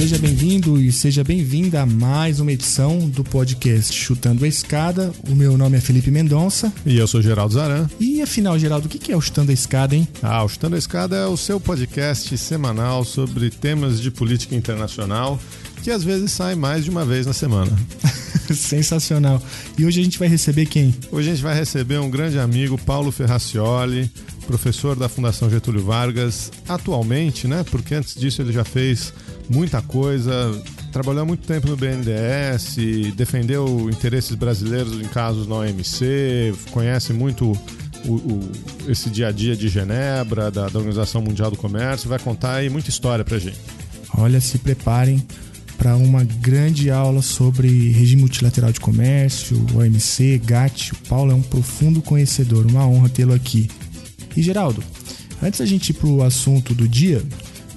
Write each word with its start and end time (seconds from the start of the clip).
Seja 0.00 0.16
bem-vindo 0.16 0.80
e 0.80 0.90
seja 0.90 1.22
bem-vinda 1.22 1.82
a 1.82 1.86
mais 1.86 2.40
uma 2.40 2.50
edição 2.50 3.06
do 3.10 3.22
podcast 3.22 3.94
Chutando 3.94 4.46
a 4.46 4.48
Escada. 4.48 5.12
O 5.28 5.34
meu 5.34 5.58
nome 5.58 5.76
é 5.76 5.80
Felipe 5.80 6.10
Mendonça. 6.10 6.72
E 6.86 6.96
eu 6.96 7.06
sou 7.06 7.20
Geraldo 7.20 7.52
Zaran. 7.52 7.86
E 8.00 8.22
afinal, 8.22 8.58
Geraldo, 8.58 8.86
o 8.86 8.88
que 8.88 9.12
é 9.12 9.16
o 9.16 9.20
Chutando 9.20 9.50
a 9.50 9.54
Escada, 9.54 9.94
hein? 9.94 10.08
Ah, 10.22 10.42
o 10.42 10.48
Chutando 10.48 10.74
a 10.74 10.78
Escada 10.78 11.16
é 11.16 11.26
o 11.26 11.36
seu 11.36 11.60
podcast 11.60 12.38
semanal 12.38 13.04
sobre 13.04 13.50
temas 13.50 14.00
de 14.00 14.10
política 14.10 14.54
internacional 14.54 15.38
que 15.82 15.90
às 15.90 16.04
vezes 16.04 16.30
sai 16.32 16.54
mais 16.54 16.84
de 16.84 16.90
uma 16.90 17.04
vez 17.04 17.26
na 17.26 17.32
semana. 17.32 17.70
Sensacional. 18.54 19.42
E 19.78 19.84
hoje 19.84 20.00
a 20.00 20.04
gente 20.04 20.18
vai 20.18 20.28
receber 20.28 20.66
quem? 20.66 20.94
Hoje 21.10 21.30
a 21.30 21.34
gente 21.34 21.42
vai 21.42 21.54
receber 21.54 21.98
um 21.98 22.10
grande 22.10 22.38
amigo, 22.38 22.76
Paulo 22.78 23.12
Ferracioli, 23.12 24.10
professor 24.46 24.96
da 24.96 25.08
Fundação 25.08 25.48
Getúlio 25.48 25.84
Vargas, 25.84 26.50
atualmente, 26.68 27.46
né? 27.46 27.64
Porque 27.70 27.94
antes 27.94 28.14
disso 28.14 28.42
ele 28.42 28.52
já 28.52 28.64
fez 28.64 29.12
muita 29.48 29.80
coisa, 29.80 30.32
trabalhou 30.92 31.24
muito 31.24 31.46
tempo 31.46 31.68
no 31.68 31.76
BNDES, 31.76 33.14
defendeu 33.14 33.88
interesses 33.88 34.34
brasileiros 34.34 35.00
em 35.00 35.04
casos 35.04 35.46
na 35.46 35.56
OMC, 35.56 36.52
conhece 36.72 37.12
muito 37.12 37.52
o, 38.04 38.12
o, 38.14 38.52
esse 38.88 39.08
dia 39.10 39.28
a 39.28 39.32
dia 39.32 39.56
de 39.56 39.68
Genebra, 39.68 40.50
da, 40.50 40.68
da 40.68 40.78
Organização 40.78 41.22
Mundial 41.22 41.50
do 41.50 41.56
Comércio, 41.56 42.08
vai 42.08 42.18
contar 42.18 42.54
aí 42.54 42.68
muita 42.68 42.90
história 42.90 43.24
pra 43.24 43.38
gente. 43.38 43.58
Olha, 44.16 44.40
se 44.40 44.58
preparem 44.58 45.24
para 45.80 45.96
uma 45.96 46.22
grande 46.24 46.90
aula 46.90 47.22
sobre 47.22 47.90
regime 47.92 48.20
multilateral 48.20 48.70
de 48.70 48.78
comércio, 48.78 49.56
OMC, 49.74 50.38
GATT. 50.44 50.92
O 50.92 50.96
Paulo 51.08 51.32
é 51.32 51.34
um 51.34 51.40
profundo 51.40 52.02
conhecedor, 52.02 52.66
uma 52.66 52.86
honra 52.86 53.08
tê-lo 53.08 53.32
aqui. 53.32 53.70
E 54.36 54.42
Geraldo, 54.42 54.84
antes 55.42 55.58
da 55.58 55.64
gente 55.64 55.88
ir 55.88 55.94
para 55.94 56.06
o 56.06 56.22
assunto 56.22 56.74
do 56.74 56.86
dia, 56.86 57.22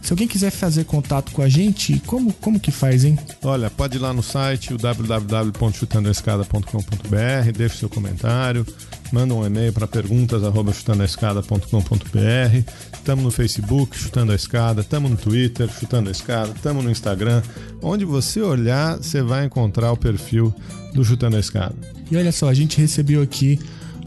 se 0.02 0.12
alguém 0.12 0.28
quiser 0.28 0.52
fazer 0.52 0.84
contato 0.84 1.32
com 1.32 1.42
a 1.42 1.48
gente, 1.48 1.98
como, 2.06 2.34
como 2.34 2.60
que 2.60 2.72
faz, 2.72 3.06
hein? 3.06 3.18
Olha, 3.42 3.70
pode 3.70 3.96
ir 3.96 4.02
lá 4.02 4.12
no 4.12 4.22
site, 4.22 4.74
o 4.74 4.78
www.chutandoescada.com.br, 4.78 7.52
deixe 7.56 7.78
seu 7.78 7.88
comentário, 7.88 8.68
manda 9.14 9.34
um 9.36 9.46
e-mail 9.46 9.72
para 9.72 9.88
perguntas@chutandoescada.com.br. 9.88 12.72
Estamos 12.92 13.24
no 13.24 13.30
Facebook, 13.30 13.96
Chutando 13.96 14.32
a 14.32 14.36
Escada, 14.36 14.82
estamos 14.82 15.12
no 15.12 15.18
Twitter, 15.18 15.70
Chutando 15.70 16.10
a 16.10 16.12
Escada, 16.12 16.52
estamos 16.56 16.84
no 16.84 16.90
Instagram. 16.90 17.44
Onde 17.80 18.06
você 18.06 18.42
olhar, 18.42 18.98
você 18.98 19.22
vai 19.22 19.46
encontrar 19.46 19.92
o 19.92 19.98
perfil 19.98 20.52
do 20.96 21.06
Chutando 21.06 21.38
a 21.38 21.40
Escada. 21.40 21.76
E 22.10 22.18
olha 22.18 22.32
só, 22.32 22.50
a 22.50 22.56
gente 22.56 22.82
recebeu 22.82 23.22
aqui 23.22 23.60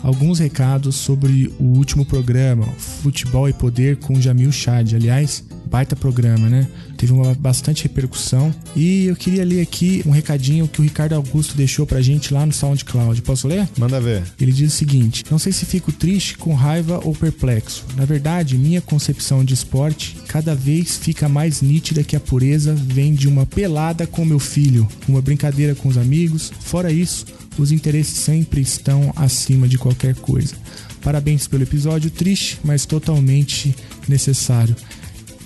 alguns 0.03 0.41
recados 0.41 0.97
sobre 0.97 1.55
o 1.61 1.65
último 1.65 2.05
programa, 2.05 2.67
Futebol 2.77 3.49
e 3.49 3.53
Poder 3.53 3.99
com 3.99 4.21
Jamil 4.21 4.51
Chad. 4.51 4.95
Aliás, 4.95 5.45
baita 5.71 5.95
programa, 5.95 6.49
né? 6.49 6.67
Teve 6.97 7.13
uma 7.13 7.35
bastante 7.35 7.83
repercussão. 7.85 8.55
E 8.75 9.07
eu 9.07 9.17
queria 9.17 9.45
ler 9.45 9.61
aqui 9.61 10.03
um 10.07 10.11
recadinho 10.11 10.69
que 10.69 10.81
o 10.81 10.85
Ricardo 10.85 11.15
Augusto 11.15 11.57
deixou 11.57 11.87
pra 11.87 12.01
gente 12.01 12.33
lá 12.33 12.45
no 12.45 12.53
SoundCloud. 12.53 13.23
Posso 13.23 13.47
ler? 13.47 13.69
Manda 13.79 14.01
ver. 14.01 14.23
Ele 14.41 14.53
diz 14.53 14.73
o 14.73 14.77
seguinte: 14.77 15.25
Não 15.31 15.39
sei 15.39 15.53
se 15.53 15.67
fico 15.67 15.93
triste, 15.93 16.39
com 16.39 16.55
raiva 16.55 17.01
ou 17.05 17.15
perplexo. 17.15 17.85
Na 17.97 18.05
verdade, 18.05 18.57
minha 18.57 18.81
concepção 18.81 19.45
de 19.45 19.55
esporte 19.55 20.17
cada 20.29 20.55
vez 20.55 20.97
fica 20.97 21.29
mais 21.29 21.61
nítida 21.61 22.03
que 22.03 22.17
a 22.17 22.21
pureza 22.21 22.75
vem 22.75 23.15
de 23.15 23.29
uma 23.29 23.47
pelada 23.47 24.07
com 24.07 24.25
meu 24.25 24.39
filho, 24.39 24.87
uma 25.09 25.23
brincadeira 25.23 25.75
com 25.75 25.89
os 25.89 25.97
amigos. 25.97 26.53
Fora 26.61 26.93
isso, 26.93 27.27
os 27.59 27.73
interesses 27.73 28.19
sempre 28.19 28.61
estão 28.61 29.13
acima 29.17 29.69
de 29.69 29.79
qualquer 29.79 30.15
coisa. 30.15 30.55
Parabéns 31.03 31.47
pelo 31.47 31.63
episódio 31.63 32.11
triste, 32.11 32.59
mas 32.65 32.85
totalmente 32.85 33.75
necessário. 34.09 34.75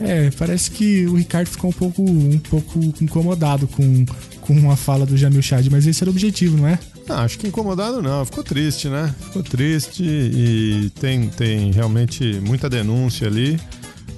É, 0.00 0.31
parece 0.31 0.71
que 0.71 1.06
o 1.06 1.15
Ricardo 1.15 1.49
ficou 1.49 1.71
um 1.71 1.72
pouco, 1.72 2.03
um 2.03 2.38
pouco 2.38 2.78
incomodado 3.00 3.69
com, 3.69 4.05
com 4.41 4.71
a 4.71 4.77
fala 4.77 5.05
do 5.05 5.16
Jamil 5.16 5.43
Chad, 5.43 5.66
mas 5.71 5.87
esse 5.87 6.03
era 6.03 6.11
o 6.11 6.12
objetivo, 6.12 6.56
não 6.56 6.66
é? 6.66 6.78
Ah, 7.09 7.22
acho 7.22 7.38
que 7.38 7.47
incomodado 7.47 8.00
não, 8.00 8.25
ficou 8.25 8.43
triste, 8.43 8.89
né? 8.89 9.15
Ficou 9.21 9.43
triste 9.43 10.03
e 10.05 10.91
tem, 11.00 11.28
tem 11.28 11.72
realmente 11.72 12.41
muita 12.41 12.71
denúncia 12.71 13.27
ali, 13.27 13.60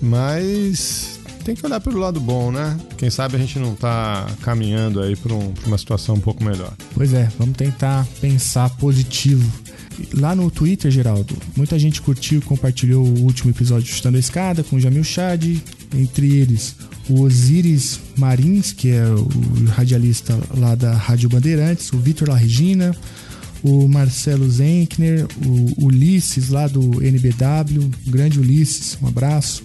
mas 0.00 1.20
tem 1.42 1.56
que 1.56 1.66
olhar 1.66 1.80
pelo 1.80 1.98
lado 1.98 2.20
bom, 2.20 2.52
né? 2.52 2.78
Quem 2.96 3.10
sabe 3.10 3.36
a 3.36 3.38
gente 3.38 3.58
não 3.58 3.74
tá 3.74 4.26
caminhando 4.42 5.00
aí 5.00 5.16
para 5.16 5.32
um, 5.32 5.52
uma 5.66 5.76
situação 5.76 6.14
um 6.14 6.20
pouco 6.20 6.44
melhor. 6.44 6.72
Pois 6.94 7.12
é, 7.12 7.28
vamos 7.38 7.56
tentar 7.56 8.06
pensar 8.20 8.70
positivo. 8.76 9.50
Lá 10.14 10.34
no 10.34 10.50
Twitter, 10.50 10.90
Geraldo, 10.90 11.36
muita 11.56 11.78
gente 11.78 12.00
curtiu 12.00 12.38
e 12.38 12.42
compartilhou 12.42 13.04
o 13.04 13.20
último 13.20 13.50
episódio 13.50 13.84
de 13.84 13.92
Chutando 13.92 14.16
a 14.16 14.20
Escada 14.20 14.62
com 14.62 14.76
o 14.76 14.80
Jamil 14.80 15.04
Chad, 15.04 15.44
entre 15.94 16.34
eles 16.34 16.74
o 17.08 17.22
Osiris 17.22 18.00
Marins, 18.16 18.72
que 18.72 18.90
é 18.90 19.04
o 19.06 19.28
radialista 19.70 20.38
lá 20.56 20.74
da 20.74 20.94
Rádio 20.94 21.28
Bandeirantes, 21.28 21.92
o 21.92 21.98
Vitor 21.98 22.28
La 22.28 22.36
Regina, 22.36 22.94
o 23.62 23.88
Marcelo 23.88 24.48
Zenkner, 24.48 25.26
o 25.44 25.86
Ulisses 25.86 26.48
lá 26.48 26.66
do 26.66 27.02
NBW, 27.02 27.90
o 28.06 28.10
grande 28.10 28.38
Ulisses, 28.38 28.96
um 29.02 29.08
abraço. 29.08 29.62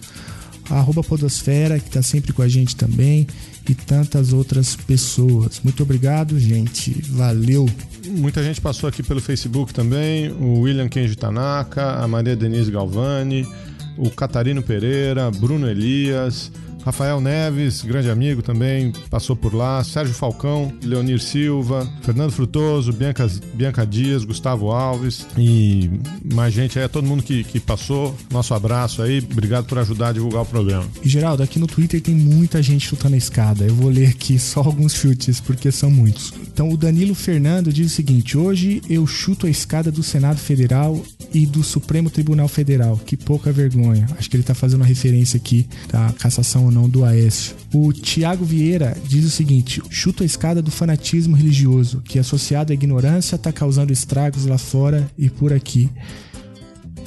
A 0.69 0.79
arroba 0.79 1.01
Podosfera, 1.01 1.79
que 1.79 1.88
está 1.88 2.01
sempre 2.01 2.33
com 2.33 2.41
a 2.41 2.47
gente 2.47 2.75
também, 2.75 3.25
e 3.72 3.75
tantas 3.75 4.33
outras 4.33 4.75
pessoas. 4.75 5.61
Muito 5.63 5.83
obrigado, 5.83 6.39
gente. 6.39 7.01
Valeu! 7.09 7.69
Muita 8.05 8.41
gente 8.44 8.61
passou 8.61 8.88
aqui 8.88 9.03
pelo 9.03 9.22
Facebook 9.22 9.73
também, 9.73 10.31
o 10.31 10.61
William 10.61 10.88
Kenji 10.88 11.16
Tanaka, 11.16 12.01
a 12.01 12.07
Maria 12.07 12.35
Denise 12.35 12.72
Galvani, 12.72 13.47
o 13.97 14.09
Catarino 14.09 14.61
Pereira, 14.61 15.29
Bruno 15.31 15.69
Elias, 15.69 16.51
Rafael 16.87 17.19
Neves, 17.19 17.81
grande 17.81 18.09
amigo 18.09 18.41
também, 18.41 18.93
passou 19.09 19.35
por 19.35 19.53
lá. 19.53 19.83
Sérgio 19.83 20.15
Falcão, 20.15 20.71
Leonir 20.81 21.19
Silva, 21.19 21.85
Fernando 22.01 22.31
Frutoso, 22.31 22.93
Bianca, 22.93 23.29
Bianca 23.53 23.85
Dias, 23.85 24.23
Gustavo 24.23 24.71
Alves 24.71 25.27
e 25.37 25.91
mais 26.33 26.53
gente 26.53 26.79
aí, 26.79 26.85
é 26.85 26.87
todo 26.87 27.05
mundo 27.05 27.23
que, 27.23 27.43
que 27.43 27.59
passou. 27.59 28.15
Nosso 28.31 28.53
abraço 28.53 29.01
aí, 29.01 29.19
obrigado 29.19 29.65
por 29.65 29.77
ajudar 29.79 30.07
a 30.07 30.11
divulgar 30.13 30.43
o 30.43 30.45
programa. 30.45 30.85
E 31.03 31.09
Geraldo, 31.09 31.43
aqui 31.43 31.59
no 31.59 31.67
Twitter 31.67 31.99
tem 31.99 32.15
muita 32.15 32.63
gente 32.63 32.87
chutando 32.87 33.15
a 33.15 33.17
escada. 33.17 33.65
Eu 33.65 33.75
vou 33.75 33.89
ler 33.89 34.07
aqui 34.07 34.39
só 34.39 34.61
alguns 34.61 34.93
chutes, 34.93 35.41
porque 35.41 35.69
são 35.73 35.91
muitos. 35.91 36.33
Então 36.41 36.69
o 36.69 36.77
Danilo 36.77 37.13
Fernando 37.13 37.73
diz 37.73 37.91
o 37.91 37.95
seguinte: 37.95 38.37
hoje 38.37 38.81
eu 38.89 39.05
chuto 39.05 39.45
a 39.45 39.49
escada 39.49 39.91
do 39.91 40.01
Senado 40.01 40.37
Federal 40.37 41.03
e 41.33 41.45
do 41.45 41.63
Supremo 41.63 42.09
Tribunal 42.09 42.47
Federal. 42.47 42.97
Que 43.05 43.17
pouca 43.17 43.51
vergonha. 43.51 44.07
Acho 44.17 44.29
que 44.29 44.37
ele 44.37 44.43
tá 44.43 44.55
fazendo 44.55 44.79
uma 44.79 44.85
referência 44.85 45.35
aqui 45.35 45.67
da 45.91 46.13
cassação 46.17 46.63
ou 46.63 46.71
não 46.77 46.88
do 46.88 47.03
Aécio. 47.03 47.55
O 47.73 47.91
Tiago 47.91 48.45
Vieira 48.45 48.95
diz 49.03 49.25
o 49.25 49.29
seguinte: 49.29 49.81
chuta 49.89 50.23
a 50.23 50.25
escada 50.25 50.61
do 50.61 50.69
fanatismo 50.69 51.35
religioso, 51.35 52.01
que 52.01 52.19
associado 52.19 52.71
à 52.71 52.75
ignorância 52.75 53.35
está 53.35 53.51
causando 53.51 53.91
estragos 53.91 54.45
lá 54.45 54.59
fora 54.59 55.09
e 55.17 55.29
por 55.29 55.51
aqui. 55.51 55.89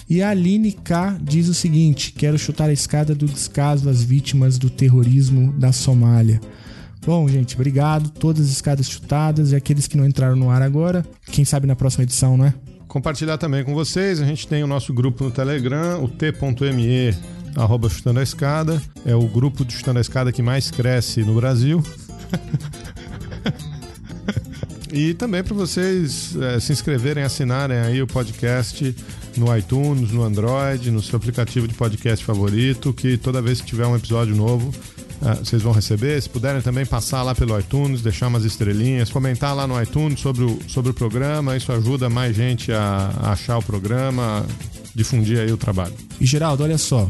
E 0.09 0.21
a 0.23 0.31
Aline 0.31 0.73
K 0.73 1.17
diz 1.23 1.49
o 1.49 1.55
seguinte: 1.55 2.13
quero 2.13 2.37
chutar 2.37 2.69
a 2.69 2.73
escada 2.73 3.15
do 3.15 3.27
descaso 3.27 3.89
às 3.89 4.03
vítimas 4.03 4.59
do 4.59 4.69
terrorismo 4.69 5.53
da 5.53 5.71
Somália. 5.71 6.41
Bom, 7.07 7.29
gente, 7.29 7.55
obrigado. 7.55 8.11
Todas 8.11 8.47
as 8.47 8.53
escadas 8.53 8.91
chutadas 8.91 9.53
e 9.53 9.57
aqueles 9.57 9.87
que 9.87 9.97
não 9.97 10.05
entraram 10.05 10.37
no 10.37 10.51
ar 10.51 10.63
agora, 10.63 11.07
quem 11.31 11.45
sabe 11.45 11.67
na 11.67 11.77
próxima 11.77 12.03
edição, 12.03 12.37
não 12.37 12.45
é? 12.45 12.55
Compartilhar 12.89 13.39
também 13.39 13.65
com 13.65 13.73
vocês. 13.73 14.21
A 14.21 14.27
gente 14.27 14.49
tem 14.49 14.65
o 14.65 14.67
nosso 14.67 14.93
grupo 14.93 15.23
no 15.23 15.31
Telegram, 15.31 16.03
o 16.03 16.09
t.me 16.09 17.15
arroba 17.57 17.89
Chutando 17.89 18.21
a 18.21 18.23
Escada. 18.23 18.81
É 19.05 19.15
o 19.15 19.27
grupo 19.27 19.65
de 19.65 19.75
Chutando 19.75 19.99
a 19.99 20.01
Escada 20.01 20.33
que 20.33 20.43
mais 20.43 20.71
cresce 20.71 21.23
no 21.23 21.35
Brasil. 21.35 21.83
e 24.93 25.15
também 25.15 25.43
para 25.43 25.55
vocês 25.55 26.37
é, 26.37 26.61
se 26.61 26.73
inscreverem, 26.73 27.23
assinarem 27.23 27.79
aí 27.79 28.03
o 28.03 28.07
podcast 28.07 28.95
no 29.37 29.57
iTunes, 29.57 30.11
no 30.11 30.23
Android, 30.23 30.91
no 30.91 31.03
seu 31.03 31.17
aplicativo 31.17 31.69
de 31.69 31.75
podcast 31.75 32.25
favorito, 32.25 32.93
que 32.93 33.17
toda 33.17 33.41
vez 33.41 33.61
que 33.61 33.69
tiver 33.69 33.87
um 33.87 33.97
episódio 33.97 34.35
novo, 34.35 34.73
é, 35.23 35.35
vocês 35.35 35.63
vão 35.63 35.73
receber. 35.73 36.21
Se 36.21 36.29
puderem 36.29 36.63
também 36.63 36.87
passar 36.87 37.23
lá 37.23 37.35
pelo 37.35 37.59
iTunes, 37.59 38.01
deixar 38.01 38.29
umas 38.29 38.45
estrelinhas, 38.45 39.11
comentar 39.11 39.55
lá 39.55 39.67
no 39.67 39.81
iTunes 39.81 40.21
sobre 40.21 40.45
o, 40.45 40.59
sobre 40.67 40.91
o 40.91 40.95
programa, 40.95 41.57
isso 41.57 41.73
ajuda 41.73 42.09
mais 42.09 42.35
gente 42.35 42.73
a, 42.73 43.13
a 43.21 43.33
achar 43.33 43.59
o 43.59 43.63
programa, 43.63 44.45
difundir 44.95 45.39
aí 45.39 45.53
o 45.53 45.57
trabalho. 45.57 45.95
E 46.21 46.27
Geraldo, 46.27 46.63
olha 46.63 46.79
só, 46.79 47.09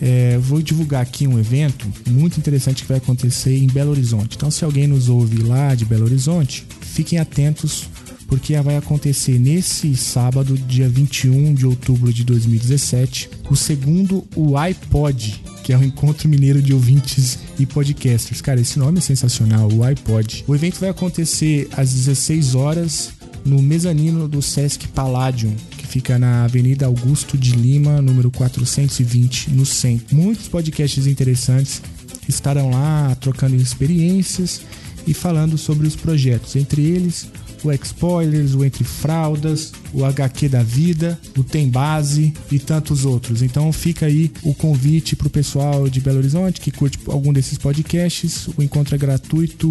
é, 0.00 0.38
vou 0.38 0.62
divulgar 0.62 1.02
aqui 1.02 1.26
um 1.26 1.38
evento 1.38 1.86
muito 2.08 2.38
interessante 2.38 2.82
que 2.82 2.88
vai 2.88 2.98
acontecer 2.98 3.56
em 3.56 3.66
Belo 3.66 3.90
Horizonte. 3.90 4.36
Então, 4.36 4.50
se 4.50 4.64
alguém 4.64 4.86
nos 4.86 5.08
ouve 5.08 5.42
lá 5.42 5.74
de 5.74 5.84
Belo 5.84 6.04
Horizonte, 6.04 6.66
fiquem 6.80 7.18
atentos, 7.18 7.88
porque 8.26 8.58
vai 8.60 8.76
acontecer 8.76 9.38
nesse 9.38 9.94
sábado, 9.96 10.56
dia 10.56 10.88
21 10.88 11.52
de 11.52 11.66
outubro 11.66 12.12
de 12.12 12.24
2017, 12.24 13.28
o 13.50 13.56
segundo 13.56 14.26
o 14.34 14.56
iPod, 14.56 15.42
que 15.62 15.72
é 15.72 15.76
o 15.76 15.84
Encontro 15.84 16.28
Mineiro 16.28 16.62
de 16.62 16.72
Ouvintes 16.72 17.38
e 17.58 17.66
Podcasters. 17.66 18.40
Cara, 18.40 18.60
esse 18.60 18.78
nome 18.78 18.98
é 18.98 19.02
sensacional, 19.02 19.70
o 19.70 19.84
iPod. 19.84 20.44
O 20.46 20.54
evento 20.54 20.80
vai 20.80 20.88
acontecer 20.88 21.68
às 21.76 21.92
16 21.92 22.54
horas 22.54 23.19
no 23.44 23.60
mezanino 23.62 24.28
do 24.28 24.40
Sesc 24.40 24.88
Palladium, 24.88 25.54
que 25.76 25.86
fica 25.86 26.18
na 26.18 26.44
Avenida 26.44 26.86
Augusto 26.86 27.36
de 27.36 27.52
Lima, 27.52 28.00
número 28.00 28.30
420, 28.30 29.50
no 29.50 29.66
centro. 29.66 30.14
Muitos 30.14 30.48
podcasts 30.48 31.06
interessantes 31.06 31.82
estarão 32.28 32.70
lá 32.70 33.14
trocando 33.20 33.56
experiências 33.56 34.62
e 35.06 35.14
falando 35.14 35.56
sobre 35.56 35.86
os 35.86 35.96
projetos, 35.96 36.56
entre 36.56 36.82
eles 36.82 37.28
o 37.62 37.70
X-Spoilers, 37.70 38.54
o 38.54 38.64
Entre 38.64 38.84
Fraldas, 38.84 39.72
o 39.92 40.04
HQ 40.04 40.48
da 40.48 40.62
Vida, 40.62 41.18
o 41.36 41.44
Tem 41.44 41.68
Base 41.68 42.32
e 42.50 42.58
tantos 42.58 43.04
outros. 43.04 43.42
Então 43.42 43.72
fica 43.72 44.06
aí 44.06 44.30
o 44.42 44.54
convite 44.54 45.14
para 45.14 45.26
o 45.26 45.30
pessoal 45.30 45.88
de 45.88 46.00
Belo 46.00 46.18
Horizonte 46.18 46.60
que 46.60 46.70
curte 46.70 46.98
algum 47.06 47.32
desses 47.32 47.58
podcasts. 47.58 48.48
O 48.56 48.62
encontro 48.62 48.94
é 48.94 48.98
gratuito. 48.98 49.70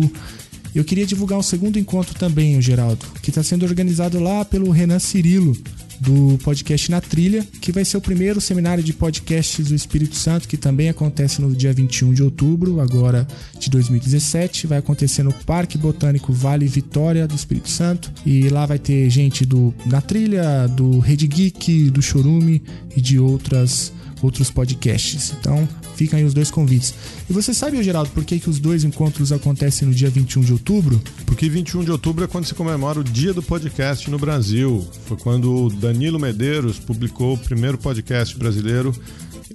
Eu 0.74 0.83
queria 0.83 1.06
divulgar 1.06 1.39
um 1.39 1.44
segundo 1.44 1.80
encontro 1.80 2.13
também, 2.16 2.57
o 2.57 2.62
Geraldo, 2.62 3.06
que 3.21 3.30
está 3.30 3.42
sendo 3.44 3.66
organizado 3.66 4.19
lá 4.19 4.45
pelo 4.45 4.69
Renan 4.69 5.00
Cirilo, 5.00 5.56
do 6.00 6.39
podcast 6.44 6.89
Na 6.89 7.01
Trilha, 7.01 7.45
que 7.60 7.71
vai 7.71 7.83
ser 7.83 7.98
o 7.98 8.01
primeiro 8.01 8.39
seminário 8.39 8.83
de 8.83 8.94
podcasts 8.94 9.68
do 9.68 9.75
Espírito 9.75 10.16
Santo, 10.16 10.48
que 10.48 10.56
também 10.56 10.89
acontece 10.89 11.42
no 11.42 11.54
dia 11.54 11.74
21 11.74 12.13
de 12.13 12.24
outubro, 12.24 12.80
agora 12.80 13.27
de 13.60 13.69
2017. 13.69 14.66
Vai 14.66 14.77
acontecer 14.77 15.24
no 15.24 15.33
Parque 15.33 15.77
Botânico 15.77 16.31
Vale 16.31 16.68
Vitória 16.68 17.27
do 17.27 17.36
Espírito 17.36 17.69
Santo. 17.69 18.12
E 18.25 18.48
lá 18.50 18.66
vai 18.66 18.80
ter 18.80 19.10
gente 19.10 19.45
do 19.45 19.74
Na 19.86 20.00
Trilha, 20.00 20.68
do 20.68 21.00
Rede 21.00 21.27
Geek, 21.27 21.89
do 21.89 22.01
Chorume 22.01 22.63
e 22.95 23.01
de 23.01 23.19
outras 23.19 23.92
outros 24.21 24.50
podcasts. 24.50 25.33
Então, 25.39 25.68
ficam 25.95 26.18
aí 26.19 26.25
os 26.25 26.33
dois 26.33 26.50
convites. 26.50 26.94
E 27.30 27.33
você 27.33 27.54
sabe, 27.54 27.81
Geraldo, 27.83 28.10
por 28.12 28.24
que, 28.24 28.39
que 28.39 28.50
os 28.50 28.60
dois 28.60 28.83
encontros 28.83 29.31
acontecem 29.31 29.88
no 29.88 29.94
dia 29.94 30.10
21 30.10 30.42
de 30.42 30.54
outubro? 30.54 31.01
Porque 31.25 31.50
21 31.50 31.83
de 31.83 31.92
outubro 31.92 32.24
é 32.24 32.27
quando 32.27 32.45
se 32.45 32.54
comemora 32.54 33.00
o 33.00 33.04
Dia 33.04 33.33
do 33.33 33.44
Podcast 33.44 34.10
no 34.10 34.18
Brasil. 34.18 34.88
Foi 35.06 35.18
quando 35.18 35.69
Danilo 35.69 36.19
Medeiros 36.19 36.80
publicou 36.80 37.33
o 37.33 37.38
primeiro 37.38 37.77
podcast 37.77 38.38
brasileiro 38.38 38.94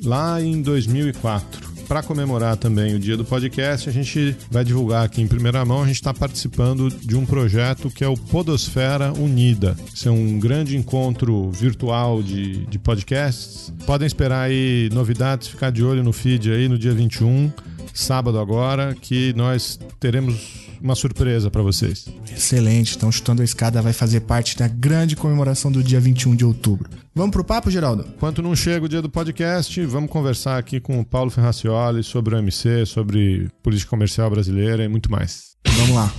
lá 0.02 0.40
em 0.43 0.61
2004 0.61 1.74
para 1.86 2.02
comemorar 2.02 2.56
também 2.56 2.94
o 2.94 2.98
dia 2.98 3.16
do 3.16 3.25
podcast, 3.25 3.88
a 3.88 3.92
gente 3.92 4.36
vai 4.50 4.64
divulgar 4.64 5.04
aqui 5.04 5.20
em 5.20 5.26
primeira 5.26 5.64
mão. 5.64 5.82
A 5.82 5.86
gente 5.86 5.96
está 5.96 6.12
participando 6.12 6.88
de 6.88 7.16
um 7.16 7.25
projeto 7.26 7.90
que 7.90 8.02
é 8.02 8.08
o 8.08 8.16
Podosfera 8.16 9.12
Unida. 9.12 9.76
Esse 9.92 10.08
é 10.08 10.10
um 10.10 10.38
grande 10.38 10.76
encontro 10.76 11.50
virtual 11.50 12.22
de, 12.22 12.66
de 12.66 12.78
podcasts. 12.78 13.72
Podem 13.86 14.06
esperar 14.06 14.42
aí 14.42 14.88
novidades, 14.92 15.48
ficar 15.48 15.70
de 15.70 15.84
olho 15.84 16.02
no 16.02 16.12
feed 16.12 16.50
aí 16.50 16.69
no 16.69 16.78
dia 16.78 16.92
21, 16.92 17.52
sábado 17.92 18.38
agora, 18.38 18.94
que 19.00 19.32
nós 19.34 19.78
teremos 20.00 20.63
uma 20.84 20.94
surpresa 20.94 21.50
para 21.50 21.62
vocês. 21.62 22.06
Excelente. 22.31 22.94
Então, 22.94 23.10
Chutando 23.10 23.40
a 23.40 23.44
Escada 23.44 23.81
vai 23.81 23.94
fazer 23.94 24.20
parte 24.20 24.54
da 24.54 24.69
grande 24.69 25.16
comemoração 25.16 25.72
do 25.72 25.82
dia 25.82 25.98
21 25.98 26.36
de 26.36 26.44
outubro. 26.44 26.90
Vamos 27.14 27.32
pro 27.32 27.42
papo, 27.42 27.70
Geraldo? 27.70 28.04
Enquanto 28.14 28.42
não 28.42 28.54
chega 28.54 28.84
o 28.84 28.88
dia 28.88 29.00
do 29.00 29.08
podcast, 29.08 29.82
vamos 29.86 30.10
conversar 30.10 30.58
aqui 30.58 30.81
com 30.81 31.00
o 31.00 31.04
Paulo 31.04 31.31
Ferracioli 31.31 32.02
sobre 32.02 32.34
o 32.34 32.38
MC, 32.38 32.84
sobre 32.84 33.48
política 33.62 33.88
comercial 33.88 34.28
brasileira 34.28 34.84
e 34.84 34.88
muito 34.88 35.10
mais. 35.10 35.56
Vamos 35.66 35.96
lá. 35.96 36.12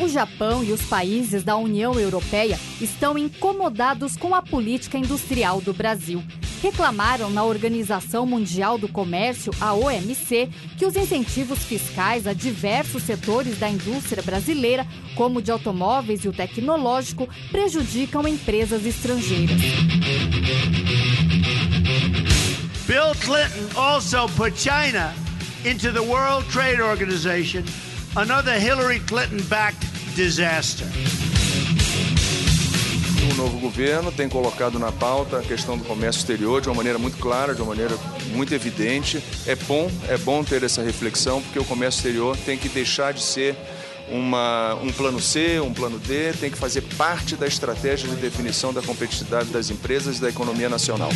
O 0.00 0.08
Japão 0.08 0.62
e 0.62 0.70
os 0.70 0.82
países 0.82 1.42
da 1.42 1.56
União 1.56 1.98
Europeia 1.98 2.56
estão 2.80 3.18
incomodados 3.18 4.16
com 4.16 4.32
a 4.32 4.40
política 4.40 4.96
industrial 4.96 5.60
do 5.60 5.74
Brasil 5.74 6.22
reclamaram 6.62 7.30
na 7.30 7.44
Organização 7.44 8.26
Mundial 8.26 8.78
do 8.78 8.88
Comércio, 8.88 9.52
a 9.60 9.74
OMC, 9.74 10.48
que 10.76 10.86
os 10.86 10.96
incentivos 10.96 11.60
fiscais 11.60 12.26
a 12.26 12.32
diversos 12.32 13.02
setores 13.02 13.58
da 13.58 13.68
indústria 13.68 14.22
brasileira, 14.22 14.86
como 15.14 15.38
o 15.38 15.42
de 15.42 15.50
automóveis 15.50 16.24
e 16.24 16.28
o 16.28 16.32
tecnológico, 16.32 17.28
prejudicam 17.50 18.26
empresas 18.26 18.84
estrangeiras. 18.84 19.60
Bill 22.86 23.14
Clinton 23.20 23.80
also 23.80 24.28
put 24.36 24.56
China 24.56 25.12
into 25.64 25.92
the 25.92 26.00
World 26.00 26.46
Trade 26.50 26.80
Organization, 26.80 27.64
another 28.16 28.58
Hillary 28.60 29.00
Clinton-backed 29.00 29.84
disaster 30.14 30.86
o 30.86 31.25
novo 33.36 33.58
governo 33.58 34.10
tem 34.10 34.28
colocado 34.28 34.78
na 34.78 34.90
pauta 34.90 35.38
a 35.38 35.42
questão 35.42 35.76
do 35.76 35.84
comércio 35.84 36.20
exterior 36.20 36.60
de 36.60 36.68
uma 36.68 36.74
maneira 36.74 36.98
muito 36.98 37.18
clara, 37.18 37.54
de 37.54 37.60
uma 37.60 37.68
maneira 37.68 37.94
muito 38.32 38.54
evidente. 38.54 39.22
É 39.46 39.54
bom, 39.54 39.90
é 40.08 40.16
bom 40.16 40.42
ter 40.42 40.62
essa 40.62 40.82
reflexão, 40.82 41.42
porque 41.42 41.58
o 41.58 41.64
comércio 41.64 41.98
exterior 41.98 42.36
tem 42.44 42.56
que 42.56 42.68
deixar 42.68 43.12
de 43.12 43.22
ser 43.22 43.54
uma, 44.10 44.74
um 44.76 44.90
plano 44.90 45.20
C, 45.20 45.60
um 45.60 45.72
plano 45.72 45.98
D, 45.98 46.32
tem 46.32 46.50
que 46.50 46.56
fazer 46.56 46.80
parte 46.96 47.36
da 47.36 47.46
estratégia 47.46 48.08
de 48.08 48.16
definição 48.16 48.72
da 48.72 48.80
competitividade 48.80 49.50
das 49.50 49.70
empresas 49.70 50.18
e 50.18 50.20
da 50.20 50.28
economia 50.28 50.68
nacional. 50.68 51.10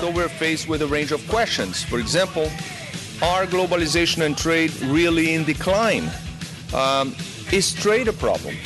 So 0.00 0.10
we're 0.10 0.28
faced 0.28 0.68
with 0.68 0.82
a 0.82 0.86
range 0.86 1.14
of 1.14 1.26
questions. 1.26 1.82
For 1.84 1.98
example, 1.98 2.50
are 3.22 3.46
globalization 3.46 4.22
and 4.22 4.34
trade 4.34 4.72
really 4.82 5.34
in 5.34 5.44
decline? 5.44 6.10
Um, 6.74 7.14
is 7.50 7.72
trade 7.72 8.08
a 8.08 8.12
problem? 8.12 8.56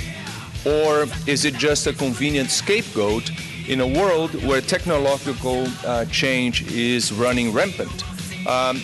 Or 0.66 1.06
is 1.26 1.44
it 1.44 1.54
just 1.54 1.86
a 1.86 1.92
convenient 1.92 2.50
scapegoat 2.50 3.30
in 3.68 3.80
a 3.80 3.86
world 3.86 4.34
where 4.44 4.60
technological 4.60 5.66
uh, 5.86 6.04
change 6.06 6.70
is 6.70 7.12
running 7.12 7.52
rampant? 7.52 8.04
Um, 8.46 8.80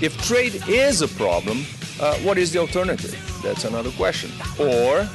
if 0.00 0.16
trade 0.26 0.62
is 0.66 1.02
a 1.02 1.08
problem, 1.08 1.64
uh, 2.00 2.14
what 2.18 2.38
is 2.38 2.52
the 2.52 2.58
alternative? 2.58 3.14
That's 3.42 3.64
another 3.64 3.90
question. 3.92 4.30
Or 4.58 5.08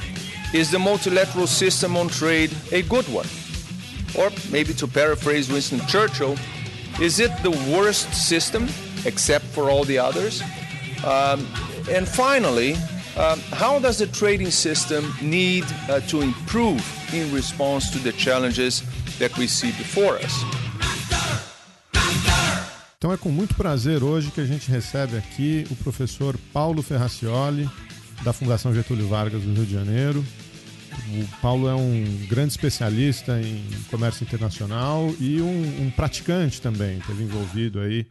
is 0.54 0.70
the 0.70 0.78
multilateral 0.78 1.46
system 1.46 1.96
on 1.96 2.08
trade 2.08 2.54
a 2.70 2.82
good 2.82 3.06
one? 3.08 3.26
Or 4.16 4.30
maybe 4.50 4.72
to 4.74 4.86
paraphrase 4.86 5.50
Winston 5.50 5.80
Churchill, 5.86 6.36
is 7.00 7.18
it 7.18 7.30
the 7.42 7.50
worst 7.50 8.14
system 8.14 8.68
except 9.04 9.44
for 9.46 9.70
all 9.70 9.84
the 9.84 9.98
others? 9.98 10.42
Um, 11.04 11.46
and 11.90 12.08
finally, 12.08 12.76
um, 13.16 13.40
how 13.52 13.78
does 13.80 13.98
the 13.98 14.06
trading 14.06 14.50
system 14.50 15.04
need 15.22 15.64
uh, 15.88 16.00
to 16.08 16.22
improve 16.22 16.82
in 17.14 17.32
response 17.32 17.90
to 17.90 17.98
the 17.98 18.12
challenges 18.12 18.82
that 19.18 19.36
we 19.38 19.46
see 19.46 19.72
before 19.72 20.16
us? 20.16 20.32
Então 22.98 23.12
é 23.12 23.16
com 23.16 23.30
muito 23.30 23.54
prazer 23.54 24.02
hoje 24.02 24.30
que 24.30 24.40
a 24.40 24.44
gente 24.44 24.70
recebe 24.70 25.16
aqui 25.16 25.66
o 25.70 25.76
professor 25.76 26.36
Paulo 26.52 26.82
Ferracioli, 26.82 27.68
da 28.24 28.32
Fundação 28.32 28.74
Getúlio 28.74 29.06
Vargas 29.06 29.42
do 29.42 29.52
Rio 29.52 29.66
de 29.66 29.72
Janeiro. 29.72 30.24
O 31.10 31.40
Paulo 31.42 31.68
é 31.68 31.74
um 31.74 32.26
grande 32.26 32.52
especialista 32.52 33.38
em 33.40 33.62
comércio 33.90 34.24
internacional 34.24 35.14
e 35.20 35.40
um, 35.40 35.86
um 35.86 35.90
praticante 35.90 36.60
também, 36.60 37.00
teve 37.06 37.22
envolvido 37.22 37.80
aí 37.80 38.06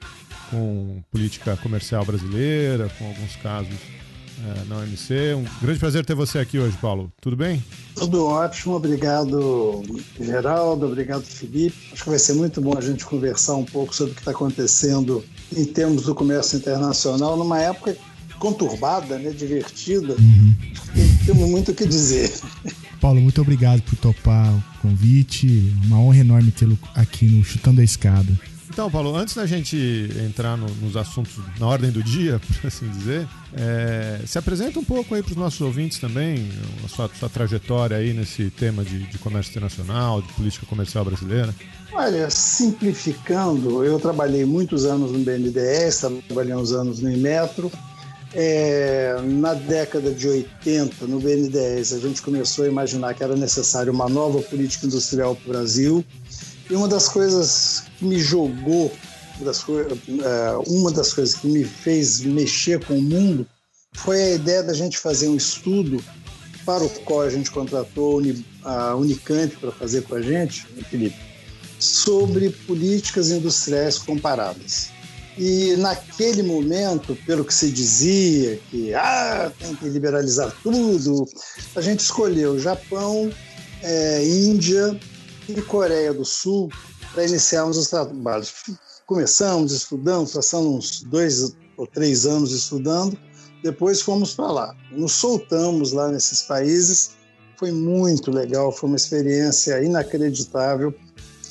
com 0.52 1.04
política 1.12 1.58
comercial 1.58 2.06
brasileira, 2.06 2.88
com 2.98 3.08
alguns 3.08 3.36
casos 3.38 3.76
na 4.68 4.78
OMC. 4.78 5.34
Um 5.36 5.46
grande 5.62 5.80
prazer 5.80 6.06
ter 6.06 6.16
você 6.16 6.40
aqui 6.40 6.60
hoje, 6.60 6.78
Paulo. 6.82 7.12
Tudo 7.22 7.36
bem? 7.36 7.64
Tudo 7.96 8.26
ótimo, 8.26 8.76
obrigado, 8.76 9.84
Geraldo, 10.20 10.86
obrigado, 10.88 11.24
Felipe. 11.24 11.76
Acho 11.94 12.04
que 12.04 12.10
vai 12.10 12.20
ser 12.20 12.34
muito 12.34 12.62
bom 12.62 12.78
a 12.78 12.82
gente 12.82 13.06
conversar 13.06 13.56
um 13.56 13.66
pouco 13.66 13.96
sobre 13.96 14.12
o 14.12 14.16
que 14.16 14.22
está 14.22 14.32
acontecendo 14.32 15.24
em 15.56 15.66
termos 15.66 16.04
do 16.04 16.14
comércio 16.14 16.58
internacional 16.58 17.38
numa 17.38 17.60
época 17.62 17.96
conturbada, 18.40 19.18
né, 19.18 19.32
divertida. 19.32 20.14
Uhum. 20.14 20.56
Temos 21.26 21.50
muito 21.50 21.72
o 21.72 21.76
que 21.76 21.86
dizer. 21.86 22.32
Paulo, 23.00 23.22
muito 23.22 23.42
obrigado 23.42 23.82
por 23.82 23.96
topar 23.98 24.54
o 24.54 24.82
convite. 24.82 25.74
Uma 25.86 26.00
honra 26.00 26.20
enorme 26.20 26.52
tê-lo 26.52 26.78
aqui 26.94 27.26
no 27.26 27.44
Chutando 27.44 27.82
a 27.82 27.84
Escada. 27.84 28.32
Então, 28.76 28.92
Paulo, 28.92 29.16
antes 29.16 29.34
da 29.34 29.46
gente 29.46 30.10
entrar 30.28 30.58
no, 30.58 30.68
nos 30.68 30.98
assuntos 30.98 31.32
na 31.58 31.66
ordem 31.66 31.92
do 31.92 32.04
dia, 32.04 32.42
por 32.60 32.68
assim 32.68 32.90
dizer, 32.90 33.26
é, 33.54 34.20
se 34.28 34.38
apresenta 34.38 34.78
um 34.78 34.84
pouco 34.84 35.16
aí 35.16 35.24
para 35.24 35.32
os 35.32 35.38
nossos 35.38 35.62
ouvintes 35.62 35.98
também, 35.98 36.52
a 36.84 36.90
sua, 36.90 37.10
sua, 37.18 37.30
trajetória 37.30 37.96
aí 37.96 38.14
nesse 38.14 38.50
tema 38.50 38.84
de, 38.84 39.04
de 39.10 39.18
comércio 39.18 39.52
internacional, 39.52 40.22
de 40.22 40.28
política 40.34 40.66
comercial 40.66 41.06
brasileira. 41.06 41.56
Olha, 41.94 42.30
simplificando, 42.30 43.82
eu 43.82 43.98
trabalhei 43.98 44.44
muitos 44.44 44.84
anos 44.84 45.10
no 45.10 45.20
BNDES, 45.20 46.02
trabalhei 46.28 46.54
uns 46.54 46.74
anos 46.74 47.00
no 47.00 47.10
Inmetro. 47.10 47.72
É, 48.34 49.16
na 49.24 49.54
década 49.54 50.12
de 50.12 50.28
80, 50.28 51.08
no 51.08 51.22
BNDES, 51.22 51.94
a 51.94 52.00
gente 52.00 52.22
começou 52.22 52.66
a 52.66 52.68
imaginar 52.68 53.14
que 53.14 53.24
era 53.24 53.38
necessário 53.38 53.94
uma 53.94 54.10
nova 54.10 54.42
política 54.42 54.86
industrial 54.86 55.34
para 55.34 55.46
o 55.46 55.54
Brasil. 55.54 56.06
E 56.70 56.76
uma 56.76 56.88
das 56.88 57.08
coisas 57.08 57.84
que 57.98 58.06
me 58.06 58.20
jogou 58.20 58.92
das, 59.42 59.64
é, 59.68 60.58
uma 60.68 60.92
das 60.92 61.14
coisas 61.14 61.36
que 61.36 61.48
me 61.48 61.64
fez 61.64 62.22
mexer 62.22 62.84
com 62.84 62.98
o 62.98 63.02
mundo 63.02 63.48
foi 63.94 64.22
a 64.22 64.34
ideia 64.36 64.64
da 64.64 64.74
gente 64.74 64.98
fazer 64.98 65.28
um 65.28 65.36
estudo 65.36 66.04
para 66.66 66.84
o 66.84 66.90
qual 67.02 67.22
a 67.22 67.30
gente 67.30 67.52
contratou 67.52 68.22
a 68.64 68.96
Unicamp 68.96 69.56
para 69.58 69.72
fazer 69.72 70.02
com 70.04 70.16
a 70.16 70.22
gente, 70.22 70.66
Felipe, 70.90 71.16
sobre 71.80 72.50
políticas 72.50 73.30
industriais 73.30 74.00
comparadas. 74.00 74.90
E 75.38 75.76
naquele 75.78 76.42
momento, 76.42 77.16
pelo 77.26 77.44
que 77.46 77.54
se 77.54 77.70
dizia, 77.70 78.60
que 78.72 78.94
ah, 78.94 79.52
tem 79.60 79.76
que 79.76 79.88
liberalizar 79.90 80.56
tudo, 80.64 81.28
a 81.76 81.82
gente 81.82 82.00
escolheu 82.00 82.58
Japão, 82.58 83.30
é, 83.84 84.26
Índia 84.26 84.98
e 85.48 85.62
Coreia 85.62 86.14
do 86.14 86.26
Sul 86.26 86.70
para 87.14 87.26
iniciarmos 87.26 87.78
os 87.78 87.90
trabalhos. 87.90 88.54
Começamos 89.06 89.72
estudando, 89.72 90.30
passando 90.32 90.76
uns 90.76 91.02
dois 91.02 91.56
ou 91.78 91.86
três 91.86 92.26
anos 92.26 92.52
estudando, 92.52 93.18
depois 93.64 94.02
fomos 94.02 94.34
para 94.34 94.52
lá. 94.52 94.76
Nos 94.92 95.14
soltamos 95.14 95.92
lá 95.92 96.10
nesses 96.10 96.42
países, 96.42 97.12
foi 97.58 97.72
muito 97.72 98.32
legal, 98.32 98.72
foi 98.72 98.90
uma 98.90 98.96
experiência 98.96 99.82
inacreditável. 99.84 100.94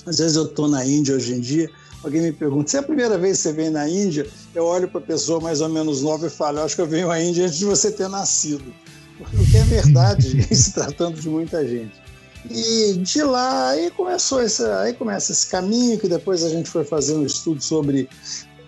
Às 0.07 0.19
vezes 0.19 0.37
eu 0.37 0.45
estou 0.45 0.69
na 0.69 0.85
Índia 0.85 1.15
hoje 1.15 1.35
em 1.35 1.41
dia, 1.41 1.71
alguém 2.03 2.23
me 2.23 2.33
pergunta: 2.33 2.71
se 2.71 2.77
é 2.77 2.81
a 2.81 2.83
primeira 2.83 3.17
vez 3.17 3.39
que 3.39 3.45
você 3.45 3.53
vem 3.53 3.71
na 3.71 3.89
Índia, 3.89 4.27
eu 4.55 4.65
olho 4.65 4.89
para 4.89 5.01
a 5.01 5.05
pessoa 5.05 5.41
mais 5.41 5.61
ou 5.61 5.69
menos 5.69 6.03
nova 6.03 6.27
e 6.27 6.31
falo: 6.31 6.61
acho 6.61 6.75
que 6.75 6.83
eu 6.83 6.87
venho 6.87 7.11
à 7.11 7.23
Índia 7.23 7.47
antes 7.47 7.59
de 7.59 7.65
você 7.65 7.91
ter 7.91 8.09
nascido. 8.09 8.75
O 9.21 9.51
que 9.51 9.57
é 9.57 9.63
verdade, 9.63 10.43
se 10.55 10.73
tratando 10.73 11.21
de 11.21 11.29
muita 11.29 11.67
gente. 11.67 12.04
E 12.51 12.93
de 12.99 13.23
lá 13.23 13.71
aí 13.71 13.91
começou 13.91 14.41
aí 14.81 14.93
começa 14.93 15.33
esse 15.33 15.47
caminho 15.47 15.99
que 15.99 16.09
depois 16.09 16.45
a 16.45 16.49
gente 16.51 16.69
foi 16.69 16.85
fazer 16.85 17.15
um 17.15 17.25
estudo 17.25 17.63
sobre 17.63 18.09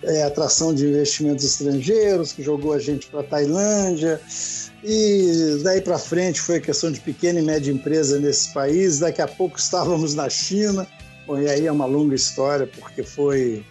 é, 0.03 0.23
atração 0.23 0.75
de 0.75 0.87
investimentos 0.87 1.45
estrangeiros, 1.45 2.33
que 2.33 2.43
jogou 2.43 2.73
a 2.73 2.79
gente 2.79 3.07
para 3.09 3.21
a 3.21 3.25
Tailândia. 3.25 4.21
E 4.83 5.61
daí 5.63 5.81
para 5.81 5.99
frente 5.99 6.41
foi 6.41 6.61
questão 6.61 6.91
de 6.91 7.01
pequena 7.01 7.41
e 7.41 7.43
média 7.43 7.73
empresa 7.73 8.19
nesse 8.19 8.53
país. 8.53 8.99
Daqui 8.99 9.21
a 9.21 9.29
pouco 9.29 9.59
estávamos 9.59 10.15
na 10.15 10.29
China. 10.29 10.87
Bom, 11.27 11.39
e 11.39 11.51
aí 11.51 11.67
é 11.67 11.73
uma 11.73 11.87
longa 11.87 12.15
história, 12.15 12.69
porque 12.79 13.03
foi 13.03 13.65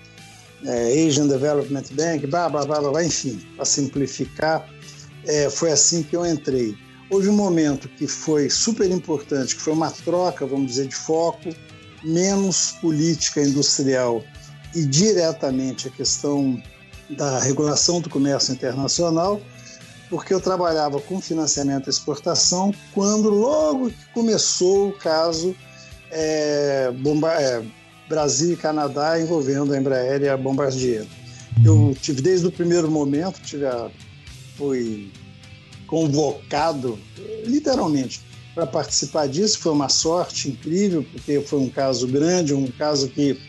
é, 0.65 1.07
Asian 1.07 1.27
Development 1.27 1.85
Bank, 1.91 2.27
blá, 2.27 2.49
blá, 2.49 2.65
blá, 2.65 2.81
blá, 2.81 3.03
enfim, 3.03 3.39
para 3.55 3.63
simplificar, 3.63 4.67
é, 5.25 5.49
foi 5.49 5.71
assim 5.71 6.03
que 6.03 6.15
eu 6.15 6.25
entrei. 6.25 6.75
Houve 7.09 7.29
um 7.29 7.33
momento 7.33 7.87
que 7.87 8.07
foi 8.07 8.49
super 8.49 8.89
importante, 8.89 9.55
que 9.55 9.61
foi 9.61 9.73
uma 9.73 9.91
troca, 9.91 10.45
vamos 10.45 10.67
dizer, 10.67 10.87
de 10.87 10.95
foco, 10.95 11.49
menos 12.03 12.71
política 12.81 13.41
industrial 13.41 14.23
e 14.73 14.85
diretamente 14.85 15.87
a 15.87 15.91
questão 15.91 16.61
da 17.09 17.39
regulação 17.39 18.01
do 18.01 18.09
comércio 18.09 18.53
internacional, 18.53 19.39
porque 20.09 20.33
eu 20.33 20.41
trabalhava 20.41 20.99
com 20.99 21.21
financiamento 21.21 21.87
e 21.87 21.89
exportação 21.89 22.73
quando 22.93 23.29
logo 23.29 23.89
que 23.89 24.05
começou 24.13 24.89
o 24.89 24.93
caso 24.93 25.55
é, 26.11 26.91
bomba, 26.91 27.33
é, 27.33 27.63
Brasil 28.07 28.53
e 28.53 28.57
Canadá 28.57 29.19
envolvendo 29.19 29.73
a 29.73 29.77
Embraer 29.77 30.21
e 30.23 30.29
a 30.29 30.37
Bombardier. 30.37 31.05
Eu 31.63 31.95
tive 31.99 32.21
desde 32.21 32.47
o 32.47 32.51
primeiro 32.51 32.89
momento, 32.89 33.39
tive 33.41 33.65
a, 33.65 33.89
fui 34.57 35.11
convocado, 35.87 36.97
literalmente, 37.45 38.21
para 38.53 38.65
participar 38.65 39.27
disso. 39.27 39.59
Foi 39.59 39.71
uma 39.71 39.89
sorte 39.89 40.49
incrível, 40.49 41.05
porque 41.11 41.41
foi 41.41 41.59
um 41.59 41.69
caso 41.69 42.07
grande, 42.07 42.53
um 42.53 42.67
caso 42.67 43.09
que 43.09 43.39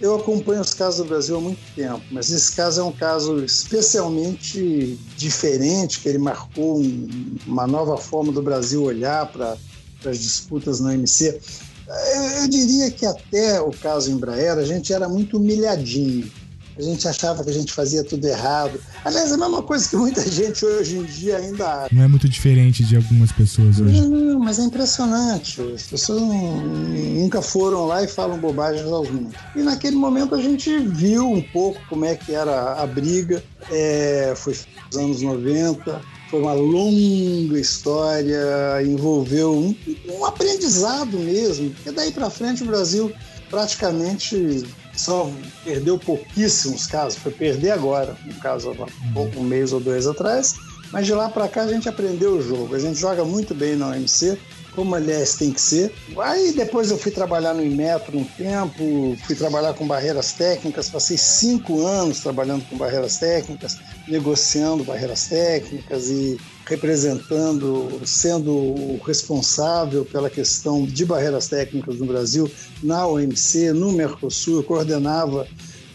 eu 0.00 0.14
acompanho 0.14 0.60
os 0.60 0.74
casos 0.74 1.02
do 1.02 1.08
Brasil 1.08 1.36
há 1.36 1.40
muito 1.40 1.60
tempo, 1.74 2.02
mas 2.10 2.30
esse 2.30 2.52
caso 2.54 2.82
é 2.82 2.84
um 2.84 2.92
caso 2.92 3.42
especialmente 3.42 4.98
diferente, 5.16 6.00
que 6.00 6.08
ele 6.08 6.18
marcou 6.18 6.78
um, 6.78 7.36
uma 7.46 7.66
nova 7.66 7.96
forma 7.96 8.30
do 8.30 8.42
Brasil 8.42 8.82
olhar 8.82 9.26
para 9.32 9.56
as 10.04 10.18
disputas 10.18 10.80
no 10.80 10.90
MC. 10.90 11.40
Eu, 11.88 12.22
eu 12.42 12.48
diria 12.48 12.90
que 12.90 13.06
até 13.06 13.60
o 13.60 13.70
caso 13.70 14.10
Embraer, 14.10 14.58
a 14.58 14.64
gente 14.64 14.92
era 14.92 15.08
muito 15.08 15.38
humilhadinho 15.38 16.30
a 16.78 16.82
gente 16.82 17.08
achava 17.08 17.42
que 17.42 17.50
a 17.50 17.52
gente 17.52 17.72
fazia 17.72 18.04
tudo 18.04 18.26
errado. 18.26 18.78
Aliás, 19.04 19.30
é 19.30 19.34
a 19.34 19.38
mesma 19.38 19.62
coisa 19.62 19.88
que 19.88 19.96
muita 19.96 20.20
gente 20.30 20.64
hoje 20.64 20.96
em 20.96 21.04
dia 21.04 21.38
ainda. 21.38 21.88
Não 21.90 22.02
é 22.02 22.08
muito 22.08 22.28
diferente 22.28 22.84
de 22.84 22.96
algumas 22.96 23.32
pessoas 23.32 23.80
hoje. 23.80 24.00
Não, 24.00 24.38
mas 24.38 24.58
é 24.58 24.62
impressionante. 24.62 25.60
As 25.74 25.84
pessoas 25.84 26.20
nunca 26.20 27.40
foram 27.40 27.86
lá 27.86 28.02
e 28.02 28.08
falam 28.08 28.38
bobagens 28.38 28.84
mundo. 28.84 29.34
E 29.54 29.62
naquele 29.62 29.96
momento 29.96 30.34
a 30.34 30.42
gente 30.42 30.78
viu 30.78 31.30
um 31.30 31.42
pouco 31.42 31.80
como 31.88 32.04
é 32.04 32.14
que 32.14 32.32
era 32.32 32.74
a 32.74 32.86
briga. 32.86 33.42
É, 33.70 34.34
foi 34.36 34.54
nos 34.86 34.96
anos 34.96 35.22
90. 35.22 36.00
Foi 36.30 36.40
uma 36.40 36.54
longa 36.54 37.58
história, 37.58 38.82
envolveu 38.84 39.54
um, 39.54 39.74
um 40.18 40.24
aprendizado 40.24 41.16
mesmo. 41.18 41.70
Porque 41.70 41.92
daí 41.92 42.12
para 42.12 42.28
frente 42.28 42.62
o 42.62 42.66
Brasil 42.66 43.12
praticamente 43.48 44.64
só 44.96 45.30
perdeu 45.64 45.98
pouquíssimos 45.98 46.86
casos, 46.86 47.18
foi 47.18 47.32
perder 47.32 47.70
agora, 47.70 48.16
um 48.26 48.38
caso 48.40 48.72
há 48.72 49.20
um 49.38 49.42
mês 49.42 49.72
ou 49.72 49.80
dois 49.80 50.06
atrás, 50.06 50.54
mas 50.92 51.06
de 51.06 51.12
lá 51.12 51.28
para 51.28 51.48
cá 51.48 51.62
a 51.62 51.68
gente 51.68 51.88
aprendeu 51.88 52.34
o 52.34 52.42
jogo. 52.42 52.74
A 52.74 52.78
gente 52.78 52.98
joga 52.98 53.24
muito 53.24 53.54
bem 53.54 53.76
na 53.76 53.88
OMC, 53.88 54.38
como 54.74 54.94
aliás 54.94 55.34
tem 55.34 55.50
que 55.50 55.60
ser. 55.60 55.92
Aí 56.18 56.52
depois 56.52 56.90
eu 56.90 56.98
fui 56.98 57.10
trabalhar 57.10 57.54
no 57.54 57.64
Inmetro 57.64 58.16
um 58.16 58.24
tempo, 58.24 59.16
fui 59.24 59.34
trabalhar 59.34 59.74
com 59.74 59.86
barreiras 59.86 60.32
técnicas, 60.32 60.90
passei 60.90 61.16
cinco 61.16 61.84
anos 61.84 62.20
trabalhando 62.20 62.64
com 62.68 62.76
barreiras 62.76 63.16
técnicas, 63.18 63.78
negociando 64.06 64.84
barreiras 64.84 65.26
técnicas 65.26 66.08
e 66.08 66.38
representando, 66.66 68.00
sendo 68.04 68.52
o 68.52 69.00
responsável 69.04 70.04
pela 70.04 70.28
questão 70.28 70.84
de 70.84 71.04
barreiras 71.04 71.46
técnicas 71.46 71.96
no 71.98 72.06
Brasil, 72.06 72.50
na 72.82 73.06
OMC, 73.06 73.72
no 73.72 73.92
Mercosul, 73.92 74.56
eu 74.56 74.64
coordenava 74.64 75.46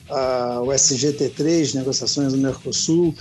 uh, 0.10 0.62
o 0.62 0.68
SGT3, 0.68 1.76
negociações 1.76 2.32
do 2.32 2.40
Mercosul, 2.40 3.14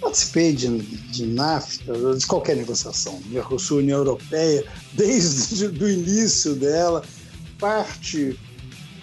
participei 0.00 0.52
de, 0.52 0.78
de 0.78 1.26
NAFTA, 1.26 2.16
de 2.16 2.26
qualquer 2.26 2.56
negociação, 2.56 3.20
Mercosul, 3.26 3.78
União 3.78 3.98
Europeia, 3.98 4.64
desde 4.92 5.66
o 5.82 5.88
início 5.88 6.54
dela, 6.56 7.04
parte 7.56 8.36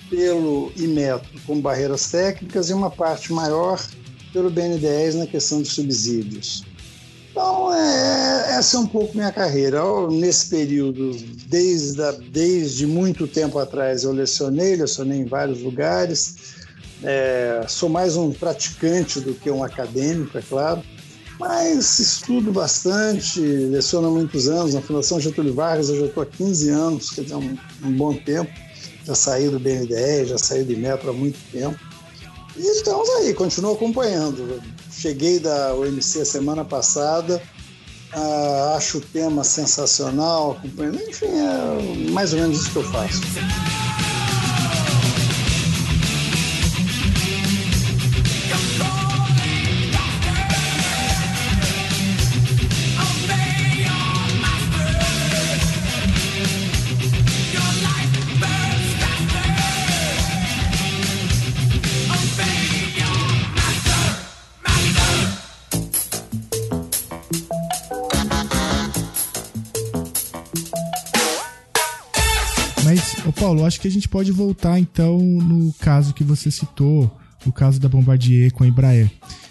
pelo 0.10 0.74
IMETRO 0.76 1.40
com 1.48 1.60
barreiras 1.60 2.12
técnicas 2.12 2.70
e 2.70 2.74
uma 2.74 2.92
parte 2.92 3.32
maior 3.32 3.82
pelo 4.34 4.50
BNDES 4.50 5.16
na 5.16 5.26
questão 5.26 5.62
de 5.62 5.70
subsídios. 5.70 6.73
Então, 7.34 7.74
é, 7.74 8.58
essa 8.60 8.78
é 8.78 8.80
um 8.80 8.86
pouco 8.86 9.18
minha 9.18 9.32
carreira. 9.32 9.78
Eu, 9.78 10.12
nesse 10.12 10.52
período, 10.52 11.18
desde, 11.48 12.00
a, 12.00 12.12
desde 12.12 12.86
muito 12.86 13.28
tempo 13.28 13.58
atrás, 13.58 14.04
eu 14.04 14.12
lecionei, 14.12 14.76
lecionei 14.76 15.18
em 15.18 15.26
vários 15.26 15.64
lugares. 15.64 16.54
É, 17.02 17.66
sou 17.68 17.90
mais 17.90 18.16
um 18.16 18.32
praticante 18.32 19.20
do 19.20 19.34
que 19.34 19.50
um 19.50 19.64
acadêmico, 19.64 20.38
é 20.38 20.44
claro, 20.44 20.84
mas 21.40 21.98
estudo 21.98 22.52
bastante, 22.54 23.40
leciono 23.40 24.10
há 24.10 24.12
muitos 24.12 24.48
anos. 24.48 24.76
Na 24.76 24.82
Fundação 24.82 25.20
Getúlio 25.20 25.56
Vargas 25.56 25.90
eu 25.90 26.02
já 26.02 26.06
estou 26.06 26.22
há 26.22 26.26
15 26.28 26.70
anos, 26.70 27.10
quer 27.10 27.22
dizer, 27.24 27.36
um, 27.36 27.58
um 27.84 27.92
bom 27.98 28.14
tempo. 28.14 28.52
Já 29.06 29.16
saí 29.16 29.50
do 29.50 29.60
BNDES, 29.60 30.30
já 30.30 30.38
saí 30.38 30.64
do 30.64 30.78
Metro 30.78 31.10
há 31.10 31.14
muito 31.14 31.40
tempo. 31.52 31.78
E 32.56 32.62
estamos 32.62 33.10
aí, 33.10 33.34
continuo 33.34 33.74
acompanhando. 33.74 34.62
Cheguei 34.98 35.40
da 35.40 35.74
OMC 35.74 36.22
a 36.22 36.26
semana 36.26 36.64
passada, 36.64 37.42
uh, 38.16 38.76
acho 38.76 39.00
o 39.00 39.02
tema 39.02 39.44
sensacional. 39.44 40.60
Enfim, 40.64 41.26
é 41.26 42.12
mais 42.12 42.34
ou 42.34 42.40
menos 42.40 42.62
isso 42.62 42.72
que 42.72 42.78
eu 42.78 42.84
faço. 42.92 43.22
Paulo, 73.64 73.68
acho 73.68 73.80
que 73.80 73.88
a 73.88 73.92
gente 73.92 74.10
pode 74.10 74.32
voltar 74.32 74.80
então 74.80 75.18
no 75.20 75.74
caso 75.80 76.14
que 76.14 76.24
você 76.24 76.52
citou, 76.52 77.10
o 77.46 77.52
caso 77.52 77.80
da 77.80 77.88
Bombardier 77.88 78.52
com 78.52 78.64
a 78.64 78.68
Embraer. 78.68 79.10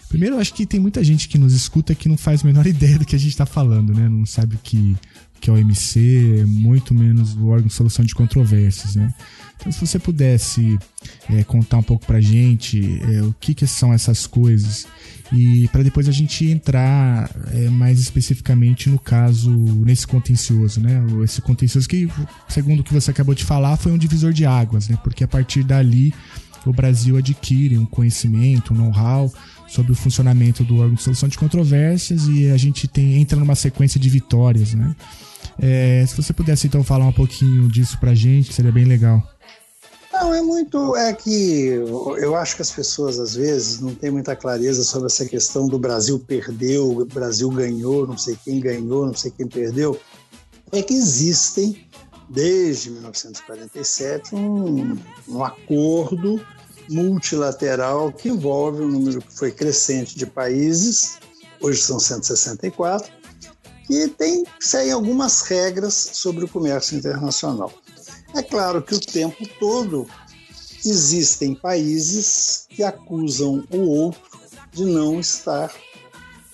Primeiro, 0.08 0.38
acho 0.38 0.52
que 0.52 0.66
tem 0.66 0.78
muita 0.78 1.02
gente 1.02 1.28
que 1.28 1.38
nos 1.38 1.54
escuta 1.54 1.94
que 1.94 2.08
não 2.08 2.18
faz 2.18 2.42
a 2.42 2.46
menor 2.46 2.66
ideia 2.68 2.98
do 2.98 3.06
que 3.06 3.16
a 3.16 3.18
gente 3.18 3.30
está 3.30 3.46
falando, 3.46 3.94
né? 3.94 4.08
Não 4.08 4.26
sabe 4.26 4.56
o 4.56 4.58
que, 4.62 4.94
que 5.40 5.48
a 5.48 5.54
OMC, 5.54 6.44
muito 6.46 6.94
menos 6.94 7.34
o 7.34 7.46
órgão 7.46 7.68
de 7.68 7.72
solução 7.72 8.04
de 8.04 8.14
controvérsias, 8.14 8.96
né? 8.96 9.14
Então, 9.62 9.70
se 9.70 9.80
você 9.80 9.96
pudesse 9.96 10.76
é, 11.30 11.44
contar 11.44 11.78
um 11.78 11.82
pouco 11.84 12.04
para 12.04 12.18
a 12.18 12.20
gente 12.20 13.00
é, 13.04 13.22
o 13.22 13.32
que, 13.38 13.54
que, 13.54 13.64
são 13.64 13.92
essas 13.92 14.26
coisas 14.26 14.88
e 15.32 15.68
para 15.68 15.84
depois 15.84 16.08
a 16.08 16.12
gente 16.12 16.50
entrar 16.50 17.30
é, 17.52 17.68
mais 17.70 18.00
especificamente 18.00 18.90
no 18.90 18.98
caso, 18.98 19.50
nesse 19.50 20.04
contencioso, 20.04 20.80
né? 20.80 21.00
Esse 21.22 21.40
contencioso 21.40 21.88
que, 21.88 22.10
segundo 22.48 22.80
o 22.80 22.84
que 22.84 22.92
você 22.92 23.12
acabou 23.12 23.36
de 23.36 23.44
falar, 23.44 23.76
foi 23.76 23.92
um 23.92 23.98
divisor 23.98 24.32
de 24.32 24.44
águas, 24.44 24.88
né? 24.88 24.98
Porque 25.04 25.22
a 25.22 25.28
partir 25.28 25.62
dali 25.62 26.12
o 26.66 26.72
Brasil 26.72 27.16
adquire 27.16 27.78
um 27.78 27.86
conhecimento, 27.86 28.74
um 28.74 28.76
know-how 28.76 29.32
sobre 29.68 29.92
o 29.92 29.94
funcionamento 29.94 30.64
do 30.64 30.78
órgão 30.78 30.94
de 30.94 31.02
solução 31.02 31.28
de 31.28 31.38
controvérsias 31.38 32.26
e 32.26 32.50
a 32.50 32.56
gente 32.56 32.88
tem, 32.88 33.14
entra 33.14 33.38
numa 33.38 33.54
sequência 33.54 34.00
de 34.00 34.08
vitórias, 34.08 34.74
né? 34.74 34.94
É, 35.58 36.04
se 36.06 36.16
você 36.16 36.32
pudesse 36.32 36.66
então 36.66 36.82
falar 36.82 37.06
um 37.06 37.12
pouquinho 37.12 37.68
disso 37.68 37.96
pra 37.98 38.12
gente, 38.12 38.52
seria 38.52 38.72
bem 38.72 38.84
legal. 38.84 39.31
Não, 40.22 40.32
é 40.32 40.40
muito. 40.40 40.94
É 40.96 41.12
que 41.12 41.66
eu 42.18 42.36
acho 42.36 42.54
que 42.54 42.62
as 42.62 42.70
pessoas, 42.70 43.18
às 43.18 43.34
vezes, 43.34 43.80
não 43.80 43.92
têm 43.92 44.12
muita 44.12 44.36
clareza 44.36 44.84
sobre 44.84 45.06
essa 45.06 45.26
questão 45.26 45.66
do 45.66 45.80
Brasil 45.80 46.16
perdeu, 46.20 47.04
Brasil 47.12 47.50
ganhou, 47.50 48.06
não 48.06 48.16
sei 48.16 48.38
quem 48.44 48.60
ganhou, 48.60 49.04
não 49.04 49.16
sei 49.16 49.32
quem 49.32 49.48
perdeu. 49.48 49.98
É 50.70 50.80
que 50.80 50.94
existem, 50.94 51.84
desde 52.28 52.90
1947, 52.90 54.36
um, 54.36 54.96
um 55.28 55.44
acordo 55.44 56.40
multilateral 56.88 58.12
que 58.12 58.28
envolve 58.28 58.82
um 58.82 58.88
número 58.88 59.20
que 59.20 59.36
foi 59.36 59.50
crescente 59.50 60.16
de 60.16 60.24
países, 60.24 61.18
hoje 61.60 61.82
são 61.82 61.98
164, 61.98 63.10
que 63.88 64.06
tem, 64.06 64.44
seguem 64.60 64.92
algumas 64.92 65.42
regras 65.42 65.94
sobre 66.12 66.44
o 66.44 66.48
comércio 66.48 66.96
internacional. 66.96 67.72
É 68.34 68.42
claro 68.42 68.82
que 68.82 68.94
o 68.94 69.00
tempo 69.00 69.46
todo 69.58 70.06
existem 70.84 71.54
países 71.54 72.66
que 72.68 72.82
acusam 72.82 73.64
o 73.70 73.80
outro 73.80 74.20
de 74.72 74.84
não 74.84 75.20
estar 75.20 75.72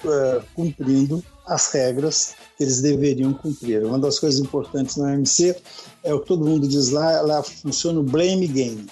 uh, 0.05 0.45
cumprindo 0.55 1.23
as 1.47 1.73
regras 1.73 2.35
que 2.57 2.65
eles 2.65 2.81
deveriam 2.83 3.33
cumprir. 3.33 3.85
Uma 3.85 3.99
das 3.99 4.19
coisas 4.19 4.41
importantes 4.41 4.97
na 4.97 5.13
OMC 5.13 5.57
é 6.03 6.13
o 6.13 6.21
que 6.21 6.27
todo 6.27 6.45
mundo 6.45 6.67
diz 6.67 6.91
lá, 6.91 7.21
lá 7.23 7.43
funciona 7.43 8.01
o 8.01 8.03
blame 8.03 8.49
game. 8.49 8.87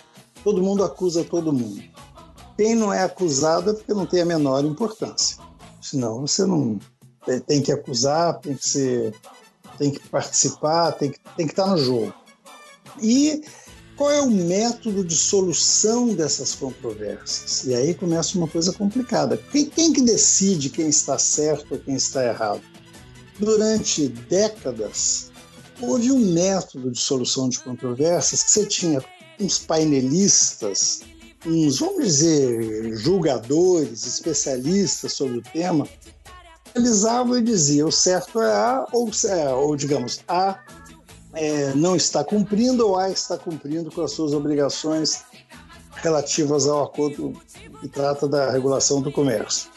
Todo 0.45 0.63
mundo 0.63 0.85
acusa 0.85 1.25
todo 1.25 1.53
mundo. 1.53 1.83
Quem 2.57 2.75
não 2.75 2.93
é 2.93 3.03
acusado 3.03 3.71
é 3.71 3.75
porque 3.75 3.93
não 3.93 4.07
tem 4.07 4.23
a 4.23 4.25
menor 4.25 4.65
importância. 4.65 5.37
Senão 5.83 6.21
você 6.21 6.47
não 6.47 6.79
tem 7.47 7.61
que 7.61 7.73
acusar, 7.73 8.39
tem 8.39 8.55
que 8.55 8.69
ser, 8.69 9.15
tem 9.77 9.91
que 9.91 10.09
participar, 10.09 10.93
tem 10.93 11.11
que, 11.11 11.19
tem 11.37 11.47
que 11.47 11.53
estar 11.53 11.67
no 11.67 11.77
jogo. 11.77 12.15
E 13.03 13.43
qual 13.97 14.11
é 14.11 14.21
o 14.21 14.31
método 14.31 15.03
de 15.03 15.15
solução 15.15 16.15
dessas 16.15 16.55
controvérsias? 16.55 17.65
E 17.65 17.75
aí 17.75 17.95
começa 17.95 18.37
uma 18.37 18.47
coisa 18.47 18.73
complicada. 18.73 19.39
Quem, 19.51 19.67
quem 19.67 19.93
que 19.93 20.03
decide 20.03 20.69
quem 20.69 20.89
está 20.89 21.19
certo 21.19 21.73
ou 21.73 21.79
quem 21.79 21.95
está 21.95 22.25
errado? 22.25 22.61
Durante 23.39 24.09
décadas, 24.09 25.31
houve 25.81 26.13
um 26.13 26.33
método 26.33 26.91
de 26.91 26.99
solução 26.99 27.49
de 27.49 27.59
controvérsias 27.59 28.43
que 28.43 28.53
você 28.53 28.67
tinha 28.67 29.05
uns 29.41 29.59
painelistas, 29.59 31.01
uns, 31.47 31.79
vamos 31.79 32.05
dizer, 32.05 32.97
julgadores, 32.99 34.07
especialistas 34.07 35.13
sobre 35.15 35.39
o 35.39 35.43
tema, 35.43 35.89
analisavam 36.75 37.39
e 37.39 37.43
diziam 37.43 37.89
o 37.89 37.93
certo 37.93 38.41
é 38.43 38.53
A, 38.53 38.87
ou, 38.93 39.11
é, 39.25 39.49
ou 39.55 39.75
digamos, 39.75 40.21
A 40.29 40.63
é, 41.37 41.75
não 41.75 41.95
está 41.95 42.25
cumprindo 42.25 42.89
ou 42.89 42.99
A 42.99 43.11
está 43.11 43.37
cumprindo 43.37 43.91
com 43.91 44.03
as 44.03 44.13
suas 44.13 44.33
obrigações 44.33 45.23
relativas 45.97 46.67
ao 46.67 46.85
acordo 46.85 47.41
que 47.81 47.89
trata 47.89 48.27
da 48.27 48.51
regulação 48.51 49.03
do 49.03 49.13
comércio. 49.13 49.71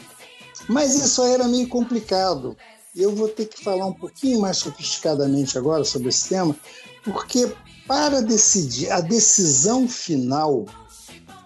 Mas 0.67 0.95
isso 0.95 1.21
era 1.23 1.47
meio 1.47 1.67
complicado. 1.67 2.55
Eu 2.95 3.13
vou 3.13 3.27
ter 3.27 3.45
que 3.45 3.63
falar 3.63 3.85
um 3.85 3.93
pouquinho 3.93 4.39
mais 4.39 4.57
sofisticadamente 4.57 5.57
agora 5.57 5.83
sobre 5.83 6.09
esse 6.09 6.29
tema, 6.29 6.55
porque 7.03 7.51
para 7.85 8.21
decidir, 8.21 8.91
a 8.91 9.01
decisão 9.01 9.87
final 9.87 10.65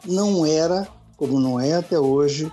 não 0.05 0.45
era, 0.45 0.87
como 1.17 1.39
não 1.39 1.59
é 1.59 1.73
até 1.73 1.99
hoje, 1.99 2.51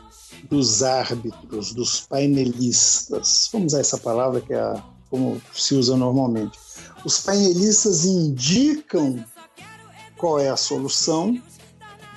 dos 0.49 0.83
árbitros, 0.83 1.73
dos 1.73 2.01
painelistas. 2.01 3.49
Vamos 3.53 3.73
usar 3.73 3.81
essa 3.81 3.99
palavra 3.99 4.41
que 4.41 4.55
é 4.55 4.75
como 5.11 5.41
se 5.53 5.75
usa 5.75 5.97
normalmente 5.97 6.57
os 7.05 7.21
painelistas 7.21 8.05
indicam 8.05 9.25
qual 10.17 10.39
é 10.39 10.51
a 10.51 10.57
solução 10.57 11.41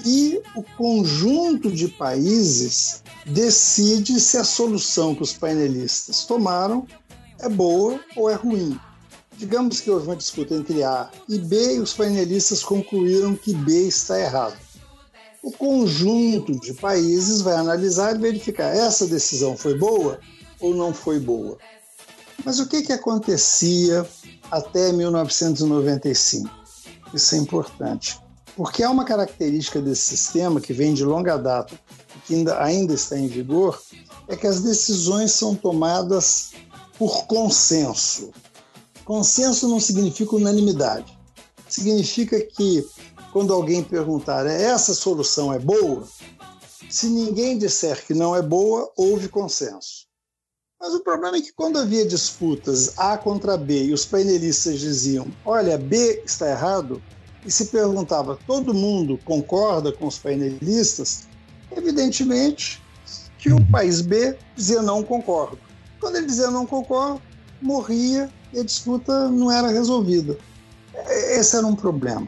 e 0.06 0.41
o 0.56 0.63
conjunto 0.78 1.72
de 1.72 1.88
países 1.88 3.02
decide 3.26 4.19
se 4.19 4.38
a 4.38 4.43
solução 4.43 5.15
que 5.15 5.24
os 5.24 5.34
painelistas 5.34 6.26
tomaram 6.26 6.86
é 7.39 7.48
boa 7.48 8.00
ou 8.15 8.30
é 8.30 8.34
ruim. 8.34 8.78
Digamos 9.38 9.80
que 9.80 9.89
houve 9.89 10.08
uma 10.08 10.15
disputa 10.15 10.54
entre 10.54 10.84
A 10.84 11.10
e 11.28 11.38
B 11.38 11.76
e 11.76 11.80
os 11.80 11.93
painelistas 11.93 12.63
concluíram 12.63 13.36
que 13.36 13.54
B 13.54 13.88
está 13.88 14.19
errado. 14.19 14.58
O 15.41 15.52
conjunto 15.52 16.58
de 16.60 16.74
países 16.74 17.41
vai 17.41 17.56
analisar 17.56 18.15
e 18.15 18.19
verificar 18.19 18.76
essa 18.76 19.08
decisão 19.08 19.58
foi 19.58 19.78
boa 19.78 20.19
ou 20.60 20.74
não 20.74 20.93
foi 20.93 21.19
boa. 21.19 21.58
Mas 22.46 22.60
o 22.60 22.67
que, 22.67 22.82
que 22.82 22.93
acontecia 22.93 24.08
até 24.54 24.92
1995. 24.92 26.50
Isso 27.12 27.36
é 27.36 27.38
importante, 27.39 28.20
porque 28.56 28.84
há 28.84 28.89
uma 28.89 29.04
característica 29.04 29.82
desse 29.82 30.16
sistema 30.16 30.62
que 30.62 30.74
vem 30.74 30.94
de 30.94 31.04
longa 31.04 31.38
data 31.38 31.78
que 32.26 32.36
ainda, 32.36 32.63
ainda 32.63 32.94
está 32.94 33.18
em 33.18 33.28
vigor, 33.28 33.82
é 34.28 34.36
que 34.36 34.48
as 34.48 34.62
decisões 34.62 35.32
são 35.32 35.56
tomadas 35.56 36.52
por 36.98 37.26
consenso. 37.26 38.32
Consenso 39.04 39.68
não 39.68 39.80
significa 39.80 40.36
unanimidade. 40.36 41.18
Significa 41.68 42.39
que 42.39 42.88
quando 43.32 43.52
alguém 43.52 43.84
perguntar 43.84 44.46
essa 44.46 44.94
solução 44.94 45.52
é 45.52 45.60
boa, 45.60 46.08
se 46.89 47.08
ninguém 47.08 47.58
disser 47.58 48.06
que 48.06 48.13
não 48.13 48.36
é 48.36 48.42
boa, 48.42 48.89
houve 48.96 49.28
consenso. 49.28 50.06
Mas 50.84 50.93
o 50.93 51.00
problema 51.00 51.38
é 51.38 51.41
que 51.41 51.54
quando 51.54 51.80
havia 51.80 52.06
disputas 52.06 53.00
A 53.00 53.17
contra 53.17 53.56
B 53.56 53.86
e 53.86 53.93
os 53.93 54.06
painelistas 54.06 54.82
diziam: 54.82 55.28
olha, 55.46 55.78
B 55.78 56.22
está 56.26 56.50
errado, 56.50 57.02
e 57.46 57.50
se 57.50 57.67
perguntava: 57.67 58.38
todo 58.46 58.74
mundo 58.74 59.17
concorda 59.24 59.93
com 59.93 60.08
os 60.08 60.17
painelistas? 60.17 61.26
Evidentemente 61.72 62.84
que 63.38 63.50
o 63.50 63.72
país 63.72 64.02
B 64.02 64.38
dizia 64.58 64.82
não 64.82 65.04
concordo. 65.04 65.58
Quando 66.02 66.17
ele 66.17 66.26
dizia 66.26 66.52
não 66.52 66.65
concordo, 66.65 67.22
morria 67.62 68.30
e 68.52 68.60
a 68.60 68.63
disputa 68.63 69.30
não 69.30 69.50
era 69.50 69.69
resolvida. 69.69 70.38
Esse 71.08 71.56
era 71.56 71.65
um 71.65 71.78
problema. 71.78 72.28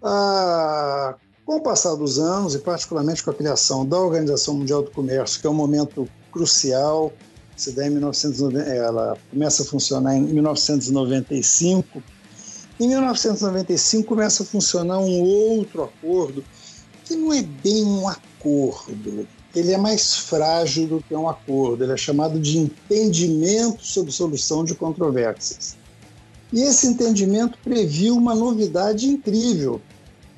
Ah, 0.00 1.16
com 1.44 1.56
o 1.56 1.60
passar 1.60 1.96
dos 1.96 2.20
anos, 2.20 2.54
e 2.54 2.60
particularmente 2.60 3.24
com 3.24 3.30
a 3.30 3.34
criação 3.34 3.84
da 3.84 3.98
Organização 3.98 4.54
Mundial 4.54 4.84
do 4.84 4.92
Comércio, 4.92 5.40
que 5.40 5.46
é 5.48 5.50
um 5.50 5.54
momento 5.54 6.08
crucial 6.30 7.12
se 7.58 7.72
dá 7.72 7.86
em 7.86 7.90
1990, 7.90 8.70
ela 8.70 9.18
começa 9.30 9.64
a 9.64 9.66
funcionar 9.66 10.16
em 10.16 10.22
1995. 10.22 12.00
Em 12.78 12.86
1995 12.86 14.06
começa 14.06 14.44
a 14.44 14.46
funcionar 14.46 15.00
um 15.00 15.20
outro 15.20 15.82
acordo 15.82 16.44
que 17.04 17.16
não 17.16 17.34
é 17.34 17.42
bem 17.42 17.84
um 17.84 18.06
acordo. 18.06 19.26
Ele 19.56 19.72
é 19.72 19.76
mais 19.76 20.14
frágil 20.14 20.86
do 20.86 21.02
que 21.02 21.14
um 21.14 21.28
acordo. 21.28 21.82
Ele 21.82 21.92
é 21.92 21.96
chamado 21.96 22.38
de 22.38 22.58
entendimento 22.58 23.84
sobre 23.84 24.12
solução 24.12 24.64
de 24.64 24.76
controvérsias. 24.76 25.76
E 26.52 26.62
esse 26.62 26.86
entendimento 26.86 27.58
previu 27.64 28.16
uma 28.16 28.36
novidade 28.36 29.08
incrível 29.08 29.80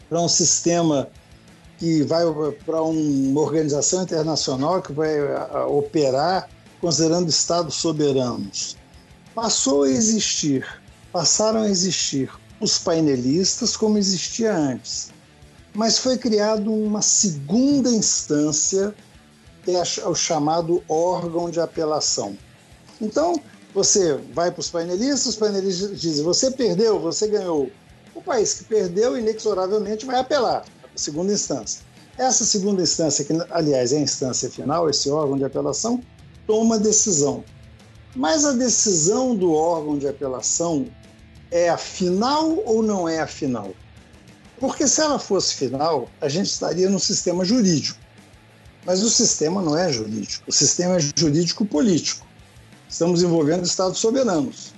para 0.09 0.22
um 0.22 0.28
sistema 0.28 1.09
que 1.78 2.02
vai 2.02 2.22
para 2.64 2.83
uma 2.83 3.40
organização 3.40 4.02
internacional 4.02 4.80
que 4.80 4.92
vai 4.92 5.18
operar 5.66 6.48
considerando 6.80 7.28
estados 7.28 7.74
soberanos. 7.76 8.76
Passou 9.34 9.84
a 9.84 9.90
existir, 9.90 10.66
passaram 11.12 11.62
a 11.62 11.68
existir 11.68 12.30
os 12.60 12.78
painelistas 12.78 13.76
como 13.76 13.98
existia 13.98 14.54
antes, 14.54 15.10
mas 15.74 15.98
foi 15.98 16.18
criado 16.18 16.72
uma 16.72 17.02
segunda 17.02 17.90
instância 17.90 18.94
que 19.64 19.72
é 19.72 20.08
o 20.08 20.14
chamado 20.14 20.82
órgão 20.88 21.50
de 21.50 21.60
apelação. 21.60 22.36
Então, 23.00 23.40
você 23.74 24.14
vai 24.34 24.50
para 24.50 24.60
os 24.60 24.70
painelistas, 24.70 25.26
os 25.26 25.36
painelistas 25.36 26.00
dizem: 26.00 26.24
você 26.24 26.50
perdeu, 26.50 26.98
você 26.98 27.28
ganhou. 27.28 27.70
O 28.14 28.20
país 28.20 28.54
que 28.54 28.64
perdeu, 28.64 29.16
inexoravelmente, 29.16 30.04
vai 30.04 30.18
apelar 30.18 30.64
segunda 30.96 31.32
instância. 31.32 31.82
Essa 32.18 32.44
segunda 32.44 32.82
instância, 32.82 33.24
que 33.24 33.32
aliás 33.50 33.92
é 33.92 33.96
a 33.96 34.00
instância 34.00 34.50
final, 34.50 34.90
esse 34.90 35.08
órgão 35.08 35.38
de 35.38 35.44
apelação, 35.44 36.02
toma 36.50 36.80
decisão. 36.80 37.44
Mas 38.16 38.44
a 38.44 38.50
decisão 38.50 39.36
do 39.36 39.52
órgão 39.52 39.96
de 39.96 40.08
apelação 40.08 40.88
é 41.48 41.68
a 41.68 41.78
final 41.78 42.58
ou 42.66 42.82
não 42.82 43.08
é 43.08 43.20
a 43.20 43.26
final? 43.28 43.70
Porque 44.58 44.88
se 44.88 45.00
ela 45.00 45.20
fosse 45.20 45.54
final, 45.54 46.08
a 46.20 46.28
gente 46.28 46.50
estaria 46.50 46.90
no 46.90 46.98
sistema 46.98 47.44
jurídico. 47.44 48.00
Mas 48.84 49.00
o 49.00 49.08
sistema 49.08 49.62
não 49.62 49.78
é 49.78 49.92
jurídico, 49.92 50.42
o 50.48 50.52
sistema 50.52 50.96
é 50.96 51.00
jurídico 51.16 51.64
político. 51.64 52.26
Estamos 52.88 53.22
envolvendo 53.22 53.64
estados 53.64 54.00
soberanos. 54.00 54.72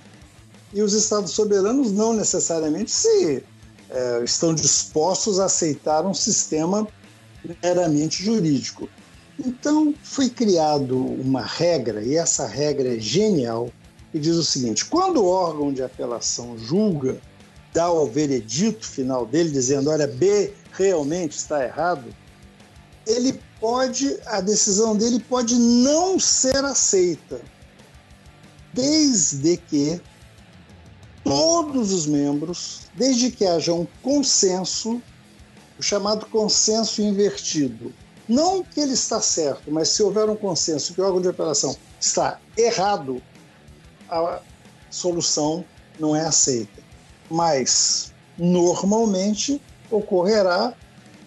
E 0.75 0.83
os 0.83 0.93
estados 0.93 1.31
soberanos 1.31 1.91
não 1.91 2.13
necessariamente 2.13 2.91
se 2.91 3.43
é, 3.89 4.23
estão 4.23 4.53
dispostos 4.53 5.39
a 5.39 5.45
aceitar 5.45 6.05
um 6.05 6.13
sistema 6.13 6.87
meramente 7.63 8.23
jurídico. 8.23 8.87
Então 9.45 9.93
foi 10.01 10.29
criado 10.29 10.97
uma 10.97 11.41
regra, 11.41 12.01
e 12.01 12.15
essa 12.15 12.47
regra 12.47 12.95
é 12.95 12.99
genial, 12.99 13.69
que 14.11 14.19
diz 14.19 14.35
o 14.35 14.43
seguinte: 14.43 14.85
quando 14.85 15.21
o 15.21 15.27
órgão 15.27 15.73
de 15.73 15.83
apelação 15.83 16.57
julga, 16.57 17.19
dá 17.73 17.91
o 17.91 18.05
veredito 18.05 18.87
final 18.87 19.25
dele, 19.25 19.51
dizendo, 19.51 19.89
olha, 19.89 20.07
B 20.07 20.53
realmente 20.71 21.37
está 21.37 21.63
errado, 21.63 22.05
ele 23.05 23.39
pode, 23.59 24.17
a 24.25 24.39
decisão 24.39 24.95
dele 24.95 25.19
pode 25.19 25.55
não 25.55 26.17
ser 26.17 26.63
aceita, 26.63 27.41
desde 28.71 29.57
que 29.57 29.99
todos 31.23 31.91
os 31.91 32.05
membros, 32.05 32.81
desde 32.95 33.29
que 33.31 33.45
haja 33.45 33.73
um 33.73 33.87
consenso, 34.01 35.01
o 35.77 35.83
chamado 35.83 36.25
consenso 36.27 37.01
invertido, 37.01 37.93
não 38.27 38.63
que 38.63 38.79
ele 38.79 38.93
está 38.93 39.21
certo, 39.21 39.71
mas 39.71 39.89
se 39.89 40.01
houver 40.01 40.29
um 40.29 40.35
consenso 40.35 40.93
que 40.93 41.01
o 41.01 41.05
órgão 41.05 41.21
de 41.21 41.27
apelação 41.27 41.75
está 41.99 42.39
errado, 42.57 43.21
a 44.09 44.39
solução 44.89 45.65
não 45.99 46.15
é 46.15 46.21
aceita. 46.21 46.81
Mas, 47.29 48.13
normalmente, 48.37 49.61
ocorrerá 49.89 50.73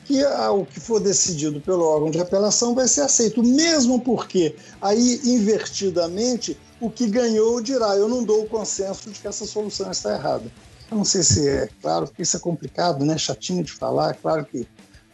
que 0.05 0.25
o 0.25 0.65
que 0.65 0.79
for 0.79 1.01
decidido 1.01 1.61
pelo 1.61 1.85
órgão 1.85 2.11
de 2.11 2.21
apelação 2.21 2.75
vai 2.75 2.87
ser 2.87 3.03
aceito, 3.03 3.43
mesmo 3.43 4.01
porque 4.01 4.55
aí, 4.81 5.21
invertidamente, 5.25 6.57
o 6.81 6.89
que 6.89 7.09
ganhou 7.09 7.61
dirá: 7.61 7.97
eu 7.97 8.09
não 8.09 8.23
dou 8.23 8.45
o 8.45 8.49
consenso 8.49 9.11
de 9.11 9.19
que 9.19 9.27
essa 9.27 9.45
solução 9.45 9.91
está 9.91 10.15
errada. 10.15 10.51
Eu 10.91 10.99
não 10.99 11.05
sei 11.05 11.25
se 11.25 11.49
é 11.49 11.69
claro, 11.83 12.07
porque 12.07 12.23
isso 12.23 12.37
é 12.37 12.41
complicado, 12.41 13.05
né? 13.05 13.19
chatinho 13.19 13.65
de 13.65 13.73
falar. 13.73 14.15
Claro 14.15 14.45
que 14.45 14.67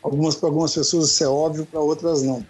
Algumas 0.02 0.34
para 0.34 0.48
algumas 0.48 0.74
pessoas 0.74 1.10
isso 1.10 1.24
é 1.24 1.28
óbvio, 1.28 1.66
para 1.66 1.80
outras 1.80 2.22
não. 2.22 2.44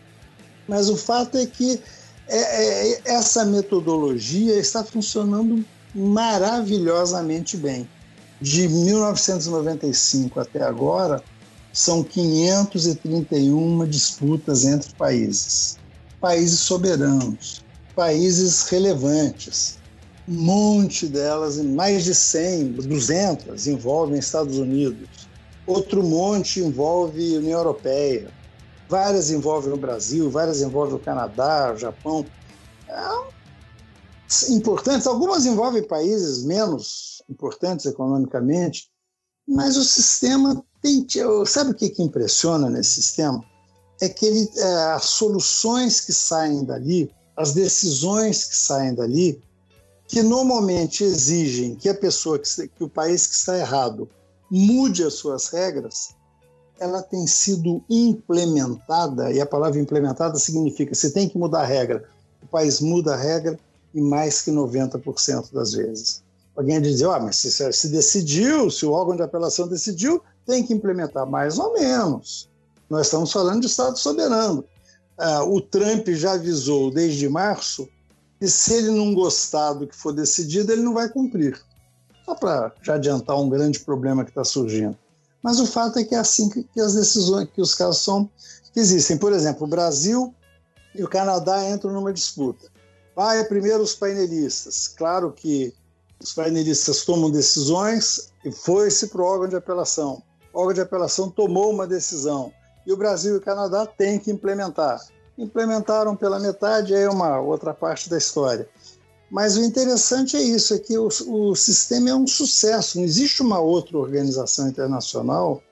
Mas 0.66 0.88
o 0.88 0.96
fato 0.96 1.36
é 1.36 1.44
que 1.44 1.80
é, 2.28 2.38
é, 2.38 3.00
essa 3.04 3.44
metodologia 3.44 4.54
está 4.58 4.82
funcionando 4.82 5.64
maravilhosamente 5.94 7.56
bem. 7.56 7.88
De 8.40 8.68
1995 8.68 10.40
até 10.40 10.62
agora, 10.62 11.22
são 11.72 12.02
531 12.02 13.86
disputas 13.86 14.64
entre 14.64 14.92
países. 14.94 15.78
Países 16.20 16.60
soberanos, 16.60 17.62
países 17.94 18.62
relevantes. 18.64 19.78
Um 20.28 20.34
monte 20.34 21.06
delas, 21.06 21.58
mais 21.58 22.04
de 22.04 22.14
100, 22.14 22.72
200, 22.72 23.66
envolvem 23.66 24.18
Estados 24.18 24.56
Unidos 24.56 25.31
outro 25.66 26.02
monte 26.02 26.60
envolve 26.60 27.38
União 27.38 27.58
Europeia, 27.58 28.30
várias 28.88 29.30
envolvem 29.30 29.72
o 29.72 29.76
Brasil, 29.76 30.30
várias 30.30 30.60
envolvem 30.60 30.96
o 30.96 30.98
Canadá, 30.98 31.72
o 31.74 31.78
Japão. 31.78 32.26
É, 32.88 33.32
importantes, 34.50 35.06
algumas 35.06 35.46
envolvem 35.46 35.82
países 35.82 36.44
menos 36.44 37.22
importantes 37.28 37.86
economicamente, 37.86 38.90
mas 39.46 39.76
o 39.76 39.84
sistema 39.84 40.64
tem. 40.80 41.06
Sabe 41.46 41.70
o 41.70 41.74
que, 41.74 41.90
que 41.90 42.02
impressiona 42.02 42.68
nesse 42.68 42.94
sistema? 42.94 43.44
É 44.00 44.08
que 44.08 44.26
ele, 44.26 44.50
é, 44.56 44.74
as 44.92 45.04
soluções 45.04 46.00
que 46.00 46.12
saem 46.12 46.64
dali, 46.64 47.10
as 47.36 47.52
decisões 47.52 48.44
que 48.44 48.56
saem 48.56 48.94
dali, 48.94 49.42
que 50.08 50.22
normalmente 50.22 51.04
exigem 51.04 51.74
que 51.74 51.88
a 51.88 51.94
pessoa, 51.94 52.38
que, 52.38 52.68
que 52.68 52.84
o 52.84 52.88
país 52.88 53.26
que 53.26 53.34
está 53.34 53.58
errado, 53.58 54.08
mude 54.54 55.02
as 55.02 55.14
suas 55.14 55.48
regras, 55.48 56.14
ela 56.78 57.02
tem 57.02 57.26
sido 57.26 57.82
implementada, 57.88 59.32
e 59.32 59.40
a 59.40 59.46
palavra 59.46 59.80
implementada 59.80 60.38
significa 60.38 60.94
você 60.94 61.10
tem 61.10 61.26
que 61.26 61.38
mudar 61.38 61.62
a 61.62 61.66
regra. 61.66 62.04
O 62.42 62.46
país 62.46 62.78
muda 62.78 63.14
a 63.14 63.16
regra 63.16 63.58
e 63.94 64.00
mais 64.00 64.42
que 64.42 64.50
90% 64.50 65.52
das 65.52 65.72
vezes. 65.72 66.22
Alguém 66.54 66.82
diz, 66.82 67.00
ah, 67.02 67.18
mas 67.18 67.36
se, 67.36 67.72
se 67.72 67.88
decidiu, 67.88 68.70
se 68.70 68.84
o 68.84 68.92
órgão 68.92 69.16
de 69.16 69.22
apelação 69.22 69.66
decidiu, 69.66 70.20
tem 70.46 70.62
que 70.62 70.74
implementar 70.74 71.26
mais 71.26 71.58
ou 71.58 71.72
menos. 71.72 72.50
Nós 72.90 73.06
estamos 73.06 73.32
falando 73.32 73.62
de 73.62 73.68
Estado 73.68 73.98
soberano. 73.98 74.62
Ah, 75.16 75.44
o 75.44 75.62
Trump 75.62 76.08
já 76.08 76.32
avisou 76.32 76.90
desde 76.90 77.26
março 77.26 77.88
que 78.38 78.48
se 78.48 78.74
ele 78.74 78.90
não 78.90 79.14
gostar 79.14 79.72
do 79.72 79.86
que 79.86 79.96
for 79.96 80.12
decidido, 80.12 80.72
ele 80.72 80.82
não 80.82 80.92
vai 80.92 81.08
cumprir. 81.08 81.58
Só 82.24 82.34
para 82.34 82.72
já 82.82 82.94
adiantar 82.94 83.38
um 83.38 83.48
grande 83.48 83.80
problema 83.80 84.24
que 84.24 84.30
está 84.30 84.44
surgindo. 84.44 84.96
Mas 85.42 85.58
o 85.58 85.66
fato 85.66 85.98
é 85.98 86.04
que 86.04 86.14
é 86.14 86.18
assim 86.18 86.48
que, 86.48 86.80
as 86.80 86.94
decisões, 86.94 87.48
que 87.52 87.60
os 87.60 87.74
casos 87.74 88.02
são 88.02 88.30
que 88.72 88.80
existem. 88.80 89.18
Por 89.18 89.32
exemplo, 89.32 89.66
o 89.66 89.70
Brasil 89.70 90.34
e 90.94 91.02
o 91.02 91.08
Canadá 91.08 91.68
entram 91.68 91.92
numa 91.92 92.12
disputa. 92.12 92.66
Vai 93.14 93.44
primeiro 93.44 93.82
os 93.82 93.94
painelistas. 93.94 94.88
Claro 94.88 95.32
que 95.32 95.74
os 96.20 96.32
painelistas 96.32 97.04
tomam 97.04 97.30
decisões 97.30 98.32
e 98.44 98.52
foi-se 98.52 99.08
para 99.08 99.20
o 99.20 99.24
órgão 99.24 99.48
de 99.48 99.56
apelação. 99.56 100.22
O 100.52 100.60
órgão 100.60 100.74
de 100.74 100.80
apelação 100.80 101.28
tomou 101.28 101.70
uma 101.70 101.86
decisão 101.86 102.52
e 102.86 102.92
o 102.92 102.96
Brasil 102.96 103.34
e 103.34 103.38
o 103.38 103.42
Canadá 103.42 103.86
têm 103.86 104.18
que 104.18 104.30
implementar. 104.30 105.00
Implementaram 105.36 106.14
pela 106.14 106.38
metade, 106.38 106.94
aí 106.94 107.02
é 107.02 107.10
uma 107.10 107.40
outra 107.40 107.74
parte 107.74 108.08
da 108.08 108.18
história. 108.18 108.68
Mas 109.32 109.56
o 109.56 109.64
interessante 109.64 110.36
é 110.36 110.42
isso, 110.42 110.74
é 110.74 110.78
que 110.78 110.98
o, 110.98 111.08
o 111.08 111.56
sistema 111.56 112.10
é 112.10 112.14
um 112.14 112.26
sucesso. 112.26 112.98
Não 112.98 113.04
existe 113.06 113.40
uma 113.40 113.58
outra 113.58 113.96
organização 113.96 114.68
internacional 114.68 115.62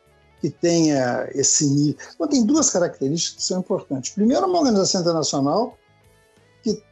que 0.40 0.48
tenha 0.48 1.28
esse 1.34 1.66
nível. 1.66 1.96
Bom, 2.18 2.26
tem 2.26 2.42
duas 2.42 2.70
características 2.70 3.36
que 3.36 3.42
são 3.42 3.60
importantes. 3.60 4.12
Primeiro, 4.12 4.46
uma 4.46 4.58
organização 4.58 5.02
internacional 5.02 5.76
que 6.62 6.82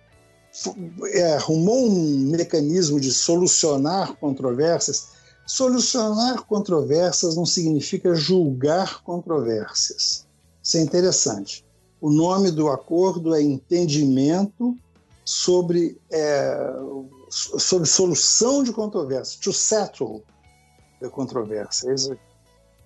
é, 1.15 1.37
arrumou 1.37 1.89
um 1.89 2.29
mecanismo 2.33 3.01
de 3.01 3.13
solucionar 3.13 4.15
controvérsias. 4.17 5.09
Solucionar 5.47 6.45
controvérsias 6.45 7.35
não 7.35 7.47
significa 7.47 8.15
julgar 8.15 9.03
controvérsias. 9.05 10.27
Isso 10.63 10.77
é 10.77 10.83
interessante. 10.83 11.65
O 11.99 12.11
nome 12.11 12.51
do 12.51 12.69
acordo 12.69 13.35
é 13.35 13.41
Entendimento 13.41 14.77
sobre, 15.29 16.01
é, 16.11 16.57
sobre 17.29 17.87
solução 17.87 18.63
de 18.63 18.73
controvérsia, 18.73 19.39
to 19.43 19.53
settle 19.53 20.25
the 21.03 21.09
controvérsia. 21.11 22.19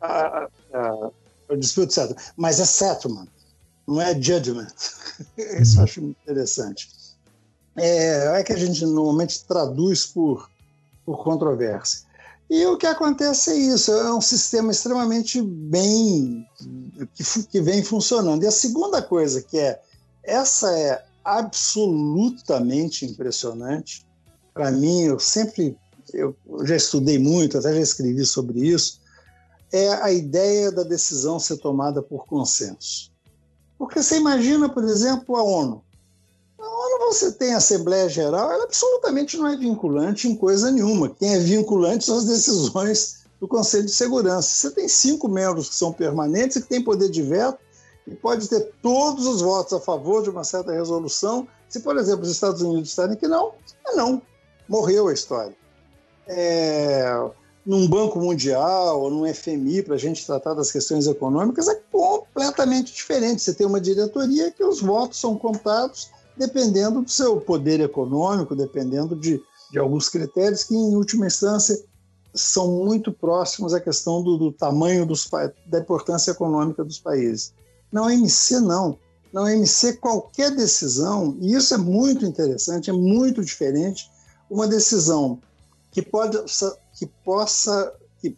a, 0.01 0.49
a, 0.75 1.11
a 1.49 1.57
dispute 1.57 1.95
settle, 1.95 2.17
mas 2.37 2.59
é 2.59 2.65
settlement, 2.65 3.29
não 3.87 4.01
é 4.01 4.21
judgment. 4.21 4.75
Isso 5.39 5.79
eu 5.79 5.85
acho 5.85 6.01
interessante. 6.01 6.89
É, 7.77 8.41
é 8.41 8.43
que 8.43 8.53
a 8.53 8.59
gente 8.59 8.85
normalmente 8.87 9.45
traduz 9.45 10.05
por, 10.05 10.51
por 11.07 11.23
controvérsia. 11.23 12.01
E 12.51 12.67
o 12.67 12.77
que 12.77 12.87
acontece 12.87 13.51
é 13.51 13.55
isso, 13.55 13.93
é 13.93 14.13
um 14.13 14.21
sistema 14.21 14.73
extremamente 14.73 15.41
bem 15.41 16.47
que, 17.15 17.45
que 17.45 17.61
vem 17.63 17.85
funcionando. 17.85 18.43
E 18.43 18.47
a 18.49 18.53
segunda 18.53 19.01
coisa 19.01 19.41
que 19.41 19.59
é 19.59 19.81
essa 20.25 20.77
é 20.77 21.03
absolutamente 21.25 23.05
impressionante. 23.05 24.07
Para 24.53 24.71
mim, 24.71 25.03
eu 25.03 25.19
sempre, 25.19 25.77
eu 26.13 26.37
já 26.65 26.77
estudei 26.77 27.19
muito, 27.19 27.59
até 27.59 27.73
já 27.73 27.81
escrevi 27.81 28.25
sobre 28.25 28.61
isso, 28.61 29.01
é 29.73 29.89
a 30.03 30.13
ideia 30.13 30.71
da 30.71 30.83
decisão 30.83 31.39
ser 31.39 31.57
tomada 31.57 32.03
por 32.03 32.27
consenso. 32.27 33.11
Porque 33.79 34.03
você 34.03 34.17
imagina, 34.17 34.69
por 34.69 34.85
exemplo, 34.85 35.35
a 35.37 35.43
ONU. 35.43 35.83
A 36.59 36.65
ONU 36.65 36.99
você 37.07 37.33
tem 37.33 37.55
a 37.55 37.57
Assembleia 37.57 38.09
Geral, 38.09 38.53
ela 38.53 38.65
absolutamente 38.65 39.37
não 39.37 39.49
é 39.49 39.57
vinculante 39.57 40.29
em 40.29 40.37
coisa 40.37 40.71
nenhuma. 40.71 41.09
Quem 41.09 41.35
é 41.35 41.39
vinculante 41.39 42.05
são 42.05 42.19
as 42.19 42.27
decisões 42.27 43.23
do 43.41 43.49
Conselho 43.49 43.87
de 43.87 43.91
Segurança. 43.91 44.49
Você 44.49 44.71
tem 44.71 44.87
cinco 44.87 45.29
membros 45.29 45.69
que 45.69 45.75
são 45.75 45.93
permanentes 45.93 46.59
e 46.59 46.63
que 46.63 46.69
têm 46.69 46.85
poder 46.85 47.11
de 47.11 47.23
veto, 47.23 47.59
e 48.07 48.15
pode 48.15 48.49
ter 48.49 48.73
todos 48.83 49.27
os 49.27 49.41
votos 49.41 49.73
a 49.73 49.81
favor 49.81 50.23
de 50.23 50.31
uma 50.31 50.45
certa 50.45 50.73
resolução. 50.73 51.47
Se, 51.69 51.81
por 51.81 51.97
exemplo, 51.97 52.23
os 52.23 52.31
Estados 52.31 52.61
Unidos 52.63 52.89
disserem 52.89 53.17
que 53.17 53.29
não, 53.29 53.53
é 53.87 53.95
não. 53.95 54.21
Morreu 54.69 55.09
a 55.09 55.13
história. 55.13 55.55
É, 56.27 57.31
num 57.65 57.89
Banco 57.89 58.19
Mundial 58.19 59.01
ou 59.01 59.11
num 59.11 59.33
FMI, 59.33 59.83
para 59.83 59.95
a 59.95 59.99
gente 59.99 60.27
tratar 60.27 60.55
das 60.55 60.73
questões 60.73 61.07
econômicas, 61.07 61.69
é 61.69 61.81
completamente 61.91 62.93
diferente. 62.93 63.43
Você 63.43 63.55
tem 63.55 63.67
uma 63.67 63.81
diretoria 63.81 64.51
que 64.51 64.65
os 64.65 64.81
votos 64.81 65.21
são 65.21 65.37
contados 65.37 66.11
dependendo 66.37 67.03
do 67.03 67.11
seu 67.11 67.41
poder 67.41 67.81
econômico, 67.81 68.57
dependendo 68.57 69.15
de, 69.15 69.41
de 69.71 69.79
alguns 69.79 70.09
critérios 70.09 70.65
que, 70.65 70.75
em 70.75 70.97
última 70.97 71.27
instância, 71.27 71.79
são 72.35 72.73
muito 72.85 73.13
próximos 73.13 73.75
à 73.75 73.81
questão 73.81 74.23
do, 74.23 74.37
do 74.37 74.53
tamanho 74.53 75.05
dos 75.05 75.29
da 75.67 75.79
importância 75.79 76.31
econômica 76.31 76.83
dos 76.83 76.99
países. 76.99 77.53
Não 77.93 78.09
é 78.09 78.15
MC, 78.15 78.61
não. 78.61 78.99
Não 79.33 79.47
é 79.47 79.55
MC 79.55 79.95
qualquer 79.95 80.51
decisão, 80.51 81.37
e 81.41 81.55
isso 81.55 81.73
é 81.75 81.79
muito 81.79 82.27
interessante, 82.27 82.91
é 82.91 82.93
muito 82.93 83.45
diferente, 83.45 84.11
uma 84.51 84.67
decisão 84.67 85.39
que 85.91 86.03
pode 86.03 86.39
que 86.95 87.07
possa 87.25 87.95
que, 88.21 88.37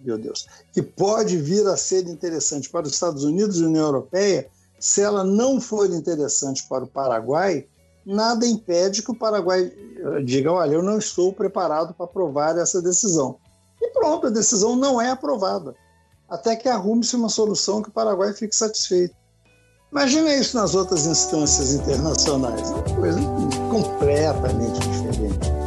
meu 0.00 0.18
Deus, 0.18 0.46
que 0.72 0.82
pode 0.82 1.36
vir 1.36 1.66
a 1.66 1.76
ser 1.76 2.06
interessante 2.08 2.68
para 2.68 2.86
os 2.86 2.92
Estados 2.92 3.24
Unidos 3.24 3.58
e 3.58 3.64
União 3.64 3.86
Europeia, 3.86 4.48
se 4.78 5.00
ela 5.00 5.24
não 5.24 5.60
for 5.60 5.88
interessante 5.90 6.66
para 6.68 6.84
o 6.84 6.88
Paraguai, 6.88 7.66
nada 8.04 8.46
impede 8.46 9.02
que 9.02 9.10
o 9.10 9.18
Paraguai 9.18 9.72
eh, 9.72 10.22
diga: 10.22 10.52
olha, 10.52 10.74
eu 10.74 10.82
não 10.82 10.98
estou 10.98 11.32
preparado 11.32 11.94
para 11.94 12.06
aprovar 12.06 12.56
essa 12.58 12.80
decisão. 12.80 13.36
E 13.80 13.90
pronto, 13.90 14.26
a 14.26 14.30
decisão 14.30 14.74
não 14.74 15.00
é 15.00 15.10
aprovada. 15.10 15.74
Até 16.28 16.56
que 16.56 16.68
arrume-se 16.68 17.16
uma 17.16 17.28
solução 17.28 17.82
que 17.82 17.88
o 17.88 17.92
Paraguai 17.92 18.32
fique 18.32 18.54
satisfeito. 18.54 19.14
Imagina 19.90 20.34
isso 20.34 20.56
nas 20.56 20.74
outras 20.74 21.06
instâncias 21.06 21.72
internacionais. 21.72 22.70
É 22.70 22.74
uma 22.74 22.82
coisa 22.82 23.20
completamente 23.70 24.78
diferente. 24.80 25.58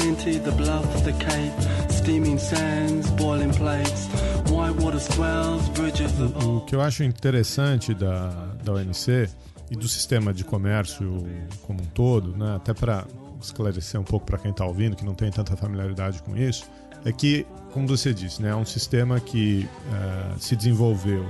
plenty, 0.00 0.38
the 0.38 0.52
bluff, 0.52 0.86
the 1.04 1.12
cape, 1.12 1.52
steaming 1.92 2.38
sands, 2.38 3.10
boiling 3.10 3.52
plates, 3.52 4.06
whitewater 4.50 5.00
swells, 5.00 5.68
bridges 5.70 6.12
of... 6.20 6.34
O 6.44 6.60
que 6.62 6.74
eu 6.74 6.80
acho 6.80 7.02
interessante 7.02 7.92
da, 7.92 8.28
da 8.64 8.72
OMC 8.72 9.28
e 9.70 9.76
do 9.76 9.88
sistema 9.88 10.34
de 10.34 10.44
comércio 10.44 11.24
como 11.62 11.80
um 11.80 11.86
todo, 11.86 12.36
né, 12.36 12.56
até 12.56 12.74
para 12.74 13.06
esclarecer 13.40 14.00
um 14.00 14.04
pouco 14.04 14.26
para 14.26 14.38
quem 14.38 14.50
está 14.50 14.64
ouvindo, 14.64 14.96
que 14.96 15.04
não 15.04 15.14
tem 15.14 15.30
tanta 15.30 15.56
familiaridade 15.56 16.22
com 16.22 16.36
isso, 16.36 16.64
é 17.04 17.12
que, 17.12 17.46
como 17.72 17.86
você 17.86 18.12
disse, 18.12 18.42
né, 18.42 18.50
é 18.50 18.56
um 18.56 18.64
sistema 18.64 19.18
que 19.20 19.66
uh, 19.86 20.38
se 20.38 20.54
desenvolveu 20.54 21.24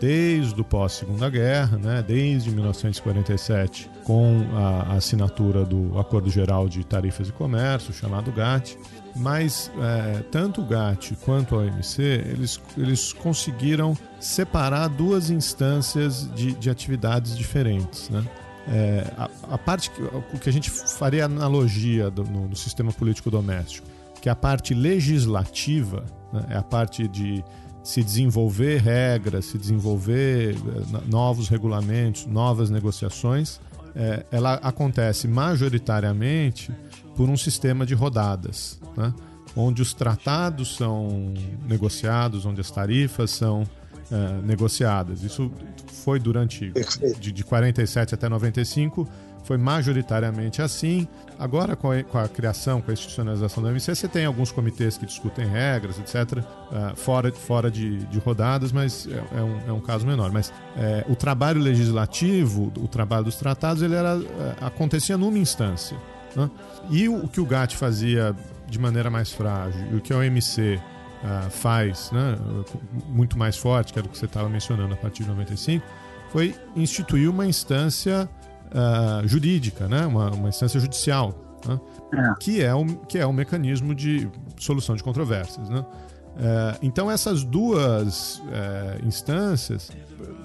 desde 0.00 0.58
o 0.58 0.64
pós-Segunda 0.64 1.28
Guerra, 1.28 1.76
né, 1.76 2.02
desde 2.06 2.50
1947, 2.50 3.90
com 4.04 4.46
a 4.54 4.94
assinatura 4.94 5.64
do 5.64 5.98
Acordo 5.98 6.30
Geral 6.30 6.68
de 6.68 6.82
Tarifas 6.84 7.28
e 7.28 7.32
Comércio, 7.32 7.92
chamado 7.92 8.32
GATT. 8.32 8.78
Mas 9.16 9.70
é, 9.78 10.22
tanto 10.30 10.62
o 10.62 10.64
GATT 10.64 11.16
quanto 11.24 11.54
a 11.54 11.58
OMC, 11.58 12.02
eles, 12.02 12.60
eles 12.76 13.12
conseguiram 13.12 13.96
separar 14.18 14.88
duas 14.88 15.30
instâncias 15.30 16.28
de, 16.34 16.52
de 16.52 16.70
atividades 16.70 17.36
diferentes. 17.36 18.08
Né? 18.08 18.24
É, 18.68 19.12
a, 19.16 19.54
a, 19.54 19.58
parte 19.58 19.90
que, 19.90 20.38
que 20.38 20.48
a 20.48 20.52
gente 20.52 20.70
faria 20.70 21.24
analogia 21.24 22.10
do, 22.10 22.24
no, 22.24 22.48
no 22.48 22.56
sistema 22.56 22.92
político 22.92 23.30
doméstico, 23.30 23.86
que 24.20 24.28
é 24.28 24.32
a 24.32 24.36
parte 24.36 24.74
legislativa, 24.74 26.04
né? 26.32 26.46
é 26.50 26.56
a 26.56 26.62
parte 26.62 27.08
de 27.08 27.42
se 27.82 28.02
desenvolver 28.02 28.80
regras, 28.80 29.46
se 29.46 29.58
desenvolver 29.58 30.54
eh, 30.54 31.00
novos 31.08 31.48
regulamentos, 31.48 32.26
novas 32.26 32.68
negociações, 32.68 33.58
é, 33.94 34.24
ela 34.30 34.54
acontece 34.54 35.26
majoritariamente 35.26 36.70
por 37.20 37.28
um 37.28 37.36
sistema 37.36 37.84
de 37.84 37.92
rodadas, 37.92 38.80
né? 38.96 39.12
onde 39.54 39.82
os 39.82 39.92
tratados 39.92 40.74
são 40.74 41.34
negociados, 41.68 42.46
onde 42.46 42.62
as 42.62 42.70
tarifas 42.70 43.30
são 43.30 43.62
é, 44.10 44.40
negociadas. 44.42 45.22
Isso 45.22 45.52
foi 45.86 46.18
durante 46.18 46.72
de, 47.20 47.30
de 47.30 47.44
47 47.44 48.14
até 48.14 48.26
95 48.26 49.06
foi 49.44 49.58
majoritariamente 49.58 50.62
assim. 50.62 51.06
Agora, 51.38 51.76
com 51.76 51.90
a, 51.90 52.02
com 52.02 52.18
a, 52.18 52.28
criação, 52.28 52.80
com 52.80 52.90
a 52.90 52.94
institucionalização 52.94 53.62
da 53.62 53.68
OMC, 53.68 53.94
você 53.94 54.08
tem 54.08 54.24
alguns 54.24 54.52
comitês 54.52 54.96
que 54.96 55.04
discutem 55.04 55.46
regras, 55.46 55.98
etc., 55.98 56.38
uh, 56.38 56.44
ah, 56.72 56.92
fora, 56.94 57.32
fora 57.32 57.70
de, 57.70 57.98
de 58.06 58.18
rodadas, 58.18 58.72
mas 58.72 59.06
é, 59.08 59.38
é, 59.38 59.42
um, 59.42 59.60
é 59.68 59.72
um 59.72 59.80
caso 59.80 60.06
menor. 60.06 60.30
Mas 60.30 60.52
é, 60.76 61.04
o 61.08 61.16
trabalho 61.16 61.60
legislativo, 61.60 62.72
o 62.78 62.88
trabalho 62.88 63.24
dos 63.24 63.36
tratados, 63.36 63.82
ele 63.82 63.94
era, 63.94 64.18
acontecia 64.60 65.18
numa 65.18 65.38
instância. 65.38 65.96
Né? 66.36 66.50
E 66.90 67.08
o, 67.08 67.28
que 67.28 67.40
o 67.40 67.46
GATT 67.46 67.76
fazia 67.76 68.34
de 68.68 68.78
maneira 68.78 69.10
mais 69.10 69.32
frágil, 69.32 69.80
e 69.92 69.96
o 69.96 70.00
que 70.00 70.12
a 70.12 70.18
OMC 70.18 70.76
uh, 70.76 70.80
ah, 71.24 71.50
faz 71.50 72.10
né, 72.12 72.36
muito 73.08 73.36
mais 73.36 73.56
forte, 73.56 73.92
que 73.92 73.98
era 73.98 74.06
o 74.06 74.10
que 74.10 74.16
você 74.16 74.26
estava 74.26 74.48
mencionando 74.48 74.94
a 74.94 74.96
partir 74.96 75.24
de 75.24 75.28
95, 75.28 75.84
foi 76.30 76.54
instituir 76.76 77.28
uma 77.28 77.46
instância 77.46 78.28
uh, 78.70 79.26
jurídica, 79.26 79.88
né? 79.88 80.06
uma, 80.06 80.30
uma 80.30 80.48
instância 80.48 80.78
judicial, 80.78 81.34
né? 81.66 81.80
é. 82.14 82.34
que, 82.38 82.62
é 82.62 82.74
o, 82.74 82.86
que 82.86 83.18
é 83.18 83.26
mecanismo 83.32 83.94
de 83.94 84.28
solução 84.56 84.94
de 84.94 85.02
controvérsias. 85.02 85.68
Né? 85.68 85.80
Uh, 85.80 86.78
então 86.82 87.10
essas 87.10 87.42
duas 87.42 88.38
uh, 88.38 89.04
instâncias 89.06 89.90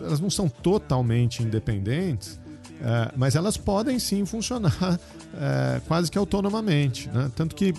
elas 0.02 0.20
não 0.20 0.30
são 0.30 0.50
totalmente 0.50 1.44
independentes, 1.44 2.40
uh, 2.82 3.14
mas 3.16 3.36
elas 3.36 3.58
podem 3.58 4.00
sim 4.00 4.26
funcionar 4.26 5.00
quase 5.88 6.10
que 6.10 6.18
autonomamente. 6.18 7.10
Né? 7.10 7.30
Tanto 7.36 7.56
que 7.56 7.74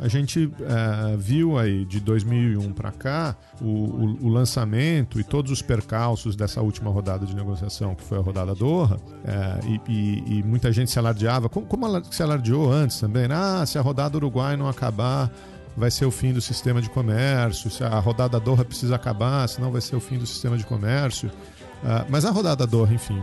a 0.00 0.08
gente 0.08 0.50
é, 0.60 1.16
viu 1.16 1.58
aí 1.58 1.84
de 1.84 2.00
2001 2.00 2.72
para 2.72 2.90
cá 2.90 3.36
o, 3.60 3.66
o, 3.66 4.18
o, 4.22 4.28
lançamento 4.28 5.20
e 5.20 5.24
todos 5.24 5.52
os 5.52 5.60
percalços 5.60 6.34
dessa 6.34 6.62
última 6.62 6.90
rodada 6.90 7.26
de 7.26 7.36
negociação, 7.36 7.94
que 7.94 8.02
foi 8.02 8.16
a 8.16 8.22
rodada 8.22 8.54
Doha, 8.54 8.98
é, 9.22 9.60
e, 9.66 9.80
e, 9.86 10.38
e, 10.38 10.42
muita 10.42 10.72
gente 10.72 10.90
se 10.90 10.98
alardeava, 10.98 11.50
como, 11.50 11.66
como 11.66 11.86
se 12.10 12.22
alardeou 12.22 12.72
antes 12.72 12.98
também, 12.98 13.28
né? 13.28 13.34
ah, 13.36 13.66
se 13.66 13.76
a 13.76 13.82
rodada 13.82 14.16
Uruguai 14.16 14.56
não 14.56 14.68
acabar, 14.68 15.30
vai 15.76 15.90
ser 15.90 16.06
o 16.06 16.10
fim 16.10 16.32
do 16.32 16.40
sistema 16.40 16.80
de 16.80 16.88
comércio, 16.88 17.70
se 17.70 17.84
a 17.84 17.98
rodada 17.98 18.40
Doha 18.40 18.64
precisa 18.64 18.96
acabar, 18.96 19.46
senão 19.50 19.70
vai 19.70 19.82
ser 19.82 19.96
o 19.96 20.00
fim 20.00 20.16
do 20.16 20.26
sistema 20.26 20.56
de 20.56 20.64
comércio. 20.64 21.28
Uh, 21.28 22.04
mas 22.08 22.24
a 22.24 22.30
rodada 22.30 22.66
Doha, 22.66 22.92
enfim, 22.92 23.18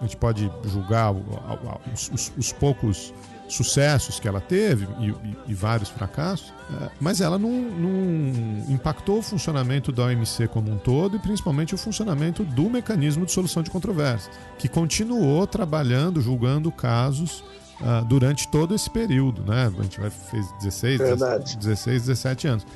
a 0.00 0.04
gente 0.04 0.16
pode 0.16 0.50
julgar 0.64 1.12
os, 1.12 2.10
os, 2.12 2.32
os 2.36 2.52
poucos 2.52 3.12
sucessos 3.48 4.18
que 4.18 4.26
ela 4.26 4.40
teve 4.40 4.86
e, 4.98 5.10
e, 5.10 5.36
e 5.48 5.54
vários 5.54 5.88
fracassos, 5.88 6.52
é, 6.80 6.90
mas 7.00 7.20
ela 7.20 7.38
não, 7.38 7.50
não, 7.50 8.72
impactou 8.72 9.18
o 9.18 9.22
funcionamento 9.22 9.92
da 9.92 10.04
OMC 10.04 10.48
como 10.48 10.72
um 10.72 10.78
todo 10.78 11.16
e 11.16 11.18
principalmente 11.18 11.74
o 11.74 11.78
funcionamento 11.78 12.44
do 12.44 12.70
mecanismo 12.70 13.26
de 13.26 13.32
solução 13.32 13.62
de 13.62 13.70
controvérsias, 13.70 14.34
que 14.58 14.68
continuou 14.68 15.46
trabalhando, 15.46 16.20
julgando 16.20 16.72
casos 16.72 17.44
uh, 17.80 18.04
durante 18.06 18.48
todo 18.48 18.74
esse 18.74 18.88
período, 18.88 19.42
né? 19.42 19.70
A 19.78 19.82
gente 19.82 20.00
vai 20.00 20.10
fez 20.10 20.50
16, 20.62 21.00
16, 21.58 22.02
17 22.06 22.48
anos. 22.48 22.66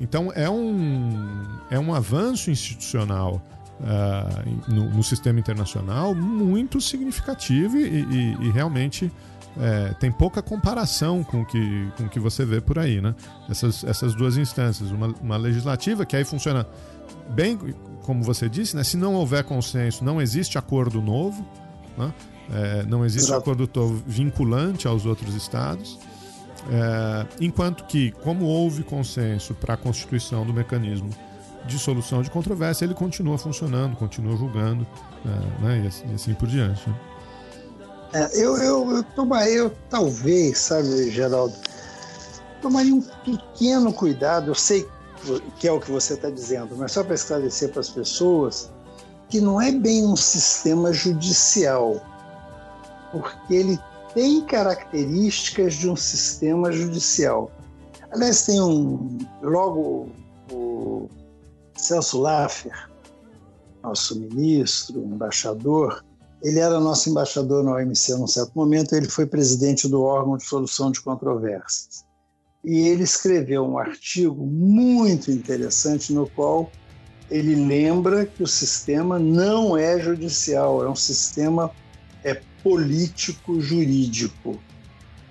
Então 0.00 0.30
é 0.34 0.50
um, 0.50 1.46
é 1.70 1.78
um 1.78 1.94
avanço 1.94 2.50
institucional 2.50 3.40
uh, 3.80 4.72
no, 4.72 4.90
no, 4.90 5.02
sistema 5.02 5.38
internacional 5.38 6.14
muito 6.14 6.80
significativo 6.80 7.76
e, 7.76 8.04
e, 8.04 8.36
e 8.46 8.50
realmente 8.50 9.10
é, 9.58 9.94
tem 9.94 10.12
pouca 10.12 10.42
comparação 10.42 11.24
com 11.24 11.40
o 11.40 11.46
que, 11.46 11.90
com 11.96 12.04
o 12.04 12.08
que 12.08 12.20
você 12.20 12.44
vê 12.44 12.60
por 12.60 12.78
aí, 12.78 13.00
né? 13.00 13.14
Essas, 13.48 13.84
essas 13.84 14.14
duas 14.14 14.36
instâncias. 14.36 14.90
Uma, 14.90 15.08
uma 15.22 15.36
legislativa 15.36 16.04
que 16.04 16.14
aí 16.14 16.24
funciona 16.24 16.66
bem, 17.30 17.58
como 18.02 18.22
você 18.22 18.48
disse, 18.48 18.76
né? 18.76 18.84
Se 18.84 18.96
não 18.96 19.14
houver 19.14 19.44
consenso, 19.44 20.04
não 20.04 20.20
existe 20.20 20.58
acordo 20.58 21.00
novo, 21.00 21.46
né? 21.96 22.12
É, 22.52 22.82
não 22.84 23.04
existe 23.04 23.28
Exato. 23.28 23.50
acordo 23.50 24.02
vinculante 24.06 24.86
aos 24.86 25.06
outros 25.06 25.34
estados. 25.34 25.98
É, 26.70 27.26
enquanto 27.40 27.84
que, 27.84 28.10
como 28.22 28.44
houve 28.44 28.82
consenso 28.82 29.54
para 29.54 29.74
a 29.74 29.76
constituição 29.76 30.44
do 30.44 30.52
mecanismo 30.52 31.10
de 31.66 31.78
solução 31.78 32.22
de 32.22 32.30
controvérsia, 32.30 32.84
ele 32.84 32.94
continua 32.94 33.36
funcionando, 33.36 33.96
continua 33.96 34.36
julgando, 34.36 34.86
é, 35.24 35.64
né? 35.64 35.82
e, 35.84 35.86
assim, 35.86 36.04
e 36.10 36.14
assim 36.14 36.34
por 36.34 36.48
diante. 36.48 36.88
Né? 36.88 36.96
É, 38.12 38.40
eu, 38.40 38.56
eu, 38.56 38.90
eu 38.90 39.02
tomaria, 39.02 39.54
eu, 39.54 39.72
talvez, 39.90 40.58
sabe, 40.58 41.10
Geraldo, 41.10 41.54
tomaria 42.62 42.94
um 42.94 43.02
pequeno 43.02 43.92
cuidado. 43.92 44.50
Eu 44.50 44.54
sei 44.54 44.86
que 45.58 45.66
é 45.66 45.72
o 45.72 45.80
que 45.80 45.90
você 45.90 46.14
está 46.14 46.30
dizendo, 46.30 46.76
mas 46.76 46.92
só 46.92 47.02
para 47.02 47.14
esclarecer 47.14 47.70
para 47.70 47.80
as 47.80 47.88
pessoas 47.88 48.70
que 49.28 49.40
não 49.40 49.60
é 49.60 49.72
bem 49.72 50.06
um 50.06 50.16
sistema 50.16 50.92
judicial, 50.92 52.00
porque 53.10 53.54
ele 53.54 53.78
tem 54.14 54.40
características 54.42 55.74
de 55.74 55.90
um 55.90 55.96
sistema 55.96 56.70
judicial. 56.70 57.50
Aliás, 58.10 58.46
tem 58.46 58.60
um. 58.60 59.18
Logo, 59.42 60.08
o 60.50 61.08
Celso 61.76 62.20
Laffer, 62.20 62.88
nosso 63.82 64.18
ministro, 64.18 65.00
embaixador, 65.00 66.04
ele 66.42 66.58
era 66.58 66.78
nosso 66.80 67.08
embaixador 67.08 67.64
na 67.64 67.74
OMC 67.74 68.14
num 68.14 68.26
certo 68.26 68.52
momento, 68.54 68.94
ele 68.94 69.08
foi 69.08 69.26
presidente 69.26 69.88
do 69.88 70.02
órgão 70.02 70.36
de 70.36 70.44
solução 70.44 70.90
de 70.90 71.00
controvérsias. 71.00 72.04
e 72.64 72.88
ele 72.88 73.04
escreveu 73.04 73.64
um 73.64 73.78
artigo 73.78 74.44
muito 74.44 75.30
interessante 75.30 76.12
no 76.12 76.28
qual 76.30 76.70
ele 77.30 77.54
lembra 77.54 78.26
que 78.26 78.42
o 78.42 78.46
sistema 78.46 79.18
não 79.18 79.76
é 79.76 79.98
judicial, 80.00 80.84
é 80.84 80.88
um 80.88 80.96
sistema 80.96 81.70
é 82.24 82.40
político 82.62 83.60
jurídico. 83.60 84.58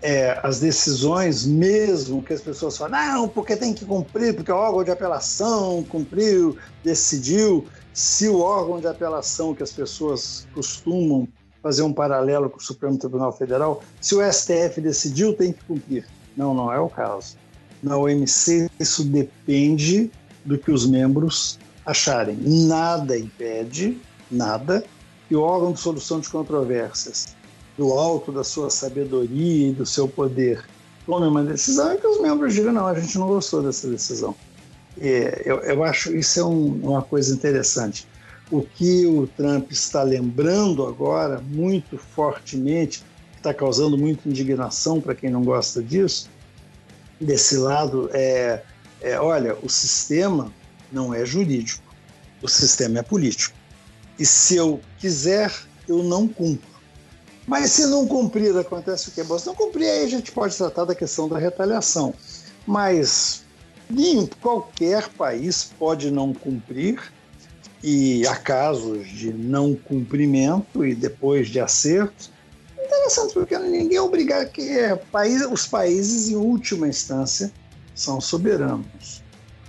É, 0.08 0.40
as 0.44 0.60
decisões, 0.60 1.48
mesmo 1.48 2.22
que 2.22 2.32
as 2.32 2.40
pessoas 2.40 2.78
falam, 2.78 2.92
não, 2.92 3.28
porque 3.28 3.56
tem 3.56 3.74
que 3.74 3.84
cumprir, 3.84 4.36
porque 4.36 4.52
o 4.52 4.56
órgão 4.56 4.84
de 4.84 4.92
apelação 4.92 5.84
cumpriu, 5.90 6.56
decidiu. 6.84 7.66
Se 7.92 8.30
o 8.30 8.40
órgão 8.40 8.80
de 8.80 8.86
apelação, 8.86 9.56
que 9.56 9.64
as 9.64 9.72
pessoas 9.72 10.48
costumam 10.54 11.28
fazer 11.64 11.82
um 11.82 11.92
paralelo 11.92 12.52
com 12.52 12.58
o 12.58 12.62
Supremo 12.62 13.00
Tribunal 13.00 13.36
Federal, 13.36 13.82
se 14.00 14.14
o 14.14 14.22
STF 14.32 14.80
decidiu, 14.80 15.34
tem 15.34 15.52
que 15.52 15.64
cumprir. 15.64 16.06
Não, 16.38 16.54
não 16.54 16.72
é 16.72 16.80
o 16.80 16.88
caso. 16.88 17.36
Na 17.82 17.98
OMC, 17.98 18.70
isso 18.80 19.04
depende 19.06 20.12
do 20.46 20.56
que 20.56 20.70
os 20.70 20.86
membros 20.86 21.58
acharem. 21.84 22.38
Nada 22.40 23.18
impede, 23.18 24.00
nada, 24.30 24.84
que 25.28 25.36
o 25.36 25.42
órgão 25.42 25.72
de 25.72 25.80
solução 25.80 26.20
de 26.20 26.30
controvérsias, 26.30 27.36
do 27.78 27.92
alto 27.94 28.32
da 28.32 28.44
sua 28.44 28.70
sabedoria 28.70 29.70
e 29.70 29.72
do 29.74 29.86
seu 29.86 30.08
poder, 30.08 30.66
tome 31.06 31.28
uma 31.28 31.44
decisão 31.44 31.94
e 31.94 31.98
que 31.98 32.08
os 32.08 32.22
membros 32.22 32.54
digam: 32.54 32.74
não, 32.74 32.88
a 32.88 33.00
gente 33.00 33.18
não 33.18 33.28
gostou 33.28 33.62
dessa 33.62 33.88
decisão. 33.88 34.36
É, 35.00 35.42
eu, 35.46 35.60
eu, 35.60 35.84
acho 35.84 36.16
isso 36.16 36.40
é 36.40 36.46
um, 36.46 36.80
uma 36.84 37.02
coisa 37.02 37.34
interessante. 37.34 38.08
O 38.50 38.62
que 38.62 39.06
o 39.06 39.28
Trump 39.28 39.72
está 39.72 40.04
lembrando 40.04 40.86
agora, 40.86 41.42
muito 41.42 41.98
fortemente, 41.98 43.04
está 43.36 43.54
causando 43.54 43.98
muita 43.98 44.30
indignação 44.30 45.02
para 45.02 45.16
quem 45.16 45.30
não 45.30 45.44
gosta 45.44 45.82
disso, 45.84 46.30
desse 47.20 47.58
lado, 47.58 48.10
é, 48.14 48.64
é: 49.02 49.20
olha, 49.20 49.58
o 49.62 49.70
sistema 49.70 50.52
não 50.92 51.14
é 51.14 51.26
jurídico, 51.26 51.84
o 52.42 52.48
sistema 52.48 53.00
é 53.00 53.04
político. 53.04 53.56
E 54.18 54.26
se 54.26 54.56
eu 54.56 54.80
quiser, 54.98 55.54
eu 55.88 56.02
não 56.02 56.28
cumpro. 56.28 56.75
Mas 57.48 57.72
se 57.72 57.86
não 57.88 58.08
cumprir, 58.08 58.58
acontece 58.58 59.10
o? 59.10 59.24
Bom, 59.26 59.38
se 59.38 59.46
não 59.46 59.56
cumprir, 59.56 59.88
aí 59.88 60.04
a 60.04 60.10
gente 60.10 60.32
pode 60.32 60.56
tratar 60.56 60.86
da 60.86 60.96
questão 60.96 61.30
da 61.30 61.38
retaliação. 61.38 62.14
Mas 62.66 63.44
em 63.90 64.26
qualquer 64.42 65.10
país 65.10 65.72
pode 65.78 66.10
não 66.10 66.34
cumprir, 66.34 67.00
e 67.88 68.26
há 68.26 68.36
casos 68.36 69.08
de 69.08 69.32
não 69.32 69.76
cumprimento 69.76 70.84
e 70.84 70.96
depois 70.96 71.50
de 71.50 71.60
acertos. 71.60 72.32
Interessante, 72.84 73.34
porque 73.36 73.56
ninguém 73.60 73.98
é 73.98 74.02
obrigado 74.02 74.50
que 74.50 74.62
é, 74.62 74.96
país, 74.96 75.46
os 75.46 75.68
países, 75.68 76.30
em 76.30 76.36
última 76.36 76.88
instância, 76.88 77.52
são 77.94 78.20
soberanos. 78.20 79.24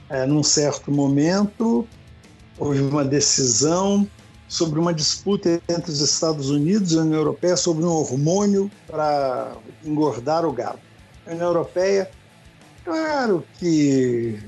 É, 0.08 0.24
num 0.24 0.42
certo 0.42 0.90
momento, 0.90 1.86
houve 2.58 2.80
uma 2.80 3.04
decisão 3.04 4.08
sobre 4.48 4.78
uma 4.78 4.94
disputa 4.94 5.60
entre 5.68 5.90
os 5.90 6.00
Estados 6.00 6.50
Unidos 6.50 6.92
e 6.92 6.98
a 6.98 7.02
União 7.02 7.18
Europeia 7.18 7.56
sobre 7.56 7.84
um 7.84 7.90
hormônio 7.90 8.70
para 8.86 9.56
engordar 9.84 10.44
o 10.44 10.52
gado. 10.52 10.78
A 11.26 11.30
União 11.32 11.48
Europeia, 11.48 12.10
claro 12.84 13.44
que 13.58 14.38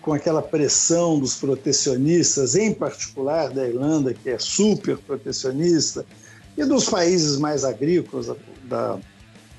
com 0.00 0.12
aquela 0.12 0.42
pressão 0.42 1.18
dos 1.18 1.36
protecionistas, 1.36 2.56
em 2.56 2.74
particular 2.74 3.50
da 3.50 3.68
Irlanda, 3.68 4.12
que 4.12 4.30
é 4.30 4.38
super 4.38 4.98
protecionista, 4.98 6.04
e 6.56 6.64
dos 6.64 6.88
países 6.88 7.38
mais 7.38 7.64
agrícolas 7.64 8.26
da, 8.64 8.98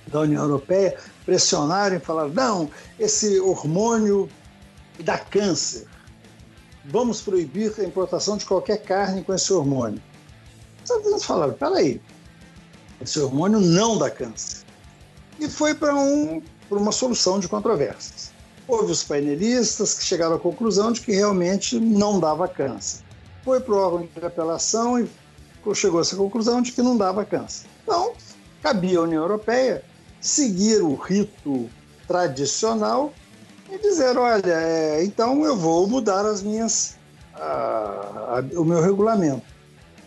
da 0.08 0.20
União 0.20 0.44
Europeia, 0.44 0.98
pressionaram 1.26 1.96
e 1.96 2.00
falaram: 2.00 2.34
não, 2.34 2.70
esse 3.00 3.40
hormônio 3.40 4.30
dá 5.00 5.18
câncer 5.18 5.88
vamos 6.86 7.22
proibir 7.22 7.74
a 7.80 7.84
importação 7.84 8.38
de 8.38 8.46
qualquer 8.46 8.82
carne 8.84 9.24
com 9.24 9.34
esse 9.34 9.52
hormônio. 9.52 10.02
Unidos 10.90 11.24
falaram, 11.24 11.54
peraí, 11.54 12.02
esse 13.02 13.20
hormônio 13.20 13.60
não 13.60 13.98
dá 13.98 14.10
câncer. 14.10 14.64
E 15.40 15.50
foi 15.50 15.74
para 15.74 15.96
um, 15.96 16.42
uma 16.70 16.92
solução 16.92 17.40
de 17.40 17.48
controvérsias. 17.48 18.32
Houve 18.68 18.92
os 18.92 19.04
painelistas 19.04 19.94
que 19.94 20.04
chegaram 20.04 20.36
à 20.36 20.40
conclusão 20.40 20.92
de 20.92 21.02
que 21.02 21.12
realmente 21.12 21.80
não 21.80 22.20
dava 22.20 22.48
câncer. 22.48 23.02
Foi 23.44 23.60
para 23.60 23.74
o 23.74 23.78
órgão 23.78 24.08
de 24.08 24.26
apelação 24.26 25.00
e 25.00 25.10
chegou 25.74 26.00
a 26.00 26.02
essa 26.02 26.16
conclusão 26.16 26.62
de 26.62 26.72
que 26.72 26.82
não 26.82 26.98
dava 26.98 27.26
câncer. 27.26 27.68
Então, 27.84 28.14
cabia 28.62 29.00
à 29.00 29.02
União 29.02 29.22
Europeia 29.22 29.84
seguir 30.22 30.82
o 30.82 30.96
rito 30.96 31.70
tradicional 32.08 33.14
e 33.74 33.80
dizer, 33.80 34.16
olha, 34.18 34.54
é, 34.54 35.04
então 35.04 35.44
eu 35.44 35.58
vou 35.58 35.88
mudar 35.88 36.26
as 36.26 36.44
minhas, 36.44 36.96
a, 37.34 38.38
a, 38.38 38.60
o 38.60 38.64
meu 38.64 38.82
regulamento. 38.82 39.42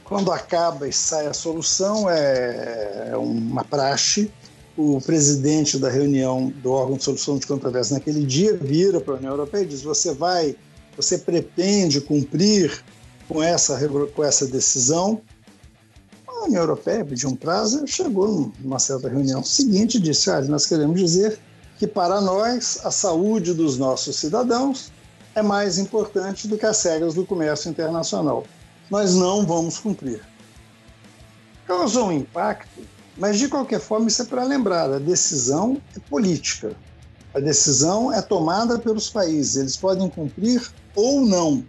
Quando 0.04 0.30
acaba 0.30 0.86
e 0.86 0.92
sai 0.92 1.26
a 1.26 1.34
solução, 1.34 2.08
é, 2.08 3.08
é 3.10 3.16
uma 3.16 3.64
praxe. 3.64 4.30
O 4.76 5.00
presidente 5.00 5.78
da 5.78 5.88
reunião 5.88 6.52
do 6.62 6.70
órgão 6.70 6.96
de 6.96 7.02
solução 7.02 7.38
de 7.38 7.46
controvérsia 7.46 7.94
naquele 7.94 8.24
dia 8.24 8.56
vira 8.56 9.00
para 9.00 9.14
a 9.14 9.16
União 9.16 9.32
Europeia 9.32 9.62
e 9.62 9.66
diz: 9.66 9.82
você 9.82 10.14
vai, 10.14 10.54
você 10.96 11.18
pretende 11.18 12.00
cumprir 12.00 12.84
com 13.26 13.42
essa, 13.42 13.80
com 14.14 14.22
essa 14.22 14.46
decisão? 14.46 15.20
A 16.28 16.44
União 16.44 16.62
Europeia 16.62 17.04
pediu 17.04 17.30
um 17.30 17.34
prazo, 17.34 17.84
chegou 17.86 18.52
numa 18.60 18.78
certa 18.78 19.08
reunião 19.08 19.42
seguinte 19.42 19.96
e 19.96 20.00
disse: 20.00 20.30
olha, 20.30 20.46
nós 20.46 20.66
queremos 20.66 21.00
dizer 21.00 21.40
que 21.78 21.86
para 21.86 22.20
nós 22.20 22.80
a 22.84 22.90
saúde 22.90 23.52
dos 23.52 23.76
nossos 23.76 24.16
cidadãos 24.16 24.90
é 25.34 25.42
mais 25.42 25.78
importante 25.78 26.48
do 26.48 26.56
que 26.56 26.64
as 26.64 26.82
regras 26.82 27.14
do 27.14 27.26
comércio 27.26 27.70
internacional. 27.70 28.44
Nós 28.90 29.14
não 29.14 29.44
vamos 29.44 29.78
cumprir. 29.78 30.22
Causou 31.66 32.08
um 32.08 32.12
impacto, 32.12 32.80
mas 33.16 33.38
de 33.38 33.48
qualquer 33.48 33.80
forma 33.80 34.08
isso 34.08 34.22
é 34.22 34.24
para 34.24 34.44
lembrar: 34.44 34.90
a 34.92 34.98
decisão 34.98 35.80
é 35.94 36.00
política. 36.08 36.74
A 37.34 37.40
decisão 37.40 38.10
é 38.10 38.22
tomada 38.22 38.78
pelos 38.78 39.10
países, 39.10 39.56
eles 39.56 39.76
podem 39.76 40.08
cumprir 40.08 40.66
ou 40.94 41.20
não. 41.20 41.62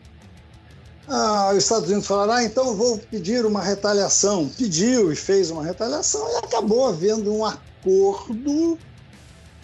Ah, 1.09 1.51
os 1.51 1.63
Estados 1.63 1.89
Unidos 1.89 2.07
falaram, 2.07 2.33
ah, 2.33 2.43
então 2.43 2.75
vou 2.75 2.97
pedir 2.97 3.45
uma 3.45 3.61
retaliação. 3.61 4.49
Pediu 4.57 5.11
e 5.11 5.15
fez 5.15 5.49
uma 5.49 5.63
retaliação 5.63 6.25
e 6.31 6.35
acabou 6.45 6.87
havendo 6.87 7.33
um 7.33 7.45
acordo 7.45 8.77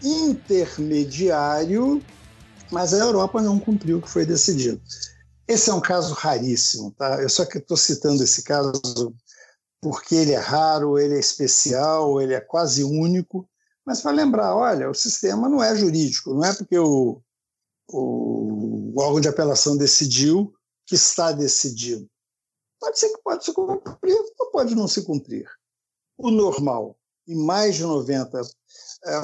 intermediário, 0.04 2.04
mas 2.72 2.94
a 2.94 2.98
Europa 2.98 3.42
não 3.42 3.60
cumpriu 3.60 3.98
o 3.98 4.02
que 4.02 4.10
foi 4.10 4.26
decidido. 4.26 4.82
Esse 5.48 5.70
é 5.70 5.74
um 5.74 5.82
caso 5.82 6.14
raríssimo, 6.14 6.92
tá? 6.92 7.22
Eu 7.22 7.30
só 7.30 7.46
que 7.46 7.58
estou 7.58 7.78
citando 7.78 8.24
esse 8.24 8.44
caso 8.44 9.14
porque 9.82 10.16
ele 10.16 10.32
é 10.32 10.40
raro, 10.40 10.98
ele 10.98 11.16
é 11.16 11.20
especial, 11.20 12.22
ele 12.22 12.34
é 12.34 12.40
quase 12.40 12.84
único, 12.84 13.48
mas 13.86 14.02
para 14.02 14.12
lembrar, 14.12 14.56
olha, 14.56 14.90
o 14.90 14.94
sistema 14.94 15.50
não 15.50 15.62
é 15.62 15.76
jurídico, 15.76 16.34
não 16.34 16.46
é 16.46 16.54
porque 16.54 16.80
o, 16.80 17.22
o, 17.92 18.94
órgão 18.98 19.20
de 19.20 19.28
apelação 19.28 19.76
decidiu 19.76 20.54
que 20.86 20.96
está 20.96 21.34
decidido. 21.34 22.10
Pode 22.80 22.98
ser 22.98 23.10
que 23.10 23.22
pode 23.22 23.44
se 23.44 23.54
cumprir, 23.54 24.18
ou 24.40 24.52
pode 24.52 24.74
não 24.74 24.88
se 24.88 25.04
cumprir. 25.04 25.50
O 26.18 26.32
normal, 26.32 26.98
em 27.28 27.36
mais 27.36 27.76
de 27.76 27.84
90 27.84 28.40
é, 28.40 28.44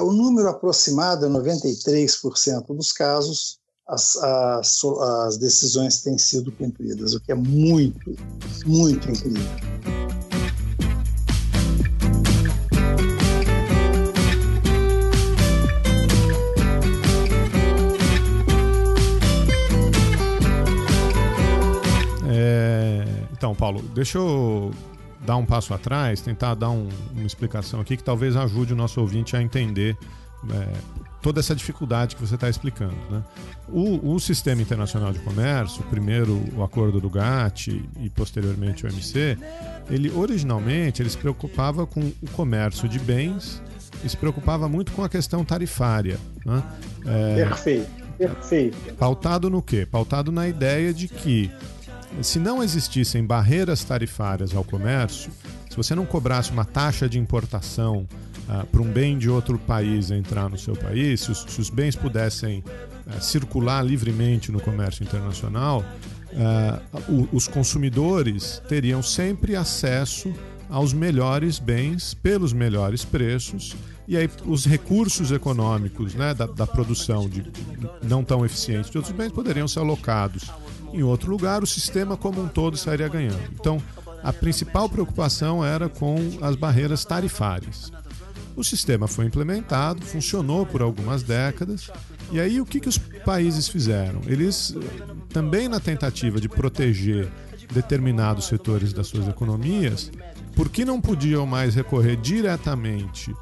o 0.02 0.12
número 0.12 0.48
aproximado 0.48 1.24
é 1.24 1.28
93% 1.28 2.66
dos 2.76 2.92
casos, 2.92 3.58
as, 3.88 4.14
as, 4.16 4.84
as 5.26 5.36
decisões 5.38 6.02
têm 6.02 6.16
sido 6.18 6.52
cumpridas, 6.52 7.14
o 7.14 7.20
que 7.20 7.32
é 7.32 7.34
muito, 7.34 8.14
muito 8.66 9.10
incrível. 9.10 9.42
É, 22.28 23.04
então, 23.32 23.54
Paulo, 23.54 23.82
deixa 23.94 24.18
eu 24.18 24.70
dar 25.24 25.36
um 25.36 25.44
passo 25.44 25.74
atrás, 25.74 26.20
tentar 26.20 26.54
dar 26.54 26.70
um, 26.70 26.88
uma 27.12 27.26
explicação 27.26 27.80
aqui 27.80 27.96
que 27.96 28.04
talvez 28.04 28.36
ajude 28.36 28.72
o 28.72 28.76
nosso 28.76 29.00
ouvinte 29.00 29.36
a 29.36 29.42
entender 29.42 29.96
é, 30.48 30.72
toda 31.20 31.40
essa 31.40 31.54
dificuldade 31.54 32.16
que 32.16 32.22
você 32.22 32.34
está 32.34 32.48
explicando. 32.48 32.96
Né? 33.10 33.22
O, 33.68 34.14
o, 34.14 34.20
Sistema 34.20 34.62
Internacional 34.62 35.12
de 35.12 35.18
Comércio, 35.18 35.82
primeiro 35.84 36.42
o 36.56 36.62
acordo 36.62 37.00
do 37.00 37.10
GATT 37.10 37.84
e 38.00 38.10
posteriormente 38.10 38.86
o 38.86 38.88
OMC, 38.88 39.38
ele 39.90 40.10
originalmente 40.10 41.02
ele 41.02 41.10
se 41.10 41.18
preocupava 41.18 41.86
com 41.86 42.00
o 42.00 42.30
comércio 42.32 42.88
de 42.88 42.98
bens 42.98 43.62
e 44.02 44.08
se 44.08 44.16
preocupava 44.16 44.68
muito 44.68 44.92
com 44.92 45.04
a 45.04 45.08
questão 45.08 45.44
tarifária. 45.44 46.18
Né? 46.44 46.62
É, 47.06 47.44
perfeito, 47.44 47.90
perfeito. 48.16 48.94
Pautado 48.94 49.50
no 49.50 49.60
quê? 49.60 49.84
Pautado 49.84 50.32
na 50.32 50.48
ideia 50.48 50.94
de 50.94 51.06
que 51.06 51.50
se 52.22 52.38
não 52.38 52.62
existissem 52.62 53.24
barreiras 53.24 53.84
tarifárias 53.84 54.54
ao 54.54 54.64
comércio, 54.64 55.30
se 55.68 55.76
você 55.76 55.94
não 55.94 56.04
cobrasse 56.04 56.50
uma 56.50 56.64
taxa 56.64 57.08
de 57.08 57.18
importação 57.18 58.06
uh, 58.48 58.66
para 58.66 58.82
um 58.82 58.90
bem 58.90 59.16
de 59.16 59.30
outro 59.30 59.58
país 59.58 60.10
entrar 60.10 60.48
no 60.50 60.58
seu 60.58 60.74
país, 60.74 61.20
se 61.20 61.30
os, 61.30 61.46
se 61.48 61.60
os 61.60 61.70
bens 61.70 61.94
pudessem 61.96 62.62
uh, 63.06 63.22
circular 63.22 63.82
livremente 63.82 64.50
no 64.50 64.60
comércio 64.60 65.04
internacional, 65.04 65.84
uh, 66.32 67.28
os 67.32 67.46
consumidores 67.46 68.60
teriam 68.68 69.02
sempre 69.02 69.56
acesso 69.56 70.32
aos 70.68 70.92
melhores 70.92 71.58
bens 71.58 72.14
pelos 72.14 72.52
melhores 72.52 73.04
preços 73.04 73.76
e 74.06 74.16
aí 74.16 74.28
os 74.44 74.64
recursos 74.64 75.30
econômicos 75.30 76.14
né, 76.14 76.34
da, 76.34 76.46
da 76.46 76.66
produção 76.66 77.28
de, 77.28 77.44
não 78.02 78.24
tão 78.24 78.44
eficientes 78.44 78.90
de 78.90 78.98
outros 78.98 79.14
bens 79.14 79.32
poderiam 79.32 79.66
ser 79.66 79.80
alocados 79.80 80.50
em 80.92 81.02
outro 81.02 81.30
lugar, 81.30 81.62
o 81.62 81.66
sistema 81.66 82.16
como 82.16 82.42
um 82.42 82.48
todo 82.48 82.76
sairia 82.76 83.08
ganhando. 83.08 83.40
Então, 83.52 83.80
a 84.22 84.32
principal 84.32 84.88
preocupação 84.88 85.64
era 85.64 85.88
com 85.88 86.16
as 86.42 86.56
barreiras 86.56 87.04
tarifárias. 87.04 87.90
O 88.56 88.64
sistema 88.64 89.06
foi 89.06 89.26
implementado, 89.26 90.04
funcionou 90.04 90.66
por 90.66 90.82
algumas 90.82 91.22
décadas, 91.22 91.90
e 92.30 92.38
aí 92.38 92.60
o 92.60 92.66
que, 92.66 92.80
que 92.80 92.88
os 92.88 92.98
países 92.98 93.68
fizeram? 93.68 94.20
Eles, 94.26 94.74
também 95.30 95.68
na 95.68 95.80
tentativa 95.80 96.40
de 96.40 96.48
proteger 96.48 97.30
determinados 97.72 98.46
setores 98.46 98.92
das 98.92 99.06
suas 99.06 99.28
economias, 99.28 100.10
porque 100.54 100.84
não 100.84 101.00
podiam 101.00 101.46
mais 101.46 101.74
recorrer 101.74 102.16
diretamente 102.16 103.30
uh, 103.30 103.36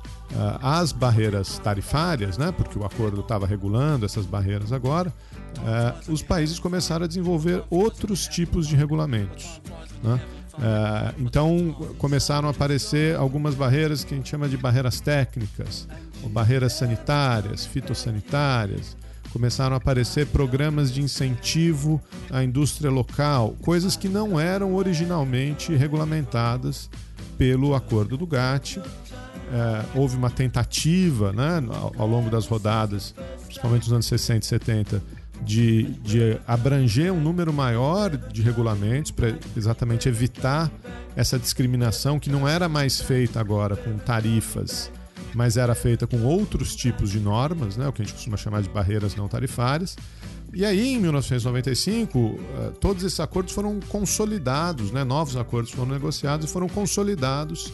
às 0.61 0.93
barreiras 0.93 1.59
tarifárias, 1.59 2.37
né, 2.39 2.53
porque 2.53 2.79
o 2.79 2.85
acordo 2.85 3.21
estava 3.21 3.47
regulando 3.47 4.05
essas 4.05 4.27
barreiras 4.27 4.73
agora, 4.73 5.13
uh, 5.59 6.13
os 6.13 6.23
países 6.23 6.59
começaram 6.59 7.05
a 7.05 7.09
desenvolver 7.09 7.63
outros 7.71 8.27
tipos 8.27 8.67
de 8.67 8.77
regulamentos. 8.77 9.61
Né? 10.03 10.21
É, 10.61 11.15
então 11.19 11.73
começaram 11.99 12.49
a 12.49 12.51
aparecer 12.51 13.17
algumas 13.17 13.55
barreiras 13.55 14.03
que 14.03 14.13
a 14.13 14.17
gente 14.17 14.29
chama 14.29 14.49
de 14.49 14.57
barreiras 14.57 15.01
técnicas, 15.01 15.87
ou 16.23 16.29
barreiras 16.29 16.73
sanitárias, 16.73 17.65
fitossanitárias. 17.65 18.97
Começaram 19.33 19.75
a 19.75 19.77
aparecer 19.77 20.27
programas 20.27 20.93
de 20.93 21.03
incentivo 21.03 22.01
à 22.31 22.43
indústria 22.43 22.91
local, 22.91 23.55
coisas 23.63 23.95
que 23.95 24.09
não 24.09 24.41
eram 24.41 24.75
originalmente 24.75 25.75
regulamentadas 25.75 26.91
pelo 27.37 27.75
acordo 27.75 28.17
do 28.17 28.27
GATT. 28.27 28.81
É, 29.51 29.99
houve 29.99 30.17
uma 30.17 30.31
tentativa 30.31 31.33
né, 31.33 31.63
ao 31.97 32.07
longo 32.07 32.29
das 32.29 32.47
rodadas, 32.47 33.15
principalmente 33.45 33.85
nos 33.85 33.93
anos 33.93 34.07
60 34.07 34.45
e 34.45 34.49
70, 34.49 35.03
de, 35.43 35.85
de 36.03 36.39
abranger 36.47 37.13
um 37.13 37.21
número 37.21 37.53
maior 37.53 38.17
de 38.17 38.43
regulamentos 38.43 39.11
para 39.11 39.35
exatamente 39.57 40.09
evitar 40.09 40.71
essa 41.17 41.39
discriminação 41.39 42.19
que 42.19 42.31
não 42.31 42.47
era 42.47 42.69
mais 42.69 43.01
feita 43.01 43.41
agora 43.41 43.77
com 43.77 43.97
tarifas, 43.99 44.91
mas 45.35 45.57
era 45.57 45.75
feita 45.75 46.07
com 46.07 46.23
outros 46.23 46.75
tipos 46.77 47.11
de 47.11 47.21
normas, 47.21 47.77
né, 47.77 47.89
o 47.89 47.93
que 47.93 48.03
a 48.03 48.05
gente 48.05 48.15
costuma 48.15 48.37
chamar 48.37 48.63
de 48.63 48.69
barreiras 48.69 49.15
não 49.15 49.29
tarifárias. 49.29 49.97
E 50.53 50.65
aí, 50.65 50.95
em 50.95 50.99
1995, 50.99 52.39
eh, 52.39 52.73
todos 52.81 53.05
esses 53.05 53.21
acordos 53.21 53.53
foram 53.53 53.79
consolidados, 53.89 54.91
né, 54.91 55.05
novos 55.05 55.37
acordos 55.37 55.71
foram 55.71 55.93
negociados 55.93 56.49
e 56.49 56.53
foram 56.53 56.69
consolidados 56.69 57.71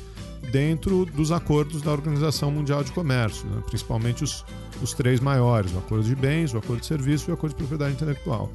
dentro 0.51 1.05
dos 1.05 1.33
acordos 1.33 1.83
da 1.83 1.93
Organização 1.93 2.51
Mundial 2.51 2.85
de 2.85 2.93
Comércio, 2.93 3.47
né, 3.47 3.63
principalmente 3.67 4.25
os, 4.25 4.45
os 4.83 4.93
três 4.93 5.21
maiores: 5.21 5.73
o 5.73 5.79
acordo 5.79 6.05
de 6.05 6.15
bens, 6.15 6.55
o 6.55 6.59
acordo 6.59 6.81
de 6.81 6.87
serviço 6.87 7.29
e 7.29 7.33
o 7.33 7.35
acordo 7.35 7.53
de 7.53 7.59
propriedade 7.59 7.95
intelectual. 7.95 8.51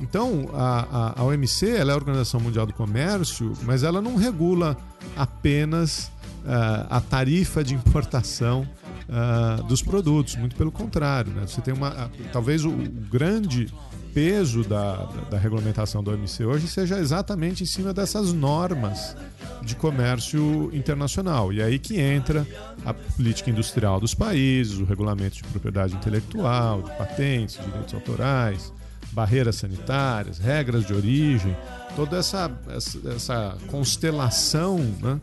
Então, 0.00 0.50
a, 0.52 1.14
a, 1.16 1.20
a 1.20 1.24
OMC 1.24 1.68
é 1.68 1.82
a 1.82 1.94
Organização 1.94 2.40
Mundial 2.40 2.66
do 2.66 2.72
Comércio, 2.72 3.52
mas 3.62 3.82
ela 3.82 4.02
não 4.02 4.16
regula 4.16 4.76
apenas 5.16 6.10
uh, 6.44 6.86
a 6.90 7.00
tarifa 7.00 7.62
de 7.62 7.74
importação 7.74 8.68
uh, 9.08 9.62
dos 9.64 9.82
produtos, 9.82 10.36
muito 10.36 10.56
pelo 10.56 10.72
contrário. 10.72 11.32
Né? 11.32 11.46
Você 11.46 11.60
tem 11.60 11.72
uma. 11.72 12.10
Talvez 12.32 12.64
o, 12.64 12.70
o 12.70 12.88
grande 13.10 13.72
peso 14.14 14.62
da, 14.62 14.94
da, 14.94 15.20
da, 15.30 15.38
regulamentação 15.38 16.02
da 16.02 16.12
OMC 16.12 16.44
hoje 16.44 16.68
seja 16.68 16.98
exatamente 17.00 17.64
em 17.64 17.66
cima 17.66 17.92
dessas 17.92 18.32
normas 18.32 19.16
de 19.60 19.74
comércio 19.74 20.70
internacional. 20.72 21.52
E 21.52 21.60
aí 21.60 21.78
que 21.78 21.98
entra 22.00 22.46
a 22.84 22.94
política 22.94 23.50
industrial 23.50 23.98
dos 23.98 24.14
países, 24.14 24.78
o 24.78 24.84
regulamento 24.84 25.36
de 25.36 25.42
propriedade 25.42 25.94
intelectual, 25.94 26.82
de 26.82 26.90
patentes, 26.96 27.58
direitos 27.58 27.92
autorais, 27.92 28.72
barreiras 29.14 29.56
sanitárias, 29.56 30.38
regras 30.38 30.84
de 30.84 30.92
origem, 30.92 31.56
toda 31.94 32.18
essa, 32.18 32.50
essa, 32.68 32.98
essa 33.14 33.58
constelação 33.68 34.78
né, 35.00 35.20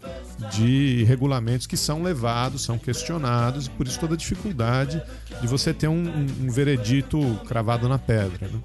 de 0.52 1.04
regulamentos 1.04 1.68
que 1.68 1.76
são 1.76 2.02
levados, 2.02 2.64
são 2.64 2.78
questionados, 2.78 3.68
e 3.68 3.70
por 3.72 3.86
isso 3.86 4.00
toda 4.00 4.14
a 4.14 4.18
dificuldade 4.18 5.04
de 5.42 5.48
você 5.48 5.74
ter 5.74 5.90
um, 5.90 6.02
um, 6.02 6.46
um 6.46 6.50
veredito 6.50 7.20
cravado 7.48 7.90
na 7.90 8.00
pedra. 8.00 8.48
Né? 8.48 8.62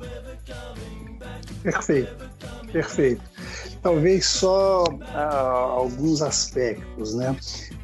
Perfeito, 1.62 2.14
perfeito. 2.72 3.22
Talvez 3.82 4.26
só 4.26 4.84
ah, 5.14 5.66
alguns 5.76 6.22
aspectos, 6.22 7.14
né? 7.14 7.36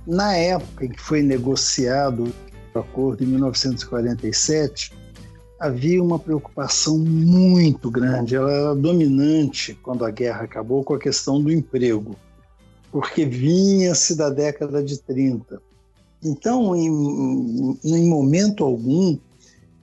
Na 0.07 0.37
época 0.37 0.85
em 0.87 0.91
que 0.91 1.01
foi 1.01 1.23
negociado 1.23 2.33
o 2.75 2.79
acordo 2.79 3.23
em 3.23 3.27
1947, 3.27 4.93
havia 5.63 6.03
uma 6.03 6.19
preocupação 6.19 6.99
muito 6.99 7.89
grande, 7.89 8.35
ela 8.35 8.51
era 8.51 8.75
dominante 8.75 9.79
quando 9.81 10.05
a 10.05 10.11
guerra 10.11 10.43
acabou 10.43 10.83
com 10.83 10.95
a 10.95 10.99
questão 10.99 11.41
do 11.41 11.53
emprego, 11.53 12.17
porque 12.91 13.25
vinha-se 13.25 14.17
da 14.17 14.29
década 14.29 14.83
de 14.83 14.99
30. 14.99 15.63
Então, 16.21 16.75
em, 16.75 17.79
em 17.85 18.09
momento 18.09 18.65
algum, 18.65 19.17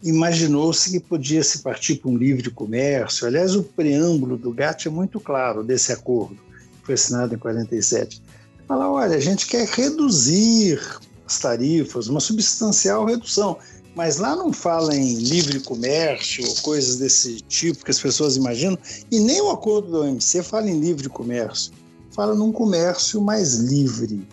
imaginou-se 0.03 0.91
que 0.91 0.99
podia 0.99 1.41
se 1.41 1.59
partir 1.59 1.95
para 1.95 2.11
um 2.11 2.17
livre 2.17 2.49
comércio. 2.49 3.25
Aliás, 3.25 3.55
o 3.55 3.63
preâmbulo 3.63 4.37
do 4.37 4.51
GATT 4.51 4.89
é 4.89 4.91
muito 4.91 5.17
claro 5.17 5.63
desse 5.63 5.93
acordo, 5.93 6.35
que 6.35 6.87
foi 6.87 6.95
assinado 6.95 7.33
em 7.33 7.37
47. 7.37 8.21
Fala, 8.67 8.91
olha, 8.91 9.15
a 9.15 9.19
gente 9.19 9.47
quer 9.47 9.65
reduzir 9.65 10.77
as 11.25 11.39
tarifas, 11.39 12.09
uma 12.09 12.19
substancial 12.19 13.05
redução. 13.05 13.57
Mas 13.99 14.15
lá 14.15 14.33
não 14.33 14.53
fala 14.53 14.95
em 14.95 15.15
livre 15.15 15.59
comércio 15.59 16.47
ou 16.47 16.55
coisas 16.61 16.95
desse 16.95 17.41
tipo 17.41 17.83
que 17.83 17.91
as 17.91 17.99
pessoas 17.99 18.37
imaginam, 18.37 18.77
e 19.11 19.19
nem 19.19 19.41
o 19.41 19.49
acordo 19.49 19.91
da 19.91 19.99
OMC 19.99 20.41
fala 20.41 20.69
em 20.69 20.79
livre 20.79 21.09
comércio, 21.09 21.73
fala 22.11 22.33
num 22.33 22.49
comércio 22.49 23.19
mais 23.19 23.55
livre. 23.55 24.25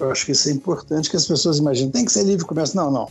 Eu 0.00 0.10
acho 0.10 0.24
que 0.24 0.32
isso 0.32 0.48
é 0.48 0.52
importante 0.52 1.10
que 1.10 1.16
as 1.18 1.26
pessoas 1.26 1.58
imaginem. 1.58 1.90
Tem 1.90 2.06
que 2.06 2.10
ser 2.10 2.22
livre 2.22 2.46
comércio? 2.46 2.74
Não, 2.74 2.90
não. 2.90 3.06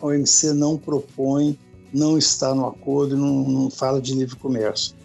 A 0.00 0.06
OMC 0.06 0.52
não 0.52 0.76
propõe, 0.76 1.56
não 1.94 2.18
está 2.18 2.52
no 2.52 2.66
acordo, 2.66 3.16
não, 3.16 3.48
não 3.48 3.70
fala 3.70 4.00
de 4.00 4.16
livre 4.16 4.34
comércio. 4.34 4.96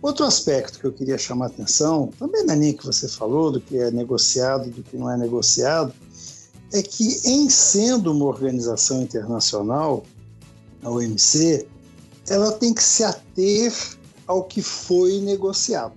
Outro 0.00 0.24
aspecto 0.24 0.78
que 0.80 0.86
eu 0.86 0.92
queria 0.92 1.18
chamar 1.18 1.44
a 1.44 1.48
atenção, 1.48 2.08
também 2.18 2.46
na 2.46 2.54
linha 2.54 2.72
que 2.72 2.86
você 2.86 3.06
falou, 3.06 3.52
do 3.52 3.60
que 3.60 3.76
é 3.76 3.90
negociado, 3.90 4.70
do 4.70 4.82
que 4.82 4.96
não 4.96 5.10
é 5.10 5.18
negociado, 5.18 5.92
é 6.72 6.82
que, 6.82 7.20
em 7.24 7.48
sendo 7.50 8.12
uma 8.12 8.24
organização 8.24 9.02
internacional, 9.02 10.04
a 10.82 10.90
OMC, 10.90 11.66
ela 12.28 12.52
tem 12.52 12.72
que 12.72 12.82
se 12.82 13.04
ater 13.04 13.72
ao 14.26 14.44
que 14.44 14.62
foi 14.62 15.20
negociado. 15.20 15.94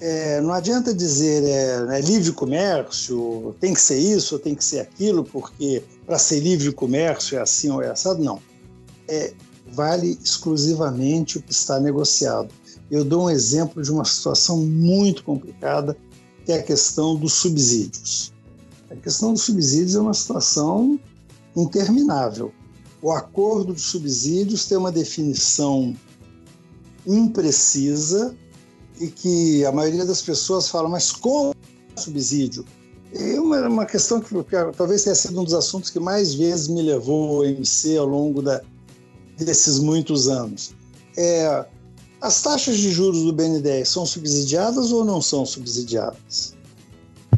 É, 0.00 0.40
não 0.42 0.52
adianta 0.52 0.94
dizer 0.94 1.42
é, 1.44 1.96
é, 1.96 2.00
livre 2.02 2.30
comércio, 2.32 3.54
tem 3.58 3.72
que 3.72 3.80
ser 3.80 3.98
isso 3.98 4.38
tem 4.38 4.54
que 4.54 4.62
ser 4.62 4.80
aquilo, 4.80 5.24
porque 5.24 5.82
para 6.04 6.18
ser 6.18 6.40
livre 6.40 6.70
comércio 6.70 7.38
é 7.38 7.40
assim 7.40 7.70
ou 7.70 7.82
é 7.82 7.90
assado. 7.90 8.22
Não. 8.22 8.40
É, 9.08 9.32
vale 9.72 10.18
exclusivamente 10.22 11.38
o 11.38 11.42
que 11.42 11.52
está 11.52 11.80
negociado. 11.80 12.52
Eu 12.90 13.04
dou 13.04 13.24
um 13.24 13.30
exemplo 13.30 13.82
de 13.82 13.90
uma 13.90 14.04
situação 14.04 14.58
muito 14.58 15.24
complicada, 15.24 15.96
que 16.44 16.52
é 16.52 16.58
a 16.58 16.62
questão 16.62 17.16
dos 17.16 17.32
subsídios. 17.32 18.32
A 18.96 19.00
questão 19.00 19.32
dos 19.32 19.42
subsídios 19.42 19.94
é 19.94 20.00
uma 20.00 20.14
situação 20.14 20.98
interminável. 21.54 22.52
O 23.02 23.12
acordo 23.12 23.74
de 23.74 23.80
subsídios 23.80 24.64
tem 24.64 24.78
uma 24.78 24.90
definição 24.90 25.94
imprecisa 27.06 28.34
e 29.00 29.08
que 29.08 29.64
a 29.64 29.70
maioria 29.70 30.04
das 30.04 30.22
pessoas 30.22 30.68
fala, 30.68 30.88
mas 30.88 31.12
como 31.12 31.54
subsídio? 31.94 32.64
É 33.12 33.38
uma, 33.38 33.68
uma 33.68 33.86
questão 33.86 34.20
que, 34.20 34.34
talvez 34.76 35.04
tenha 35.04 35.14
sido 35.14 35.40
um 35.40 35.44
dos 35.44 35.54
assuntos 35.54 35.90
que 35.90 36.00
mais 36.00 36.34
vezes 36.34 36.68
me 36.68 36.82
levou 36.82 37.36
ao 37.36 37.44
MC 37.44 37.96
ao 37.96 38.06
longo 38.06 38.42
da, 38.42 38.60
desses 39.36 39.78
muitos 39.78 40.26
anos. 40.26 40.74
É, 41.16 41.64
as 42.20 42.42
taxas 42.42 42.78
de 42.78 42.90
juros 42.90 43.22
do 43.22 43.32
BNDES 43.32 43.90
são 43.90 44.04
subsidiadas 44.04 44.90
ou 44.90 45.04
não 45.04 45.20
são 45.22 45.46
subsidiadas? 45.46 46.55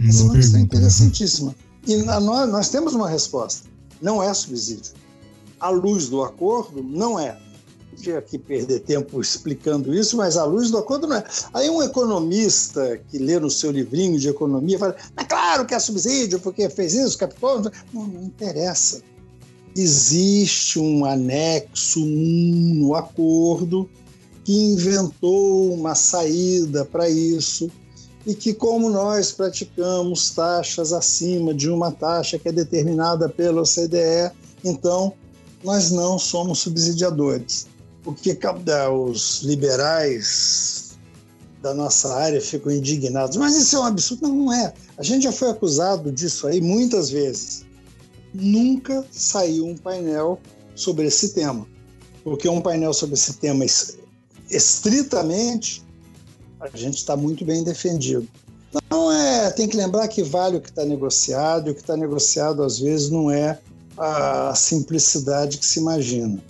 Essa 0.07 0.21
é 0.21 0.25
uma 0.25 0.35
questão 0.35 0.59
né? 0.59 0.65
interessantíssima. 0.65 1.55
E 1.87 1.97
nós, 2.03 2.49
nós 2.51 2.69
temos 2.69 2.95
uma 2.95 3.09
resposta. 3.09 3.69
Não 4.01 4.23
é 4.23 4.33
subsídio. 4.33 4.93
À 5.59 5.71
luz 5.71 6.09
do 6.09 6.23
acordo, 6.23 6.83
não 6.83 7.19
é. 7.19 7.37
podia 7.91 8.19
aqui 8.19 8.39
perder 8.39 8.81
tempo 8.81 9.21
explicando 9.21 9.95
isso, 9.95 10.17
mas 10.17 10.37
a 10.37 10.45
luz 10.45 10.71
do 10.71 10.79
acordo 10.79 11.07
não 11.07 11.17
é. 11.17 11.25
Aí 11.53 11.69
um 11.69 11.83
economista 11.83 13.01
que 13.09 13.19
lê 13.19 13.41
no 13.41 13.51
seu 13.51 13.71
livrinho 13.71 14.19
de 14.19 14.29
economia 14.29 14.79
fala, 14.79 14.97
é 15.17 15.25
claro 15.25 15.67
que 15.67 15.75
é 15.75 15.79
subsídio, 15.79 16.39
porque 16.39 16.69
fez 16.69 16.95
isso, 16.95 17.19
captou. 17.19 17.63
Não, 17.93 18.07
não 18.07 18.25
interessa. 18.25 19.03
Existe 19.75 20.79
um 20.79 21.05
anexo 21.05 22.01
1 22.01 22.75
no 22.75 22.95
acordo 22.95 23.89
que 24.45 24.73
inventou 24.73 25.75
uma 25.75 25.95
saída 25.95 26.85
para 26.85 27.09
isso 27.09 27.71
e 28.29 28.35
que, 28.35 28.53
como 28.53 28.91
nós 28.91 29.33
praticamos 29.33 30.33
taxas 30.33 30.93
acima 30.93 31.55
de 31.55 31.71
uma 31.71 31.91
taxa 31.91 32.39
que 32.39 32.47
é 32.47 32.53
determinada 32.53 33.27
pela 33.27 33.63
OCDE, 33.63 34.31
então 34.63 35.15
nós 35.65 35.91
não 35.91 36.19
somos 36.19 36.59
subsidiadores. 36.59 37.67
O 38.05 38.13
que 38.13 38.39
os 38.93 39.41
liberais 39.45 40.99
da 41.63 41.73
nossa 41.73 42.15
área 42.15 42.39
ficam 42.39 42.71
indignados. 42.71 43.39
Mas 43.39 43.57
isso 43.57 43.77
é 43.77 43.79
um 43.79 43.85
absurdo. 43.85 44.29
Não, 44.29 44.53
é. 44.53 44.75
A 44.99 45.03
gente 45.03 45.23
já 45.23 45.33
foi 45.33 45.49
acusado 45.49 46.13
disso 46.13 46.47
aí 46.47 46.61
muitas 46.61 47.09
vezes. 47.09 47.65
Nunca 48.35 49.07
saiu 49.11 49.67
um 49.67 49.75
painel 49.75 50.39
sobre 50.75 51.07
esse 51.07 51.31
tema. 51.31 51.67
Porque 52.23 52.47
um 52.47 52.61
painel 52.61 52.93
sobre 52.93 53.15
esse 53.15 53.33
tema 53.39 53.65
estritamente, 54.51 55.83
a 56.61 56.77
gente 56.77 56.97
está 56.97 57.17
muito 57.17 57.45
bem 57.45 57.63
defendido. 57.63 58.29
Então, 58.75 59.11
é, 59.13 59.51
tem 59.51 59.69
que 59.69 59.77
lembrar 59.77 60.09
que 60.09 60.23
vale 60.23 60.59
o 60.59 60.61
que 60.61 60.69
está 60.69 60.85
negociado, 60.85 61.69
e 61.69 61.71
o 61.71 61.75
que 61.75 61.81
está 61.81 61.97
negociado 61.97 62.63
às 62.63 62.79
vezes 62.79 63.11
não 63.11 63.31
é 63.31 63.59
a 63.97 64.55
simplicidade 64.55 65.59
que 65.59 65.67
se 65.67 65.81
imagina. 65.81 66.43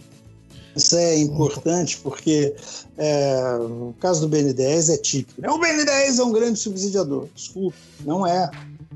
Isso 0.76 0.96
é 0.96 1.18
importante 1.18 1.98
porque 1.98 2.54
é, 2.96 3.56
o 3.60 3.94
caso 3.98 4.26
do 4.26 4.36
BN10 4.36 4.94
é 4.94 4.96
típico. 4.96 5.40
O 5.50 5.58
BN10 5.58 6.18
é 6.18 6.22
um 6.22 6.32
grande 6.32 6.58
subsidiador. 6.58 7.28
Desculpe, 7.34 7.76
não 8.04 8.26
é. 8.26 8.50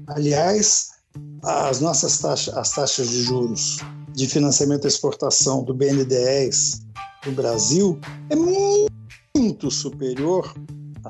Aliás, 0.06 0.90
as 1.42 1.80
nossas 1.80 2.18
taxas, 2.18 2.54
as 2.56 2.70
taxas 2.70 3.08
de 3.08 3.22
juros 3.22 3.78
de 4.12 4.28
financiamento 4.28 4.84
à 4.84 4.88
exportação 4.88 5.64
do 5.64 5.74
BN10 5.74 6.82
no 7.26 7.32
Brasil 7.32 7.98
é 8.30 8.36
muito 8.36 9.70
superior, 9.70 10.54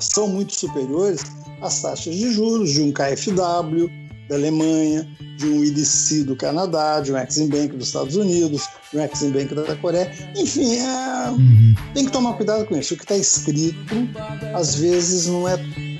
são 0.00 0.28
muito 0.28 0.54
superiores 0.54 1.22
às 1.60 1.82
taxas 1.82 2.14
de 2.14 2.32
juros 2.32 2.70
de 2.72 2.82
um 2.82 2.92
KfW 2.92 3.90
da 4.28 4.36
Alemanha, 4.36 5.08
de 5.36 5.46
um 5.46 5.64
IDC 5.64 6.24
do 6.24 6.36
Canadá, 6.36 7.00
de 7.00 7.12
um 7.12 7.18
Exim 7.18 7.48
Bank 7.48 7.76
dos 7.76 7.88
Estados 7.88 8.16
Unidos, 8.16 8.68
de 8.90 8.98
um 8.98 9.04
Exim 9.04 9.30
Bank 9.30 9.54
da 9.54 9.76
Coreia. 9.76 10.10
Enfim, 10.36 10.76
é... 10.76 11.30
uhum. 11.30 11.74
tem 11.94 12.06
que 12.06 12.12
tomar 12.12 12.34
cuidado 12.34 12.64
com 12.66 12.76
isso. 12.76 12.94
O 12.94 12.96
que 12.96 13.04
está 13.04 13.16
escrito, 13.16 14.08
às 14.54 14.74
vezes, 14.76 15.26
não 15.26 15.48
é 15.48 15.56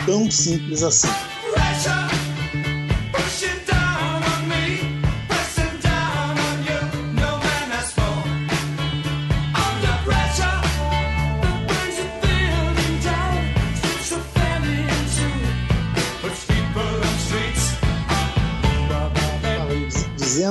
tão 0.07 0.31
simples 0.31 0.83
assim. 0.83 1.09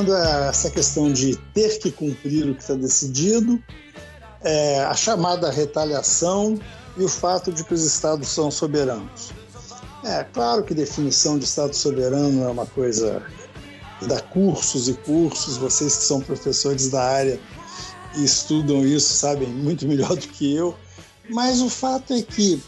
Dizendo 0.02 0.16
essa 0.16 0.70
questão 0.70 1.12
de 1.12 1.36
ter 1.54 1.80
que 1.80 1.92
cumprir 1.92 2.50
o 2.50 2.56
que 2.56 2.62
está 2.62 2.74
decidido, 2.74 3.62
é, 4.44 4.84
a 4.84 4.96
chamada 4.96 5.52
retaliação 5.52 6.60
e 6.98 7.04
o 7.04 7.08
fato 7.08 7.52
de 7.52 7.64
que 7.64 7.74
os 7.74 7.84
estados 7.84 8.28
são 8.30 8.50
soberanos. 8.50 9.32
É 10.04 10.24
claro 10.24 10.64
que 10.64 10.74
definição 10.74 11.38
de 11.38 11.46
estado 11.46 11.76
soberano 11.76 12.44
é 12.44 12.48
uma 12.48 12.66
coisa 12.66 13.24
que 14.00 14.08
dá 14.08 14.20
cursos 14.20 14.90
e 14.90 14.94
cursos, 14.94 15.58
vocês 15.58 15.98
que 15.98 16.04
são 16.04 16.20
professores 16.20 16.90
da 16.90 17.04
área 17.04 17.40
e 18.18 18.24
estudam 18.24 18.84
isso 18.86 19.14
sabem 19.14 19.48
muito 19.48 19.88
melhor 19.88 20.16
do 20.16 20.28
que 20.28 20.54
eu, 20.54 20.76
mas 21.30 21.62
o 21.62 21.70
fato 21.70 22.14
é 22.14 22.22
que 22.22 22.62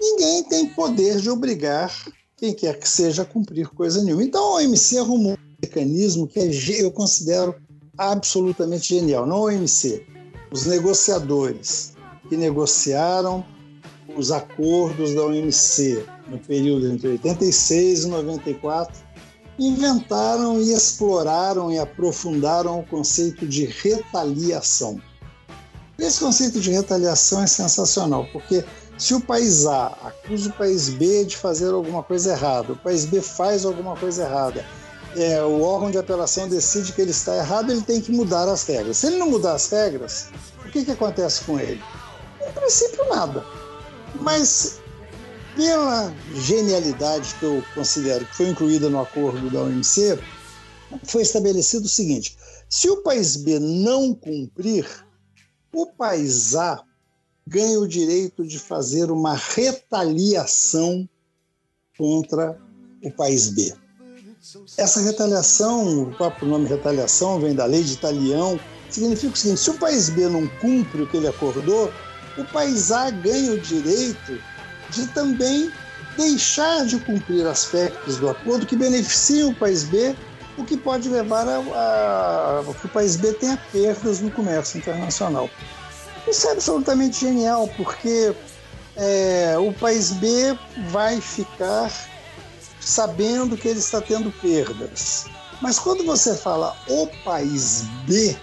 ninguém 0.00 0.44
tem 0.44 0.66
poder 0.68 1.20
de 1.20 1.28
obrigar 1.28 1.92
quem 2.36 2.54
quer 2.54 2.78
que 2.78 2.88
seja 2.88 3.22
a 3.22 3.26
cumprir 3.26 3.68
coisa 3.68 4.02
nenhuma. 4.02 4.22
Então 4.22 4.42
a 4.42 4.56
OMC 4.56 4.98
arrumou 4.98 5.36
mecanismo 5.66 6.26
que 6.26 6.38
é, 6.38 6.50
eu 6.82 6.90
considero 6.90 7.54
absolutamente 7.98 8.94
genial. 8.94 9.26
Não 9.26 9.40
o 9.40 9.44
OMC, 9.46 10.06
os 10.52 10.66
negociadores 10.66 11.94
que 12.28 12.36
negociaram 12.36 13.44
os 14.16 14.30
acordos 14.30 15.14
da 15.14 15.24
OMC 15.24 16.04
no 16.28 16.38
período 16.38 16.90
entre 16.90 17.08
86 17.08 18.04
e 18.04 18.08
94 18.08 19.06
inventaram 19.58 20.60
e 20.60 20.72
exploraram 20.72 21.72
e 21.72 21.78
aprofundaram 21.78 22.80
o 22.80 22.86
conceito 22.86 23.46
de 23.46 23.64
retaliação. 23.64 25.00
Esse 25.98 26.20
conceito 26.20 26.60
de 26.60 26.70
retaliação 26.70 27.42
é 27.42 27.46
sensacional, 27.46 28.26
porque 28.32 28.62
se 28.98 29.14
o 29.14 29.20
país 29.20 29.66
A 29.66 29.86
acusa 30.04 30.50
o 30.50 30.52
país 30.52 30.90
B 30.90 31.24
de 31.24 31.36
fazer 31.36 31.72
alguma 31.72 32.02
coisa 32.02 32.32
errada, 32.32 32.74
o 32.74 32.76
país 32.76 33.06
B 33.06 33.22
faz 33.22 33.64
alguma 33.64 33.96
coisa 33.96 34.24
errada, 34.24 34.64
é, 35.14 35.42
o 35.42 35.62
órgão 35.62 35.90
de 35.90 35.98
apelação 35.98 36.48
decide 36.48 36.92
que 36.92 37.00
ele 37.00 37.10
está 37.10 37.36
errado, 37.36 37.70
ele 37.70 37.82
tem 37.82 38.00
que 38.00 38.10
mudar 38.10 38.48
as 38.48 38.64
regras. 38.64 38.98
Se 38.98 39.06
ele 39.06 39.16
não 39.16 39.30
mudar 39.30 39.54
as 39.54 39.70
regras, 39.70 40.28
o 40.64 40.70
que, 40.70 40.84
que 40.84 40.90
acontece 40.90 41.44
com 41.44 41.58
ele? 41.58 41.82
Em 42.46 42.52
princípio, 42.52 43.08
nada. 43.08 43.44
Mas, 44.20 44.80
pela 45.54 46.12
genialidade 46.34 47.34
que 47.38 47.44
eu 47.44 47.62
considero 47.74 48.24
que 48.26 48.36
foi 48.36 48.48
incluída 48.48 48.88
no 48.88 49.00
acordo 49.00 49.50
da 49.50 49.62
OMC, 49.62 50.18
foi 51.04 51.22
estabelecido 51.22 51.86
o 51.86 51.88
seguinte: 51.88 52.36
se 52.68 52.88
o 52.88 53.02
país 53.02 53.36
B 53.36 53.58
não 53.58 54.14
cumprir, 54.14 54.86
o 55.72 55.86
país 55.86 56.54
A 56.54 56.82
ganha 57.46 57.78
o 57.78 57.86
direito 57.86 58.44
de 58.44 58.58
fazer 58.58 59.10
uma 59.10 59.34
retaliação 59.34 61.08
contra 61.96 62.60
o 63.02 63.10
país 63.10 63.50
B. 63.50 63.74
Essa 64.76 65.00
retaliação, 65.00 66.02
o 66.02 66.14
próprio 66.14 66.48
nome 66.48 66.68
retaliação 66.68 67.40
vem 67.40 67.54
da 67.54 67.64
lei 67.64 67.82
de 67.82 67.92
Italião, 67.92 68.58
significa 68.90 69.32
o 69.32 69.36
seguinte: 69.36 69.60
se 69.60 69.70
o 69.70 69.74
país 69.74 70.08
B 70.10 70.28
não 70.28 70.46
cumpre 70.60 71.02
o 71.02 71.06
que 71.06 71.16
ele 71.16 71.28
acordou, 71.28 71.92
o 72.36 72.44
país 72.44 72.92
A 72.92 73.10
ganha 73.10 73.52
o 73.52 73.58
direito 73.58 74.38
de 74.90 75.06
também 75.08 75.70
deixar 76.16 76.86
de 76.86 76.98
cumprir 76.98 77.46
aspectos 77.46 78.18
do 78.18 78.28
acordo 78.28 78.66
que 78.66 78.76
beneficiam 78.76 79.50
o 79.50 79.54
país 79.54 79.84
B, 79.84 80.14
o 80.56 80.64
que 80.64 80.76
pode 80.76 81.08
levar 81.08 81.46
a, 81.46 81.58
a, 81.58 82.60
a 82.60 82.74
que 82.74 82.86
o 82.86 82.88
país 82.88 83.16
B 83.16 83.32
tenha 83.34 83.58
perdas 83.70 84.20
no 84.20 84.30
comércio 84.30 84.78
internacional. 84.78 85.50
Isso 86.26 86.48
é 86.48 86.52
absolutamente 86.52 87.20
genial, 87.20 87.68
porque 87.76 88.34
é, 88.96 89.56
o 89.58 89.72
país 89.72 90.12
B 90.12 90.58
vai 90.90 91.20
ficar 91.20 91.92
sabendo 92.86 93.56
que 93.56 93.66
ele 93.66 93.80
está 93.80 94.00
tendo 94.00 94.30
perdas. 94.40 95.26
Mas 95.60 95.76
quando 95.76 96.04
você 96.04 96.36
fala 96.36 96.76
o 96.88 97.08
país 97.24 97.82
B, 98.06 98.36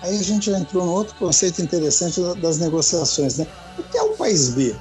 aí 0.00 0.18
a 0.18 0.22
gente 0.22 0.50
já 0.50 0.58
entrou 0.58 0.86
no 0.86 0.92
outro 0.92 1.14
conceito 1.16 1.60
interessante 1.60 2.18
das 2.40 2.56
negociações. 2.56 3.36
Né? 3.36 3.46
O 3.78 3.82
que 3.82 3.98
é 3.98 4.02
o 4.02 4.16
país 4.16 4.48
B? 4.48 4.74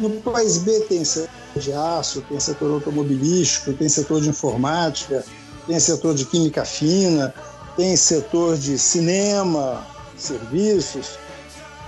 No 0.00 0.10
país 0.22 0.58
B 0.58 0.80
tem 0.80 1.04
setor 1.04 1.30
de 1.54 1.72
aço, 1.72 2.20
tem 2.22 2.40
setor 2.40 2.72
automobilístico, 2.72 3.72
tem 3.74 3.88
setor 3.88 4.20
de 4.20 4.28
informática, 4.28 5.24
tem 5.68 5.78
setor 5.78 6.16
de 6.16 6.24
química 6.24 6.64
fina, 6.64 7.32
tem 7.76 7.96
setor 7.96 8.58
de 8.58 8.76
cinema, 8.76 9.86
serviços. 10.16 11.16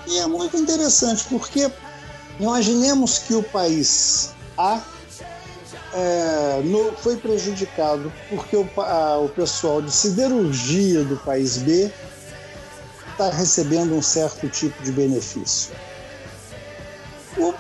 E 0.07 0.19
é 0.19 0.27
muito 0.29 0.57
interessante 0.57 1.25
porque 1.29 1.69
imaginemos 2.39 3.19
que 3.19 3.35
o 3.35 3.43
país 3.43 4.31
A 4.57 4.81
é, 5.93 6.63
no, 6.65 6.93
foi 6.93 7.17
prejudicado 7.17 8.13
porque 8.29 8.57
o, 8.57 8.69
a, 8.81 9.19
o 9.19 9.29
pessoal 9.29 9.83
de 9.83 9.91
siderurgia 9.91 11.05
do 11.05 11.17
país 11.17 11.59
B 11.59 11.91
está 13.11 13.31
recebendo 13.31 13.95
um 13.95 14.03
certo 14.03 14.49
tipo 14.49 14.83
de 14.83 14.93
benefício. 14.93 15.75
O 17.37 17.53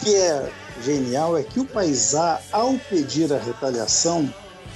que 0.00 0.14
é 0.14 0.50
genial 0.82 1.36
é 1.36 1.42
que 1.42 1.60
o 1.60 1.64
país 1.64 2.14
A, 2.14 2.40
ao 2.52 2.74
pedir 2.88 3.32
a 3.32 3.38
retaliação, 3.38 4.32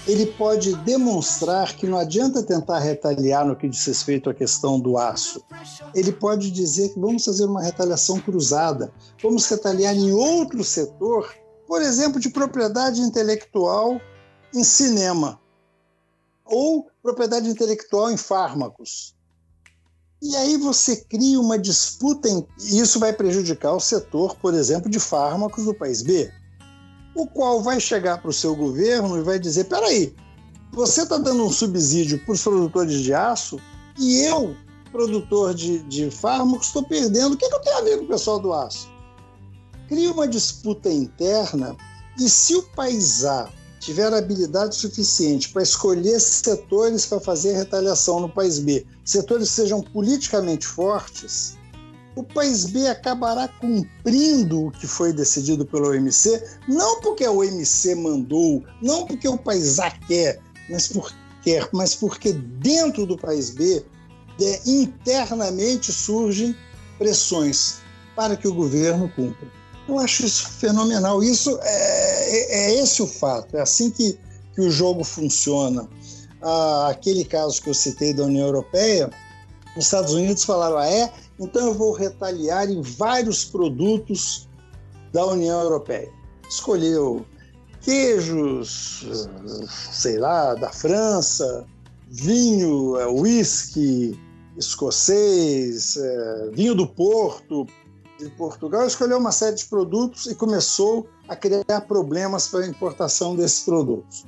ele 0.06 0.26
pode 0.26 0.74
demonstrar 0.76 1.74
que 1.74 1.86
não 1.86 1.98
adianta 1.98 2.42
tentar 2.42 2.78
retaliar 2.78 3.44
no 3.44 3.56
que 3.56 3.68
diz 3.68 3.84
respeito 3.86 4.28
à 4.28 4.34
questão 4.34 4.78
do 4.78 4.98
aço. 4.98 5.42
Ele 5.94 6.12
pode 6.12 6.50
dizer 6.50 6.90
que 6.90 7.00
vamos 7.00 7.24
fazer 7.24 7.46
uma 7.46 7.62
retaliação 7.62 8.20
cruzada, 8.20 8.92
vamos 9.22 9.46
retaliar 9.46 9.94
em 9.94 10.12
outro 10.12 10.62
setor 10.62 11.34
por 11.74 11.82
exemplo, 11.82 12.20
de 12.20 12.30
propriedade 12.30 13.00
intelectual 13.00 14.00
em 14.54 14.62
cinema 14.62 15.40
ou 16.44 16.88
propriedade 17.02 17.48
intelectual 17.48 18.12
em 18.12 18.16
fármacos. 18.16 19.12
E 20.22 20.36
aí 20.36 20.56
você 20.56 20.94
cria 20.94 21.40
uma 21.40 21.58
disputa, 21.58 22.28
em... 22.28 22.46
e 22.60 22.78
isso 22.78 23.00
vai 23.00 23.12
prejudicar 23.12 23.72
o 23.72 23.80
setor, 23.80 24.36
por 24.36 24.54
exemplo, 24.54 24.88
de 24.88 25.00
fármacos 25.00 25.64
do 25.64 25.74
país 25.74 26.00
B, 26.00 26.30
o 27.12 27.26
qual 27.26 27.60
vai 27.60 27.80
chegar 27.80 28.18
para 28.18 28.30
o 28.30 28.32
seu 28.32 28.54
governo 28.54 29.18
e 29.18 29.22
vai 29.22 29.40
dizer: 29.40 29.64
peraí, 29.64 30.14
você 30.70 31.02
está 31.02 31.18
dando 31.18 31.44
um 31.44 31.50
subsídio 31.50 32.24
para 32.24 32.34
os 32.34 32.42
produtores 32.44 33.00
de 33.00 33.12
aço 33.12 33.58
e 33.98 34.20
eu, 34.20 34.54
produtor 34.92 35.52
de, 35.52 35.80
de 35.80 36.08
fármacos, 36.08 36.68
estou 36.68 36.84
perdendo. 36.84 37.34
O 37.34 37.36
que, 37.36 37.48
que 37.48 37.54
eu 37.56 37.62
tenho 37.62 37.78
a 37.78 37.82
ver 37.82 37.98
com 37.98 38.04
o 38.04 38.08
pessoal 38.08 38.38
do 38.38 38.52
aço? 38.52 38.93
Cria 39.94 40.10
uma 40.10 40.26
disputa 40.26 40.90
interna 40.90 41.76
e 42.18 42.28
se 42.28 42.52
o 42.56 42.64
país 42.64 43.24
A 43.24 43.48
tiver 43.78 44.12
habilidade 44.12 44.74
suficiente 44.74 45.50
para 45.50 45.62
escolher 45.62 46.18
setores 46.18 47.06
para 47.06 47.20
fazer 47.20 47.52
retaliação 47.52 48.18
no 48.18 48.28
país 48.28 48.58
B, 48.58 48.84
setores 49.04 49.50
que 49.50 49.54
sejam 49.54 49.80
politicamente 49.80 50.66
fortes, 50.66 51.56
o 52.16 52.24
país 52.24 52.64
B 52.64 52.88
acabará 52.88 53.46
cumprindo 53.46 54.66
o 54.66 54.72
que 54.72 54.88
foi 54.88 55.12
decidido 55.12 55.64
pela 55.64 55.90
OMC, 55.90 56.42
não 56.66 57.00
porque 57.00 57.22
a 57.22 57.30
OMC 57.30 57.94
mandou, 57.94 58.64
não 58.82 59.06
porque 59.06 59.28
o 59.28 59.38
país 59.38 59.78
A 59.78 59.92
quer, 59.92 60.42
mas, 60.68 60.88
por, 60.88 61.14
quer, 61.44 61.68
mas 61.72 61.94
porque 61.94 62.32
dentro 62.32 63.06
do 63.06 63.16
país 63.16 63.50
B, 63.50 63.86
é, 64.40 64.60
internamente 64.66 65.92
surgem 65.92 66.52
pressões 66.98 67.76
para 68.16 68.36
que 68.36 68.48
o 68.48 68.54
governo 68.54 69.08
cumpra. 69.14 69.63
Eu 69.88 69.98
acho 69.98 70.24
isso 70.24 70.48
fenomenal. 70.48 71.22
Isso 71.22 71.58
é, 71.62 72.36
é, 72.36 72.70
é 72.70 72.82
esse 72.82 73.02
o 73.02 73.06
fato. 73.06 73.56
É 73.56 73.60
assim 73.60 73.90
que, 73.90 74.18
que 74.54 74.60
o 74.60 74.70
jogo 74.70 75.04
funciona. 75.04 75.88
Ah, 76.40 76.88
aquele 76.90 77.24
caso 77.24 77.62
que 77.62 77.70
eu 77.70 77.74
citei 77.74 78.12
da 78.12 78.24
União 78.24 78.46
Europeia, 78.46 79.10
os 79.76 79.84
Estados 79.84 80.12
Unidos 80.12 80.44
falaram: 80.44 80.78
ah, 80.78 80.88
é, 80.88 81.12
então 81.38 81.66
eu 81.66 81.74
vou 81.74 81.92
retaliar 81.92 82.70
em 82.70 82.80
vários 82.80 83.44
produtos 83.44 84.48
da 85.12 85.24
União 85.26 85.60
Europeia. 85.60 86.10
Escolheu 86.48 87.24
queijos, 87.80 89.06
sei 89.92 90.18
lá, 90.18 90.54
da 90.54 90.70
França, 90.70 91.66
vinho, 92.08 92.94
whisky 93.20 94.18
escocês, 94.56 95.96
é, 95.96 96.50
vinho 96.52 96.74
do 96.74 96.86
Porto, 96.86 97.66
de 98.24 98.30
Portugal, 98.30 98.86
escolheu 98.86 99.18
uma 99.18 99.32
série 99.32 99.56
de 99.56 99.64
produtos 99.66 100.26
e 100.26 100.34
começou 100.34 101.06
a 101.28 101.36
criar 101.36 101.80
problemas 101.86 102.48
para 102.48 102.60
a 102.60 102.66
importação 102.66 103.36
desses 103.36 103.64
produtos. 103.64 104.24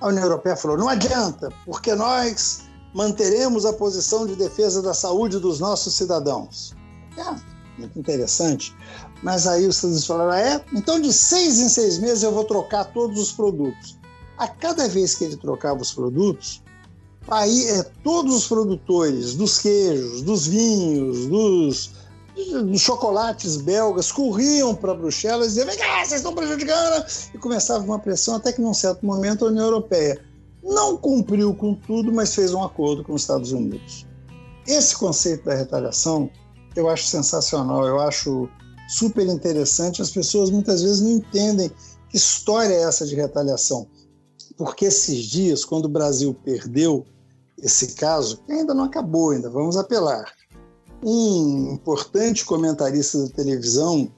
A 0.00 0.08
União 0.08 0.24
Europeia 0.24 0.56
falou: 0.56 0.76
não 0.76 0.88
adianta, 0.88 1.50
porque 1.64 1.94
nós 1.94 2.62
manteremos 2.94 3.64
a 3.64 3.72
posição 3.72 4.26
de 4.26 4.34
defesa 4.34 4.82
da 4.82 4.92
saúde 4.92 5.38
dos 5.38 5.60
nossos 5.60 5.94
cidadãos. 5.94 6.74
É, 7.16 7.78
muito 7.78 7.98
interessante. 7.98 8.76
Mas 9.22 9.46
aí 9.46 9.66
os 9.66 9.82
Unidos 9.82 10.06
falaram: 10.06 10.32
é, 10.32 10.64
então 10.72 11.00
de 11.00 11.12
seis 11.12 11.60
em 11.60 11.68
seis 11.68 11.98
meses 11.98 12.22
eu 12.22 12.32
vou 12.32 12.44
trocar 12.44 12.84
todos 12.86 13.18
os 13.18 13.32
produtos. 13.32 13.98
A 14.36 14.48
cada 14.48 14.88
vez 14.88 15.14
que 15.14 15.24
ele 15.24 15.36
trocava 15.36 15.80
os 15.80 15.92
produtos, 15.92 16.62
aí 17.28 17.68
é, 17.68 17.82
todos 18.02 18.34
os 18.34 18.48
produtores 18.48 19.34
dos 19.34 19.58
queijos, 19.58 20.22
dos 20.22 20.46
vinhos, 20.46 21.26
dos 21.26 22.01
chocolates 22.78 23.56
belgas 23.56 24.10
corriam 24.10 24.74
para 24.74 24.94
Bruxelas 24.94 25.46
e 25.46 25.48
diziam: 25.50 25.66
vem 25.66 25.78
cá, 25.78 26.04
vocês 26.04 26.20
estão 26.20 26.34
prejudicando. 26.34 27.04
E 27.34 27.38
começava 27.38 27.84
uma 27.84 27.98
pressão 27.98 28.36
até 28.36 28.52
que, 28.52 28.60
num 28.60 28.74
certo 28.74 29.04
momento, 29.04 29.44
a 29.44 29.48
União 29.48 29.64
Europeia 29.64 30.20
não 30.62 30.96
cumpriu 30.96 31.54
com 31.54 31.74
tudo, 31.74 32.12
mas 32.12 32.34
fez 32.34 32.54
um 32.54 32.62
acordo 32.62 33.04
com 33.04 33.14
os 33.14 33.22
Estados 33.22 33.52
Unidos. 33.52 34.06
Esse 34.66 34.96
conceito 34.96 35.44
da 35.44 35.54
retaliação 35.54 36.30
eu 36.74 36.88
acho 36.88 37.06
sensacional, 37.06 37.86
eu 37.86 38.00
acho 38.00 38.48
super 38.88 39.26
interessante. 39.26 40.02
As 40.02 40.10
pessoas 40.10 40.50
muitas 40.50 40.82
vezes 40.82 41.00
não 41.00 41.10
entendem 41.10 41.70
que 42.08 42.16
história 42.16 42.74
é 42.74 42.82
essa 42.82 43.06
de 43.06 43.14
retaliação. 43.14 43.86
Porque 44.56 44.86
esses 44.86 45.24
dias, 45.24 45.64
quando 45.64 45.86
o 45.86 45.90
Brasil 45.90 46.34
perdeu 46.44 47.04
esse 47.58 47.94
caso, 47.94 48.42
que 48.44 48.52
ainda 48.52 48.74
não 48.74 48.84
acabou, 48.84 49.30
ainda 49.30 49.50
vamos 49.50 49.76
apelar, 49.76 50.32
um 51.02 51.72
importante 51.72 52.44
comentarista 52.44 53.18
da 53.18 53.28
televisão, 53.30 54.10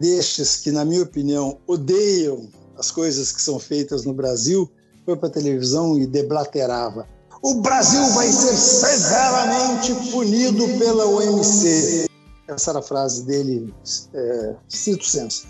destes 0.00 0.56
que, 0.56 0.70
na 0.70 0.84
minha 0.84 1.02
opinião, 1.02 1.58
odeiam 1.66 2.48
as 2.78 2.90
coisas 2.90 3.32
que 3.32 3.42
são 3.42 3.58
feitas 3.58 4.04
no 4.04 4.14
Brasil, 4.14 4.70
foi 5.04 5.16
para 5.16 5.28
a 5.28 5.32
televisão 5.32 5.98
e 5.98 6.06
deblaterava. 6.06 7.08
O 7.42 7.54
Brasil 7.60 8.04
vai 8.14 8.28
ser 8.28 8.56
severamente 8.56 9.94
punido 10.10 10.66
pela 10.78 11.06
OMC. 11.06 12.08
Essa 12.48 12.70
era 12.70 12.78
a 12.78 12.82
frase 12.82 13.24
dele, 13.24 13.74
é, 14.14 14.56
cito 14.68 15.04
senso. 15.04 15.46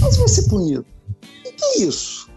Mas 0.00 0.16
vai 0.16 0.28
ser 0.28 0.48
punido. 0.48 0.84
O 1.46 1.52
que 1.52 1.64
é 1.64 1.78
isso? 1.80 2.28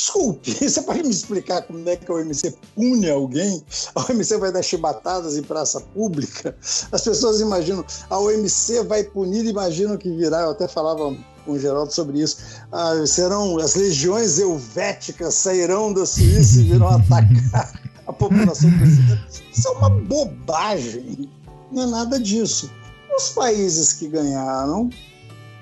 Desculpe, 0.00 0.50
você 0.66 0.80
pode 0.80 1.02
me 1.02 1.10
explicar 1.10 1.60
como 1.62 1.86
é 1.86 1.94
que 1.94 2.10
a 2.10 2.14
OMC 2.14 2.54
pune 2.74 3.10
alguém? 3.10 3.62
A 3.94 4.10
OMC 4.10 4.38
vai 4.38 4.50
dar 4.50 4.62
chibatadas 4.62 5.36
em 5.36 5.42
praça 5.42 5.78
pública? 5.78 6.56
As 6.90 7.02
pessoas 7.02 7.42
imaginam, 7.42 7.84
a 8.08 8.18
OMC 8.18 8.82
vai 8.84 9.04
punir, 9.04 9.44
imaginam 9.44 9.98
que 9.98 10.10
virá, 10.16 10.40
eu 10.40 10.52
até 10.52 10.66
falava 10.66 11.14
com 11.44 11.52
o 11.52 11.58
Geraldo 11.58 11.92
sobre 11.92 12.18
isso. 12.22 12.38
Ah, 12.72 12.94
serão 13.06 13.58
as 13.58 13.74
legiões 13.74 14.38
helvéticas 14.38 15.34
sairão 15.34 15.92
da 15.92 16.06
Suíça 16.06 16.60
e 16.60 16.64
virão 16.64 16.88
atacar 16.88 17.78
a 18.08 18.12
população 18.12 18.70
brasileira. 18.70 19.22
Isso 19.52 19.68
é 19.68 19.70
uma 19.72 19.90
bobagem. 19.90 21.28
Não 21.70 21.82
é 21.82 21.86
nada 21.86 22.18
disso. 22.18 22.70
Os 23.14 23.28
países 23.28 23.92
que 23.92 24.08
ganharam 24.08 24.88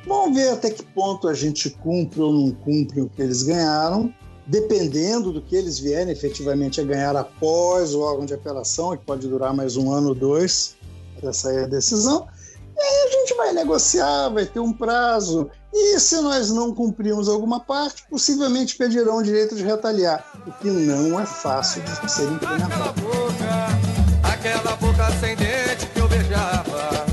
vão 0.06 0.32
ver 0.32 0.50
até 0.50 0.70
que 0.70 0.84
ponto 0.84 1.26
a 1.26 1.34
gente 1.34 1.70
cumpre 1.70 2.20
ou 2.20 2.32
não 2.32 2.52
cumpre 2.52 3.00
o 3.00 3.08
que 3.08 3.20
eles 3.20 3.42
ganharam, 3.42 4.14
dependendo 4.48 5.30
do 5.30 5.42
que 5.42 5.54
eles 5.54 5.78
vierem 5.78 6.10
efetivamente 6.10 6.80
a 6.80 6.84
ganhar 6.84 7.14
após 7.14 7.94
o 7.94 8.00
órgão 8.00 8.24
de 8.24 8.34
apelação, 8.34 8.96
que 8.96 9.04
pode 9.04 9.28
durar 9.28 9.54
mais 9.54 9.76
um 9.76 9.92
ano 9.92 10.08
ou 10.08 10.14
dois 10.14 10.74
para 11.20 11.32
sair 11.32 11.64
a 11.64 11.66
decisão. 11.66 12.26
E 12.74 12.80
aí 12.80 13.08
a 13.08 13.10
gente 13.10 13.34
vai 13.34 13.52
negociar, 13.52 14.30
vai 14.30 14.46
ter 14.46 14.60
um 14.60 14.72
prazo. 14.72 15.50
E 15.72 16.00
se 16.00 16.16
nós 16.22 16.50
não 16.50 16.74
cumprirmos 16.74 17.28
alguma 17.28 17.60
parte, 17.60 18.04
possivelmente 18.08 18.76
pedirão 18.76 19.18
o 19.18 19.22
direito 19.22 19.54
de 19.54 19.64
retaliar, 19.64 20.24
o 20.46 20.52
que 20.52 20.70
não 20.70 21.20
é 21.20 21.26
fácil 21.26 21.82
de 21.82 22.10
ser 22.10 22.24
implementado. 22.24 22.72
Aquela 22.72 22.92
boca, 22.92 24.32
aquela 24.32 24.76
boca 24.76 25.10
sem 25.20 25.36
dente 25.36 25.86
que 25.92 26.00
eu 26.00 26.08
beijava, 26.08 27.06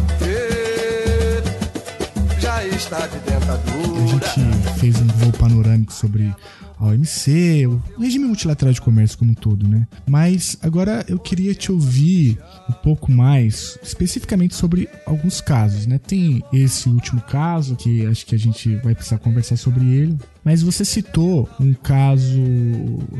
já 2.39 2.65
está 2.65 3.07
de 3.07 3.19
dentadura. 3.19 4.74
Fez 4.85 5.01
um 5.01 5.07
voo 5.07 5.31
panorâmico 5.31 5.91
sobre 5.91 6.31
a 6.77 6.85
OMC, 6.85 7.65
o 7.65 7.81
regime 7.99 8.25
multilateral 8.25 8.71
de 8.71 8.79
comércio 8.79 9.17
como 9.17 9.31
um 9.31 9.33
todo, 9.33 9.67
né? 9.67 9.87
Mas 10.07 10.59
agora 10.61 11.03
eu 11.07 11.17
queria 11.17 11.55
te 11.55 11.71
ouvir 11.71 12.37
um 12.69 12.73
pouco 12.73 13.11
mais, 13.11 13.79
especificamente 13.81 14.53
sobre 14.53 14.87
alguns 15.05 15.41
casos, 15.41 15.87
né? 15.87 15.97
Tem 15.97 16.43
esse 16.53 16.87
último 16.87 17.21
caso 17.21 17.75
que 17.75 18.05
acho 18.05 18.27
que 18.27 18.35
a 18.35 18.39
gente 18.39 18.75
vai 18.77 18.93
precisar 18.93 19.17
conversar 19.17 19.55
sobre 19.55 19.85
ele, 19.85 20.17
mas 20.43 20.61
você 20.61 20.85
citou 20.85 21.49
um 21.59 21.73
caso 21.73 22.39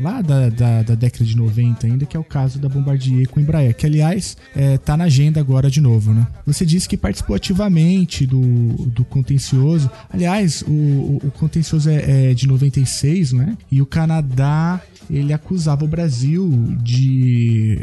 lá 0.00 0.22
da, 0.22 0.48
da, 0.48 0.82
da, 0.84 0.94
década 0.94 1.24
de 1.24 1.36
90 1.36 1.84
ainda, 1.84 2.06
que 2.06 2.16
é 2.16 2.20
o 2.20 2.24
caso 2.24 2.60
da 2.60 2.68
Bombardier 2.68 3.28
com 3.28 3.40
Embraer, 3.40 3.74
que 3.74 3.84
aliás 3.84 4.36
é, 4.54 4.78
tá 4.78 4.96
na 4.96 5.04
agenda 5.04 5.40
agora 5.40 5.68
de 5.68 5.80
novo, 5.80 6.14
né? 6.14 6.24
Você 6.46 6.64
disse 6.64 6.88
que 6.88 6.96
participou 6.96 7.34
ativamente 7.34 8.24
do, 8.24 8.40
do 8.86 9.04
contencioso. 9.04 9.90
Aliás, 10.08 10.62
o, 10.62 11.18
o 11.26 11.32
contencioso 11.56 11.88
é, 11.88 12.30
é 12.30 12.34
de 12.34 12.46
96, 12.46 13.32
né? 13.32 13.56
E 13.70 13.80
o 13.80 13.86
Canadá 13.86 14.82
ele 15.10 15.32
acusava 15.32 15.84
o 15.84 15.88
Brasil 15.88 16.50
de 16.82 17.78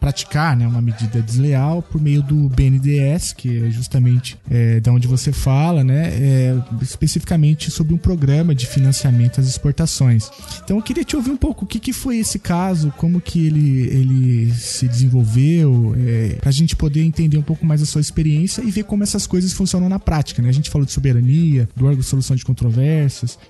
praticar 0.00 0.56
né, 0.56 0.66
uma 0.66 0.80
medida 0.80 1.22
desleal 1.22 1.82
por 1.82 2.00
meio 2.00 2.22
do 2.22 2.48
BNDES, 2.48 3.32
que 3.32 3.66
é 3.66 3.70
justamente 3.70 4.36
é, 4.50 4.80
da 4.80 4.92
onde 4.92 5.06
você 5.06 5.32
fala, 5.32 5.84
né, 5.84 6.08
é, 6.08 6.56
especificamente 6.82 7.70
sobre 7.70 7.94
um 7.94 7.98
programa 7.98 8.54
de 8.54 8.66
financiamento 8.66 9.40
às 9.40 9.46
exportações. 9.46 10.30
Então 10.64 10.76
eu 10.76 10.82
queria 10.82 11.04
te 11.04 11.16
ouvir 11.16 11.30
um 11.30 11.36
pouco 11.36 11.64
o 11.64 11.68
que, 11.68 11.78
que 11.78 11.92
foi 11.92 12.18
esse 12.18 12.38
caso, 12.38 12.92
como 12.96 13.20
que 13.20 13.46
ele, 13.46 13.82
ele 13.82 14.52
se 14.54 14.88
desenvolveu, 14.88 15.94
é, 15.98 16.36
para 16.40 16.48
a 16.48 16.52
gente 16.52 16.74
poder 16.74 17.02
entender 17.02 17.38
um 17.38 17.42
pouco 17.42 17.64
mais 17.64 17.82
a 17.82 17.86
sua 17.86 18.00
experiência 18.00 18.62
e 18.62 18.70
ver 18.70 18.84
como 18.84 19.02
essas 19.02 19.26
coisas 19.26 19.52
funcionam 19.52 19.88
na 19.88 19.98
prática. 19.98 20.42
Né? 20.42 20.48
A 20.48 20.52
gente 20.52 20.70
falou 20.70 20.84
de 20.84 20.92
soberania, 20.92 21.68
do 21.76 21.86
órgão 21.86 22.00
de 22.00 22.06
solução 22.06 22.36
de 22.36 22.44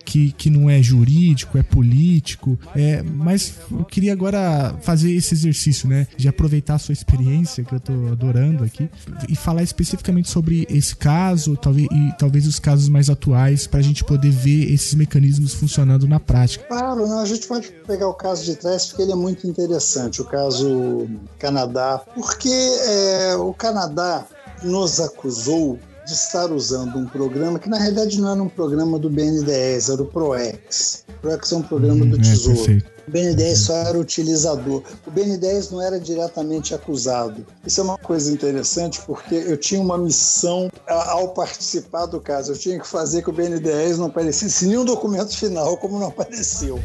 que, 0.05 0.33
que 0.33 0.51
não 0.51 0.69
é 0.69 0.83
jurídico, 0.83 1.59
é 1.59 1.63
político, 1.63 2.59
é, 2.75 3.03
mas 3.03 3.55
eu 3.71 3.85
queria 3.85 4.13
agora 4.13 4.75
fazer 4.83 5.13
esse 5.13 5.35
exercício, 5.35 5.89
né? 5.89 6.07
De 6.17 6.29
aproveitar 6.29 6.75
a 6.75 6.79
sua 6.79 6.93
experiência, 6.93 7.65
que 7.65 7.75
eu 7.75 7.81
tô 7.81 7.93
adorando 8.13 8.65
aqui, 8.65 8.89
e 9.29 9.37
falar 9.37 9.63
especificamente 9.63 10.29
sobre 10.29 10.67
esse 10.71 10.95
caso 10.95 11.57
talvez, 11.57 11.87
e 11.91 12.13
talvez 12.19 12.47
os 12.47 12.59
casos 12.59 12.89
mais 12.89 13.11
atuais, 13.11 13.67
para 13.67 13.81
a 13.81 13.83
gente 13.83 14.05
poder 14.05 14.31
ver 14.31 14.73
esses 14.73 14.95
mecanismos 14.95 15.55
funcionando 15.55 16.07
na 16.07 16.21
prática. 16.21 16.65
Claro, 16.67 17.07
não, 17.07 17.19
a 17.19 17.27
gente 17.27 17.47
pode 17.47 17.71
pegar 17.87 18.09
o 18.09 18.15
caso 18.15 18.45
de 18.45 18.57
trás 18.57 18.87
porque 18.87 19.03
ele 19.03 19.13
é 19.13 19.17
muito 19.17 19.47
interessante, 19.47 20.21
o 20.21 20.25
caso 20.25 21.09
Canadá, 21.39 22.03
porque 22.15 22.49
é, 22.49 23.37
o 23.37 23.53
Canadá 23.53 24.27
nos 24.63 25.01
acusou 25.01 25.79
de 26.07 26.13
estar 26.13 26.53
usando 26.53 26.97
um 26.97 27.07
programa 27.07 27.59
que 27.59 27.69
na 27.69 27.79
realidade 27.79 28.21
não 28.21 28.31
era 28.31 28.43
um 28.43 28.49
programa 28.49 28.99
do 28.99 29.11
BNDES, 29.11 29.89
era 29.89 30.03
o 30.03 30.07
PROEX. 30.07 31.05
O 31.09 31.21
PROEX 31.21 31.53
é 31.53 31.57
um 31.57 31.63
programa 31.63 32.07
do 32.07 32.17
hum, 32.17 32.21
é, 32.21 32.23
Tesouro. 32.23 32.73
É, 32.73 32.97
o 33.09 33.13
BN10 33.13 33.57
só 33.57 33.75
era 33.75 33.99
utilizador. 33.99 34.83
O 35.07 35.11
BN10 35.11 35.71
não 35.71 35.81
era 35.81 35.99
diretamente 35.99 36.75
acusado. 36.75 37.47
Isso 37.65 37.81
é 37.81 37.85
uma 37.85 37.99
coisa 37.99 38.33
interessante 38.33 39.01
porque 39.07 39.35
eu 39.35 39.57
tinha 39.57 39.81
uma 39.81 39.97
missão 39.97 40.71
ao 40.87 41.29
participar 41.29 42.07
do 42.07 42.21
caso. 42.21 42.53
Eu 42.53 42.59
tinha 42.59 42.81
que 42.81 42.87
fazer 42.87 43.23
que 43.23 43.31
o 43.31 43.33
BN10 43.33 43.97
não 43.97 44.07
aparecesse 44.07 44.67
nenhum 44.67 44.85
documento 44.85 45.37
final, 45.37 45.77
como 45.77 46.01
não 46.01 46.09
apareceu. 46.09 46.81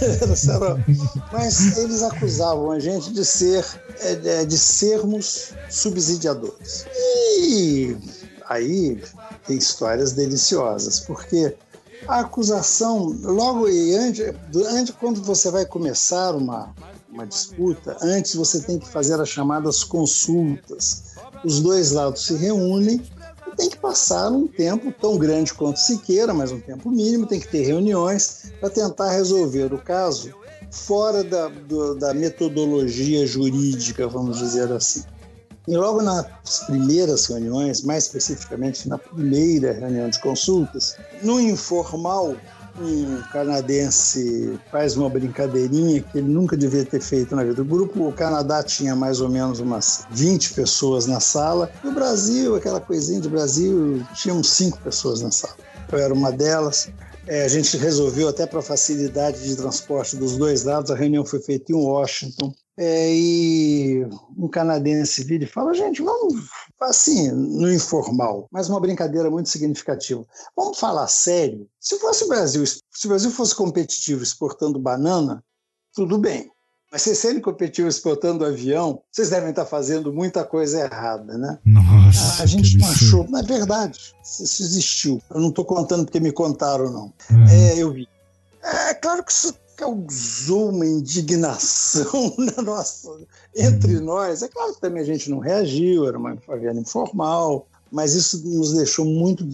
Mas 1.32 1.76
eles 1.78 2.02
acusavam 2.02 2.70
a 2.70 2.78
gente 2.78 3.12
de 3.12 3.24
ser 3.24 3.64
é, 4.00 4.44
de 4.44 4.58
sermos 4.58 5.52
subsidiadores. 5.68 6.86
E 7.40 7.96
aí 8.48 9.02
tem 9.46 9.56
histórias 9.56 10.12
deliciosas, 10.12 11.00
porque 11.00 11.54
a 12.06 12.20
acusação, 12.20 13.16
logo 13.22 13.68
e 13.68 13.94
antes, 13.96 14.34
antes, 14.54 14.94
quando 14.98 15.22
você 15.22 15.50
vai 15.50 15.64
começar 15.64 16.34
uma, 16.34 16.74
uma 17.10 17.26
disputa, 17.26 17.96
antes 18.02 18.34
você 18.34 18.60
tem 18.60 18.78
que 18.78 18.88
fazer 18.88 19.20
as 19.20 19.28
chamadas 19.28 19.82
consultas. 19.82 21.16
Os 21.44 21.60
dois 21.60 21.92
lados 21.92 22.26
se 22.26 22.34
reúnem 22.34 23.02
e 23.46 23.56
tem 23.56 23.70
que 23.70 23.78
passar 23.78 24.30
um 24.30 24.46
tempo 24.46 24.92
tão 24.92 25.16
grande 25.16 25.52
quanto 25.54 25.78
se 25.78 25.98
queira, 25.98 26.32
mas 26.32 26.52
um 26.52 26.60
tempo 26.60 26.90
mínimo, 26.90 27.26
tem 27.26 27.40
que 27.40 27.48
ter 27.48 27.62
reuniões 27.62 28.52
para 28.60 28.70
tentar 28.70 29.10
resolver 29.10 29.72
o 29.72 29.78
caso 29.78 30.32
fora 30.70 31.24
da, 31.24 31.48
do, 31.48 31.94
da 31.94 32.12
metodologia 32.12 33.26
jurídica, 33.26 34.06
vamos 34.06 34.38
dizer 34.38 34.70
assim. 34.72 35.04
E 35.68 35.76
logo 35.76 36.00
nas 36.00 36.26
primeiras 36.66 37.26
reuniões, 37.26 37.82
mais 37.82 38.04
especificamente 38.04 38.88
na 38.88 38.98
primeira 38.98 39.72
reunião 39.72 40.08
de 40.08 40.18
consultas, 40.20 40.96
no 41.22 41.40
informal, 41.40 42.36
um 42.80 43.22
canadense 43.32 44.58
faz 44.70 44.96
uma 44.96 45.08
brincadeirinha 45.08 46.02
que 46.02 46.18
ele 46.18 46.28
nunca 46.28 46.56
devia 46.56 46.84
ter 46.84 47.00
feito 47.00 47.34
na 47.34 47.42
vida. 47.42 47.62
O 47.62 47.64
grupo, 47.64 48.06
o 48.06 48.12
Canadá 48.12 48.62
tinha 48.62 48.94
mais 48.94 49.20
ou 49.20 49.28
menos 49.28 49.60
umas 49.60 50.06
20 50.10 50.54
pessoas 50.54 51.06
na 51.06 51.20
sala. 51.20 51.70
No 51.82 51.92
Brasil, 51.92 52.54
aquela 52.54 52.80
coisinha 52.80 53.20
de 53.20 53.28
Brasil, 53.28 54.04
tinham 54.14 54.42
cinco 54.42 54.78
pessoas 54.78 55.20
na 55.20 55.30
sala. 55.30 55.56
Eu 55.90 55.98
era 55.98 56.12
uma 56.12 56.30
delas. 56.30 56.90
É, 57.26 57.44
a 57.44 57.48
gente 57.48 57.76
resolveu 57.76 58.28
até 58.28 58.46
para 58.46 58.62
facilidade 58.62 59.42
de 59.42 59.56
transporte 59.56 60.16
dos 60.16 60.36
dois 60.36 60.64
lados. 60.64 60.90
A 60.90 60.94
reunião 60.94 61.24
foi 61.24 61.40
feita 61.40 61.72
em 61.72 61.74
Washington. 61.74 62.54
É, 62.78 63.10
e 63.10 64.06
um 64.36 64.48
canadense 64.48 65.24
vira 65.24 65.44
e 65.44 65.48
fala: 65.48 65.72
gente, 65.72 66.02
vamos, 66.02 66.34
assim, 66.80 67.30
no 67.30 67.72
informal, 67.72 68.46
mas 68.52 68.68
uma 68.68 68.80
brincadeira 68.80 69.30
muito 69.30 69.48
significativa. 69.48 70.24
Vamos 70.54 70.78
falar 70.78 71.06
sério? 71.08 71.66
Se 71.80 71.98
fosse 71.98 72.24
o 72.24 72.28
Brasil, 72.28 72.64
se 72.66 73.06
o 73.06 73.08
Brasil 73.08 73.30
fosse 73.30 73.54
competitivo 73.54 74.22
exportando 74.22 74.78
banana, 74.78 75.42
tudo 75.94 76.18
bem. 76.18 76.50
Mas 76.92 77.02
se 77.02 77.16
sendo 77.16 77.40
competitivo 77.40 77.88
exportando 77.88 78.44
avião, 78.44 79.02
vocês 79.10 79.30
devem 79.30 79.50
estar 79.50 79.66
fazendo 79.66 80.12
muita 80.12 80.44
coisa 80.44 80.80
errada, 80.80 81.36
né? 81.36 81.58
Nossa. 81.64 82.42
A 82.42 82.46
gente 82.46 82.78
não 82.78 82.88
achou, 82.88 83.26
mas 83.28 83.42
é 83.42 83.46
verdade, 83.46 84.14
isso 84.22 84.62
existiu. 84.62 85.20
Eu 85.30 85.40
não 85.40 85.48
estou 85.48 85.64
contando 85.64 86.04
porque 86.04 86.20
me 86.20 86.30
contaram, 86.30 86.92
não. 86.92 87.12
Uhum. 87.30 87.48
É, 87.48 87.78
eu 87.78 87.92
vi. 87.92 88.08
É 88.62 88.94
claro 88.94 89.24
que 89.24 89.32
isso 89.32 89.54
causou 89.76 90.70
uma 90.70 90.86
indignação 90.86 92.34
na 92.38 92.62
nossa, 92.62 93.18
entre 93.54 94.00
nós. 94.00 94.42
É 94.42 94.48
claro 94.48 94.74
que 94.74 94.80
também 94.80 95.02
a 95.02 95.06
gente 95.06 95.30
não 95.30 95.38
reagiu, 95.38 96.06
era 96.08 96.18
uma 96.18 96.36
favela 96.38 96.80
informal, 96.80 97.66
mas 97.92 98.14
isso 98.14 98.46
nos 98.46 98.72
deixou 98.72 99.04
muito 99.04 99.46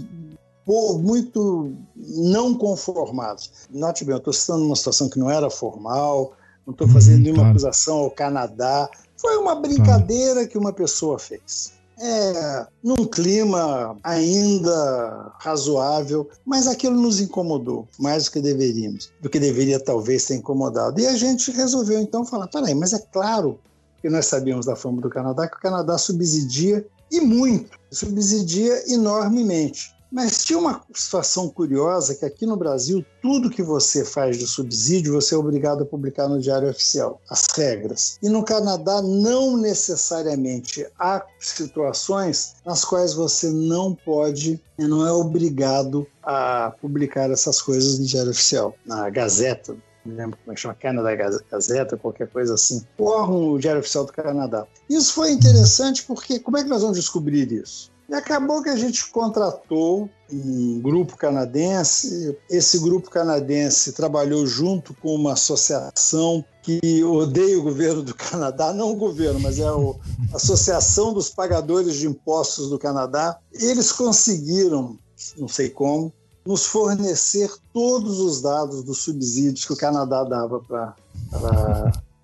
muito 1.00 1.74
não 1.96 2.54
conformados. 2.54 3.50
Note 3.68 4.04
bem, 4.04 4.14
eu 4.14 4.18
estou 4.18 4.32
citando 4.32 4.64
uma 4.64 4.76
situação 4.76 5.08
que 5.08 5.18
não 5.18 5.28
era 5.28 5.50
formal, 5.50 6.34
não 6.64 6.72
estou 6.72 6.88
fazendo 6.88 7.16
uhum, 7.16 7.22
nenhuma 7.22 7.42
claro. 7.42 7.50
acusação 7.50 7.98
ao 7.98 8.10
Canadá. 8.10 8.88
Foi 9.16 9.36
uma 9.38 9.56
brincadeira 9.56 10.46
que 10.46 10.56
uma 10.56 10.72
pessoa 10.72 11.18
fez 11.18 11.72
é, 12.00 12.66
num 12.82 13.04
clima 13.04 13.96
ainda 14.02 15.32
razoável, 15.38 16.28
mas 16.44 16.66
aquilo 16.66 17.00
nos 17.00 17.20
incomodou 17.20 17.86
mais 17.98 18.24
do 18.24 18.30
que 18.32 18.40
deveríamos, 18.40 19.10
do 19.20 19.28
que 19.28 19.38
deveria 19.38 19.78
talvez 19.78 20.24
ter 20.24 20.36
incomodado. 20.36 21.00
E 21.00 21.06
a 21.06 21.16
gente 21.16 21.50
resolveu 21.50 22.00
então 22.00 22.24
falar: 22.24 22.48
peraí, 22.48 22.74
mas 22.74 22.92
é 22.92 22.98
claro 22.98 23.58
que 24.00 24.10
nós 24.10 24.26
sabíamos 24.26 24.66
da 24.66 24.74
fama 24.74 25.00
do 25.00 25.08
Canadá, 25.08 25.46
que 25.46 25.56
o 25.56 25.60
Canadá 25.60 25.96
subsidia 25.96 26.84
e 27.10 27.20
muito, 27.20 27.78
subsidia 27.90 28.92
enormemente. 28.92 29.91
Mas 30.12 30.44
tinha 30.44 30.58
uma 30.58 30.82
situação 30.94 31.48
curiosa 31.48 32.14
que 32.14 32.26
aqui 32.26 32.44
no 32.44 32.54
Brasil, 32.54 33.02
tudo 33.22 33.48
que 33.48 33.62
você 33.62 34.04
faz 34.04 34.36
de 34.36 34.46
subsídio, 34.46 35.14
você 35.14 35.34
é 35.34 35.38
obrigado 35.38 35.82
a 35.82 35.86
publicar 35.86 36.28
no 36.28 36.38
Diário 36.38 36.68
Oficial, 36.68 37.18
as 37.30 37.46
regras. 37.56 38.18
E 38.22 38.28
no 38.28 38.44
Canadá, 38.44 39.00
não 39.00 39.56
necessariamente 39.56 40.86
há 40.98 41.24
situações 41.40 42.56
nas 42.66 42.84
quais 42.84 43.14
você 43.14 43.50
não 43.50 43.94
pode, 43.94 44.60
não 44.78 45.06
é 45.06 45.12
obrigado 45.12 46.06
a 46.22 46.74
publicar 46.80 47.30
essas 47.30 47.62
coisas 47.62 47.98
no 47.98 48.04
Diário 48.04 48.32
Oficial, 48.32 48.74
na 48.84 49.08
Gazeta 49.08 49.74
não 50.04 50.16
lembro 50.16 50.36
como 50.38 50.52
é 50.52 50.54
que 50.54 50.60
chama, 50.60 50.74
Canada 50.74 51.14
Gazeta, 51.14 51.96
qualquer 51.96 52.28
coisa 52.28 52.54
assim, 52.54 52.84
órgão 52.98 53.52
o 53.52 53.58
Diário 53.58 53.80
Oficial 53.80 54.04
do 54.04 54.12
Canadá. 54.12 54.66
Isso 54.90 55.12
foi 55.14 55.30
interessante 55.30 56.02
porque 56.04 56.40
como 56.40 56.58
é 56.58 56.64
que 56.64 56.68
nós 56.68 56.82
vamos 56.82 56.96
descobrir 56.96 57.50
isso? 57.52 57.91
E 58.12 58.14
acabou 58.14 58.62
que 58.62 58.68
a 58.68 58.76
gente 58.76 59.10
contratou 59.10 60.10
um 60.30 60.80
grupo 60.82 61.16
canadense. 61.16 62.36
Esse 62.50 62.78
grupo 62.78 63.08
canadense 63.08 63.90
trabalhou 63.94 64.46
junto 64.46 64.92
com 64.92 65.14
uma 65.14 65.32
associação 65.32 66.44
que 66.62 67.02
odeia 67.02 67.58
o 67.58 67.62
governo 67.62 68.02
do 68.02 68.14
Canadá, 68.14 68.70
não 68.74 68.90
o 68.90 68.96
governo, 68.96 69.40
mas 69.40 69.58
é 69.58 69.64
a 69.64 69.72
Associação 70.36 71.14
dos 71.14 71.30
Pagadores 71.30 71.94
de 71.94 72.06
Impostos 72.06 72.68
do 72.68 72.78
Canadá. 72.78 73.38
Eles 73.50 73.90
conseguiram, 73.90 74.98
não 75.38 75.48
sei 75.48 75.70
como, 75.70 76.12
nos 76.44 76.66
fornecer 76.66 77.50
todos 77.72 78.20
os 78.20 78.42
dados 78.42 78.84
dos 78.84 78.98
subsídios 78.98 79.64
que 79.64 79.72
o 79.72 79.76
Canadá 79.76 80.22
dava 80.22 80.60
para 80.60 80.94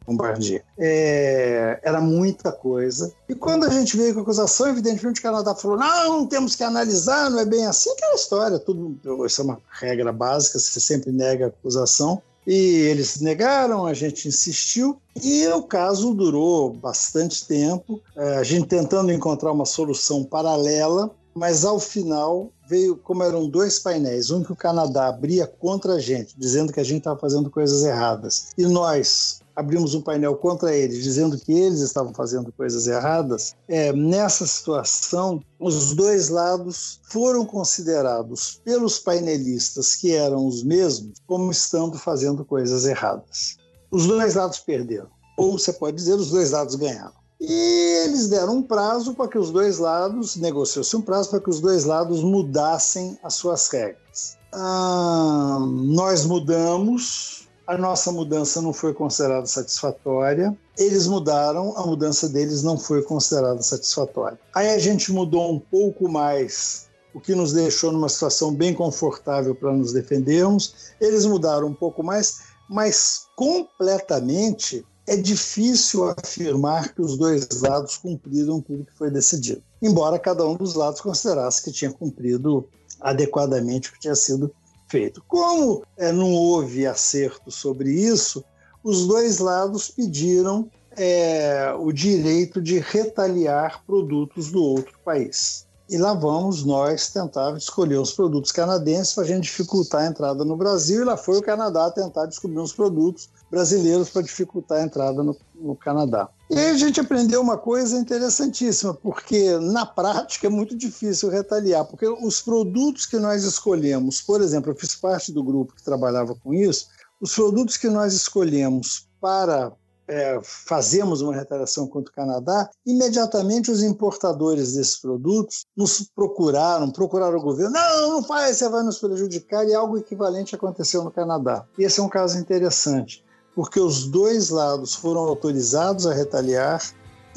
Bombardier. 0.09 0.65
É, 0.79 1.79
era 1.83 2.01
muita 2.01 2.51
coisa. 2.51 3.13
E 3.29 3.35
quando 3.35 3.65
a 3.65 3.69
gente 3.69 3.97
veio 3.97 4.15
com 4.15 4.21
a 4.21 4.23
acusação, 4.23 4.69
evidentemente 4.69 5.21
o 5.21 5.23
Canadá 5.23 5.55
falou: 5.55 5.77
não, 5.77 6.27
temos 6.27 6.57
que 6.57 6.65
analisar, 6.65 7.31
não 7.31 7.39
é 7.39 7.45
bem 7.45 7.67
assim. 7.67 7.91
Aquela 7.91 8.15
história, 8.15 8.59
tudo, 8.59 8.99
isso 9.27 9.43
é 9.43 9.45
uma 9.45 9.61
regra 9.71 10.13
básica, 10.13 10.59
você 10.59 10.81
sempre 10.81 11.13
nega 11.13 11.47
a 11.47 11.49
acusação. 11.49 12.23
E 12.47 12.55
eles 12.55 13.21
negaram, 13.21 13.85
a 13.85 13.93
gente 13.93 14.27
insistiu, 14.27 14.99
e 15.23 15.47
o 15.49 15.63
caso 15.63 16.15
durou 16.15 16.73
bastante 16.73 17.47
tempo, 17.47 18.01
é, 18.17 18.39
a 18.39 18.43
gente 18.43 18.67
tentando 18.67 19.13
encontrar 19.13 19.53
uma 19.53 19.67
solução 19.67 20.25
paralela, 20.25 21.11
mas 21.35 21.63
ao 21.63 21.79
final 21.79 22.51
veio, 22.67 22.97
como 22.97 23.23
eram 23.23 23.47
dois 23.47 23.79
painéis, 23.79 24.31
um 24.31 24.43
que 24.43 24.53
o 24.53 24.57
Canadá 24.57 25.09
abria 25.09 25.47
contra 25.47 25.95
a 25.95 26.01
gente, 26.01 26.35
dizendo 26.39 26.73
que 26.73 26.81
a 26.81 26.85
gente 26.85 26.99
estava 26.99 27.21
fazendo 27.21 27.51
coisas 27.51 27.85
erradas, 27.85 28.49
e 28.57 28.65
nós 28.65 29.43
abrimos 29.59 29.93
um 29.93 30.01
painel 30.01 30.37
contra 30.37 30.75
eles, 30.75 31.03
dizendo 31.03 31.37
que 31.37 31.53
eles 31.53 31.81
estavam 31.81 32.15
fazendo 32.15 32.53
coisas 32.53 32.87
erradas, 32.87 33.57
é, 33.67 33.93
nessa 33.93 34.47
situação, 34.47 35.43
os 35.59 35.95
dois 35.95 36.29
lados 36.29 37.01
foram 37.11 37.45
considerados 37.45 38.61
pelos 38.65 39.01
painelistas, 39.01 39.97
que 39.97 40.13
eram 40.13 40.47
os 40.47 40.63
mesmos, 40.63 41.19
como 41.27 41.51
estando 41.51 41.99
fazendo 41.99 42.45
coisas 42.45 42.87
erradas. 42.87 43.57
Os 43.91 44.07
dois 44.07 44.37
lados 44.37 44.61
perderam. 44.61 45.09
Ou 45.37 45.59
você 45.59 45.73
pode 45.73 45.97
dizer, 45.97 46.15
os 46.15 46.31
dois 46.31 46.53
lados 46.53 46.77
ganharam. 46.77 47.19
E 47.41 48.05
eles 48.05 48.29
deram 48.29 48.59
um 48.59 48.63
prazo 48.63 49.15
para 49.15 49.29
que 49.29 49.39
os 49.39 49.51
dois 49.51 49.79
lados, 49.79 50.37
negociou-se 50.37 50.97
um 50.97 51.01
prazo 51.01 51.31
para 51.31 51.41
que 51.41 51.51
os 51.51 51.61
dois 51.61 51.85
lados 51.85 52.23
mudassem 52.23 53.19
as 53.25 53.35
suas 53.35 53.69
regras. 53.69 54.37
Ah, 54.53 55.59
nós 55.61 56.25
mudamos, 56.25 57.38
a 57.69 57.77
nossa 57.77 58.11
mudança 58.11 58.63
não 58.63 58.73
foi 58.73 58.95
considerada 58.95 59.47
satisfatória. 59.47 60.57
Eles 60.79 61.07
mudaram, 61.07 61.77
a 61.77 61.87
mudança 61.87 62.27
deles 62.27 62.63
não 62.63 62.79
foi 62.79 63.03
considerada 63.03 63.61
satisfatória. 63.61 64.41
Aí 64.55 64.71
a 64.71 64.79
gente 64.79 65.13
mudou 65.13 65.53
um 65.53 65.61
pouco 65.61 66.09
mais, 66.09 66.87
o 67.13 67.21
que 67.21 67.35
nos 67.35 67.53
deixou 67.53 67.93
numa 67.93 68.09
situação 68.09 68.55
bem 68.55 68.73
confortável 68.73 69.55
para 69.55 69.71
nos 69.71 69.93
defendermos. 69.93 70.95
Eles 70.99 71.27
mudaram 71.27 71.67
um 71.67 71.75
pouco 71.75 72.03
mais, 72.03 72.39
mas 72.71 73.27
completamente 73.37 74.83
é 75.07 75.15
difícil 75.15 76.09
afirmar 76.09 76.95
que 76.95 77.03
os 77.03 77.19
dois 77.19 77.47
lados 77.61 77.99
cumpriram 77.99 78.63
tudo 78.63 78.87
que 78.87 78.97
foi 78.97 79.11
decidido. 79.11 79.63
Embora 79.83 80.19
cada 80.19 80.47
um 80.47 80.57
dos 80.57 80.73
lados 80.73 81.03
considerasse 81.03 81.63
que 81.63 81.71
tinha 81.71 81.93
cumprido 81.93 82.67
adequadamente 82.99 83.91
o 83.91 83.93
que 83.93 84.01
tinha 84.01 84.15
sido 84.15 84.51
feito. 84.89 85.23
Como 85.29 85.85
é, 85.97 86.11
não 86.11 86.33
houve 86.33 86.87
acerto 86.87 87.51
sobre 87.51 87.91
isso, 87.91 88.45
os 88.83 89.07
dois 89.07 89.39
lados 89.39 89.89
pediram 89.91 90.71
é, 90.97 91.73
o 91.79 91.93
direito 91.93 92.61
de 92.61 92.79
retaliar 92.79 93.85
produtos 93.87 94.51
do 94.51 94.63
outro 94.63 94.99
país. 95.05 95.68
E 95.89 95.97
lá 95.97 96.13
vamos 96.13 96.65
nós 96.65 97.09
tentar 97.09 97.57
escolher 97.57 97.97
os 97.97 98.13
produtos 98.13 98.53
canadenses 98.53 99.15
para 99.15 99.25
a 99.25 99.27
gente 99.27 99.45
dificultar 99.45 100.03
a 100.03 100.07
entrada 100.07 100.45
no 100.45 100.55
Brasil. 100.55 101.01
E 101.01 101.05
lá 101.05 101.17
foi 101.17 101.39
o 101.39 101.43
Canadá 101.43 101.91
tentar 101.91 102.27
descobrir 102.27 102.59
uns 102.59 102.75
produtos 102.75 103.31
brasileiros 103.51 104.11
para 104.11 104.21
dificultar 104.21 104.79
a 104.79 104.83
entrada 104.83 105.23
no, 105.23 105.35
no, 105.55 105.75
Canadá. 105.75 106.29
E 106.51 106.59
aí 106.59 106.71
a 106.71 106.77
gente 106.77 107.01
aprendeu 107.01 107.41
uma 107.41 107.57
coisa 107.57 107.97
interessantíssima, 107.97 108.93
porque 108.93 109.57
na 109.59 109.87
prática 109.87 110.47
é 110.47 110.51
muito 110.51 110.77
difícil 110.77 111.31
retaliar, 111.31 111.87
porque 111.87 112.07
os 112.07 112.43
produtos 112.43 113.07
que 113.07 113.19
nós 113.19 113.45
escolhemos, 113.45 114.21
por 114.21 114.43
exemplo, 114.43 114.71
eu 114.71 114.77
fiz 114.77 114.95
parte 114.95 115.33
do 115.33 115.43
grupo 115.43 115.75
que 115.75 115.83
trabalhava 115.83 116.35
com 116.35 116.53
isso, 116.53 116.89
os 117.19 117.35
produtos 117.35 117.79
que 117.79 117.89
nós 117.89 118.13
escolhemos 118.13 119.09
para 119.19 119.73
é, 120.09 120.41
fazemos 120.43 121.21
uma 121.21 121.35
retaliação 121.35 121.87
contra 121.87 122.11
o 122.11 122.15
Canadá, 122.15 122.69
imediatamente 122.87 123.71
os 123.71 123.83
importadores 123.83 124.73
desses 124.75 124.97
produtos 124.97 125.67
nos 125.77 126.11
procuraram, 126.15 126.91
procuraram 126.91 127.39
o 127.39 127.43
governo. 127.43 127.73
Não, 127.73 128.13
não 128.13 128.25
faz, 128.25 128.57
você 128.57 128.69
vai 128.69 128.83
nos 128.83 128.99
prejudicar, 128.99 129.69
e 129.69 129.75
algo 129.75 129.99
equivalente 129.99 130.55
aconteceu 130.55 131.05
no 131.05 131.11
Canadá. 131.11 131.67
Esse 131.79 132.01
é 132.01 132.03
um 132.03 132.09
caso 132.09 132.39
interessante, 132.39 133.25
porque 133.55 133.79
os 133.79 134.07
dois 134.07 134.49
lados 134.49 134.95
foram 134.95 135.21
autorizados 135.21 136.07
a 136.07 136.15
retaliar 136.15 136.83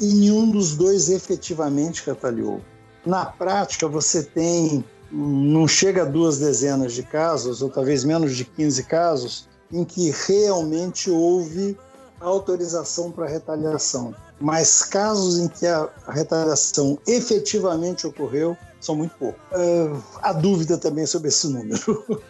e 0.00 0.06
nenhum 0.06 0.50
dos 0.50 0.74
dois 0.74 1.10
efetivamente 1.10 2.02
retaliou. 2.04 2.60
Na 3.04 3.26
prática, 3.26 3.86
você 3.86 4.22
tem, 4.22 4.84
não 5.10 5.68
chega 5.68 6.02
a 6.02 6.06
duas 6.06 6.38
dezenas 6.38 6.92
de 6.92 7.02
casos, 7.02 7.60
ou 7.60 7.68
talvez 7.68 8.04
menos 8.04 8.34
de 8.34 8.44
15 8.44 8.84
casos, 8.84 9.48
em 9.70 9.84
que 9.84 10.10
realmente 10.26 11.10
houve 11.10 11.76
autorização 12.22 13.10
para 13.10 13.26
retaliação. 13.26 14.14
Mas 14.40 14.82
casos 14.82 15.38
em 15.38 15.48
que 15.48 15.66
a 15.66 15.88
retaliação 16.08 16.98
efetivamente 17.06 18.06
ocorreu 18.06 18.56
são 18.80 18.96
muito 18.96 19.14
poucos. 19.16 19.40
Uh, 19.52 20.02
há 20.20 20.32
dúvida 20.32 20.76
também 20.76 21.06
sobre 21.06 21.28
esse 21.28 21.48
número. 21.48 22.04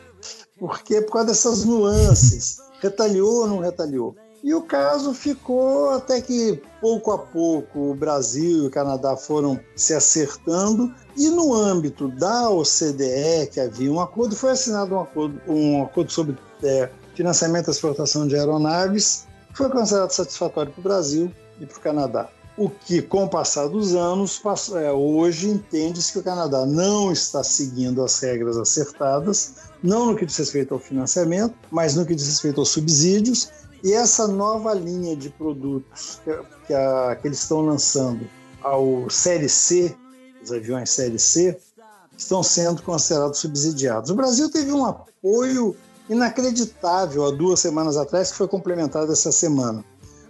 Porque 0.58 1.00
por 1.00 1.12
causa 1.12 1.28
dessas 1.28 1.64
nuances. 1.64 2.58
Retaliou 2.80 3.42
ou 3.42 3.46
não 3.46 3.58
retaliou? 3.58 4.14
E 4.42 4.52
o 4.54 4.62
caso 4.62 5.14
ficou 5.14 5.90
até 5.90 6.20
que 6.20 6.60
pouco 6.80 7.12
a 7.12 7.18
pouco 7.18 7.92
o 7.92 7.94
Brasil 7.94 8.64
e 8.64 8.66
o 8.66 8.70
Canadá 8.70 9.16
foram 9.16 9.58
se 9.76 9.94
acertando 9.94 10.92
e 11.16 11.28
no 11.28 11.54
âmbito 11.54 12.08
da 12.08 12.50
OCDE, 12.50 13.48
que 13.52 13.60
havia 13.60 13.90
um 13.90 14.00
acordo, 14.00 14.34
foi 14.34 14.50
assinado 14.50 14.96
um 14.96 15.00
acordo, 15.00 15.40
um 15.46 15.82
acordo 15.84 16.10
sobre 16.10 16.36
é, 16.64 16.90
financiamento 17.14 17.68
e 17.68 17.70
exportação 17.70 18.26
de 18.26 18.34
aeronaves 18.34 19.26
foi 19.54 19.68
considerado 19.70 20.10
satisfatório 20.10 20.72
para 20.72 20.80
o 20.80 20.82
Brasil 20.82 21.32
e 21.60 21.66
para 21.66 21.78
o 21.78 21.80
Canadá. 21.80 22.28
O 22.56 22.68
que, 22.68 23.00
com 23.00 23.24
o 23.24 23.28
passar 23.28 23.66
dos 23.66 23.94
anos, 23.94 24.40
é, 24.74 24.92
hoje 24.92 25.48
entende-se 25.48 26.12
que 26.12 26.18
o 26.18 26.22
Canadá 26.22 26.66
não 26.66 27.10
está 27.10 27.42
seguindo 27.42 28.02
as 28.02 28.18
regras 28.18 28.58
acertadas, 28.58 29.54
não 29.82 30.06
no 30.06 30.16
que 30.16 30.26
diz 30.26 30.36
respeito 30.36 30.74
ao 30.74 30.80
financiamento, 30.80 31.54
mas 31.70 31.94
no 31.94 32.04
que 32.04 32.14
diz 32.14 32.26
respeito 32.26 32.60
aos 32.60 32.68
subsídios. 32.68 33.48
E 33.82 33.92
essa 33.92 34.28
nova 34.28 34.74
linha 34.74 35.16
de 35.16 35.30
produtos 35.30 36.20
que, 36.22 36.66
que, 36.66 36.74
a, 36.74 37.16
que 37.20 37.26
eles 37.26 37.40
estão 37.40 37.62
lançando 37.62 38.28
ao 38.62 39.08
Série 39.08 39.48
C, 39.48 39.96
os 40.42 40.52
aviões 40.52 40.90
Série 40.90 41.18
C, 41.18 41.58
estão 42.16 42.42
sendo 42.42 42.82
considerados 42.82 43.38
subsidiados. 43.38 44.10
O 44.10 44.14
Brasil 44.14 44.50
teve 44.50 44.70
um 44.72 44.84
apoio 44.84 45.74
inacreditável 46.08 47.26
há 47.26 47.30
duas 47.30 47.60
semanas 47.60 47.96
atrás, 47.96 48.30
que 48.30 48.36
foi 48.36 48.48
complementado 48.48 49.12
essa 49.12 49.32
semana. 49.32 49.84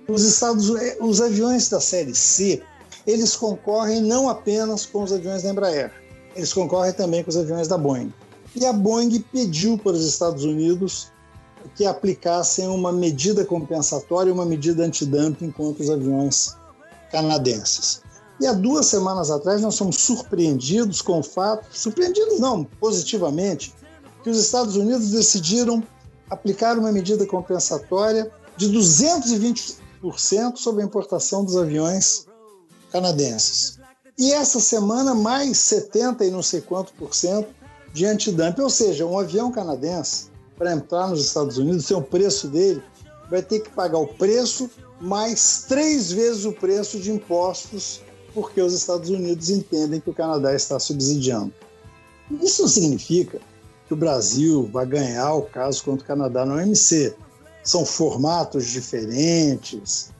Os, 0.09 0.25
Estados, 0.25 0.70
os 1.01 1.20
aviões 1.20 1.68
da 1.68 1.81
série 1.81 2.14
C, 2.14 2.62
eles 3.07 3.37
concorrem 3.37 4.01
não 4.01 4.29
apenas 4.29 4.85
com 4.85 5.03
os 5.03 5.12
aviões 5.12 5.43
da 5.43 5.51
Embraer, 5.51 5.93
eles 6.35 6.53
concorrem 6.53 6.93
também 6.93 7.23
com 7.23 7.31
os 7.31 7.37
aviões 7.37 7.68
da 7.68 7.79
Boeing. 7.79 8.12
E 8.55 8.66
a 8.66 8.73
Boeing 8.73 9.20
pediu 9.33 9.79
para 9.79 9.93
os 9.93 10.05
Estados 10.05 10.45
Unidos 10.45 11.11
que 11.77 11.87
aplicassem 11.87 12.68
uma 12.68 12.93
medida 12.93 13.45
compensatória, 13.45 14.33
uma 14.33 14.45
medida 14.45 14.85
antidumping 14.85 15.51
contra 15.51 15.83
os 15.83 15.91
aviões 15.91 16.57
canadenses. 17.11 18.03
E 18.41 18.47
há 18.47 18.53
duas 18.53 18.87
semanas 18.87 19.31
atrás 19.31 19.61
nós 19.61 19.79
fomos 19.79 19.97
surpreendidos 19.97 21.01
com 21.01 21.20
o 21.20 21.23
fato, 21.23 21.66
surpreendidos 21.70 22.41
não, 22.41 22.64
positivamente, 22.64 23.73
que 24.23 24.31
os 24.31 24.39
Estados 24.39 24.77
Unidos 24.77 25.11
decidiram 25.11 25.83
aplicar 26.31 26.79
uma 26.79 26.93
medida 26.93 27.27
compensatória 27.27 28.31
de 28.57 28.68
220% 28.68 29.77
sobre 30.57 30.83
a 30.83 30.87
importação 30.87 31.45
dos 31.45 31.57
aviões 31.57 32.27
canadenses. 32.91 33.79
E 34.18 34.33
essa 34.33 34.61
semana, 34.61 35.14
mais 35.14 35.57
70 35.59 36.25
e 36.25 36.31
não 36.31 36.43
sei 36.43 36.61
quanto 36.61 36.93
por 36.95 37.14
cento 37.14 37.49
de 37.93 38.07
antidumping. 38.07 38.62
Ou 38.62 38.70
seja, 38.70 39.07
um 39.07 39.18
avião 39.18 39.51
canadense, 39.51 40.31
para 40.57 40.73
entrar 40.73 41.09
nos 41.09 41.25
Estados 41.25 41.59
Unidos, 41.59 41.87
tem 41.87 41.97
o 41.97 42.03
preço 42.03 42.49
dele, 42.49 42.83
vai 43.31 43.43
ter 43.43 43.61
que 43.61 43.70
pagar 43.70 43.99
o 43.99 44.07
preço 44.07 44.70
mais 45.01 45.64
três 45.66 46.12
vezes 46.12 46.45
o 46.45 46.53
preço 46.53 47.01
de 47.01 47.11
impostos, 47.11 48.01
porque 48.33 48.61
os 48.61 48.73
Estados 48.73 49.11
Unidos 49.11 49.51
entendem 49.51 50.01
que 50.01 50.11
o 50.11 50.14
Canadá 50.14 50.55
está 50.55 50.79
subsidiando. 50.79 51.53
Isso 52.41 52.68
significa 52.68 53.41
que 53.93 53.95
o 53.95 53.97
Brasil 53.97 54.68
vai 54.72 54.86
ganhar 54.86 55.34
o 55.34 55.43
caso 55.43 55.84
contra 55.84 56.05
o 56.05 56.07
Canadá 56.07 56.47
no 56.47 56.55
OMC. 56.55 57.14
São 57.62 57.84
formatos 57.84 58.66
diferentes, 58.66 60.11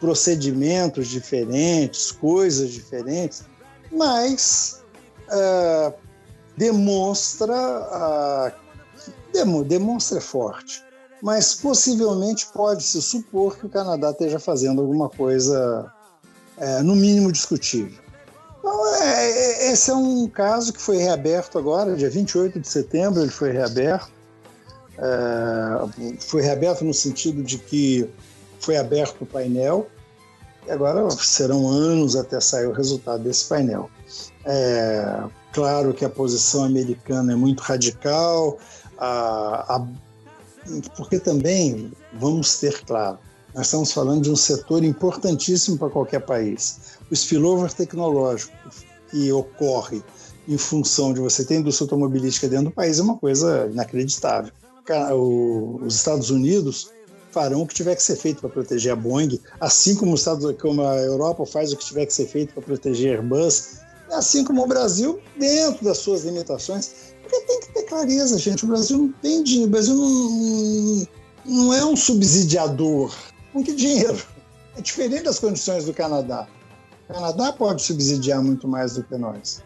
procedimentos 0.00 1.08
diferentes, 1.08 2.10
coisas 2.10 2.70
diferentes, 2.70 3.44
mas 3.92 4.82
uh, 5.28 5.94
demonstra, 6.56 8.52
uh, 9.32 9.64
demonstra 9.64 10.20
forte. 10.20 10.84
Mas 11.22 11.54
possivelmente 11.54 12.46
pode-se 12.52 13.00
supor 13.00 13.56
que 13.56 13.66
o 13.66 13.70
Canadá 13.70 14.10
esteja 14.10 14.38
fazendo 14.38 14.82
alguma 14.82 15.08
coisa, 15.08 15.90
uh, 16.58 16.82
no 16.82 16.94
mínimo, 16.94 17.32
discutível. 17.32 18.05
Então, 18.66 18.84
esse 19.70 19.92
é 19.92 19.94
um 19.94 20.28
caso 20.28 20.72
que 20.72 20.82
foi 20.82 20.96
reaberto 20.96 21.56
agora, 21.56 21.94
dia 21.94 22.10
28 22.10 22.58
de 22.58 22.66
setembro, 22.66 23.22
ele 23.22 23.30
foi 23.30 23.52
reaberto. 23.52 24.10
É, 24.98 26.18
foi 26.18 26.42
reaberto 26.42 26.84
no 26.84 26.92
sentido 26.92 27.44
de 27.44 27.58
que 27.58 28.10
foi 28.58 28.76
aberto 28.76 29.22
o 29.22 29.26
painel, 29.26 29.86
e 30.66 30.70
agora 30.72 31.08
serão 31.10 31.68
anos 31.68 32.16
até 32.16 32.40
sair 32.40 32.66
o 32.66 32.72
resultado 32.72 33.22
desse 33.22 33.44
painel. 33.44 33.88
É, 34.44 35.22
claro 35.52 35.94
que 35.94 36.04
a 36.04 36.10
posição 36.10 36.64
americana 36.64 37.34
é 37.34 37.36
muito 37.36 37.60
radical, 37.60 38.58
a, 38.98 39.76
a, 39.76 39.86
porque 40.96 41.20
também, 41.20 41.92
vamos 42.14 42.58
ter 42.58 42.82
claro, 42.84 43.18
nós 43.54 43.66
estamos 43.66 43.92
falando 43.92 44.24
de 44.24 44.30
um 44.30 44.36
setor 44.36 44.82
importantíssimo 44.82 45.78
para 45.78 45.88
qualquer 45.88 46.20
país 46.20 46.95
o 47.10 47.14
spillover 47.14 47.72
tecnológico 47.72 48.52
que 49.10 49.30
ocorre 49.32 50.02
em 50.48 50.58
função 50.58 51.12
de 51.12 51.20
você 51.20 51.44
ter 51.44 51.56
indústria 51.56 51.84
automobilística 51.86 52.48
dentro 52.48 52.66
do 52.66 52.70
país 52.70 52.98
é 52.98 53.02
uma 53.02 53.16
coisa 53.16 53.68
inacreditável. 53.72 54.52
Os 55.84 55.94
Estados 55.94 56.30
Unidos 56.30 56.90
farão 57.32 57.62
o 57.62 57.66
que 57.66 57.74
tiver 57.74 57.94
que 57.94 58.02
ser 58.02 58.16
feito 58.16 58.40
para 58.40 58.48
proteger 58.48 58.92
a 58.92 58.96
Boeing, 58.96 59.40
assim 59.60 59.94
como, 59.94 60.14
os 60.14 60.20
Estados, 60.20 60.54
como 60.60 60.82
a 60.82 60.96
Europa 60.96 61.44
faz 61.44 61.72
o 61.72 61.76
que 61.76 61.84
tiver 61.84 62.06
que 62.06 62.14
ser 62.14 62.26
feito 62.26 62.54
para 62.54 62.62
proteger 62.62 63.10
a 63.10 63.20
Airbus, 63.20 63.80
assim 64.12 64.44
como 64.44 64.62
o 64.62 64.66
Brasil, 64.66 65.20
dentro 65.38 65.84
das 65.84 65.98
suas 65.98 66.24
limitações. 66.24 67.14
Porque 67.22 67.40
tem 67.40 67.60
que 67.60 67.74
ter 67.74 67.82
clareza, 67.82 68.38
gente. 68.38 68.64
O 68.64 68.68
Brasil 68.68 68.96
não 68.98 69.12
tem 69.20 69.42
dinheiro, 69.42 69.66
o 69.66 69.70
Brasil 69.70 69.94
não, 69.96 71.06
não 71.44 71.74
é 71.74 71.84
um 71.84 71.96
subsidiador. 71.96 73.14
Com 73.52 73.62
que 73.64 73.74
dinheiro? 73.74 74.22
É 74.76 74.80
diferente 74.80 75.24
das 75.24 75.40
condições 75.40 75.84
do 75.84 75.92
Canadá. 75.92 76.46
O 77.08 77.14
Canadá 77.14 77.52
pode 77.52 77.82
subsidiar 77.82 78.42
muito 78.42 78.66
mais 78.66 78.94
do 78.94 79.04
que 79.04 79.16
nós. 79.16 79.62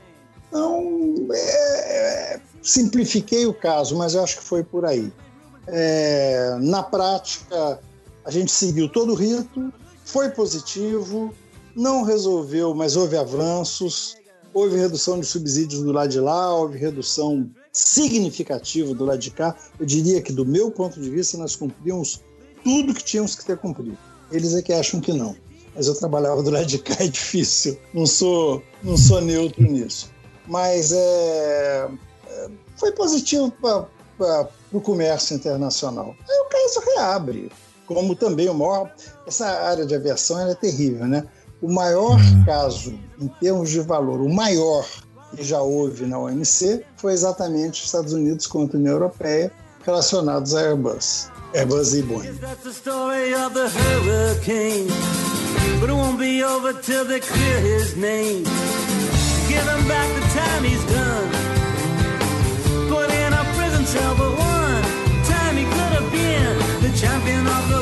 Então, 0.49 1.29
é, 1.33 2.35
é, 2.35 2.41
simplifiquei 2.61 3.47
o 3.47 3.55
caso, 3.55 3.97
mas 3.97 4.15
eu 4.15 4.23
acho 4.23 4.39
que 4.39 4.45
foi 4.45 4.63
por 4.63 4.85
aí. 4.85 5.11
É, 5.67 6.59
na 6.61 6.83
prática, 6.83 7.81
a 8.25 8.31
gente 8.31 8.51
seguiu 8.51 8.89
todo 8.89 9.13
o 9.13 9.15
rito, 9.15 9.73
foi 10.05 10.29
positivo, 10.31 11.33
não 11.75 12.03
resolveu, 12.03 12.75
mas 12.75 12.97
houve 12.97 13.17
avanços, 13.17 14.17
houve 14.53 14.77
redução 14.77 15.19
de 15.19 15.27
subsídios 15.27 15.83
do 15.83 15.93
lado 15.93 16.11
de 16.11 16.21
lá, 16.21 16.53
houve 16.53 16.77
redução 16.77 17.49
significativa 17.73 18.93
do 18.93 19.05
lado 19.05 19.19
de 19.19 19.31
cá. 19.31 19.57
Eu 19.79 19.87
diria 19.87 20.21
que, 20.21 20.33
do 20.33 20.45
meu 20.45 20.71
ponto 20.71 21.01
de 21.01 21.09
vista, 21.09 21.39
nós 21.39 21.57
cumprimos 21.57 22.21
tudo 22.63 22.93
que 22.93 23.05
tínhamos 23.05 23.35
que 23.35 23.47
ter 23.47 23.57
cumprido. 23.57 23.97
Eles 24.31 24.55
é 24.55 24.61
que 24.61 24.73
acham 24.73 25.01
que 25.01 25.13
não 25.13 25.35
mas 25.75 25.87
eu 25.87 25.95
trabalhava 25.95 26.43
do 26.43 26.51
lado 26.51 26.67
de 26.67 26.79
cá, 26.79 26.97
é 27.01 27.09
difícil. 27.09 27.79
Não 27.95 28.07
sou, 28.07 28.63
não 28.83 28.97
sou 28.97 29.21
neutro 29.21 29.63
nisso. 29.63 30.11
Mas 30.47 30.93
é, 30.93 31.89
é 32.27 32.49
foi 32.77 32.93
positivo 32.93 33.51
para 33.61 33.87
para 34.21 34.51
o 34.71 34.81
comércio 34.81 35.35
internacional. 35.35 36.15
Aí 36.29 36.37
o 36.37 36.49
caso 36.51 36.87
reabre. 36.95 37.51
Como 37.87 38.15
também 38.15 38.49
o 38.49 38.55
maior. 38.55 38.93
Essa 39.27 39.47
área 39.47 39.87
de 39.87 39.95
aviação 39.95 40.39
é 40.47 40.55
terrível, 40.55 41.07
né? 41.07 41.27
O 41.63 41.73
maior 41.73 42.13
uhum. 42.13 42.45
caso, 42.45 42.95
em 43.19 43.29
termos 43.41 43.71
de 43.71 43.81
valor, 43.81 44.21
o 44.21 44.29
maior 44.29 44.87
que 45.35 45.43
já 45.43 45.61
houve 45.61 46.07
na 46.07 46.19
OMC 46.19 46.85
foi 46.97 47.13
exatamente 47.13 47.85
Estados 47.85 48.13
Unidos 48.13 48.47
contra 48.47 48.77
a 48.77 48.81
União 48.81 48.95
Europeia 48.95 49.51
relacionados 49.85 50.55
a 50.55 50.61
Airbus. 50.61 51.29
Airbus 51.55 51.95
e 51.95 52.03
Boeing. 52.03 52.39
But 55.79 55.91
it 55.91 55.93
won't 55.93 56.19
be 56.19 56.43
over 56.43 56.73
till 56.73 57.05
they 57.05 57.21
clear 57.21 57.61
his 57.61 57.97
name. 57.97 58.45
Give 59.49 59.67
him 59.73 59.83
back 59.87 60.09
the 60.19 60.25
time 60.41 60.65
he's 60.65 60.85
done. 60.87 61.29
Put 62.89 63.11
in 63.11 63.33
a 63.33 63.45
prison 63.57 63.85
cell, 63.85 64.15
but 64.17 64.33
one 64.39 64.83
time 65.25 65.57
he 65.57 65.65
could 65.65 65.93
have 65.99 66.11
been 66.11 66.59
the 66.83 66.91
champion 66.99 67.47
of 67.47 67.69
the 67.69 67.81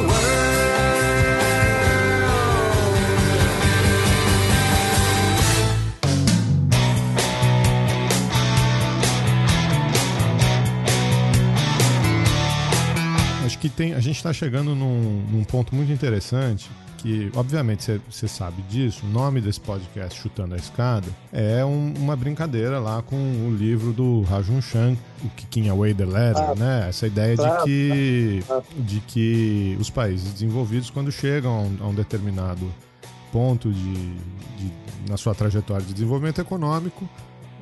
que 13.59 13.69
tem, 13.69 13.93
a 13.93 14.01
gente 14.01 14.17
está 14.17 14.33
chegando 14.33 14.75
num, 14.75 15.27
num 15.33 15.43
ponto 15.43 15.75
muito 15.75 15.91
interessante 15.91 16.71
que, 16.99 17.31
obviamente, 17.35 18.01
você 18.11 18.27
sabe 18.29 18.61
disso, 18.63 19.07
o 19.07 19.09
nome 19.09 19.41
desse 19.41 19.61
podcast, 19.61 20.21
Chutando 20.21 20.55
a 20.55 20.59
Escada, 20.59 21.07
é 21.33 21.65
um, 21.65 21.95
uma 21.97 22.17
brincadeira 22.17 22.79
lá 22.79 23.01
com 23.01 23.17
o 23.17 23.55
livro 23.55 23.93
do 23.93 24.23
Rajun 24.23 24.61
Chang, 24.61 24.99
o 25.25 25.29
Kicking 25.31 25.69
Away 25.69 25.95
the 25.95 26.05
Ladder, 26.05 26.51
ah, 26.51 26.55
né? 26.55 26.89
Essa 26.89 27.07
ideia 27.07 27.37
de 27.37 27.65
que, 27.65 28.45
de 28.77 29.01
que 29.01 29.77
os 29.81 29.89
países 29.89 30.33
desenvolvidos, 30.33 30.91
quando 30.91 31.11
chegam 31.11 31.71
a 31.81 31.87
um 31.87 31.95
determinado 31.95 32.73
ponto 33.33 33.73
de, 33.73 33.95
de 33.95 34.73
na 35.09 35.17
sua 35.17 35.35
trajetória 35.35 35.87
de 35.87 35.95
desenvolvimento 35.95 36.41
econômico, 36.41 37.09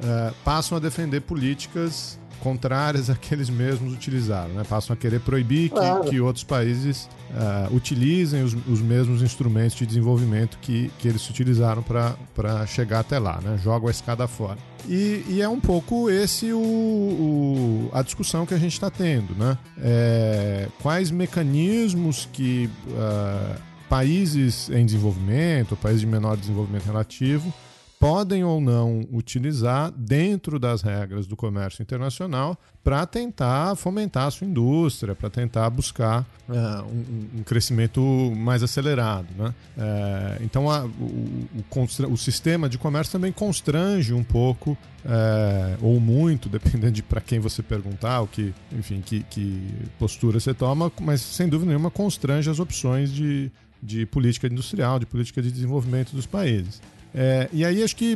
é, 0.03 0.33
passam 0.45 0.77
a 0.77 0.81
defender 0.81 1.21
políticas 1.21 2.19
contrárias 2.37 3.09
àqueles 3.11 3.51
mesmos 3.51 3.93
utilizaram, 3.93 4.55
né? 4.55 4.65
Passam 4.69 4.95
a 4.95 4.97
querer 4.97 5.21
proibir 5.21 5.71
claro. 5.71 6.05
que, 6.05 6.11
que, 6.11 6.21
outros 6.21 6.45
países 6.45 7.09
uh, 7.31 7.75
utilizem 7.75 8.43
os, 8.43 8.55
os, 8.67 8.81
mesmos 8.81 9.23
instrumentos 9.23 9.77
de 9.77 9.87
desenvolvimento 9.87 10.59
que, 10.61 10.91
que 10.99 11.09
eles 11.09 11.29
utilizaram 11.29 11.83
para 11.83 12.67
chegar 12.67 13.01
até 13.01 13.19
lá, 13.19 13.41
né? 13.43 13.59
Jogam 13.63 13.89
a 13.89 13.91
escada 13.91 14.27
fora. 14.27 14.59
E, 14.89 15.25
e 15.29 15.43
é 15.43 15.49
um 15.49 15.59
pouco 15.59 16.09
esse 16.09 16.53
o, 16.53 16.59
o 16.59 17.91
a 17.93 18.03
discussão 18.03 18.47
que 18.47 18.55
a 18.55 18.59
gente 18.59 18.73
está 18.73 18.91
tendo, 18.91 19.35
né? 19.35 19.59
É, 19.79 20.69
quais 20.81 21.11
mecanismos 21.11 22.29
que 22.33 22.71
uh, 22.89 23.61
países 23.89 24.69
em 24.71 24.85
desenvolvimento, 24.85 25.77
países 25.77 26.01
de 26.01 26.07
menor 26.07 26.37
desenvolvimento 26.37 26.85
relativo, 26.85 27.53
podem 27.99 28.45
ou 28.45 28.61
não 28.61 29.07
utilizar 29.11 29.91
dentro 29.91 30.59
das 30.59 30.83
regras 30.83 31.27
do 31.27 31.35
comércio 31.35 31.83
internacional 31.83 32.59
para 32.85 33.05
tentar 33.07 33.75
fomentar 33.75 34.29
a 34.29 34.31
sua 34.31 34.47
indústria, 34.47 35.15
para 35.15 35.31
tentar 35.31 35.69
buscar 35.71 36.25
é, 36.49 36.53
um, 36.83 37.41
um, 37.41 37.43
crescimento 37.43 38.01
mais 38.37 38.63
acelerado. 38.63 39.27
Né? 39.37 39.55
É, 39.79 40.39
então, 40.43 40.71
a, 40.71 40.85
o, 40.85 41.49
o, 41.55 42.13
o, 42.13 42.17
sistema 42.17 42.69
de 42.69 42.79
comércio 42.79 43.13
também 43.13 43.33
constrange 43.33 44.13
um 44.13 44.23
pouco, 44.23 44.77
é, 45.05 45.77
ou 45.81 45.99
muito, 45.99 46.49
dependendo 46.51 46.93
de 46.93 47.03
para 47.03 47.21
quem 47.21 47.41
você 47.41 47.63
perguntar, 47.63 48.21
o 48.21 48.27
que, 48.27 48.55
enfim, 48.73 49.01
que, 49.05 49.23
que 49.25 49.61
postura 49.99 50.39
você 50.39 50.55
toma, 50.55 50.93
mas 51.01 51.23
sem 51.23 51.49
dúvida 51.49 51.71
nenhuma 51.71 51.91
constrange 51.91 52.49
as 52.51 52.61
opções 52.61 53.11
de, 53.11 53.51
de 53.83 54.05
política 54.07 54.47
industrial, 54.47 54.99
de 54.99 55.07
política 55.07 55.41
de 55.41 55.51
desenvolvimento 55.51 56.15
dos 56.15 56.27
países. 56.27 56.81
É, 57.19 57.49
e 57.51 57.65
aí 57.65 57.83
acho 57.83 57.97
que 57.97 58.15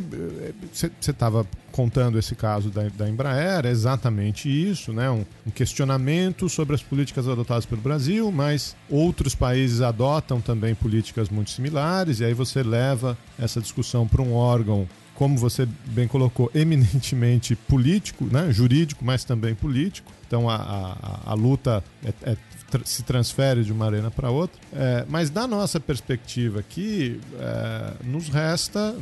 você 0.71 0.85
eh, 0.85 0.91
estava 0.99 1.47
contando 1.71 2.19
esse 2.19 2.35
caso 2.35 2.69
da, 2.69 2.83
da, 2.89 3.09
Embraer, 3.09 3.65
é 3.65 3.71
exatamente 3.71 4.47
isso, 4.47 4.93
né? 4.93 5.09
Um, 5.09 5.25
um, 5.47 5.49
questionamento 5.49 6.47
sobre 6.47 6.75
as 6.75 6.83
políticas 6.83 7.27
adotadas 7.27 7.65
pelo 7.65 7.81
Brasil, 7.81 8.31
mas 8.31 8.75
outros 8.87 9.33
países 9.33 9.81
adotam 9.81 10.39
também 10.39 10.75
políticas 10.75 11.29
muito 11.29 11.49
similares, 11.49 12.19
e 12.19 12.25
aí 12.25 12.35
você 12.35 12.61
leva 12.61 13.17
essa 13.39 13.59
discussão 13.59 14.07
para 14.07 14.21
um 14.21 14.33
órgão, 14.33 14.87
como 15.21 15.37
você 15.37 15.67
bem 15.85 16.07
colocou, 16.07 16.49
eminentemente 16.55 17.55
político, 17.55 18.25
né? 18.25 18.51
jurídico, 18.51 19.05
mas 19.05 19.23
também 19.23 19.53
político. 19.53 20.11
Então 20.25 20.49
a, 20.49 20.55
a, 20.55 21.31
a 21.31 21.33
luta 21.35 21.83
é, 22.03 22.31
é 22.31 22.37
se 22.83 23.03
transfere 23.03 23.63
de 23.63 23.71
uma 23.71 23.85
arena 23.85 24.09
para 24.09 24.31
outra. 24.31 24.59
É, 24.73 25.05
mas 25.07 25.29
da 25.29 25.45
nossa 25.45 25.79
perspectiva 25.79 26.61
aqui, 26.61 27.19
é, 27.39 27.93
nos 28.03 28.29
resta 28.29 28.95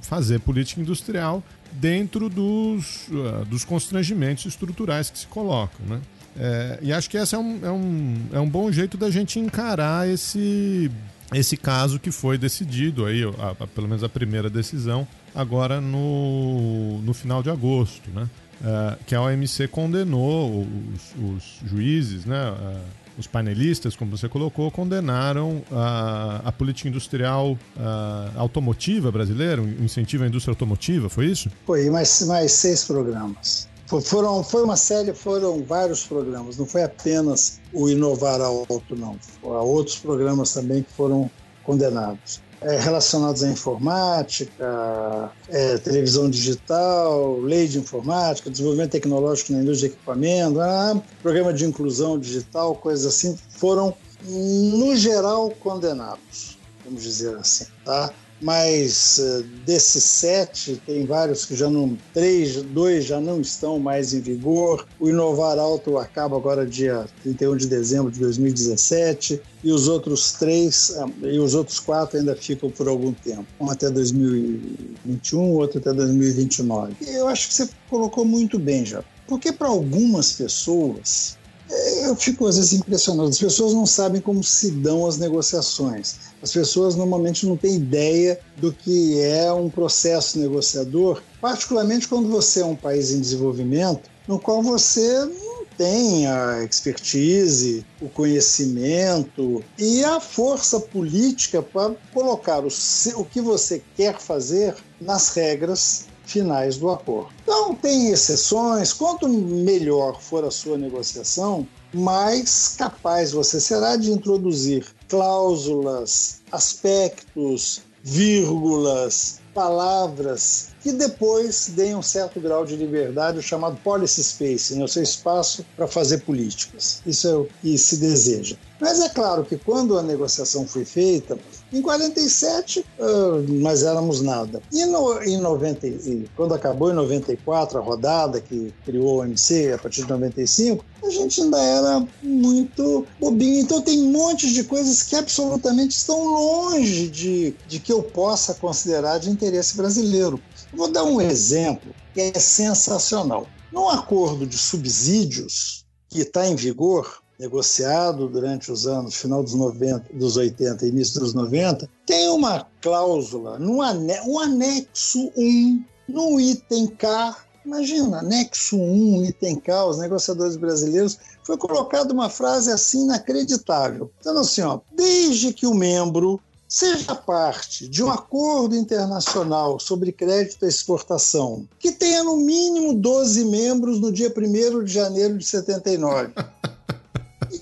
fazer 0.00 0.40
política 0.40 0.80
industrial 0.80 1.44
dentro 1.72 2.30
dos, 2.30 3.08
uh, 3.08 3.44
dos 3.44 3.62
constrangimentos 3.62 4.46
estruturais 4.46 5.10
que 5.10 5.18
se 5.18 5.26
colocam. 5.26 5.84
Né? 5.84 6.00
É, 6.38 6.78
e 6.80 6.90
acho 6.90 7.10
que 7.10 7.18
esse 7.18 7.34
é 7.34 7.38
um, 7.38 7.60
é, 7.62 7.70
um, 7.70 8.14
é 8.32 8.40
um 8.40 8.48
bom 8.48 8.72
jeito 8.72 8.96
da 8.96 9.10
gente 9.10 9.38
encarar 9.38 10.08
esse, 10.08 10.90
esse 11.34 11.54
caso 11.54 11.98
que 11.98 12.10
foi 12.10 12.38
decidido, 12.38 13.04
aí, 13.04 13.24
a, 13.24 13.50
a, 13.62 13.66
pelo 13.66 13.86
menos 13.86 14.02
a 14.02 14.08
primeira 14.08 14.48
decisão, 14.48 15.06
agora 15.36 15.80
no, 15.80 16.98
no 17.02 17.14
final 17.14 17.42
de 17.42 17.50
agosto. 17.50 18.10
Né? 18.10 18.28
Uh, 18.60 19.04
que 19.04 19.14
a 19.14 19.20
OMC 19.20 19.68
condenou 19.68 20.66
os, 20.94 21.14
os 21.14 21.60
juízes, 21.70 22.24
né, 22.24 22.50
uh, 22.50 22.80
os 23.18 23.26
painelistas, 23.26 23.94
como 23.94 24.16
você 24.16 24.28
colocou, 24.30 24.70
condenaram 24.70 25.62
a, 25.70 26.40
a 26.44 26.52
política 26.52 26.88
industrial 26.88 27.58
a, 27.78 28.30
automotiva 28.36 29.12
brasileira, 29.12 29.60
o 29.60 29.84
incentivo 29.84 30.24
à 30.24 30.26
indústria 30.26 30.52
automotiva, 30.52 31.08
foi 31.08 31.26
isso? 31.26 31.50
Foi, 31.66 31.88
mais, 31.90 32.22
mais 32.22 32.52
seis 32.52 32.84
programas. 32.84 33.68
Foram, 34.02 34.42
foi 34.42 34.64
uma 34.64 34.76
série, 34.76 35.14
foram 35.14 35.62
vários 35.62 36.04
programas, 36.04 36.56
não 36.56 36.66
foi 36.66 36.82
apenas 36.82 37.60
o 37.72 37.88
Inovar 37.88 38.40
Alto, 38.40 38.96
não. 38.96 39.16
Há 39.44 39.62
outros 39.62 39.96
programas 39.96 40.52
também 40.52 40.82
que 40.82 40.92
foram 40.92 41.30
condenados 41.62 42.40
é, 42.66 42.80
relacionados 42.80 43.44
à 43.44 43.48
informática, 43.48 45.30
é, 45.48 45.78
televisão 45.78 46.28
digital, 46.28 47.38
lei 47.38 47.68
de 47.68 47.78
informática, 47.78 48.50
desenvolvimento 48.50 48.90
tecnológico 48.90 49.52
na 49.52 49.60
indústria 49.60 49.88
de 49.88 49.94
equipamento, 49.94 50.60
ah, 50.60 51.00
programa 51.22 51.52
de 51.52 51.64
inclusão 51.64 52.18
digital, 52.18 52.74
coisas 52.74 53.06
assim, 53.06 53.38
foram, 53.50 53.94
no 54.24 54.96
geral, 54.96 55.50
condenados, 55.60 56.58
vamos 56.84 57.04
dizer 57.04 57.36
assim. 57.36 57.66
Tá? 57.84 58.12
Mas 58.40 59.18
uh, 59.18 59.42
desses 59.64 60.04
sete, 60.04 60.80
tem 60.86 61.06
vários 61.06 61.44
que 61.44 61.56
já 61.56 61.70
não. 61.70 61.96
Três, 62.12 62.62
dois 62.62 63.04
já 63.04 63.20
não 63.20 63.40
estão 63.40 63.78
mais 63.78 64.12
em 64.12 64.20
vigor. 64.20 64.86
O 65.00 65.08
Inovar 65.08 65.58
Alto 65.58 65.98
acaba 65.98 66.36
agora 66.36 66.66
dia 66.66 67.06
31 67.22 67.56
de 67.56 67.66
dezembro 67.66 68.10
de 68.10 68.20
2017. 68.20 69.40
E 69.64 69.72
os 69.72 69.88
outros 69.88 70.32
três, 70.32 70.90
uh, 70.90 71.26
e 71.26 71.38
os 71.38 71.54
outros 71.54 71.80
quatro 71.80 72.18
ainda 72.18 72.36
ficam 72.36 72.70
por 72.70 72.88
algum 72.88 73.12
tempo. 73.12 73.46
Um 73.60 73.70
até 73.70 73.90
2021, 73.90 75.52
outro 75.52 75.78
até 75.78 75.92
2029. 75.92 76.94
E 77.00 77.14
eu 77.14 77.28
acho 77.28 77.48
que 77.48 77.54
você 77.54 77.68
colocou 77.88 78.24
muito 78.24 78.58
bem 78.58 78.84
já. 78.84 79.02
Porque 79.26 79.50
para 79.52 79.68
algumas 79.68 80.32
pessoas, 80.32 81.36
eu 81.68 82.14
fico 82.14 82.46
às 82.46 82.56
vezes 82.56 82.72
impressionado. 82.72 83.28
As 83.28 83.38
pessoas 83.38 83.72
não 83.72 83.86
sabem 83.86 84.20
como 84.20 84.42
se 84.42 84.70
dão 84.70 85.06
as 85.06 85.18
negociações. 85.18 86.16
As 86.42 86.52
pessoas 86.52 86.94
normalmente 86.94 87.46
não 87.46 87.56
têm 87.56 87.76
ideia 87.76 88.38
do 88.56 88.72
que 88.72 89.20
é 89.20 89.52
um 89.52 89.68
processo 89.68 90.38
negociador, 90.38 91.22
particularmente 91.40 92.08
quando 92.08 92.28
você 92.28 92.60
é 92.60 92.64
um 92.64 92.76
país 92.76 93.10
em 93.10 93.20
desenvolvimento, 93.20 94.08
no 94.28 94.38
qual 94.38 94.62
você 94.62 95.24
não 95.24 95.66
tem 95.76 96.26
a 96.26 96.64
expertise, 96.64 97.84
o 98.00 98.08
conhecimento 98.08 99.62
e 99.78 100.02
a 100.04 100.20
força 100.20 100.80
política 100.80 101.60
para 101.62 101.94
colocar 102.12 102.64
o, 102.64 102.68
o 103.16 103.24
que 103.24 103.40
você 103.40 103.82
quer 103.94 104.18
fazer 104.18 104.74
nas 105.00 105.28
regras 105.30 106.06
finais 106.26 106.76
do 106.76 106.90
acordo. 106.90 107.30
Então, 107.42 107.74
tem 107.74 108.10
exceções. 108.10 108.92
Quanto 108.92 109.28
melhor 109.28 110.20
for 110.20 110.44
a 110.44 110.50
sua 110.50 110.76
negociação, 110.76 111.66
mais 111.94 112.74
capaz 112.76 113.32
você 113.32 113.60
será 113.60 113.96
de 113.96 114.10
introduzir 114.10 114.84
cláusulas, 115.08 116.40
aspectos, 116.50 117.80
vírgulas, 118.02 119.40
palavras 119.54 120.68
que 120.82 120.92
depois 120.92 121.70
deem 121.74 121.96
um 121.96 122.02
certo 122.02 122.38
grau 122.38 122.64
de 122.64 122.76
liberdade, 122.76 123.38
o 123.38 123.42
chamado 123.42 123.76
policy 123.82 124.22
space, 124.22 124.76
né, 124.76 124.84
o 124.84 124.88
seu 124.88 125.02
espaço 125.02 125.66
para 125.74 125.88
fazer 125.88 126.18
políticas. 126.18 127.02
Isso 127.04 127.26
é 127.26 127.34
o 127.34 127.48
que 127.60 127.76
se 127.76 127.96
deseja. 127.96 128.56
Mas 128.80 129.00
é 129.00 129.08
claro 129.08 129.44
que 129.44 129.56
quando 129.56 129.98
a 129.98 130.02
negociação 130.02 130.66
foi 130.66 130.84
feita, 130.84 131.36
em 131.72 131.82
47 131.82 132.80
uh, 132.98 133.52
nós 133.60 133.82
éramos 133.82 134.20
nada. 134.20 134.62
E 134.72 134.84
no, 134.86 135.22
em 135.22 135.38
90, 135.38 135.86
e 135.86 136.28
quando 136.36 136.54
acabou 136.54 136.90
em 136.90 136.94
94 136.94 137.78
a 137.78 137.82
rodada 137.82 138.40
que 138.40 138.72
criou 138.84 139.16
o 139.16 139.20
OMC 139.20 139.72
a 139.72 139.78
partir 139.78 140.02
de 140.02 140.08
95, 140.08 140.84
a 141.02 141.10
gente 141.10 141.40
ainda 141.40 141.58
era 141.58 142.06
muito 142.22 143.06
bobinho. 143.18 143.60
Então 143.60 143.82
tem 143.82 144.00
um 144.00 144.12
monte 144.12 144.52
de 144.52 144.64
coisas 144.64 145.02
que 145.02 145.16
absolutamente 145.16 145.96
estão 145.96 146.24
longe 146.24 147.08
de, 147.08 147.54
de 147.66 147.80
que 147.80 147.92
eu 147.92 148.02
possa 148.02 148.54
considerar 148.54 149.18
de 149.18 149.30
interesse 149.30 149.76
brasileiro. 149.76 150.40
Vou 150.72 150.90
dar 150.90 151.04
um 151.04 151.20
exemplo 151.20 151.94
que 152.14 152.20
é 152.20 152.38
sensacional. 152.38 153.46
No 153.72 153.88
acordo 153.88 154.46
de 154.46 154.56
subsídios 154.56 155.84
que 156.08 156.20
está 156.20 156.46
em 156.46 156.54
vigor, 156.54 157.22
negociado 157.38 158.28
durante 158.28 158.72
os 158.72 158.86
anos 158.86 159.14
final 159.14 159.42
dos 159.42 159.54
90, 159.54 160.12
dos 160.14 160.36
80 160.36 160.84
e 160.84 160.88
início 160.88 161.20
dos 161.20 161.34
90, 161.34 161.88
tem 162.06 162.28
uma 162.30 162.66
cláusula 162.80 163.58
no 163.58 163.82
ane 163.82 164.18
um 164.26 164.38
anexo 164.38 165.30
1 165.36 165.84
no 166.08 166.40
item 166.40 166.86
K. 166.86 167.36
Imagina, 167.64 168.20
anexo 168.20 168.76
1, 168.76 169.24
item 169.24 169.56
K, 169.56 169.86
os 169.86 169.98
negociadores 169.98 170.56
brasileiros, 170.56 171.18
foi 171.42 171.56
colocada 171.56 172.12
uma 172.12 172.30
frase 172.30 172.70
assim 172.70 173.04
inacreditável. 173.04 174.10
Então, 174.20 174.38
assim, 174.38 174.62
ó, 174.62 174.80
desde 174.94 175.52
que 175.52 175.66
o 175.66 175.74
membro 175.74 176.40
seja 176.68 177.14
parte 177.14 177.88
de 177.88 178.02
um 178.02 178.10
acordo 178.10 178.76
internacional 178.76 179.78
sobre 179.78 180.12
crédito 180.12 180.64
à 180.64 180.68
exportação, 180.68 181.66
que 181.78 181.92
tenha 181.92 182.22
no 182.22 182.36
mínimo 182.36 182.94
12 182.94 183.44
membros 183.44 184.00
no 184.00 184.12
dia 184.12 184.32
1 184.36 184.84
de 184.84 184.92
janeiro 184.92 185.38
de 185.38 185.44
79. 185.44 186.32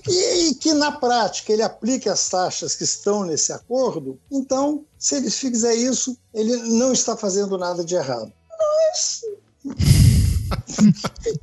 e 0.05 0.09
que, 0.09 0.33
e 0.49 0.55
que, 0.55 0.73
na 0.73 0.91
prática 0.91 1.51
ele 1.51 1.63
aplique 1.63 2.07
as 2.09 2.29
taxas 2.29 2.75
que 2.75 2.83
estão 2.83 3.23
nesse 3.23 3.51
acordo, 3.51 4.19
então, 4.31 4.83
se 4.97 5.15
ele 5.15 5.29
fizer 5.29 5.75
isso, 5.75 6.17
ele 6.33 6.55
não 6.57 6.93
está 6.93 7.17
fazendo 7.17 7.57
nada 7.57 7.83
de 7.83 7.95
errado. 7.95 8.31
Mas. 8.59 9.21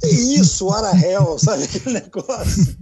que 0.00 0.06
isso, 0.08 0.66
hora 0.66 0.92
réu, 0.92 1.38
sabe 1.38 1.64
aquele 1.64 1.94
negócio? 1.94 2.76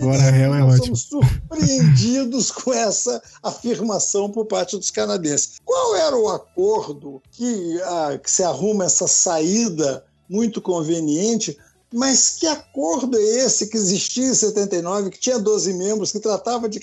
Hora 0.00 0.30
réu 0.30 0.54
é 0.54 0.60
Nós 0.60 0.80
ótimo. 0.80 0.96
somos 0.96 1.26
surpreendidos 1.48 2.50
com 2.50 2.72
essa 2.72 3.22
afirmação 3.42 4.30
por 4.30 4.46
parte 4.46 4.76
dos 4.76 4.90
canadenses. 4.90 5.60
Qual 5.64 5.96
era 5.96 6.16
o 6.16 6.28
acordo 6.28 7.22
que, 7.30 7.80
ah, 7.82 8.18
que 8.22 8.30
se 8.30 8.42
arruma 8.42 8.84
essa 8.84 9.06
saída 9.06 10.04
muito 10.28 10.60
conveniente 10.60 11.56
mas 11.92 12.30
que 12.30 12.46
acordo 12.46 13.16
é 13.16 13.22
esse 13.22 13.68
que 13.68 13.76
existia 13.76 14.26
em 14.26 14.34
79, 14.34 15.10
que 15.10 15.18
tinha 15.18 15.38
12 15.38 15.72
membros, 15.74 16.12
que 16.12 16.20
tratava 16.20 16.68
de? 16.68 16.80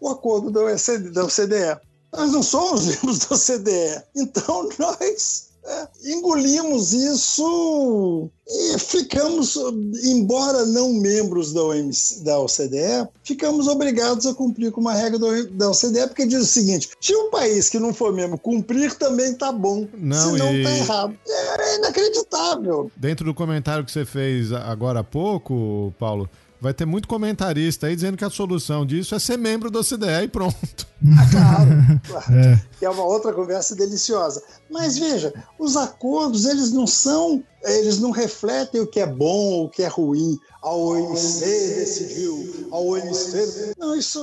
O 0.00 0.08
acordo 0.08 0.50
da 0.50 1.24
OCDE. 1.24 1.80
Nós 2.12 2.32
não 2.32 2.42
somos 2.42 2.86
membros 2.86 3.18
da 3.20 3.34
OCDE. 3.34 4.02
Então, 4.14 4.68
nós 4.78 5.53
é, 5.66 5.88
engolimos 6.12 6.92
isso 6.92 8.30
e 8.46 8.78
ficamos, 8.78 9.56
embora 10.04 10.66
não 10.66 10.92
membros 10.92 11.54
da, 11.54 11.62
OMC, 11.62 12.22
da 12.22 12.38
OCDE, 12.38 13.08
ficamos 13.22 13.66
obrigados 13.66 14.26
a 14.26 14.34
cumprir 14.34 14.70
com 14.70 14.82
uma 14.82 14.92
regra 14.92 15.18
da 15.52 15.70
OCDE, 15.70 16.06
porque 16.08 16.26
diz 16.26 16.42
o 16.42 16.46
seguinte: 16.46 16.90
se 17.00 17.16
um 17.16 17.30
país 17.30 17.70
que 17.70 17.78
não 17.78 17.94
for 17.94 18.12
membro 18.12 18.36
cumprir, 18.36 18.94
também 18.94 19.32
tá 19.32 19.50
bom. 19.50 19.88
Não, 19.96 20.32
senão 20.32 20.54
e... 20.54 20.62
tá 20.62 20.76
errado. 20.76 21.16
É 21.26 21.76
inacreditável. 21.76 22.90
Dentro 22.94 23.24
do 23.24 23.32
comentário 23.32 23.84
que 23.84 23.90
você 23.92 24.04
fez 24.04 24.52
agora 24.52 25.00
há 25.00 25.04
pouco, 25.04 25.94
Paulo, 25.98 26.28
vai 26.64 26.72
ter 26.72 26.86
muito 26.86 27.06
comentarista 27.06 27.86
aí 27.86 27.94
dizendo 27.94 28.16
que 28.16 28.24
a 28.24 28.30
solução 28.30 28.86
disso 28.86 29.14
é 29.14 29.18
ser 29.18 29.36
membro 29.36 29.70
da 29.70 29.80
OCDE 29.80 30.24
e 30.24 30.28
pronto. 30.28 30.94
Ah, 31.06 31.28
claro, 31.30 32.00
claro. 32.08 32.32
É. 32.34 32.60
que 32.78 32.86
é 32.86 32.88
uma 32.88 33.04
outra 33.04 33.30
conversa 33.30 33.76
deliciosa. 33.76 34.42
Mas 34.70 34.96
veja, 34.96 35.34
os 35.58 35.76
acordos 35.76 36.46
eles 36.46 36.72
não 36.72 36.86
são, 36.86 37.44
eles 37.62 37.98
não 37.98 38.10
refletem 38.10 38.80
o 38.80 38.86
que 38.86 39.00
é 39.00 39.06
bom 39.06 39.50
ou 39.50 39.64
o 39.66 39.68
que 39.68 39.82
é 39.82 39.86
ruim. 39.86 40.38
A 40.62 40.74
OMC 40.74 41.44
decidiu, 41.44 42.68
a 42.70 42.78
OMC. 42.78 43.74
Não, 43.76 43.94
isso, 43.94 44.18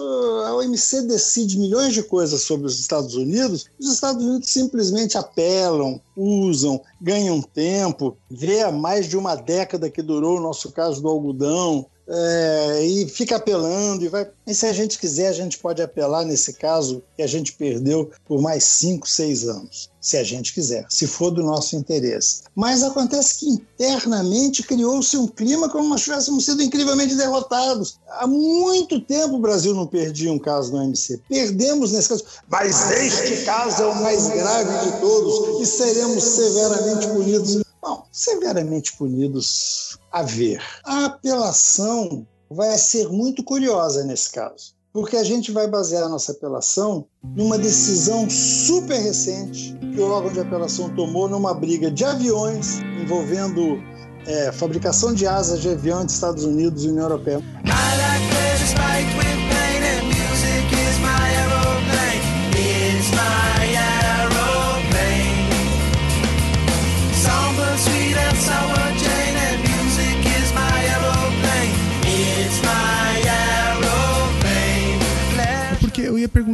a 0.47 0.55
OMC 0.55 1.03
decide 1.03 1.59
milhões 1.59 1.93
de 1.93 2.01
coisas 2.01 2.41
sobre 2.41 2.65
os 2.65 2.79
Estados 2.79 3.13
Unidos. 3.13 3.67
Os 3.79 3.93
Estados 3.93 4.25
Unidos 4.25 4.49
simplesmente 4.49 5.19
apelam, 5.19 6.01
usam, 6.17 6.81
ganham 6.99 7.43
tempo. 7.43 8.17
Vê 8.27 8.61
há 8.61 8.71
mais 8.71 9.07
de 9.07 9.15
uma 9.15 9.35
década 9.35 9.87
que 9.87 10.01
durou 10.01 10.39
o 10.39 10.41
nosso 10.41 10.71
caso 10.71 10.99
do 10.99 11.09
algodão. 11.09 11.85
É, 12.14 12.84
e 12.84 13.07
fica 13.07 13.38
apelando 13.38 14.03
e 14.03 14.09
vai. 14.09 14.28
E 14.45 14.53
se 14.53 14.66
a 14.66 14.74
gente 14.74 14.99
quiser, 14.99 15.30
a 15.30 15.34
gente 15.34 15.57
pode 15.57 15.82
apelar 15.82 16.26
nesse 16.26 16.51
caso 16.53 17.01
que 17.16 17.22
a 17.22 17.28
gente 17.28 17.53
perdeu 17.53 18.12
por 18.28 18.41
mais 18.41 18.66
cinco, 18.66 19.07
seis 19.07 19.47
anos, 19.47 19.89
se 20.01 20.18
a 20.18 20.24
gente 20.24 20.53
quiser, 20.53 20.86
se 20.89 21.07
for 21.07 21.32
do 21.32 21.41
nosso 21.41 21.78
interesse. 21.78 22.41
Mas 22.53 22.84
acontece 22.84 23.39
que 23.39 23.45
internamente 23.80 24.62
criou-se 24.62 25.16
um 25.16 25.26
clima 25.26 25.70
como 25.70 25.88
nós 25.88 26.01
tivéssemos 26.01 26.43
sido 26.43 26.62
incrivelmente 26.62 27.16
derrotados. 27.16 27.97
Há 28.09 28.28
muito 28.28 28.99
tempo 28.99 29.36
o 29.36 29.41
Brasil 29.41 29.74
não 29.74 29.88
perdia 29.88 30.34
um 30.34 30.39
caso 30.39 30.74
no 30.74 30.80
OMC. 30.80 31.22
Perdemos 31.30 31.93
nesse 31.93 32.09
caso, 32.09 32.26
mas 32.49 32.91
este 32.91 33.45
caso 33.45 33.84
é 33.84 33.86
o 33.86 34.01
mais 34.01 34.28
grave 34.28 34.91
de 34.91 34.99
todos 34.99 35.62
e 35.62 35.66
seremos 35.66 36.24
severamente 36.24 37.07
punidos. 37.07 37.70
Bom, 37.82 38.03
severamente 38.11 38.95
punidos 38.95 39.97
a 40.11 40.21
ver. 40.21 40.61
A 40.84 41.05
apelação 41.05 42.27
vai 42.49 42.77
ser 42.77 43.09
muito 43.09 43.43
curiosa 43.43 44.03
nesse 44.03 44.32
caso, 44.32 44.75
porque 44.93 45.17
a 45.17 45.23
gente 45.23 45.51
vai 45.51 45.67
basear 45.67 46.03
a 46.03 46.09
nossa 46.09 46.34
apelação 46.34 47.07
numa 47.36 47.57
decisão 47.57 48.29
super 48.29 48.99
recente 48.99 49.75
que 49.93 49.99
o 49.99 50.11
órgão 50.11 50.32
de 50.32 50.41
apelação 50.41 50.93
tomou 50.95 51.27
numa 51.27 51.53
briga 51.53 51.89
de 51.89 52.05
aviões 52.05 52.79
envolvendo 53.01 53.82
é, 54.27 54.51
fabricação 54.51 55.13
de 55.13 55.25
asas 55.25 55.61
de 55.61 55.69
avião 55.69 56.05
dos 56.05 56.13
Estados 56.13 56.43
Unidos 56.43 56.84
e 56.84 56.89
União 56.89 57.05
Europeia. 57.05 57.41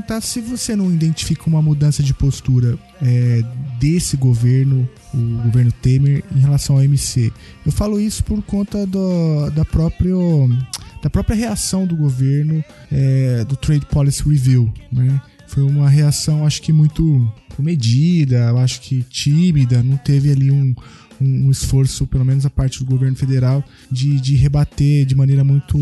Perguntar 0.07 0.21
se 0.21 0.39
você 0.39 0.75
não 0.75 0.89
identifica 0.91 1.43
uma 1.47 1.61
mudança 1.61 2.01
de 2.01 2.13
postura 2.13 2.79
é, 3.01 3.43
desse 3.77 4.15
governo, 4.15 4.89
o 5.13 5.43
governo 5.43 5.71
Temer, 5.71 6.23
em 6.33 6.39
relação 6.39 6.77
ao 6.77 6.83
MC. 6.83 7.31
Eu 7.65 7.71
falo 7.71 7.99
isso 7.99 8.23
por 8.23 8.41
conta 8.41 8.87
do, 8.87 9.49
da, 9.49 9.65
própria, 9.65 10.15
da 11.03 11.09
própria 11.09 11.35
reação 11.35 11.85
do 11.85 11.95
governo 11.95 12.63
é, 12.89 13.43
do 13.43 13.57
Trade 13.57 13.85
Policy 13.87 14.23
Review. 14.23 14.73
Né? 14.91 15.21
Foi 15.47 15.63
uma 15.63 15.89
reação, 15.89 16.45
acho 16.45 16.61
que 16.61 16.71
muito 16.71 17.29
medida, 17.59 18.51
acho 18.61 18.79
que 18.81 19.03
tímida, 19.09 19.83
não 19.83 19.97
teve 19.97 20.31
ali 20.31 20.51
um, 20.51 20.73
um, 21.19 21.49
esforço, 21.49 22.05
pelo 22.05 22.23
menos 22.23 22.45
a 22.45 22.49
parte 22.49 22.79
do 22.79 22.85
governo 22.85 23.15
federal, 23.15 23.63
de, 23.91 24.21
de 24.21 24.35
rebater 24.35 25.05
de 25.05 25.15
maneira 25.15 25.43
muito 25.43 25.77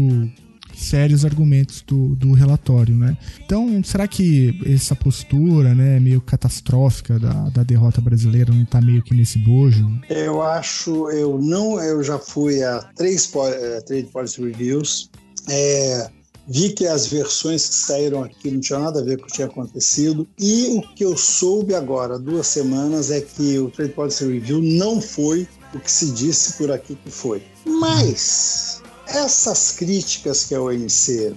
sérios 0.75 1.25
argumentos 1.25 1.81
do, 1.81 2.15
do 2.15 2.33
relatório, 2.33 2.95
né? 2.95 3.17
Então, 3.43 3.83
será 3.83 4.07
que 4.07 4.59
essa 4.65 4.95
postura, 4.95 5.73
né, 5.73 5.99
meio 5.99 6.21
catastrófica 6.21 7.17
da, 7.19 7.49
da 7.49 7.63
derrota 7.63 8.01
brasileira 8.01 8.53
não 8.53 8.63
está 8.63 8.81
meio 8.81 9.01
que 9.03 9.13
nesse 9.13 9.39
bojo? 9.39 9.89
Eu 10.09 10.41
acho, 10.41 11.09
eu 11.09 11.39
não, 11.41 11.79
eu 11.81 12.03
já 12.03 12.19
fui 12.19 12.63
a 12.63 12.79
três 12.95 13.25
uh, 13.25 13.85
trade 13.85 14.07
policy 14.07 14.41
reviews, 14.41 15.09
é, 15.49 16.09
vi 16.47 16.69
que 16.69 16.85
as 16.85 17.07
versões 17.07 17.67
que 17.67 17.75
saíram 17.75 18.23
aqui 18.23 18.51
não 18.51 18.59
tinham 18.59 18.81
nada 18.81 18.99
a 18.99 19.03
ver 19.03 19.17
com 19.17 19.23
o 19.23 19.27
que 19.27 19.33
tinha 19.33 19.47
acontecido 19.47 20.27
e 20.39 20.77
o 20.77 20.81
que 20.95 21.03
eu 21.03 21.17
soube 21.17 21.73
agora, 21.73 22.19
duas 22.19 22.47
semanas, 22.47 23.11
é 23.11 23.21
que 23.21 23.57
o 23.59 23.69
trade 23.69 23.93
policy 23.93 24.25
review 24.25 24.61
não 24.61 25.01
foi 25.01 25.47
o 25.73 25.79
que 25.79 25.91
se 25.91 26.11
disse 26.11 26.53
por 26.53 26.71
aqui 26.71 26.95
que 26.95 27.11
foi. 27.11 27.43
Mas 27.65 28.81
essas 29.07 29.71
críticas 29.71 30.45
que 30.45 30.55
a 30.55 30.61
OMC. 30.61 31.35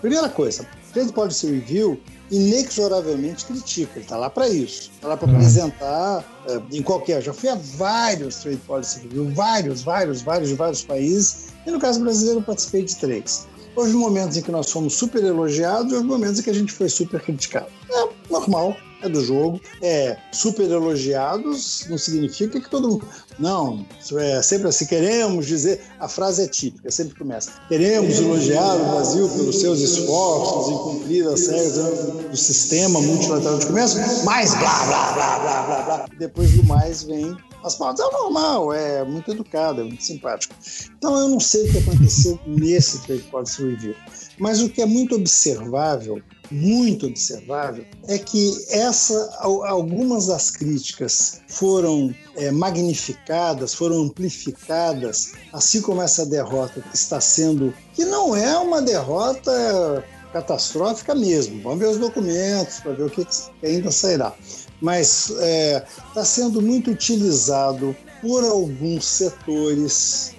Primeira 0.00 0.28
coisa, 0.28 0.62
o 0.62 0.92
Trade 0.92 1.12
Policy 1.12 1.46
Review 1.46 2.00
inexoravelmente 2.30 3.44
critica, 3.46 3.92
ele 3.94 4.04
está 4.04 4.16
lá 4.16 4.28
para 4.28 4.48
isso, 4.48 4.90
está 4.94 5.08
lá 5.08 5.16
para 5.16 5.28
uhum. 5.28 5.34
apresentar 5.34 6.24
é, 6.46 6.76
em 6.76 6.82
qualquer. 6.82 7.22
Já 7.22 7.32
fui 7.32 7.48
a 7.48 7.54
vários 7.76 8.36
Trade 8.36 8.58
Policy 8.58 9.00
Review, 9.00 9.30
vários, 9.34 9.82
vários, 9.82 10.22
vários 10.22 10.50
vários 10.52 10.82
países, 10.82 11.48
e 11.66 11.70
no 11.70 11.80
caso 11.80 12.00
brasileiro 12.00 12.42
participei 12.42 12.84
de 12.84 12.96
três. 12.96 13.46
Houve 13.78 13.92
momentos 13.92 14.36
em 14.36 14.42
que 14.42 14.50
nós 14.50 14.72
fomos 14.72 14.94
super 14.94 15.22
elogiados 15.22 15.92
e 15.92 16.02
momentos 16.02 16.40
em 16.40 16.42
que 16.42 16.50
a 16.50 16.52
gente 16.52 16.72
foi 16.72 16.88
super 16.88 17.20
criticado. 17.20 17.68
É 17.88 18.08
normal, 18.28 18.76
é 19.00 19.08
do 19.08 19.24
jogo. 19.24 19.60
É 19.80 20.16
super 20.32 20.68
elogiados 20.68 21.86
não 21.88 21.96
significa 21.96 22.60
que 22.60 22.68
todo 22.68 22.88
mundo. 22.88 23.06
Não, 23.38 23.86
é 24.18 24.42
sempre 24.42 24.66
assim. 24.66 24.84
Queremos 24.84 25.46
dizer. 25.46 25.80
A 26.00 26.08
frase 26.08 26.42
é 26.42 26.48
típica, 26.48 26.90
sempre 26.90 27.16
começa. 27.16 27.52
Queremos 27.68 28.18
elogiar 28.18 28.74
o 28.74 28.94
Brasil 28.96 29.28
pelos 29.28 29.60
seus 29.60 29.78
esforços 29.78 30.72
em 30.72 30.78
cumprir 30.78 31.28
as 31.28 31.46
regras 31.46 32.04
do 32.30 32.36
sistema 32.36 33.00
multilateral 33.00 33.60
de 33.60 33.66
comércio, 33.66 34.00
mas 34.24 34.56
blá, 34.56 34.86
blá, 34.86 35.12
blá, 35.12 35.38
blá, 35.38 35.62
blá, 35.62 35.82
blá. 35.82 36.06
Depois 36.18 36.50
do 36.50 36.64
mais 36.64 37.04
vem 37.04 37.36
as 37.64 37.74
palavras. 37.74 38.06
É 38.06 38.12
normal, 38.12 38.72
é 38.72 39.04
muito 39.04 39.30
educado, 39.30 39.80
é 39.80 39.84
muito 39.84 40.02
simpático. 40.02 40.54
Então 40.96 41.18
eu 41.18 41.28
não 41.28 41.40
sei 41.40 41.68
o 41.68 41.72
que 41.72 41.78
aconteceu 41.78 42.38
nesse 42.46 43.02
Trade 43.02 43.22
Policy 43.22 43.62
Review. 43.62 43.94
Mas 44.38 44.60
o 44.60 44.68
que 44.68 44.82
é 44.82 44.86
muito 44.86 45.14
observável 45.16 46.22
muito 46.50 47.06
observável 47.06 47.84
é 48.06 48.18
que 48.18 48.66
essa, 48.70 49.36
algumas 49.40 50.26
das 50.26 50.50
críticas 50.50 51.40
foram 51.46 52.14
é, 52.36 52.50
magnificadas, 52.50 53.74
foram 53.74 54.04
amplificadas, 54.04 55.32
assim 55.52 55.80
como 55.80 56.02
essa 56.02 56.24
derrota 56.24 56.80
que 56.80 56.96
está 56.96 57.20
sendo, 57.20 57.74
que 57.92 58.04
não 58.04 58.34
é 58.34 58.56
uma 58.58 58.80
derrota 58.80 60.04
catastrófica 60.32 61.14
mesmo. 61.14 61.62
Vamos 61.62 61.78
ver 61.78 61.88
os 61.88 61.98
documentos 61.98 62.80
para 62.80 62.92
ver 62.92 63.04
o 63.04 63.10
que, 63.10 63.24
que 63.24 63.66
ainda 63.66 63.90
sairá. 63.90 64.32
Mas 64.80 65.30
está 65.30 65.44
é, 65.44 65.86
tá 66.14 66.24
sendo 66.24 66.62
muito 66.62 66.90
utilizado 66.90 67.96
por 68.20 68.44
alguns 68.44 69.04
setores 69.04 70.34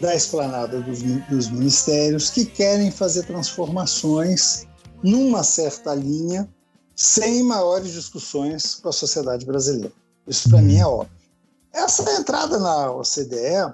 da 0.00 0.14
esplanada 0.14 0.80
dos, 0.80 1.02
dos 1.28 1.50
ministérios 1.50 2.30
que 2.30 2.44
querem 2.44 2.90
fazer 2.90 3.24
transformações 3.24 4.66
numa 5.02 5.42
certa 5.42 5.94
linha, 5.94 6.48
sem 6.94 7.42
maiores 7.42 7.92
discussões 7.92 8.74
com 8.76 8.88
a 8.88 8.92
sociedade 8.92 9.46
brasileira. 9.46 9.92
Isso 10.26 10.48
para 10.48 10.60
mim 10.60 10.78
é 10.78 10.86
óbvio. 10.86 11.16
Essa 11.72 12.10
entrada 12.18 12.58
na 12.58 12.90
OCDE 12.92 13.72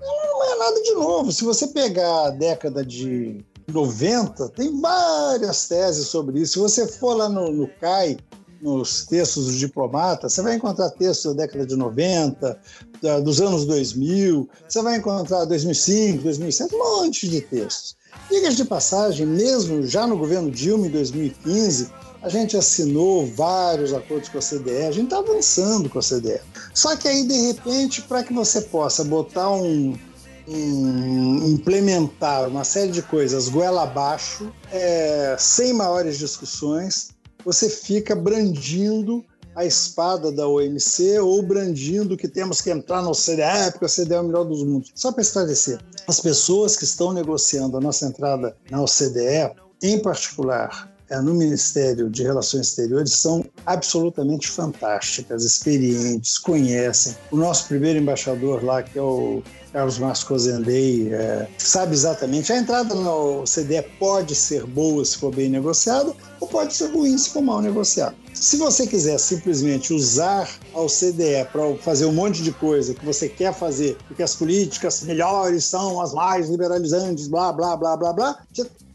não 0.00 0.44
é 0.44 0.58
nada 0.58 0.82
de 0.82 0.92
novo. 0.92 1.32
Se 1.32 1.44
você 1.44 1.66
pegar 1.68 2.26
a 2.26 2.30
década 2.30 2.84
de 2.84 3.44
90, 3.68 4.48
tem 4.50 4.80
várias 4.80 5.68
teses 5.68 6.08
sobre 6.08 6.40
isso. 6.40 6.54
Se 6.54 6.58
você 6.58 6.86
for 6.86 7.14
lá 7.14 7.28
no, 7.28 7.52
no 7.52 7.68
CAI, 7.78 8.18
nos 8.62 9.04
textos 9.04 9.46
dos 9.46 9.56
diplomatas, 9.56 10.32
você 10.32 10.40
vai 10.40 10.54
encontrar 10.54 10.88
textos 10.90 11.34
da 11.34 11.42
década 11.42 11.66
de 11.66 11.74
90, 11.74 12.58
da, 13.02 13.18
dos 13.18 13.40
anos 13.40 13.66
2000, 13.66 14.48
você 14.68 14.82
vai 14.82 14.96
encontrar 14.96 15.44
2005, 15.44 16.22
2007, 16.22 16.74
um 16.74 16.78
monte 16.78 17.28
de 17.28 17.40
textos. 17.40 17.96
Diga 18.30 18.50
de 18.50 18.64
passagem, 18.64 19.26
mesmo 19.26 19.84
já 19.86 20.06
no 20.06 20.16
governo 20.16 20.50
Dilma 20.50 20.86
em 20.86 20.90
2015, 20.90 21.90
a 22.22 22.28
gente 22.28 22.56
assinou 22.56 23.26
vários 23.26 23.92
acordos 23.92 24.28
com 24.28 24.38
a 24.38 24.40
CDE, 24.40 24.86
a 24.86 24.92
gente 24.92 25.04
está 25.04 25.18
avançando 25.18 25.90
com 25.90 25.98
a 25.98 26.02
CDE. 26.02 26.40
Só 26.72 26.94
que 26.94 27.08
aí, 27.08 27.26
de 27.26 27.34
repente, 27.48 28.00
para 28.02 28.22
que 28.22 28.32
você 28.32 28.60
possa 28.60 29.02
botar 29.02 29.50
um, 29.50 29.98
um, 30.46 31.48
implementar 31.48 32.48
uma 32.48 32.62
série 32.62 32.92
de 32.92 33.02
coisas 33.02 33.48
goela 33.48 33.82
abaixo, 33.82 34.52
é, 34.70 35.34
sem 35.36 35.72
maiores 35.72 36.16
discussões, 36.16 37.10
você 37.44 37.68
fica 37.68 38.14
brandindo 38.14 39.24
a 39.54 39.64
espada 39.64 40.32
da 40.32 40.46
OMC 40.48 41.18
ou 41.18 41.42
brandindo 41.42 42.16
que 42.16 42.28
temos 42.28 42.60
que 42.60 42.70
entrar 42.70 43.02
no 43.02 43.10
OCDE 43.10 43.72
porque 43.72 43.84
o 43.84 43.88
OCDE 43.88 44.14
é 44.14 44.20
o 44.20 44.24
melhor 44.24 44.44
dos 44.44 44.64
mundos. 44.64 44.90
Só 44.94 45.12
para 45.12 45.22
esclarecer, 45.22 45.78
as 46.08 46.20
pessoas 46.20 46.76
que 46.76 46.84
estão 46.84 47.12
negociando 47.12 47.76
a 47.76 47.80
nossa 47.80 48.06
entrada 48.06 48.56
na 48.70 48.82
OCDE, 48.82 49.52
em 49.82 49.98
particular 49.98 50.88
é, 50.88 50.91
no 51.20 51.34
Ministério 51.34 52.08
de 52.08 52.22
Relações 52.22 52.68
Exteriores, 52.68 53.12
são 53.12 53.44
absolutamente 53.66 54.48
fantásticas, 54.48 55.44
experientes, 55.44 56.38
conhecem. 56.38 57.16
O 57.30 57.36
nosso 57.36 57.66
primeiro 57.66 57.98
embaixador 57.98 58.64
lá, 58.64 58.82
que 58.82 58.98
é 58.98 59.02
o 59.02 59.42
Carlos 59.72 59.98
Márcio 59.98 60.26
Cozendei, 60.26 61.12
é, 61.12 61.48
sabe 61.58 61.94
exatamente. 61.94 62.52
A 62.52 62.58
entrada 62.58 62.94
no 62.94 63.42
OCDE 63.42 63.82
pode 63.98 64.34
ser 64.34 64.66
boa 64.66 65.04
se 65.04 65.16
for 65.16 65.34
bem 65.34 65.48
negociada, 65.48 66.14
ou 66.40 66.46
pode 66.46 66.74
ser 66.74 66.92
ruim 66.92 67.16
se 67.16 67.30
for 67.30 67.42
mal 67.42 67.60
negociada. 67.60 68.14
Se 68.34 68.56
você 68.56 68.86
quiser 68.86 69.18
simplesmente 69.18 69.92
usar 69.92 70.48
a 70.74 70.80
OCDE 70.80 71.46
para 71.52 71.76
fazer 71.76 72.06
um 72.06 72.12
monte 72.12 72.42
de 72.42 72.52
coisa 72.52 72.94
que 72.94 73.04
você 73.04 73.28
quer 73.28 73.54
fazer, 73.54 73.96
porque 74.08 74.22
as 74.22 74.34
políticas 74.34 75.02
melhores 75.02 75.64
são 75.64 76.00
as 76.00 76.12
mais 76.12 76.48
liberalizantes, 76.48 77.28
blá, 77.28 77.52
blá, 77.52 77.76
blá, 77.76 77.96
blá, 77.96 78.12
blá, 78.12 78.38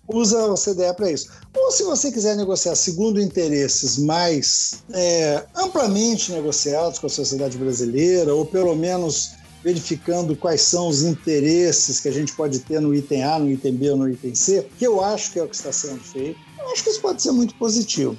usa 0.07 0.39
a 0.39 0.53
OCDE 0.53 0.93
para 0.95 1.11
isso. 1.11 1.29
Ou 1.59 1.71
se 1.71 1.83
você 1.83 2.11
quiser 2.11 2.35
negociar 2.35 2.75
segundo 2.75 3.19
interesses 3.19 3.97
mais 3.97 4.83
é, 4.93 5.43
amplamente 5.55 6.31
negociados 6.31 6.99
com 6.99 7.07
a 7.07 7.09
sociedade 7.09 7.57
brasileira, 7.57 8.33
ou 8.33 8.45
pelo 8.45 8.75
menos 8.75 9.31
verificando 9.63 10.35
quais 10.35 10.61
são 10.61 10.87
os 10.87 11.01
interesses 11.01 11.99
que 11.99 12.07
a 12.07 12.11
gente 12.11 12.33
pode 12.33 12.59
ter 12.59 12.79
no 12.79 12.93
item 12.93 13.23
A, 13.23 13.39
no 13.39 13.49
item 13.49 13.75
B 13.75 13.89
ou 13.89 13.97
no 13.97 14.09
item 14.09 14.33
C, 14.33 14.65
que 14.77 14.85
eu 14.85 15.03
acho 15.03 15.33
que 15.33 15.39
é 15.39 15.43
o 15.43 15.47
que 15.49 15.55
está 15.55 15.71
sendo 15.73 15.99
feito, 15.99 16.39
eu 16.59 16.71
acho 16.71 16.83
que 16.83 16.89
isso 16.89 17.01
pode 17.01 17.21
ser 17.21 17.31
muito 17.31 17.55
positivo. 17.55 18.17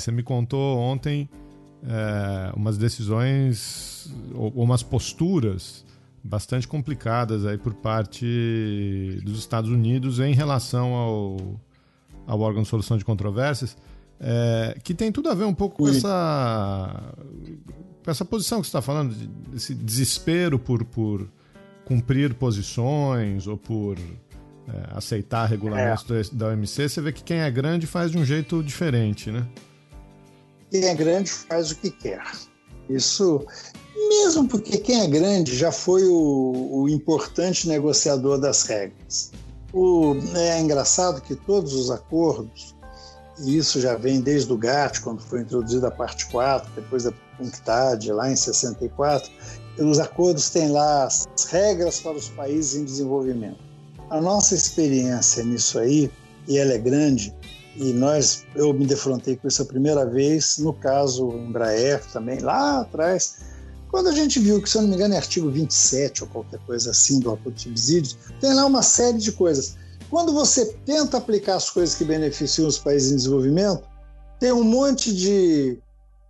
Você 0.00 0.10
me 0.10 0.22
contou 0.22 0.78
ontem 0.78 1.28
é, 1.82 2.52
umas 2.56 2.76
decisões 2.76 4.12
ou 4.34 4.50
umas 4.50 4.82
posturas 4.82 5.84
bastante 6.22 6.68
complicadas 6.68 7.46
aí 7.46 7.56
por 7.56 7.74
parte 7.74 9.20
dos 9.24 9.38
Estados 9.38 9.70
Unidos 9.70 10.20
em 10.20 10.34
relação 10.34 10.94
ao, 10.94 11.36
ao 12.26 12.40
órgão 12.40 12.62
de 12.62 12.68
solução 12.68 12.98
de 12.98 13.04
controvérsias, 13.04 13.76
é, 14.18 14.76
que 14.82 14.94
tem 14.94 15.10
tudo 15.10 15.30
a 15.30 15.34
ver 15.34 15.44
um 15.44 15.54
pouco 15.54 15.78
com 15.78 15.88
essa, 15.88 17.14
com 18.04 18.10
essa 18.10 18.24
posição 18.24 18.60
que 18.60 18.66
você 18.66 18.70
está 18.70 18.82
falando, 18.82 19.14
esse 19.54 19.74
desespero 19.74 20.58
por, 20.58 20.84
por 20.84 21.26
cumprir 21.86 22.34
posições 22.34 23.46
ou 23.46 23.56
por 23.56 23.96
é, 23.98 24.96
aceitar 24.96 25.46
regulamentos 25.46 26.30
é. 26.32 26.34
da 26.34 26.48
OMC. 26.48 26.88
Você 26.88 27.00
vê 27.00 27.12
que 27.12 27.24
quem 27.24 27.38
é 27.38 27.50
grande 27.50 27.86
faz 27.86 28.10
de 28.10 28.18
um 28.18 28.24
jeito 28.24 28.62
diferente, 28.62 29.30
né? 29.30 29.46
Quem 30.70 30.84
é 30.84 30.94
grande 30.94 31.30
faz 31.30 31.70
o 31.70 31.76
que 31.76 31.90
quer. 31.90 32.22
Isso, 32.88 33.44
mesmo 34.08 34.48
porque 34.48 34.78
quem 34.78 35.02
é 35.02 35.06
grande 35.06 35.56
já 35.56 35.70
foi 35.70 36.06
o, 36.06 36.82
o 36.82 36.88
importante 36.88 37.68
negociador 37.68 38.38
das 38.38 38.62
regras. 38.62 39.32
O, 39.72 40.16
é 40.34 40.60
engraçado 40.60 41.20
que 41.20 41.34
todos 41.34 41.74
os 41.74 41.90
acordos, 41.90 42.74
e 43.38 43.56
isso 43.56 43.80
já 43.80 43.96
vem 43.96 44.20
desde 44.20 44.52
o 44.52 44.56
GATT, 44.56 45.00
quando 45.00 45.22
foi 45.22 45.40
introduzida 45.40 45.88
a 45.88 45.90
parte 45.90 46.26
4, 46.26 46.70
depois 46.74 47.04
da 47.04 47.12
UNCTAD, 47.38 48.12
lá 48.12 48.30
em 48.30 48.36
64, 48.36 49.30
os 49.78 49.98
acordos 49.98 50.50
têm 50.50 50.68
lá 50.68 51.04
as 51.04 51.26
regras 51.48 52.00
para 52.00 52.12
os 52.12 52.28
países 52.28 52.74
em 52.74 52.84
desenvolvimento. 52.84 53.58
A 54.10 54.20
nossa 54.20 54.54
experiência 54.54 55.44
nisso 55.44 55.78
aí, 55.78 56.10
e 56.48 56.58
ela 56.58 56.72
é 56.72 56.78
grande, 56.78 57.32
e 57.76 57.92
nós, 57.92 58.44
eu 58.54 58.72
me 58.72 58.86
defrontei 58.86 59.36
com 59.36 59.46
isso 59.48 59.62
a 59.62 59.64
primeira 59.64 60.04
vez, 60.04 60.58
no 60.58 60.72
caso 60.72 61.30
Embraer 61.30 62.04
também, 62.12 62.40
lá 62.40 62.80
atrás, 62.80 63.36
quando 63.90 64.08
a 64.08 64.12
gente 64.12 64.38
viu 64.38 64.62
que, 64.62 64.70
se 64.70 64.76
eu 64.76 64.82
não 64.82 64.88
me 64.88 64.94
engano, 64.94 65.14
é 65.14 65.16
artigo 65.16 65.50
27 65.50 66.22
ou 66.22 66.28
qualquer 66.28 66.60
coisa 66.60 66.90
assim 66.90 67.18
do 67.18 67.30
acordo 67.32 67.56
de 67.56 67.62
subsídios, 67.62 68.16
tem 68.40 68.54
lá 68.54 68.64
uma 68.64 68.82
série 68.82 69.18
de 69.18 69.32
coisas. 69.32 69.76
Quando 70.08 70.32
você 70.32 70.66
tenta 70.84 71.16
aplicar 71.16 71.56
as 71.56 71.70
coisas 71.70 71.94
que 71.94 72.04
beneficiam 72.04 72.68
os 72.68 72.78
países 72.78 73.12
em 73.12 73.16
desenvolvimento, 73.16 73.82
tem 74.38 74.52
um 74.52 74.64
monte 74.64 75.14
de, 75.14 75.78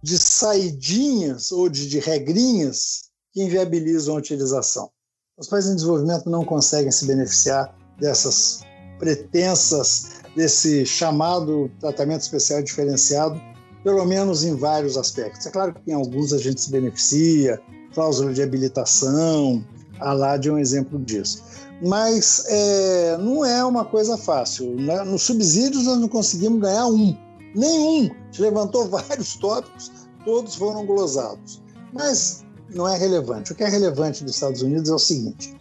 de 0.02 0.18
saidinhas 0.18 1.52
ou 1.52 1.68
de, 1.68 1.88
de 1.88 1.98
regrinhas 1.98 3.10
que 3.32 3.42
inviabilizam 3.42 4.14
a 4.14 4.18
utilização. 4.18 4.90
Os 5.36 5.48
países 5.48 5.70
em 5.70 5.76
desenvolvimento 5.76 6.28
não 6.28 6.44
conseguem 6.44 6.90
se 6.90 7.06
beneficiar 7.06 7.74
dessas 7.98 8.60
pretensas 8.98 10.19
desse 10.36 10.86
chamado 10.86 11.70
tratamento 11.80 12.20
especial 12.20 12.62
diferenciado, 12.62 13.40
pelo 13.82 14.04
menos 14.04 14.44
em 14.44 14.54
vários 14.54 14.96
aspectos. 14.96 15.46
É 15.46 15.50
claro 15.50 15.74
que 15.74 15.90
em 15.90 15.94
alguns 15.94 16.32
a 16.32 16.38
gente 16.38 16.60
se 16.60 16.70
beneficia, 16.70 17.60
cláusula 17.94 18.32
de 18.32 18.42
habilitação, 18.42 19.64
a 19.98 20.12
LAD 20.12 20.48
é 20.48 20.52
um 20.52 20.58
exemplo 20.58 20.98
disso. 20.98 21.42
Mas 21.82 22.44
é, 22.48 23.16
não 23.18 23.44
é 23.44 23.64
uma 23.64 23.84
coisa 23.84 24.16
fácil. 24.18 24.76
Né? 24.76 25.02
Nos 25.04 25.22
subsídios 25.22 25.84
nós 25.84 25.98
não 25.98 26.08
conseguimos 26.08 26.60
ganhar 26.60 26.86
um, 26.86 27.16
nenhum. 27.54 28.10
A 28.10 28.24
gente 28.26 28.42
levantou 28.42 28.86
vários 28.88 29.36
tópicos, 29.36 29.90
todos 30.24 30.54
foram 30.54 30.84
glosados. 30.84 31.62
Mas 31.92 32.44
não 32.74 32.86
é 32.86 32.96
relevante. 32.96 33.52
O 33.52 33.54
que 33.54 33.64
é 33.64 33.68
relevante 33.68 34.22
dos 34.22 34.34
Estados 34.34 34.62
Unidos 34.62 34.90
é 34.90 34.94
o 34.94 34.98
seguinte: 34.98 35.56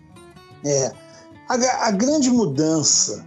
é, 0.66 0.92
a, 1.48 1.88
a 1.88 1.92
grande 1.92 2.30
mudança 2.30 3.26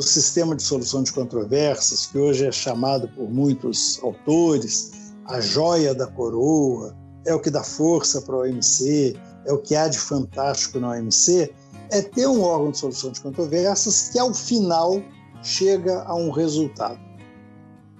do 0.00 0.06
sistema 0.06 0.56
de 0.56 0.62
solução 0.62 1.02
de 1.02 1.12
controvérsias, 1.12 2.06
que 2.06 2.16
hoje 2.16 2.46
é 2.46 2.50
chamado 2.50 3.06
por 3.08 3.30
muitos 3.30 4.00
autores 4.02 4.92
a 5.26 5.42
joia 5.42 5.94
da 5.94 6.06
coroa, 6.06 6.96
é 7.26 7.34
o 7.34 7.38
que 7.38 7.50
dá 7.50 7.62
força 7.62 8.22
para 8.22 8.34
a 8.34 8.38
OMC, 8.38 9.14
é 9.44 9.52
o 9.52 9.58
que 9.58 9.76
há 9.76 9.88
de 9.88 9.98
fantástico 9.98 10.80
na 10.80 10.92
OMC, 10.92 11.54
é 11.90 12.00
ter 12.00 12.26
um 12.26 12.40
órgão 12.42 12.70
de 12.70 12.78
solução 12.78 13.12
de 13.12 13.20
controvérsias 13.20 14.08
que, 14.08 14.18
ao 14.18 14.32
final, 14.32 15.02
chega 15.42 16.02
a 16.04 16.14
um 16.14 16.30
resultado. 16.30 16.98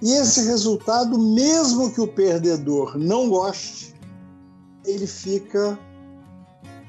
E 0.01 0.13
esse 0.13 0.43
resultado, 0.47 1.19
mesmo 1.19 1.93
que 1.93 2.01
o 2.01 2.09
perdedor 2.09 2.97
não 2.97 3.29
goste, 3.29 3.95
ele 4.87 5.07
fica 5.07 5.79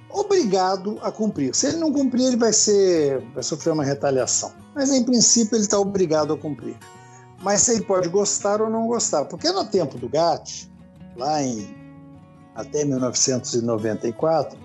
obrigado 0.10 0.98
a 1.02 1.12
cumprir. 1.12 1.54
Se 1.54 1.68
ele 1.68 1.78
não 1.78 1.92
cumprir, 1.92 2.28
ele 2.28 2.38
vai 2.38 2.54
ser, 2.54 3.20
vai 3.34 3.44
sofrer 3.44 3.74
uma 3.74 3.84
retaliação. 3.84 4.61
Mas 4.76 4.92
em 4.92 5.04
princípio 5.04 5.56
ele 5.56 5.64
está 5.64 5.80
obrigado 5.80 6.34
a 6.34 6.38
cumprir. 6.38 6.78
Mas 7.42 7.68
ele 7.68 7.84
pode 7.84 8.08
gostar 8.10 8.62
ou 8.62 8.70
não 8.70 8.88
gostar, 8.88 9.26
porque 9.26 9.52
no 9.52 9.66
tempo 9.66 9.98
do 9.98 10.08
GATT, 10.08 10.72
lá 11.18 11.42
em 11.42 11.76
até 12.56 12.86
1994, 12.86 14.58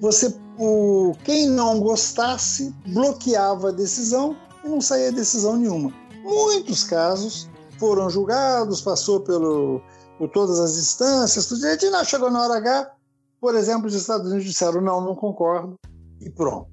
você 0.00 0.34
o, 0.58 1.14
quem 1.24 1.48
não 1.48 1.80
gostasse 1.80 2.74
bloqueava 2.86 3.70
a 3.70 3.72
decisão 3.72 4.36
e 4.62 4.68
não 4.68 4.80
saía 4.80 5.10
decisão 5.10 5.56
nenhuma. 5.56 5.92
Muitos 6.22 6.84
casos 6.84 7.48
foram 7.78 8.10
julgados, 8.10 8.82
passou 8.82 9.20
pelo, 9.20 9.80
por 10.18 10.28
todas 10.28 10.60
as 10.60 10.76
instâncias, 10.76 11.46
tudo 11.46 11.62
direito, 11.62 11.90
não, 11.90 12.04
chegou 12.04 12.30
na 12.30 12.42
hora 12.42 12.58
H, 12.58 12.92
por 13.40 13.54
exemplo, 13.54 13.86
os 13.86 13.94
Estados 13.94 14.26
Unidos 14.26 14.44
disseram 14.44 14.82
não, 14.82 15.00
não 15.00 15.14
concordo, 15.14 15.76
e 16.20 16.28
pronto. 16.28 16.68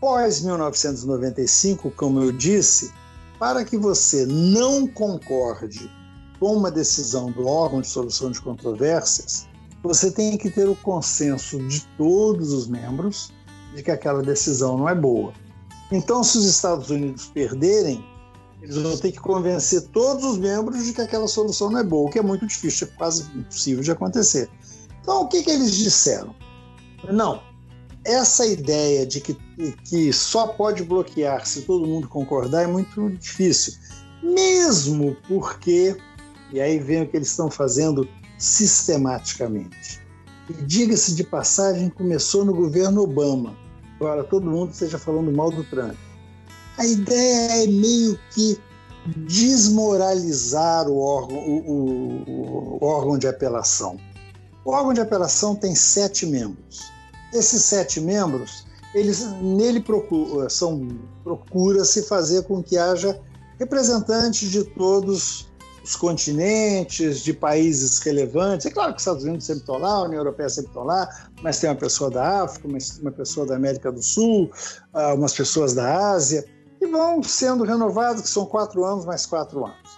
Pós 0.00 0.42
1995, 0.42 1.90
como 1.92 2.20
eu 2.20 2.30
disse, 2.30 2.92
para 3.38 3.64
que 3.64 3.78
você 3.78 4.26
não 4.26 4.86
concorde 4.86 5.90
com 6.38 6.54
uma 6.54 6.70
decisão 6.70 7.30
do 7.30 7.46
órgão 7.46 7.80
de 7.80 7.88
solução 7.88 8.30
de 8.30 8.40
controvérsias, 8.40 9.48
você 9.82 10.10
tem 10.10 10.36
que 10.36 10.50
ter 10.50 10.68
o 10.68 10.76
consenso 10.76 11.58
de 11.66 11.80
todos 11.96 12.52
os 12.52 12.66
membros 12.66 13.32
de 13.74 13.82
que 13.82 13.90
aquela 13.90 14.22
decisão 14.22 14.76
não 14.76 14.88
é 14.88 14.94
boa. 14.94 15.32
Então, 15.90 16.22
se 16.22 16.36
os 16.36 16.44
Estados 16.44 16.90
Unidos 16.90 17.26
perderem, 17.26 18.04
eles 18.60 18.76
vão 18.76 18.96
ter 18.98 19.12
que 19.12 19.20
convencer 19.20 19.82
todos 19.88 20.24
os 20.24 20.38
membros 20.38 20.84
de 20.84 20.92
que 20.92 21.00
aquela 21.00 21.28
solução 21.28 21.70
não 21.70 21.78
é 21.78 21.84
boa, 21.84 22.08
o 22.08 22.10
que 22.10 22.18
é 22.18 22.22
muito 22.22 22.46
difícil, 22.46 22.88
é 22.88 22.96
quase 22.96 23.30
impossível 23.34 23.82
de 23.82 23.90
acontecer. 23.90 24.50
Então, 25.00 25.22
o 25.22 25.28
que, 25.28 25.42
que 25.42 25.50
eles 25.50 25.74
disseram? 25.74 26.34
Não, 27.12 27.40
essa 28.06 28.46
ideia 28.46 29.04
de 29.04 29.20
que, 29.20 29.36
que 29.84 30.12
só 30.12 30.46
pode 30.46 30.82
bloquear 30.84 31.46
se 31.46 31.62
todo 31.62 31.86
mundo 31.86 32.08
concordar 32.08 32.62
é 32.62 32.66
muito 32.66 33.10
difícil. 33.10 33.74
Mesmo 34.22 35.16
porque, 35.28 35.96
e 36.52 36.60
aí 36.60 36.78
vem 36.78 37.02
o 37.02 37.08
que 37.08 37.16
eles 37.16 37.30
estão 37.30 37.50
fazendo 37.50 38.08
sistematicamente. 38.38 40.00
Diga-se 40.66 41.14
de 41.14 41.24
passagem, 41.24 41.88
começou 41.90 42.44
no 42.44 42.54
governo 42.54 43.02
Obama. 43.02 43.56
Agora 43.96 44.22
todo 44.22 44.48
mundo 44.48 44.72
esteja 44.72 44.98
falando 44.98 45.32
mal 45.32 45.50
do 45.50 45.64
Trump. 45.64 45.96
A 46.78 46.86
ideia 46.86 47.64
é 47.64 47.66
meio 47.66 48.18
que 48.32 48.58
desmoralizar 49.06 50.88
o 50.88 50.98
órgão, 50.98 51.38
o, 51.38 51.58
o, 51.66 52.78
o 52.80 52.84
órgão 52.84 53.18
de 53.18 53.26
apelação. 53.26 53.98
O 54.64 54.70
órgão 54.70 54.92
de 54.92 55.00
apelação 55.00 55.54
tem 55.54 55.74
sete 55.74 56.26
membros. 56.26 56.95
Esses 57.36 57.64
sete 57.64 58.00
membros, 58.00 58.66
eles 58.94 59.26
nele 59.42 59.80
procura, 59.80 60.48
são 60.48 60.88
procura 61.22 61.84
se 61.84 62.02
fazer 62.02 62.44
com 62.44 62.62
que 62.62 62.78
haja 62.78 63.20
representantes 63.58 64.50
de 64.50 64.64
todos 64.64 65.46
os 65.84 65.94
continentes, 65.94 67.20
de 67.20 67.32
países 67.32 67.98
relevantes. 67.98 68.66
É 68.66 68.70
claro 68.70 68.92
que 68.92 68.96
os 68.96 69.02
Estados 69.02 69.24
Unidos 69.24 69.46
sempre 69.46 69.60
estão 69.60 69.78
lá, 69.78 69.92
a 69.92 70.02
União 70.02 70.18
Europeia 70.18 70.48
sempre 70.48 70.70
estão 70.70 70.82
lá, 70.82 71.08
mas 71.42 71.60
tem 71.60 71.70
uma 71.70 71.76
pessoa 71.76 72.10
da 72.10 72.42
África, 72.42 72.68
uma 73.00 73.12
pessoa 73.12 73.46
da 73.46 73.54
América 73.54 73.92
do 73.92 74.02
Sul, 74.02 74.50
ah, 74.92 75.14
umas 75.14 75.32
pessoas 75.32 75.74
da 75.74 76.10
Ásia, 76.10 76.44
e 76.80 76.86
vão 76.86 77.22
sendo 77.22 77.64
renovados, 77.64 78.22
que 78.22 78.28
são 78.28 78.46
quatro 78.46 78.84
anos 78.84 79.04
mais 79.04 79.26
quatro 79.26 79.64
anos. 79.64 79.95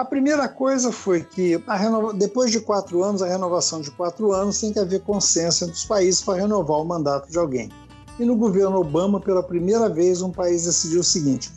A 0.00 0.04
primeira 0.06 0.48
coisa 0.48 0.90
foi 0.90 1.22
que, 1.22 1.62
renova... 1.68 2.14
depois 2.14 2.50
de 2.50 2.58
quatro 2.58 3.04
anos, 3.04 3.20
a 3.20 3.28
renovação 3.28 3.82
de 3.82 3.90
quatro 3.90 4.32
anos 4.32 4.58
tem 4.58 4.72
que 4.72 4.78
haver 4.78 5.02
consenso 5.02 5.64
entre 5.64 5.76
os 5.76 5.84
países 5.84 6.22
para 6.22 6.40
renovar 6.40 6.78
o 6.78 6.86
mandato 6.86 7.30
de 7.30 7.36
alguém. 7.36 7.70
E 8.18 8.24
no 8.24 8.34
governo 8.34 8.80
Obama, 8.80 9.20
pela 9.20 9.42
primeira 9.42 9.90
vez, 9.90 10.22
um 10.22 10.32
país 10.32 10.64
decidiu 10.64 11.00
o 11.00 11.04
seguinte: 11.04 11.52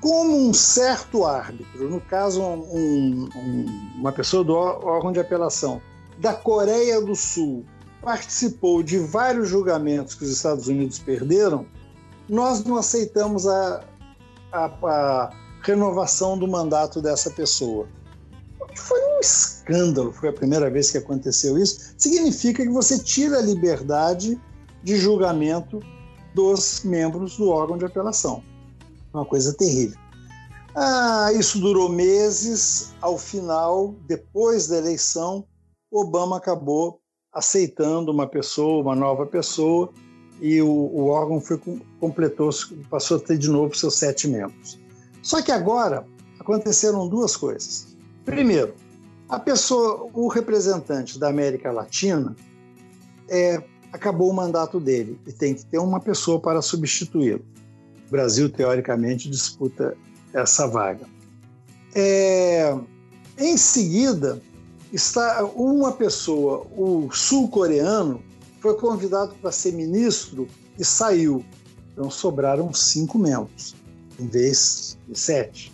como 0.00 0.36
um 0.36 0.54
certo 0.54 1.24
árbitro, 1.24 1.90
no 1.90 2.00
caso, 2.00 2.40
um, 2.40 3.28
um, 3.34 3.66
uma 3.96 4.12
pessoa 4.12 4.44
do 4.44 4.54
órgão 4.54 5.10
de 5.10 5.18
apelação 5.18 5.82
da 6.18 6.32
Coreia 6.32 7.00
do 7.00 7.16
Sul, 7.16 7.64
participou 8.00 8.84
de 8.84 8.98
vários 8.98 9.48
julgamentos 9.48 10.14
que 10.14 10.22
os 10.22 10.30
Estados 10.30 10.68
Unidos 10.68 11.00
perderam, 11.00 11.66
nós 12.28 12.62
não 12.62 12.76
aceitamos 12.76 13.48
a, 13.48 13.82
a, 14.52 14.66
a 14.66 15.39
renovação 15.62 16.38
do 16.38 16.48
mandato 16.48 17.00
dessa 17.00 17.30
pessoa. 17.30 17.86
Foi 18.76 19.00
um 19.00 19.20
escândalo, 19.20 20.12
foi 20.12 20.28
a 20.28 20.32
primeira 20.32 20.70
vez 20.70 20.90
que 20.90 20.98
aconteceu 20.98 21.58
isso. 21.58 21.94
Significa 21.98 22.62
que 22.62 22.70
você 22.70 22.98
tira 22.98 23.38
a 23.38 23.42
liberdade 23.42 24.40
de 24.82 24.96
julgamento 24.96 25.80
dos 26.34 26.82
membros 26.84 27.36
do 27.36 27.48
órgão 27.48 27.76
de 27.76 27.84
apelação. 27.84 28.42
Uma 29.12 29.24
coisa 29.24 29.52
terrível. 29.54 29.98
Ah, 30.74 31.32
isso 31.34 31.58
durou 31.58 31.88
meses. 31.88 32.92
Ao 33.00 33.18
final, 33.18 33.94
depois 34.06 34.68
da 34.68 34.78
eleição, 34.78 35.44
Obama 35.90 36.36
acabou 36.36 37.00
aceitando 37.32 38.12
uma 38.12 38.26
pessoa, 38.26 38.82
uma 38.82 38.94
nova 38.94 39.26
pessoa, 39.26 39.92
e 40.40 40.60
o, 40.62 40.68
o 40.68 41.08
órgão 41.08 41.40
foi, 41.40 41.60
completou, 42.00 42.50
passou 42.88 43.18
a 43.18 43.20
ter 43.20 43.36
de 43.36 43.48
novo 43.48 43.76
seus 43.76 43.96
sete 43.96 44.26
membros. 44.26 44.79
Só 45.22 45.42
que 45.42 45.52
agora 45.52 46.06
aconteceram 46.38 47.08
duas 47.08 47.36
coisas. 47.36 47.96
Primeiro, 48.24 48.74
a 49.28 49.38
pessoa, 49.38 50.08
o 50.14 50.28
representante 50.28 51.18
da 51.18 51.28
América 51.28 51.70
Latina, 51.70 52.34
é, 53.28 53.62
acabou 53.92 54.30
o 54.30 54.34
mandato 54.34 54.80
dele 54.80 55.20
e 55.26 55.32
tem 55.32 55.54
que 55.54 55.64
ter 55.64 55.78
uma 55.78 56.00
pessoa 56.00 56.40
para 56.40 56.62
substituí-lo. 56.62 57.44
O 58.08 58.10
Brasil, 58.10 58.50
teoricamente, 58.50 59.30
disputa 59.30 59.96
essa 60.32 60.66
vaga. 60.66 61.06
É, 61.94 62.76
em 63.38 63.56
seguida, 63.56 64.40
está 64.92 65.44
uma 65.44 65.92
pessoa, 65.92 66.66
o 66.76 67.08
sul-coreano, 67.12 68.22
foi 68.60 68.74
convidado 68.74 69.34
para 69.40 69.52
ser 69.52 69.72
ministro 69.72 70.48
e 70.78 70.84
saiu. 70.84 71.44
Então 71.92 72.10
sobraram 72.10 72.72
cinco 72.72 73.18
membros 73.18 73.74
em 74.20 74.26
vez 74.26 74.98
de 75.08 75.18
sete. 75.18 75.72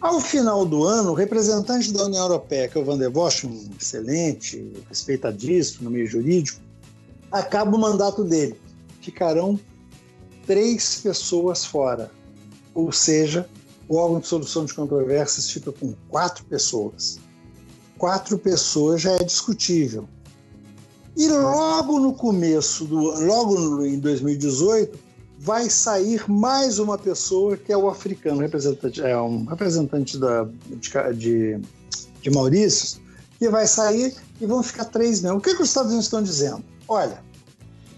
Ao 0.00 0.18
final 0.18 0.64
do 0.64 0.82
ano, 0.84 1.10
o 1.10 1.14
representante 1.14 1.92
da 1.92 2.04
União 2.04 2.22
Europeia, 2.22 2.68
que 2.68 2.78
é 2.78 2.80
o 2.80 2.84
Van 2.84 2.96
der 2.96 3.10
Bosch, 3.10 3.44
um 3.44 3.68
excelente, 3.78 4.72
respeitadíssimo 4.88 5.84
no 5.84 5.90
meio 5.90 6.06
jurídico, 6.06 6.60
acaba 7.30 7.76
o 7.76 7.78
mandato 7.78 8.24
dele. 8.24 8.58
Ficarão 9.02 9.60
três 10.46 11.00
pessoas 11.02 11.66
fora. 11.66 12.10
Ou 12.74 12.90
seja, 12.90 13.46
o 13.88 13.96
órgão 13.96 14.20
de 14.20 14.26
solução 14.26 14.64
de 14.64 14.72
controvérsias 14.72 15.50
fica 15.50 15.70
com 15.70 15.92
quatro 16.08 16.44
pessoas. 16.44 17.18
Quatro 17.98 18.38
pessoas 18.38 19.02
já 19.02 19.12
é 19.12 19.22
discutível. 19.22 20.08
E 21.14 21.28
logo 21.28 21.98
no 21.98 22.14
começo, 22.14 22.86
do, 22.86 22.96
logo 22.96 23.84
em 23.84 23.98
2018, 23.98 24.98
vai 25.40 25.70
sair 25.70 26.30
mais 26.30 26.78
uma 26.78 26.98
pessoa 26.98 27.56
que 27.56 27.72
é 27.72 27.76
o 27.76 27.88
africano, 27.88 28.42
representante, 28.42 29.00
é 29.00 29.18
um 29.18 29.46
representante 29.46 30.18
da, 30.18 30.44
de, 30.44 31.14
de, 31.16 31.60
de 32.20 32.30
Maurício, 32.30 33.00
que 33.38 33.48
vai 33.48 33.66
sair 33.66 34.14
e 34.38 34.44
vão 34.44 34.62
ficar 34.62 34.84
três 34.84 35.22
mesmo. 35.22 35.38
O 35.38 35.40
que, 35.40 35.54
que 35.54 35.62
os 35.62 35.68
Estados 35.68 35.88
Unidos 35.88 36.04
estão 36.04 36.22
dizendo? 36.22 36.62
Olha, 36.86 37.22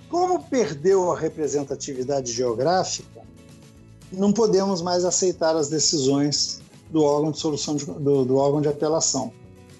como 0.09 0.41
perdeu 0.45 1.11
a 1.11 1.19
representatividade 1.19 2.31
geográfica, 2.31 3.23
não 4.13 4.33
podemos 4.33 4.81
mais 4.81 5.05
aceitar 5.05 5.57
as 5.57 5.69
decisões 5.69 6.61
do 6.93 7.03
órgão 7.03 7.33
de 7.33 7.41
solução 7.41 7.75
de, 7.75 7.85
do, 7.87 8.25
do 8.25 8.37
órgão 8.37 8.61
de 8.61 8.69
apelação. 8.69 9.33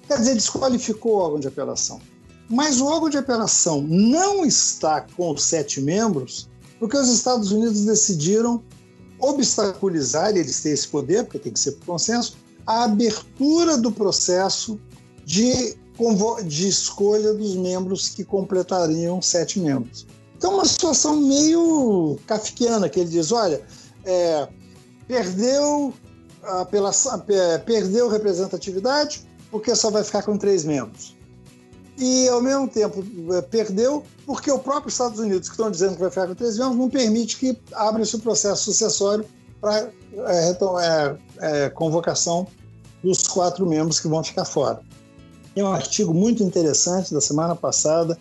Quer 0.05 0.17
dizer, 0.17 0.33
desqualificou 0.33 1.13
o 1.13 1.17
órgão 1.17 1.39
de 1.39 1.47
apelação. 1.47 2.01
Mas 2.49 2.81
o 2.81 2.87
órgão 2.87 3.09
de 3.09 3.17
apelação 3.17 3.81
não 3.81 4.43
está 4.43 5.05
com 5.15 5.31
os 5.31 5.43
sete 5.43 5.79
membros 5.79 6.51
porque 6.79 6.97
os 6.97 7.09
Estados 7.09 7.51
Unidos 7.51 7.85
decidiram 7.85 8.63
obstaculizar, 9.19 10.35
e 10.35 10.39
eles 10.39 10.61
têm 10.61 10.73
esse 10.73 10.87
poder, 10.87 11.23
porque 11.23 11.39
tem 11.39 11.53
que 11.53 11.59
ser 11.59 11.73
por 11.73 11.85
consenso, 11.85 12.35
a 12.65 12.83
abertura 12.83 13.77
do 13.77 13.91
processo 13.91 14.79
de, 15.25 15.77
de 16.45 16.67
escolha 16.67 17.33
dos 17.33 17.55
membros 17.55 18.09
que 18.09 18.23
completariam 18.23 19.21
sete 19.21 19.59
membros. 19.59 20.05
Então, 20.35 20.55
uma 20.55 20.65
situação 20.65 21.15
meio 21.21 22.17
kafkiana, 22.27 22.89
que 22.89 22.99
ele 22.99 23.09
diz: 23.09 23.31
olha, 23.31 23.61
é, 24.03 24.47
perdeu 25.07 25.93
apelação, 26.43 27.23
perdeu 27.65 28.09
representatividade 28.09 29.25
porque 29.49 29.75
só 29.75 29.89
vai 29.89 30.03
ficar 30.03 30.23
com 30.23 30.37
três 30.37 30.65
membros. 30.65 31.15
E, 31.97 32.27
ao 32.27 32.41
mesmo 32.41 32.67
tempo, 32.67 33.03
é, 33.33 33.41
perdeu 33.41 34.03
porque 34.25 34.51
o 34.51 34.59
próprio 34.59 34.89
Estados 34.89 35.19
Unidos, 35.19 35.47
que 35.47 35.53
estão 35.53 35.69
dizendo 35.69 35.93
que 35.93 36.01
vai 36.01 36.09
ficar 36.09 36.27
com 36.27 36.35
três 36.35 36.57
membros, 36.57 36.77
não 36.77 36.89
permite 36.89 37.37
que 37.37 37.57
abra-se 37.73 38.15
o 38.15 38.19
processo 38.19 38.63
sucessório 38.63 39.25
para 39.61 39.89
é, 40.27 40.51
é, 40.51 41.17
é, 41.39 41.69
convocação 41.69 42.47
dos 43.03 43.27
quatro 43.27 43.65
membros 43.65 43.99
que 43.99 44.07
vão 44.07 44.23
ficar 44.23 44.45
fora. 44.45 44.81
Tem 45.53 45.63
um 45.63 45.71
artigo 45.71 46.13
muito 46.13 46.41
interessante 46.41 47.13
da 47.13 47.21
semana 47.21 47.55
passada, 47.55 48.17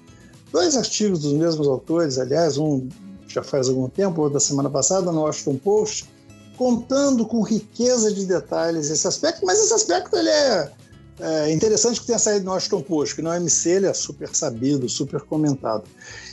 dois 0.50 0.76
artigos 0.76 1.20
dos 1.20 1.32
mesmos 1.32 1.66
autores, 1.66 2.18
aliás, 2.18 2.58
um 2.58 2.88
já 3.26 3.42
faz 3.42 3.68
algum 3.68 3.88
tempo, 3.88 4.20
outro 4.20 4.34
da 4.34 4.40
semana 4.40 4.68
passada, 4.68 5.10
no 5.10 5.22
Washington 5.22 5.56
Post, 5.56 6.10
contando 6.58 7.24
com 7.24 7.40
riqueza 7.42 8.12
de 8.12 8.26
detalhes 8.26 8.90
esse 8.90 9.06
aspecto, 9.08 9.46
mas 9.46 9.58
esse 9.58 9.72
aspecto 9.72 10.14
ele 10.16 10.28
é, 10.28 10.70
é 11.24 11.52
interessante 11.52 12.00
que 12.00 12.06
tenha 12.06 12.18
saído 12.18 12.50
Washington 12.50 12.82
Post, 12.82 13.14
que 13.14 13.22
no 13.22 13.32
MC 13.32 13.70
ele 13.70 13.86
é 13.86 13.94
super 13.94 14.34
sabido, 14.34 14.88
super 14.88 15.20
comentado. 15.20 15.84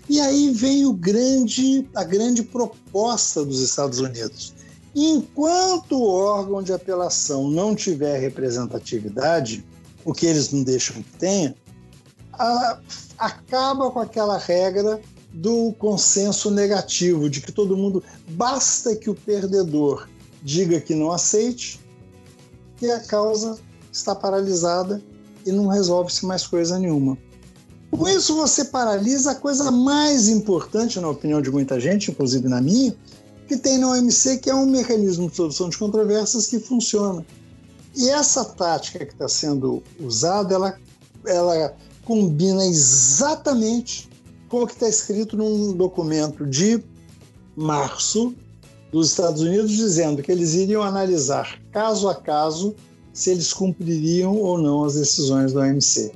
E 0.09 0.19
aí 0.19 0.51
vem 0.51 0.85
o 0.87 0.93
grande, 0.93 1.87
a 1.93 2.03
grande 2.03 2.41
proposta 2.41 3.45
dos 3.45 3.61
Estados 3.61 3.99
Unidos. 3.99 4.53
Enquanto 4.95 5.91
o 5.91 6.09
órgão 6.09 6.63
de 6.63 6.73
apelação 6.73 7.49
não 7.51 7.75
tiver 7.75 8.19
representatividade, 8.19 9.63
o 10.03 10.11
que 10.11 10.25
eles 10.25 10.51
não 10.51 10.63
deixam 10.63 10.95
que 11.03 11.17
tenha, 11.17 11.55
a, 12.33 12.79
acaba 13.19 13.91
com 13.91 13.99
aquela 13.99 14.39
regra 14.39 14.99
do 15.31 15.71
consenso 15.73 16.49
negativo, 16.49 17.29
de 17.29 17.41
que 17.41 17.51
todo 17.51 17.77
mundo. 17.77 18.03
Basta 18.29 18.95
que 18.95 19.09
o 19.09 19.13
perdedor 19.13 20.09
diga 20.41 20.81
que 20.81 20.95
não 20.95 21.11
aceite, 21.11 21.79
e 22.81 22.89
a 22.89 22.99
causa 23.01 23.59
está 23.91 24.15
paralisada 24.15 25.01
e 25.45 25.51
não 25.51 25.67
resolve-se 25.67 26.25
mais 26.25 26.45
coisa 26.45 26.77
nenhuma. 26.77 27.17
Com 27.91 28.07
isso, 28.07 28.35
você 28.35 28.65
paralisa 28.65 29.31
a 29.31 29.35
coisa 29.35 29.71
mais 29.71 30.29
importante, 30.29 30.99
na 30.99 31.09
opinião 31.09 31.41
de 31.41 31.49
muita 31.49 31.79
gente, 31.79 32.11
inclusive 32.11 32.47
na 32.47 32.61
minha, 32.61 32.95
que 33.47 33.57
tem 33.57 33.79
na 33.79 33.89
OMC, 33.89 34.37
que 34.37 34.49
é 34.49 34.53
um 34.53 34.67
mecanismo 34.67 35.29
de 35.29 35.35
solução 35.35 35.69
de 35.69 35.77
controvérsias 35.77 36.45
que 36.45 36.59
funciona. 36.59 37.25
E 37.95 38.09
essa 38.09 38.45
tática 38.45 39.03
que 39.03 39.13
está 39.13 39.27
sendo 39.27 39.81
usada, 39.99 40.53
ela, 40.53 40.77
ela 41.25 41.75
combina 42.05 42.63
exatamente 42.65 44.07
com 44.47 44.63
o 44.63 44.67
que 44.67 44.73
está 44.73 44.87
escrito 44.87 45.35
num 45.35 45.73
documento 45.73 46.45
de 46.45 46.83
março 47.55 48.35
dos 48.91 49.09
Estados 49.09 49.41
Unidos, 49.41 49.71
dizendo 49.71 50.21
que 50.21 50.31
eles 50.31 50.53
iriam 50.53 50.83
analisar 50.83 51.59
caso 51.71 52.07
a 52.07 52.15
caso 52.15 52.75
se 53.19 53.31
eles 53.31 53.51
cumpririam 53.51 54.33
ou 54.33 54.57
não 54.57 54.85
as 54.85 54.95
decisões 54.95 55.51
do 55.51 55.59
OMC. 55.59 56.09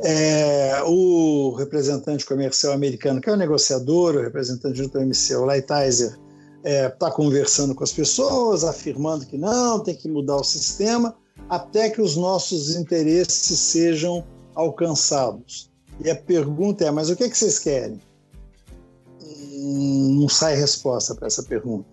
É, 0.00 0.82
o 0.86 1.54
representante 1.54 2.24
comercial 2.24 2.72
americano, 2.72 3.20
que 3.20 3.28
é 3.28 3.32
o 3.34 3.36
negociador, 3.36 4.16
o 4.16 4.22
representante 4.22 4.80
do 4.80 4.98
OMC, 4.98 5.36
o 5.36 5.44
Lighthizer, 5.44 6.08
está 6.08 6.18
é, 6.64 6.88
tá 6.88 7.10
conversando 7.10 7.74
com 7.74 7.84
as 7.84 7.92
pessoas, 7.92 8.64
afirmando 8.64 9.26
que 9.26 9.36
não, 9.36 9.80
tem 9.80 9.94
que 9.94 10.08
mudar 10.08 10.36
o 10.36 10.42
sistema, 10.42 11.14
até 11.46 11.90
que 11.90 12.00
os 12.00 12.16
nossos 12.16 12.74
interesses 12.74 13.58
sejam 13.58 14.24
alcançados. 14.54 15.70
E 16.02 16.10
a 16.10 16.16
pergunta 16.16 16.86
é: 16.86 16.90
mas 16.90 17.10
o 17.10 17.16
que, 17.16 17.24
é 17.24 17.28
que 17.28 17.36
vocês 17.36 17.58
querem? 17.58 18.00
Hum, 19.22 20.20
não 20.22 20.28
sai 20.30 20.56
resposta 20.56 21.14
para 21.14 21.26
essa 21.26 21.42
pergunta. 21.42 21.84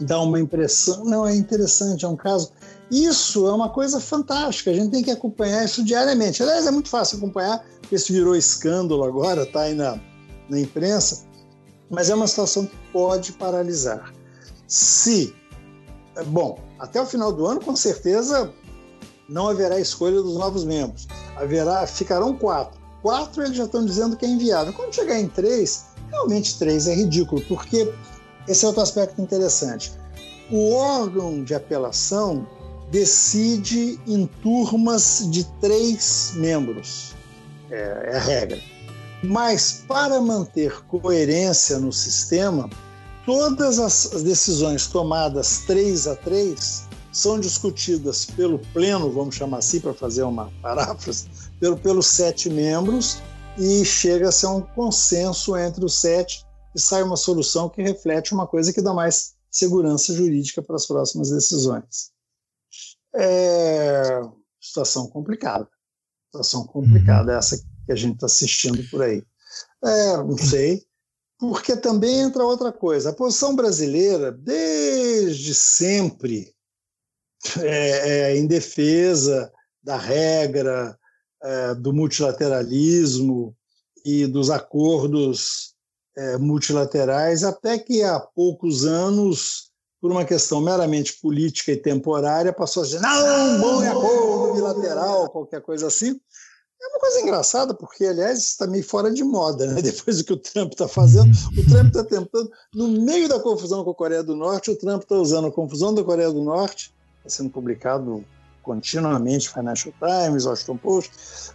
Dá 0.00 0.18
uma 0.22 0.40
impressão, 0.40 1.04
não 1.04 1.26
é 1.26 1.36
interessante, 1.36 2.06
é 2.06 2.08
um 2.08 2.16
caso. 2.16 2.50
Isso 2.92 3.46
é 3.48 3.52
uma 3.52 3.70
coisa 3.70 3.98
fantástica, 3.98 4.70
a 4.70 4.74
gente 4.74 4.90
tem 4.90 5.02
que 5.02 5.10
acompanhar 5.10 5.64
isso 5.64 5.82
diariamente. 5.82 6.42
Aliás, 6.42 6.66
é 6.66 6.70
muito 6.70 6.90
fácil 6.90 7.16
acompanhar, 7.16 7.64
porque 7.80 7.96
isso 7.96 8.12
virou 8.12 8.36
escândalo 8.36 9.02
agora, 9.02 9.44
está 9.44 9.62
aí 9.62 9.74
na, 9.74 9.98
na 10.48 10.60
imprensa, 10.60 11.24
mas 11.90 12.10
é 12.10 12.14
uma 12.14 12.26
situação 12.26 12.66
que 12.66 12.76
pode 12.92 13.32
paralisar. 13.32 14.12
Se, 14.68 15.34
bom, 16.26 16.58
até 16.78 17.00
o 17.00 17.06
final 17.06 17.32
do 17.32 17.46
ano, 17.46 17.60
com 17.60 17.74
certeza, 17.74 18.52
não 19.28 19.48
haverá 19.48 19.80
escolha 19.80 20.20
dos 20.20 20.36
novos 20.36 20.62
membros. 20.62 21.08
Haverá, 21.36 21.86
ficarão 21.86 22.36
quatro 22.36 22.82
quatro 23.02 23.42
eles 23.42 23.56
já 23.56 23.64
estão 23.64 23.84
dizendo 23.84 24.16
que 24.16 24.24
é 24.24 24.28
inviável. 24.28 24.72
Quando 24.72 24.94
chegar 24.94 25.18
em 25.18 25.28
três, 25.28 25.86
realmente 26.08 26.58
três 26.58 26.86
é 26.86 26.94
ridículo, 26.94 27.42
porque 27.42 27.92
esse 28.48 28.64
é 28.64 28.68
outro 28.68 28.82
aspecto 28.82 29.20
interessante. 29.20 29.92
O 30.50 30.72
órgão 30.72 31.42
de 31.42 31.54
apelação 31.54 32.46
decide 32.92 33.98
em 34.06 34.26
turmas 34.42 35.26
de 35.30 35.44
três 35.62 36.32
membros, 36.36 37.14
é, 37.70 38.10
é 38.12 38.16
a 38.16 38.20
regra. 38.20 38.60
Mas 39.24 39.82
para 39.88 40.20
manter 40.20 40.84
coerência 40.84 41.78
no 41.78 41.90
sistema, 41.90 42.68
todas 43.24 43.78
as 43.78 44.22
decisões 44.22 44.86
tomadas 44.86 45.60
três 45.66 46.06
a 46.06 46.14
três 46.14 46.86
são 47.10 47.40
discutidas 47.40 48.26
pelo 48.26 48.58
pleno, 48.74 49.10
vamos 49.10 49.36
chamar 49.36 49.58
assim 49.58 49.80
para 49.80 49.94
fazer 49.94 50.24
uma 50.24 50.52
paráfrase, 50.60 51.28
pelo, 51.58 51.78
pelos 51.78 52.06
sete 52.08 52.50
membros 52.50 53.22
e 53.56 53.86
chega-se 53.86 54.44
a 54.44 54.50
um 54.50 54.60
consenso 54.60 55.56
entre 55.56 55.82
os 55.82 55.98
sete 55.98 56.44
e 56.74 56.80
sai 56.80 57.02
uma 57.02 57.16
solução 57.16 57.70
que 57.70 57.80
reflete 57.80 58.34
uma 58.34 58.46
coisa 58.46 58.70
que 58.70 58.82
dá 58.82 58.92
mais 58.92 59.32
segurança 59.50 60.14
jurídica 60.14 60.60
para 60.60 60.76
as 60.76 60.86
próximas 60.86 61.30
decisões. 61.30 62.11
É 63.14 64.20
situação 64.62 65.08
complicada. 65.08 65.68
Situação 66.26 66.64
complicada 66.66 67.32
uhum. 67.32 67.38
essa 67.38 67.58
que 67.84 67.92
a 67.92 67.96
gente 67.96 68.14
está 68.14 68.26
assistindo 68.26 68.88
por 68.88 69.02
aí. 69.02 69.22
É, 69.84 70.16
não 70.18 70.38
sei, 70.38 70.82
porque 71.38 71.76
também 71.76 72.20
entra 72.20 72.44
outra 72.44 72.72
coisa. 72.72 73.10
A 73.10 73.14
posição 73.14 73.56
brasileira, 73.56 74.30
desde 74.30 75.54
sempre, 75.54 76.54
é, 77.60 78.30
é 78.30 78.36
em 78.36 78.46
defesa 78.46 79.52
da 79.82 79.96
regra, 79.96 80.96
é, 81.42 81.74
do 81.74 81.92
multilateralismo 81.92 83.54
e 84.04 84.26
dos 84.26 84.48
acordos 84.48 85.74
é, 86.16 86.38
multilaterais, 86.38 87.42
até 87.42 87.78
que 87.78 88.02
há 88.02 88.20
poucos 88.20 88.86
anos, 88.86 89.71
por 90.02 90.10
uma 90.10 90.24
questão 90.24 90.60
meramente 90.60 91.12
política 91.22 91.70
e 91.70 91.76
temporária, 91.76 92.52
passou 92.52 92.82
a 92.82 92.86
dizer: 92.86 93.00
não, 93.00 93.60
bom 93.60 93.88
acordo 93.88 94.54
bilateral, 94.54 95.30
qualquer 95.30 95.62
coisa 95.62 95.86
assim. 95.86 96.20
É 96.82 96.88
uma 96.88 96.98
coisa 96.98 97.20
engraçada, 97.20 97.72
porque, 97.72 98.04
aliás, 98.04 98.40
está 98.40 98.66
meio 98.66 98.82
fora 98.82 99.12
de 99.12 99.22
moda, 99.22 99.64
né? 99.66 99.80
Depois 99.80 100.18
do 100.18 100.24
que 100.24 100.32
o 100.32 100.36
Trump 100.36 100.72
está 100.72 100.88
fazendo, 100.88 101.30
o 101.56 101.70
Trump 101.70 101.86
está 101.86 102.02
tentando, 102.02 102.50
no 102.74 102.88
meio 102.88 103.28
da 103.28 103.38
confusão 103.38 103.84
com 103.84 103.92
a 103.92 103.94
Coreia 103.94 104.24
do 104.24 104.34
Norte, 104.34 104.72
o 104.72 104.76
Trump 104.76 105.02
está 105.02 105.14
usando 105.14 105.46
a 105.46 105.52
confusão 105.52 105.94
da 105.94 106.02
Coreia 106.02 106.32
do 106.32 106.42
Norte, 106.42 106.92
está 107.18 107.30
sendo 107.30 107.50
publicado 107.50 108.24
continuamente 108.64 109.48
Financial 109.48 109.94
Times, 110.00 110.46
Washington 110.46 110.76
Post, 110.78 111.12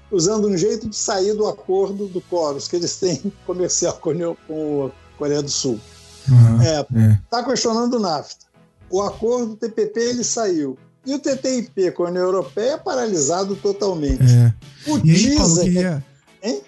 usando 0.10 0.48
um 0.48 0.58
jeito 0.58 0.88
de 0.88 0.96
sair 0.96 1.34
do 1.34 1.48
acordo 1.48 2.08
do 2.08 2.22
Coros 2.22 2.70
que 2.70 2.78
eles 2.78 2.98
têm 2.98 3.22
comercial 3.46 4.00
com 4.02 4.88
a 4.88 5.18
Coreia 5.18 5.42
do 5.42 5.52
Sul. 5.52 5.78
Uhum, 6.30 6.62
é, 6.62 6.80
é. 6.80 7.20
Tá 7.30 7.44
questionando 7.44 7.96
o 7.96 8.00
NAFTA. 8.00 8.46
O 8.90 9.02
acordo 9.02 9.56
TPP 9.56 10.00
ele 10.00 10.24
saiu. 10.24 10.78
E 11.06 11.14
o 11.14 11.20
TTIP 11.20 11.92
com 11.92 12.04
a 12.04 12.10
União 12.10 12.24
Europeia 12.24 12.74
é 12.74 12.78
paralisado 12.78 13.56
totalmente. 13.56 14.24
É. 14.24 14.54
O 14.92 14.98
e 14.98 15.02
TISA. 15.02 15.30
Aí, 15.30 15.36
Paulo, 15.38 15.62
queria... 15.62 16.06
que... 16.42 16.48
Hein? 16.50 16.62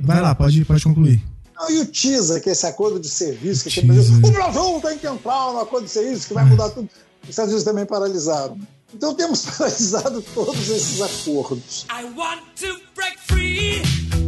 Vai 0.00 0.20
lá, 0.22 0.34
pode, 0.34 0.64
pode 0.64 0.82
concluir. 0.82 1.22
Não, 1.54 1.70
e 1.70 1.80
o 1.80 1.86
TISA, 1.86 2.40
que 2.40 2.48
é 2.48 2.52
esse 2.52 2.66
acordo 2.66 2.98
de 2.98 3.08
serviço, 3.08 3.68
que 3.68 3.80
o 3.80 3.86
Brasil, 3.86 4.16
o 4.22 4.30
Brasil 4.30 4.80
tem 4.82 4.98
que 4.98 5.06
entrar 5.06 5.52
no 5.52 5.60
acordo 5.60 5.84
de 5.84 5.90
serviço 5.90 6.26
que 6.26 6.34
vai 6.34 6.44
é. 6.44 6.46
mudar 6.46 6.70
tudo. 6.70 6.88
Os 7.22 7.30
Estados 7.30 7.50
Unidos 7.50 7.64
também 7.64 7.84
paralisaram. 7.84 8.58
Então 8.94 9.14
temos 9.14 9.44
paralisado 9.56 10.22
todos 10.34 10.68
esses 10.68 11.00
acordos. 11.00 11.86
I 11.90 12.04
want 12.16 12.42
to 12.60 12.80
break 12.94 13.18
free. 13.26 14.25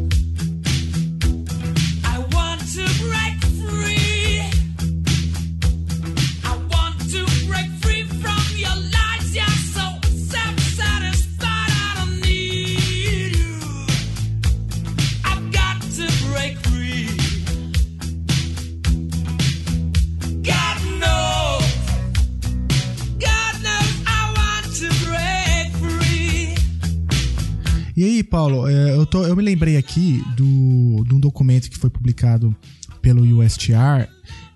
Aí, 28.19 28.25
Paulo, 28.25 28.69
é, 28.69 28.95
eu, 28.95 29.07
tô, 29.07 29.25
eu 29.25 29.37
me 29.37 29.43
lembrei 29.43 29.77
aqui 29.77 30.23
do, 30.37 31.05
de 31.07 31.15
um 31.15 31.21
documento 31.21 31.71
que 31.71 31.79
foi 31.79 31.89
publicado 31.89 32.55
pelo 33.01 33.23
USTR, 33.23 34.09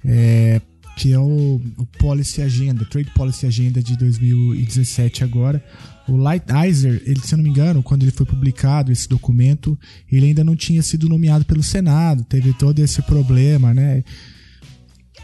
é, 0.04 0.60
que 0.96 1.12
é 1.12 1.18
o, 1.18 1.60
o 1.78 1.86
Policy 1.98 2.42
Agenda, 2.42 2.84
Trade 2.84 3.10
Policy 3.14 3.46
Agenda 3.46 3.82
de 3.82 3.96
2017 3.96 5.24
agora. 5.24 5.64
O 6.08 6.16
Lighthizer, 6.16 7.02
ele, 7.06 7.20
se 7.20 7.34
eu 7.34 7.38
não 7.38 7.44
me 7.44 7.50
engano, 7.50 7.82
quando 7.82 8.02
ele 8.02 8.10
foi 8.10 8.26
publicado 8.26 8.90
esse 8.90 9.08
documento, 9.08 9.78
ele 10.10 10.26
ainda 10.26 10.42
não 10.42 10.56
tinha 10.56 10.82
sido 10.82 11.08
nomeado 11.08 11.44
pelo 11.44 11.62
Senado, 11.62 12.24
teve 12.24 12.52
todo 12.52 12.80
esse 12.80 13.00
problema, 13.02 13.72
né? 13.72 14.02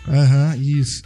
Aham, 0.06 0.54
uhum, 0.54 0.62
isso. 0.62 1.02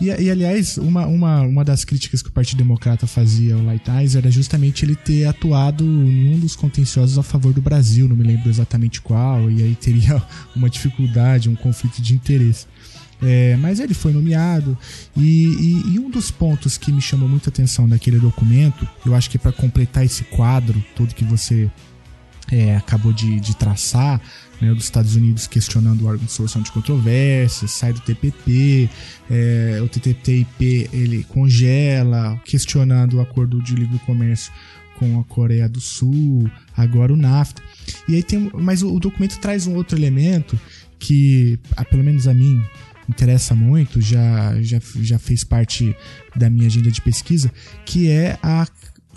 E, 0.00 0.06
e, 0.06 0.30
aliás, 0.30 0.78
uma, 0.78 1.06
uma, 1.06 1.40
uma 1.42 1.64
das 1.64 1.84
críticas 1.84 2.22
que 2.22 2.28
o 2.28 2.32
Partido 2.32 2.58
Democrata 2.58 3.06
fazia 3.06 3.54
ao 3.54 3.62
Lighthizer 3.62 4.22
era 4.22 4.30
justamente 4.30 4.84
ele 4.84 4.94
ter 4.94 5.26
atuado 5.26 5.84
em 5.84 6.34
um 6.34 6.38
dos 6.38 6.54
contenciosos 6.54 7.18
a 7.18 7.22
favor 7.22 7.52
do 7.52 7.62
Brasil, 7.62 8.08
não 8.08 8.16
me 8.16 8.24
lembro 8.24 8.48
exatamente 8.48 9.00
qual, 9.00 9.50
e 9.50 9.62
aí 9.62 9.74
teria 9.74 10.22
uma 10.54 10.68
dificuldade, 10.68 11.48
um 11.48 11.56
conflito 11.56 12.00
de 12.02 12.14
interesse. 12.14 12.66
É, 13.22 13.54
mas 13.56 13.80
ele 13.80 13.92
foi 13.92 14.14
nomeado 14.14 14.78
e, 15.14 15.20
e, 15.20 15.94
e, 15.94 15.98
um 15.98 16.08
dos 16.08 16.30
pontos 16.30 16.78
que 16.78 16.90
me 16.90 17.02
chamou 17.02 17.28
muita 17.28 17.50
atenção 17.50 17.86
naquele 17.86 18.18
documento, 18.18 18.88
eu 19.04 19.14
acho 19.14 19.28
que 19.28 19.36
é 19.36 19.40
para 19.40 19.52
completar 19.52 20.06
esse 20.06 20.24
quadro 20.24 20.82
todo 20.96 21.14
que 21.14 21.22
você 21.22 21.70
é, 22.50 22.76
acabou 22.76 23.12
de, 23.12 23.38
de 23.38 23.54
traçar, 23.54 24.20
né, 24.60 24.72
dos 24.74 24.84
Estados 24.84 25.16
Unidos 25.16 25.46
questionando 25.46 26.02
o 26.02 26.06
órgão 26.06 26.26
de 26.26 26.32
solução 26.32 26.62
de 26.62 26.70
controvérsias, 26.70 27.70
sai 27.70 27.92
do 27.92 28.00
TPP, 28.00 28.88
é, 29.30 29.80
o 29.82 29.88
TTIP 29.88 30.88
ele 30.92 31.24
congela, 31.24 32.40
questionando 32.44 33.14
o 33.14 33.20
acordo 33.20 33.62
de 33.62 33.74
livre 33.74 33.98
comércio 34.00 34.52
com 34.98 35.18
a 35.18 35.24
Coreia 35.24 35.68
do 35.68 35.80
Sul, 35.80 36.50
agora 36.76 37.12
o 37.12 37.16
NAFTA. 37.16 37.62
E 38.06 38.16
aí 38.16 38.22
tem, 38.22 38.50
mas 38.52 38.82
o, 38.82 38.94
o 38.94 39.00
documento 39.00 39.38
traz 39.38 39.66
um 39.66 39.74
outro 39.74 39.98
elemento 39.98 40.60
que, 40.98 41.58
pelo 41.88 42.04
menos 42.04 42.28
a 42.28 42.34
mim, 42.34 42.62
interessa 43.08 43.54
muito, 43.54 44.00
já, 44.00 44.60
já, 44.62 44.78
já 45.00 45.18
fez 45.18 45.42
parte 45.42 45.96
da 46.36 46.50
minha 46.50 46.66
agenda 46.66 46.90
de 46.90 47.00
pesquisa, 47.00 47.50
que 47.84 48.08
é 48.08 48.38
a 48.42 48.66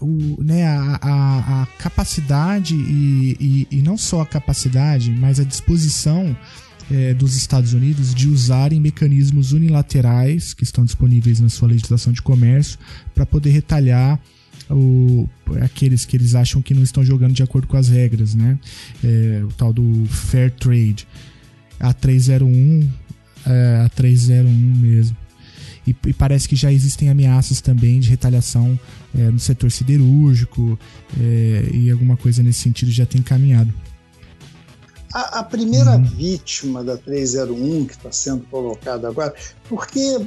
o, 0.04 0.44
né, 0.44 0.66
a, 0.66 1.00
a, 1.02 1.64
a 1.64 1.66
capacidade 1.78 2.76
e, 2.76 3.38
e, 3.40 3.78
e, 3.78 3.82
não 3.82 3.98
só 3.98 4.22
a 4.22 4.26
capacidade, 4.26 5.12
mas 5.12 5.40
a 5.40 5.44
disposição 5.44 6.36
é, 6.92 7.14
dos 7.14 7.36
Estados 7.36 7.74
Unidos 7.74 8.14
de 8.14 8.28
usarem 8.28 8.80
mecanismos 8.80 9.54
unilaterais 9.54 10.54
que 10.54 10.64
estão 10.64 10.84
disponíveis 10.84 11.40
na 11.40 11.50
sua 11.50 11.70
legislação 11.70 12.12
de 12.12 12.22
comércio 12.22 12.78
para 13.16 13.26
poder 13.26 13.52
retalhar 13.52 14.20
o, 14.70 15.28
aqueles 15.62 16.06
que 16.06 16.18
eles 16.18 16.36
acham 16.36 16.62
que 16.62 16.74
não 16.74 16.84
estão 16.84 17.04
jogando 17.04 17.34
de 17.34 17.44
acordo 17.44 17.68
com 17.68 17.78
as 17.78 17.90
regras, 17.90 18.36
né? 18.36 18.58
É, 19.04 19.42
o 19.44 19.50
tal 19.50 19.74
do 19.74 20.06
Fair 20.06 20.52
Trade. 20.52 21.08
A 21.80 21.94
301 21.94 22.90
é, 23.46 23.84
a 23.86 23.90
301 23.90 24.50
mesmo. 24.52 25.18
E, 25.86 25.96
e, 26.08 26.14
parece 26.14 26.48
que 26.48 26.56
já 26.56 26.72
existem 26.72 27.10
ameaças 27.10 27.60
também 27.60 28.00
de 28.00 28.10
retaliação 28.10 28.80
é, 29.18 29.30
no 29.30 29.40
setor 29.40 29.72
siderúrgico 29.72 30.78
é, 31.20 31.70
e 31.74 31.92
alguma 31.92 32.16
coisa 32.16 32.42
nesse 32.42 32.62
sentido 32.62 32.92
já 32.92 33.06
tem 33.06 33.22
caminhado. 33.22 33.74
A, 35.14 35.40
a 35.40 35.44
primeira 35.44 35.96
uhum. 35.96 36.04
vítima 36.04 36.84
da 36.84 36.98
301 36.98 37.86
que 37.86 37.94
está 37.94 38.12
sendo 38.12 38.46
colocada 38.46 39.08
agora, 39.08 39.34
porque 39.70 40.26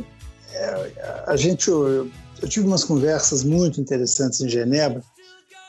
é, 0.53 1.25
a 1.27 1.37
gente, 1.37 1.69
eu, 1.69 2.09
eu 2.41 2.49
tive 2.49 2.67
umas 2.67 2.85
conversas 2.85 3.43
muito 3.43 3.81
interessantes 3.81 4.41
em 4.41 4.49
Genebra 4.49 5.03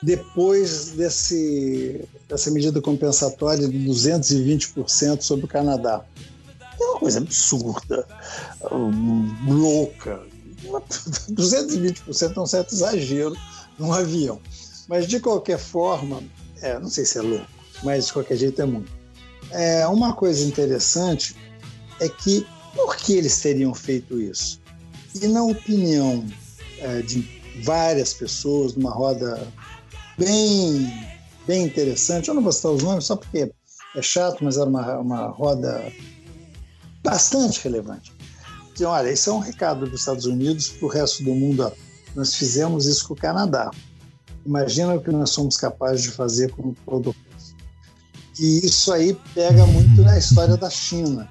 depois 0.02 0.90
desse, 0.92 2.08
dessa 2.30 2.52
medida 2.52 2.80
compensatória 2.82 3.68
de 3.68 3.78
220% 3.80 5.22
sobre 5.22 5.46
o 5.46 5.48
Canadá. 5.48 6.04
Coisa 6.98 7.20
absurda, 7.20 8.08
louca. 9.48 10.20
220% 11.32 12.34
é 12.36 12.40
um 12.40 12.46
certo 12.46 12.74
exagero 12.74 13.36
num 13.78 13.94
avião. 13.94 14.42
Mas, 14.88 15.08
de 15.08 15.20
qualquer 15.20 15.60
forma, 15.60 16.24
é, 16.62 16.80
não 16.80 16.90
sei 16.90 17.06
se 17.06 17.20
é 17.20 17.22
louco, 17.22 17.46
mas 17.84 18.08
de 18.08 18.14
qualquer 18.14 18.38
jeito 18.38 18.62
é 18.62 18.66
muito. 18.66 18.92
É, 19.52 19.88
uma 19.88 20.14
coisa 20.14 20.44
interessante 20.44 21.36
é 22.00 22.10
que 22.10 22.46
por 22.74 22.96
que 22.96 23.14
eles 23.14 23.40
teriam 23.40 23.74
feito 23.76 24.20
isso? 24.20 24.60
E 25.22 25.28
na 25.28 25.44
opinião 25.44 26.26
é, 26.80 27.02
de 27.02 27.28
várias 27.64 28.14
pessoas, 28.14 28.74
numa 28.74 28.92
roda 28.92 29.48
bem, 30.18 30.92
bem 31.46 31.66
interessante, 31.66 32.28
eu 32.28 32.34
não 32.34 32.42
vou 32.42 32.52
citar 32.52 32.72
os 32.72 32.82
nomes 32.82 33.06
só 33.06 33.16
porque 33.16 33.52
é 33.96 34.02
chato, 34.02 34.44
mas 34.44 34.58
era 34.58 34.70
uma, 34.70 34.98
uma 34.98 35.28
roda 35.28 35.92
bastante 37.08 37.64
relevante. 37.64 38.14
Diziam, 38.74 38.92
olha, 38.92 39.10
isso 39.10 39.30
é 39.30 39.34
um 39.34 39.40
recado 39.40 39.86
dos 39.90 40.02
Estados 40.02 40.26
Unidos 40.26 40.70
para 40.70 40.86
o 40.86 40.90
resto 40.90 41.24
do 41.24 41.34
mundo. 41.34 41.72
Nós 42.14 42.36
fizemos 42.36 42.86
isso 42.86 43.08
com 43.08 43.14
o 43.14 43.18
Canadá. 43.18 43.72
Imagina 44.46 44.96
o 44.96 45.02
que 45.02 45.10
nós 45.10 45.30
somos 45.30 45.56
capazes 45.56 46.04
de 46.04 46.12
fazer 46.12 46.52
com 46.52 46.70
o 46.70 46.76
produto. 46.86 47.18
E 48.40 48.66
isso 48.66 48.92
aí 48.92 49.18
pega 49.34 49.66
muito 49.66 50.02
na 50.02 50.18
história 50.18 50.58
da 50.58 50.70
China, 50.70 51.28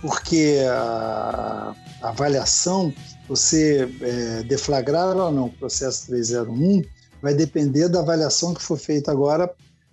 porque 0.00 0.58
a, 0.70 1.74
a 2.02 2.08
avaliação, 2.08 2.94
você 3.28 3.92
é, 4.00 4.42
deflagrar 4.44 5.16
ou 5.16 5.32
não 5.32 5.46
o 5.46 5.52
processo 5.52 6.06
301, 6.06 6.82
vai 7.20 7.34
depender 7.34 7.88
da 7.88 7.98
avaliação 8.00 8.54
que 8.54 8.62
for 8.62 8.78
feita 8.78 9.10
agora 9.10 9.52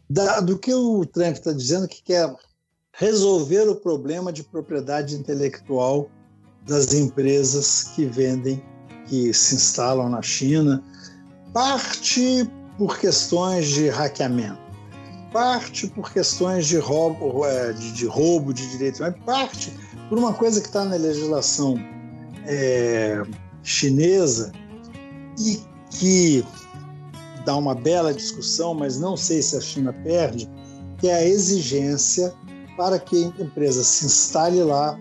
da, 0.10 0.39
do 0.39 0.57
que 0.57 0.73
o 0.73 1.05
Trump 1.05 1.35
está 1.35 1.51
dizendo 1.51 1.88
que 1.88 2.01
quer 2.03 2.34
resolver 2.94 3.68
o 3.68 3.76
problema 3.76 4.32
de 4.32 4.44
propriedade 4.44 5.15
intelectual 5.15 6.10
das 6.65 6.94
empresas 6.94 7.91
que 7.95 8.06
vendem, 8.06 8.64
que 9.07 9.34
se 9.34 9.56
instalam 9.56 10.10
na 10.10 10.22
China, 10.22 10.82
parte 11.52 12.49
por 12.78 12.98
questões 12.98 13.68
de 13.68 13.90
hackeamento, 13.90 14.61
parte 15.32 15.88
por 15.88 16.11
questões 16.14 16.68
de 16.68 16.78
roubo 16.78 17.45
é, 17.45 17.74
de, 17.74 17.91
de 17.94 18.06
roubo 18.06 18.53
de 18.53 18.70
direitos, 18.70 18.99
mas 18.99 19.15
parte 19.26 19.74
por 20.07 20.18
uma 20.18 20.34
coisa 20.34 20.61
que 20.61 20.68
está 20.68 20.86
na 20.86 20.95
legislação 20.95 21.76
é, 22.45 23.22
chinesa 23.64 24.52
e 25.40 25.60
que 25.90 26.45
dá 27.44 27.56
uma 27.56 27.76
bela 27.76 28.14
discussão, 28.14 28.74
mas 28.74 28.99
não 28.99 29.18
sei 29.18 29.41
se 29.41 29.57
a 29.57 29.61
China 29.61 29.91
perde, 29.91 30.49
que 30.99 31.10
é 31.10 31.15
a 31.15 31.26
exigência 31.26 32.34
para 32.78 33.00
que 33.00 33.26
a 33.26 33.44
empresa 33.44 33.84
se 33.84 34.06
instale 34.06 34.64
lá, 34.64 34.98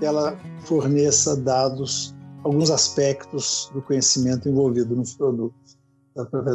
ela 0.00 0.38
forneça 0.64 1.36
dados, 1.36 2.14
alguns 2.44 2.70
aspectos 2.70 3.70
do 3.72 3.82
conhecimento 3.82 4.48
envolvido 4.48 4.94
nos 4.94 5.14
produtos, 5.14 5.76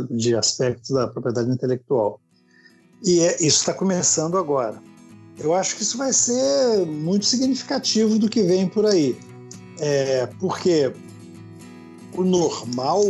de 0.10 0.36
aspectos 0.36 0.90
da 0.92 1.08
propriedade 1.08 1.50
intelectual. 1.50 2.20
E 3.04 3.20
é, 3.22 3.36
isso 3.36 3.60
está 3.60 3.74
começando 3.74 4.38
agora. 4.38 4.82
Eu 5.38 5.54
acho 5.54 5.76
que 5.76 5.84
isso 5.84 5.98
vai 5.98 6.14
ser 6.14 6.86
muito 6.86 7.26
significativo 7.26 8.20
do 8.20 8.30
que 8.30 8.44
vem 8.44 8.68
por 8.68 8.86
aí, 8.86 9.18
é, 9.80 10.28
porque 10.40 10.94
o 12.16 12.24
normal 12.24 13.02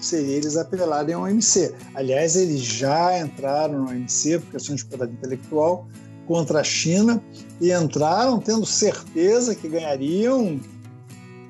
seria 0.00 0.36
eles 0.36 0.56
apelarem 0.56 1.14
ao 1.14 1.22
OMC. 1.22 1.74
Aliás, 1.94 2.36
eles 2.36 2.60
já 2.60 3.18
entraram 3.18 3.84
no 3.84 3.88
OMC 3.88 4.38
por 4.40 4.52
questões 4.52 4.80
de 4.80 4.86
propriedade 4.86 5.18
intelectual, 5.18 5.88
contra 6.28 6.60
a 6.60 6.64
China 6.64 7.20
e 7.58 7.72
entraram 7.72 8.38
tendo 8.38 8.66
certeza 8.66 9.54
que 9.54 9.66
ganhariam, 9.66 10.60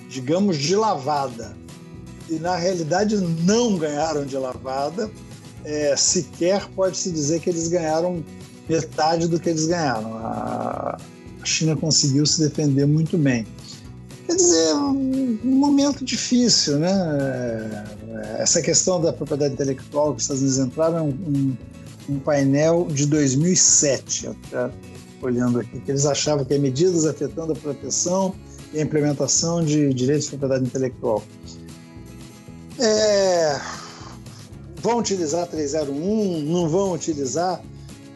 digamos, 0.08 0.56
de 0.56 0.76
lavada. 0.76 1.54
E 2.30 2.34
na 2.38 2.54
realidade 2.54 3.16
não 3.16 3.76
ganharam 3.76 4.24
de 4.24 4.36
lavada, 4.36 5.10
é, 5.64 5.96
sequer 5.96 6.66
pode-se 6.68 7.10
dizer 7.10 7.40
que 7.40 7.50
eles 7.50 7.66
ganharam 7.66 8.24
metade 8.68 9.26
do 9.26 9.40
que 9.40 9.50
eles 9.50 9.66
ganharam. 9.66 10.16
A 10.16 10.96
China 11.42 11.74
conseguiu 11.74 12.24
se 12.24 12.40
defender 12.40 12.86
muito 12.86 13.18
bem. 13.18 13.46
Quer 14.26 14.36
dizer, 14.36 14.74
um 14.74 15.38
momento 15.42 16.04
difícil, 16.04 16.78
né? 16.78 16.92
É, 16.92 18.42
essa 18.42 18.60
questão 18.60 19.00
da 19.00 19.12
propriedade 19.12 19.54
intelectual 19.54 20.12
que 20.12 20.18
os 20.18 20.22
Estados 20.24 20.42
Unidos 20.42 20.58
entraram 20.58 20.98
é 20.98 21.02
um, 21.02 21.56
um 22.08 22.18
painel 22.18 22.86
de 22.90 23.06
2007, 23.06 24.30
olhando 25.20 25.60
aqui, 25.60 25.80
que 25.80 25.90
eles 25.90 26.06
achavam 26.06 26.44
que 26.44 26.56
medidas 26.58 27.04
afetando 27.04 27.52
a 27.52 27.56
proteção 27.56 28.34
e 28.72 28.78
a 28.78 28.82
implementação 28.82 29.64
de 29.64 29.92
direitos 29.92 30.24
de 30.24 30.30
propriedade 30.30 30.64
intelectual. 30.64 31.22
É, 32.78 33.60
vão 34.76 34.98
utilizar 34.98 35.46
301, 35.48 36.42
não 36.42 36.68
vão 36.68 36.92
utilizar. 36.92 37.60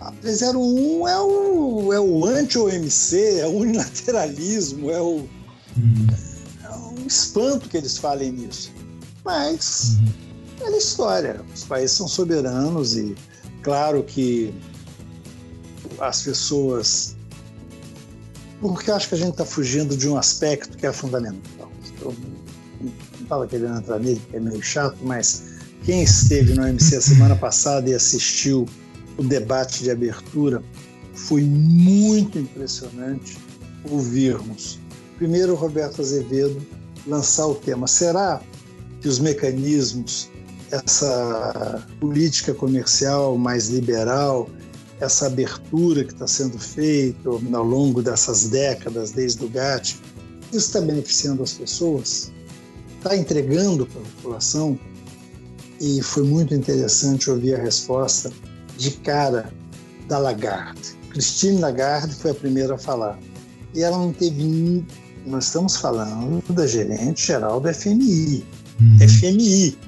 A 0.01 0.11
301 0.21 1.09
é 1.09 1.21
o, 1.21 1.93
é 1.93 2.01
o 2.01 2.25
anti-OMC, 2.25 3.41
é 3.41 3.47
o 3.47 3.57
unilateralismo, 3.59 4.91
é 4.91 5.01
o, 5.01 5.29
é 6.65 6.77
um 6.77 7.07
espanto 7.07 7.69
que 7.69 7.77
eles 7.77 7.99
falem 7.99 8.33
nisso. 8.33 8.73
Mas 9.25 9.99
uhum. 10.61 10.75
é 10.75 10.77
história. 10.77 11.41
Os 11.55 11.65
países 11.65 11.97
são 11.97 12.09
soberanos 12.09 12.97
e 12.97 13.15
Claro 13.63 14.03
que 14.03 14.53
as 15.99 16.23
pessoas 16.23 17.17
porque 18.63 18.91
eu 18.91 18.95
acho 18.95 19.09
que 19.09 19.17
a 19.17 19.19
gente 19.19 19.33
está 19.33 19.45
fugindo 19.45 19.97
de 19.97 20.09
um 20.09 20.17
aspecto 20.17 20.77
que 20.79 20.87
é 20.87 20.93
fundamental. 20.93 21.71
Eu 22.01 22.15
não 22.81 22.93
estava 23.21 23.47
querendo 23.47 23.77
entrar 23.77 23.99
nele, 23.99 24.21
porque 24.21 24.37
é 24.37 24.41
meio 24.41 24.63
chato, 24.63 24.97
mas 25.03 25.43
quem 25.85 26.05
esteve 26.05 26.55
no 26.55 26.67
MC 26.67 26.97
a 26.97 27.01
semana 27.01 27.35
passada 27.35 27.91
e 27.91 27.95
assistiu 27.95 28.69
o 29.19 29.25
debate 29.25 29.83
de 29.83 29.91
abertura, 29.91 30.63
foi 31.13 31.43
muito 31.43 32.39
impressionante 32.39 33.37
ouvirmos. 33.91 34.79
Primeiro, 35.19 35.57
Roberto 35.57 36.01
Azevedo 36.01 36.65
lançar 37.05 37.49
o 37.49 37.57
tema: 37.57 37.89
será 37.89 38.41
que 39.01 39.09
os 39.09 39.19
mecanismos, 39.19 40.31
essa 40.73 41.87
política 42.01 42.55
comercial 42.55 43.37
mais 43.37 43.69
liberal, 43.69 44.49
essa 45.01 45.27
abertura 45.27 46.03
que 46.03 46.13
está 46.13 46.27
sendo 46.27 46.59
feita 46.59 47.29
ao 47.29 47.65
longo 47.65 48.03
dessas 48.03 48.49
décadas, 48.49 49.11
desde 49.11 49.45
o 49.45 49.49
GATT, 49.49 50.01
isso 50.49 50.67
está 50.67 50.81
beneficiando 50.81 51.43
as 51.43 51.53
pessoas? 51.53 52.33
Está 52.97 53.17
entregando 53.17 53.87
para 53.87 54.01
a 54.01 54.05
população? 54.05 54.79
E 55.81 56.01
foi 56.03 56.23
muito 56.23 56.55
interessante 56.55 57.31
ouvir 57.31 57.55
a 57.55 57.63
resposta 57.63 58.33
de 58.79 58.93
cara 58.93 59.53
da 60.09 60.19
Lagarde. 60.19 60.97
Christine 61.11 61.59
Lagarde 61.59 62.15
foi 62.15 62.31
a 62.31 62.35
primeira 62.35 62.77
a 62.77 62.79
falar. 62.79 63.19
E 63.75 63.83
ela 63.83 63.99
não 63.99 64.13
teve. 64.13 64.85
Nós 65.27 65.47
estamos 65.47 65.77
falando 65.77 66.43
da 66.53 66.67
gerente 66.67 67.27
geral 67.27 67.61
do 67.61 67.73
FMI. 67.73 68.45
Uhum. 68.81 69.09
FMI. 69.09 69.79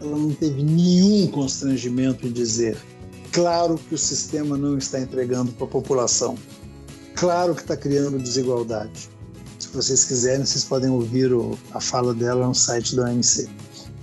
Ela 0.00 0.16
não 0.16 0.30
teve 0.30 0.62
nenhum 0.62 1.26
constrangimento 1.28 2.26
em 2.26 2.32
dizer 2.32 2.76
Claro 3.32 3.78
que 3.78 3.94
o 3.94 3.98
sistema 3.98 4.56
não 4.56 4.78
está 4.78 5.00
entregando 5.00 5.52
para 5.52 5.66
a 5.66 5.70
população. 5.70 6.36
Claro 7.14 7.54
que 7.54 7.60
está 7.60 7.76
criando 7.76 8.18
desigualdade. 8.18 9.08
Se 9.58 9.68
vocês 9.68 10.04
quiserem, 10.04 10.46
vocês 10.46 10.64
podem 10.64 10.90
ouvir 10.90 11.32
o, 11.32 11.58
a 11.72 11.80
fala 11.80 12.14
dela 12.14 12.46
no 12.46 12.54
site 12.54 12.96
da 12.96 13.04
OMC. 13.04 13.48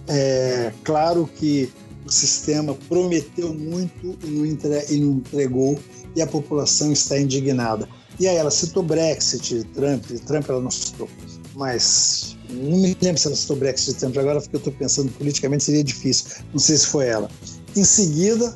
É 0.07 0.71
claro 0.83 1.27
que 1.35 1.71
o 2.05 2.11
sistema 2.11 2.75
prometeu 2.87 3.53
muito 3.53 4.15
e 4.23 4.27
não, 4.27 4.45
entre, 4.45 4.85
e 4.93 4.99
não 4.99 5.13
entregou 5.13 5.79
e 6.15 6.21
a 6.21 6.27
população 6.27 6.91
está 6.91 7.19
indignada. 7.19 7.89
E 8.19 8.27
aí 8.27 8.35
ela 8.35 8.51
citou 8.51 8.83
Brexit, 8.83 9.63
Trump, 9.73 10.05
Trump 10.25 10.47
ela 10.47 10.61
não 10.61 10.71
citou, 10.71 11.09
mas 11.55 12.35
não 12.49 12.77
me 12.77 12.97
lembro 13.01 13.19
se 13.19 13.27
ela 13.27 13.35
citou 13.35 13.55
Brexit 13.55 13.91
e 13.91 13.93
Trump 13.95 14.17
agora, 14.17 14.41
porque 14.41 14.55
eu 14.55 14.59
estou 14.59 14.73
pensando 14.73 15.11
politicamente 15.13 15.63
seria 15.63 15.83
difícil, 15.83 16.43
não 16.51 16.59
sei 16.59 16.77
se 16.77 16.87
foi 16.87 17.07
ela. 17.07 17.29
Em 17.75 17.83
seguida, 17.83 18.55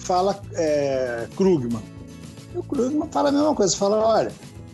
fala 0.00 0.40
é, 0.54 1.28
Krugman. 1.36 1.82
E 2.54 2.58
o 2.58 2.62
Krugman 2.62 3.08
fala 3.10 3.28
a 3.28 3.32
mesma 3.32 3.54
coisa, 3.54 3.76
fala, 3.76 3.96
olha, 3.98 4.32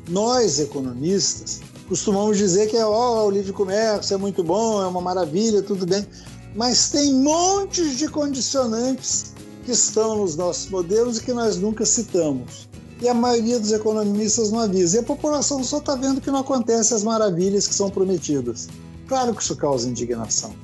nós 0.09 0.59
economistas 0.59 1.60
costumamos 1.88 2.38
dizer 2.38 2.68
que 2.68 2.76
é, 2.76 2.84
ó, 2.84 3.26
o 3.26 3.30
livre 3.30 3.52
comércio 3.52 4.14
é 4.14 4.16
muito 4.16 4.42
bom, 4.42 4.82
é 4.82 4.86
uma 4.86 5.01
maravilha, 5.01 5.62
tudo 5.62 5.86
bem, 5.86 6.06
mas 6.55 6.90
tem 6.90 7.12
montes 7.14 7.98
de 7.98 8.09
condicionantes 8.09 9.34
que 9.64 9.72
estão 9.72 10.18
nos 10.18 10.36
nossos 10.36 10.68
modelos 10.70 11.18
e 11.18 11.22
que 11.22 11.32
nós 11.32 11.56
nunca 11.56 11.84
citamos. 11.84 12.68
E 13.00 13.08
a 13.08 13.14
maioria 13.14 13.58
dos 13.58 13.72
economistas 13.72 14.50
não 14.50 14.60
avisa. 14.60 14.96
E 14.96 15.00
a 15.00 15.02
população 15.02 15.62
só 15.64 15.78
está 15.78 15.94
vendo 15.94 16.20
que 16.20 16.30
não 16.30 16.40
acontece 16.40 16.94
as 16.94 17.02
maravilhas 17.02 17.66
que 17.66 17.74
são 17.74 17.90
prometidas. 17.90 18.68
Claro 19.08 19.34
que 19.34 19.42
isso 19.42 19.56
causa 19.56 19.88
indignação. 19.88 20.54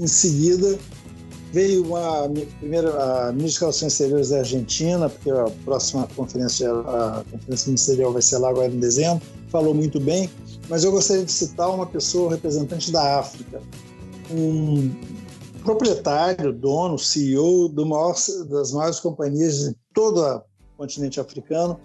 Em 0.00 0.06
seguida, 0.06 0.78
veio 1.52 1.84
uma 1.86 2.28
primeira 2.58 3.28
a 3.28 3.32
ministra 3.32 3.52
de 3.52 3.60
Relações 3.60 3.92
Exteriores 3.92 4.28
da 4.30 4.38
Argentina, 4.38 5.08
porque 5.08 5.30
a 5.30 5.48
próxima 5.64 6.08
conferência, 6.16 6.68
a 6.68 7.22
conferência 7.30 7.68
ministerial 7.68 8.12
vai 8.12 8.22
ser 8.22 8.38
lá 8.38 8.50
agora 8.50 8.72
em 8.72 8.80
dezembro, 8.80 9.24
falou 9.50 9.72
muito 9.72 10.00
bem, 10.00 10.28
mas 10.68 10.82
eu 10.82 10.90
gostaria 10.90 11.24
de 11.24 11.30
citar 11.30 11.72
uma 11.72 11.86
pessoa 11.86 12.30
representante 12.30 12.90
da 12.90 13.20
África, 13.20 13.62
um 14.32 14.90
proprietário, 15.62 16.52
dono, 16.52 16.98
CEO 16.98 17.72
maior, 17.86 18.14
das 18.50 18.72
maiores 18.72 18.98
companhias 18.98 19.58
de 19.58 19.76
todo 19.94 20.20
o 20.20 20.42
continente 20.76 21.20
africano, 21.20 21.80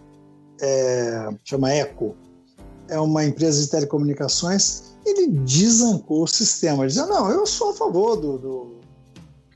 é, 0.62 1.30
chama 1.44 1.72
Eco. 1.72 2.16
É 2.88 3.00
uma 3.00 3.24
empresa 3.24 3.62
de 3.62 3.70
telecomunicações. 3.70 4.96
Ele 5.06 5.28
desancou 5.28 6.24
o 6.24 6.28
sistema, 6.28 6.88
dizendo: 6.88 7.10
Não, 7.10 7.30
eu 7.30 7.46
sou 7.46 7.72
a 7.72 7.74
favor 7.74 8.16
do, 8.16 8.38
do 8.38 8.80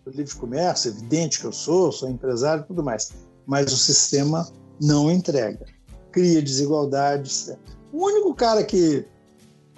do 0.03 0.11
livre 0.11 0.35
comércio, 0.35 0.89
evidente 0.89 1.39
que 1.39 1.45
eu 1.45 1.51
sou, 1.51 1.91
sou 1.91 2.10
empresário 2.10 2.64
e 2.64 2.68
tudo 2.68 2.84
mais, 2.84 3.11
mas 3.45 3.72
o 3.72 3.77
sistema 3.77 4.47
não 4.81 5.10
entrega, 5.10 5.65
cria 6.11 6.41
desigualdades. 6.41 7.51
O 7.91 8.05
único 8.05 8.34
cara 8.35 8.64
que, 8.64 9.05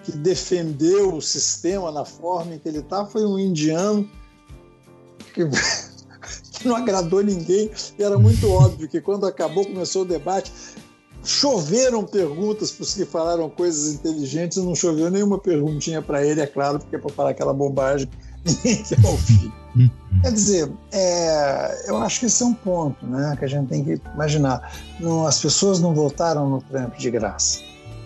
que 0.04 0.12
defendeu 0.12 1.16
o 1.16 1.22
sistema 1.22 1.92
na 1.92 2.06
forma 2.06 2.56
em 2.56 2.60
que 2.60 2.68
ele 2.68 2.80
está 2.80 3.06
foi 3.06 3.26
um 3.26 3.38
indiano 3.38 4.10
que, 5.34 5.44
não 6.68 6.76
agradou 6.76 7.24
ninguém 7.24 7.70
e 7.98 8.04
era 8.04 8.18
muito 8.18 8.50
óbvio 8.50 8.88
que 8.88 9.02
quando 9.02 9.26
acabou, 9.26 9.66
começou 9.66 10.04
o 10.04 10.06
debate, 10.06 10.52
choveram 11.24 12.04
perguntas 12.04 12.72
para 12.72 12.84
os 12.84 12.94
que 12.94 13.06
falaram 13.06 13.50
coisas 13.50 13.94
inteligentes 13.94 14.58
não 14.58 14.76
choveu 14.76 15.10
nenhuma 15.10 15.40
perguntinha 15.40 16.02
para 16.02 16.26
ele, 16.26 16.42
é 16.42 16.48
claro, 16.48 16.80
porque 16.80 16.96
é 16.96 17.00
para 17.00 17.10
falar 17.12 17.30
aquela 17.32 17.54
bobagem 17.54 18.08
ninguém 18.46 18.84
quer 18.84 19.04
ouvir. 19.06 19.52
Uhum. 19.76 19.90
Quer 20.22 20.32
dizer, 20.32 20.72
é, 20.92 21.90
eu 21.90 21.98
acho 21.98 22.20
que 22.20 22.26
esse 22.28 22.44
é 22.44 22.46
um 22.46 22.54
ponto 22.54 23.06
né, 23.06 23.36
que 23.38 23.44
a 23.44 23.48
gente 23.48 23.68
tem 23.68 23.84
que 23.84 24.00
imaginar. 24.14 24.72
Não, 25.00 25.26
as 25.26 25.40
pessoas 25.40 25.80
não 25.80 25.94
votaram 25.94 26.50
no 26.50 26.62
Trump 26.62 26.96
de 26.96 27.12
graça. 27.12 27.60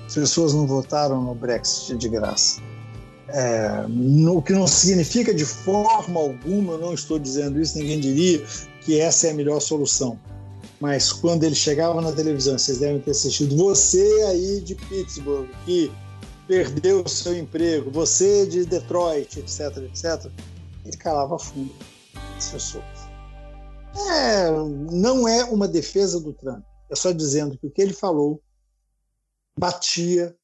As 0.07 0.15
pessoas 0.15 0.53
não 0.53 0.65
votaram 0.65 1.22
no 1.22 1.36
Brexit 1.36 1.98
de 1.98 2.10
graça. 2.10 2.61
É, 3.31 3.85
o 4.30 4.41
que 4.41 4.53
não 4.53 4.65
significa 4.65 5.34
de 5.34 5.45
forma 5.45 6.19
alguma, 6.19 6.73
eu 6.73 6.80
não 6.80 6.93
estou 6.93 7.19
dizendo 7.19 7.61
isso, 7.61 7.77
ninguém 7.77 7.99
diria 7.99 8.43
que 8.81 8.99
essa 8.99 9.27
é 9.27 9.31
a 9.31 9.34
melhor 9.34 9.60
solução. 9.60 10.19
Mas 10.80 11.11
quando 11.11 11.43
ele 11.43 11.56
chegava 11.56 12.01
na 12.01 12.11
televisão, 12.11 12.57
vocês 12.57 12.80
devem 12.80 13.01
ter 13.01 13.11
assistido, 13.11 13.56
você 13.56 14.01
aí 14.30 14.61
de 14.61 14.76
Pittsburgh, 14.76 15.47
que 15.65 15.91
perdeu 16.47 17.03
o 17.03 17.10
seu 17.10 17.38
emprego, 17.38 17.91
você 17.91 18.47
de 18.47 18.65
Detroit, 18.65 19.39
etc, 19.39 19.77
etc, 19.77 20.31
ele 20.85 20.97
calava 20.97 21.38
fundo 21.38 21.72
as 22.38 22.49
pessoas. 22.49 22.84
É, 24.11 24.49
não 24.91 25.27
é 25.27 25.43
uma 25.43 25.68
defesa 25.68 26.19
do 26.19 26.34
Trump, 26.34 26.64
é 26.89 26.95
só 26.95 27.11
dizendo 27.11 27.57
que 27.57 27.68
o 27.68 27.72
que 27.72 27.81
ele 27.81 27.93
falou 27.93 28.41
batia 29.57 30.35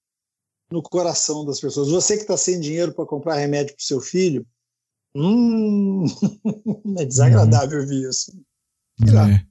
no 0.72 0.82
coração 0.82 1.46
das 1.46 1.60
pessoas. 1.60 1.90
Você 1.90 2.16
que 2.16 2.24
está 2.24 2.38
sem 2.38 2.60
dinheiro 2.60 2.94
para 2.94 3.06
comprar 3.06 3.36
remédio 3.36 3.76
para 3.76 3.82
o 3.82 3.86
seu 3.86 4.02
filho, 4.02 4.46
hum, 5.16 6.06
é 6.98 7.06
desagradável 7.06 7.82
ouvir 7.82 8.10
isso. 8.10 8.32
É. 9.02 9.46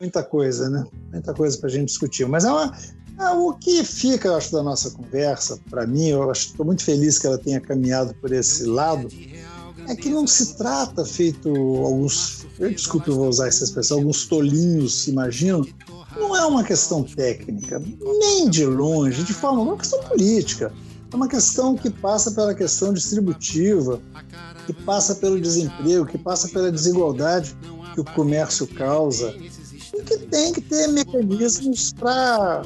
Muita 0.00 0.22
coisa, 0.22 0.68
né? 0.68 0.86
Muita 1.10 1.34
coisa 1.34 1.58
para 1.58 1.68
a 1.68 1.72
gente 1.72 1.88
discutir. 1.88 2.26
Mas 2.26 2.44
é 2.44 2.50
uma, 2.50 2.72
ah, 3.18 3.32
o 3.34 3.52
que 3.54 3.82
fica, 3.84 4.28
eu 4.28 4.36
acho, 4.36 4.52
da 4.52 4.62
nossa 4.62 4.90
conversa, 4.92 5.58
para 5.68 5.86
mim, 5.86 6.06
eu 6.08 6.30
estou 6.30 6.64
muito 6.64 6.84
feliz 6.84 7.18
que 7.18 7.26
ela 7.26 7.36
tenha 7.36 7.60
caminhado 7.60 8.14
por 8.14 8.32
esse 8.32 8.64
lado, 8.64 9.08
é 9.88 9.96
que 9.96 10.08
não 10.08 10.24
se 10.24 10.56
trata 10.56 11.04
feito 11.04 11.48
alguns, 11.48 12.46
eu 12.60 12.70
desculpe, 12.70 13.08
eu 13.08 13.16
vou 13.16 13.28
usar 13.28 13.48
essa 13.48 13.64
expressão, 13.64 13.98
alguns 13.98 14.26
tolinhos 14.26 15.02
se 15.02 15.10
imaginam, 15.10 15.66
não 16.16 16.36
é 16.36 16.44
uma 16.46 16.64
questão 16.64 17.02
técnica, 17.02 17.82
nem 18.20 18.48
de 18.48 18.64
longe, 18.64 19.22
de 19.22 19.32
forma, 19.32 19.60
é 19.60 19.64
uma 19.64 19.76
questão 19.76 20.02
política. 20.04 20.72
É 21.10 21.16
uma 21.16 21.28
questão 21.28 21.74
que 21.74 21.88
passa 21.88 22.30
pela 22.32 22.54
questão 22.54 22.92
distributiva, 22.92 24.00
que 24.66 24.72
passa 24.72 25.14
pelo 25.14 25.40
desemprego, 25.40 26.06
que 26.06 26.18
passa 26.18 26.48
pela 26.48 26.70
desigualdade 26.70 27.56
que 27.94 28.00
o 28.00 28.04
comércio 28.04 28.66
causa, 28.66 29.34
e 29.94 30.02
que 30.02 30.18
tem 30.18 30.52
que 30.52 30.60
ter 30.60 30.88
mecanismos 30.88 31.92
para 31.92 32.62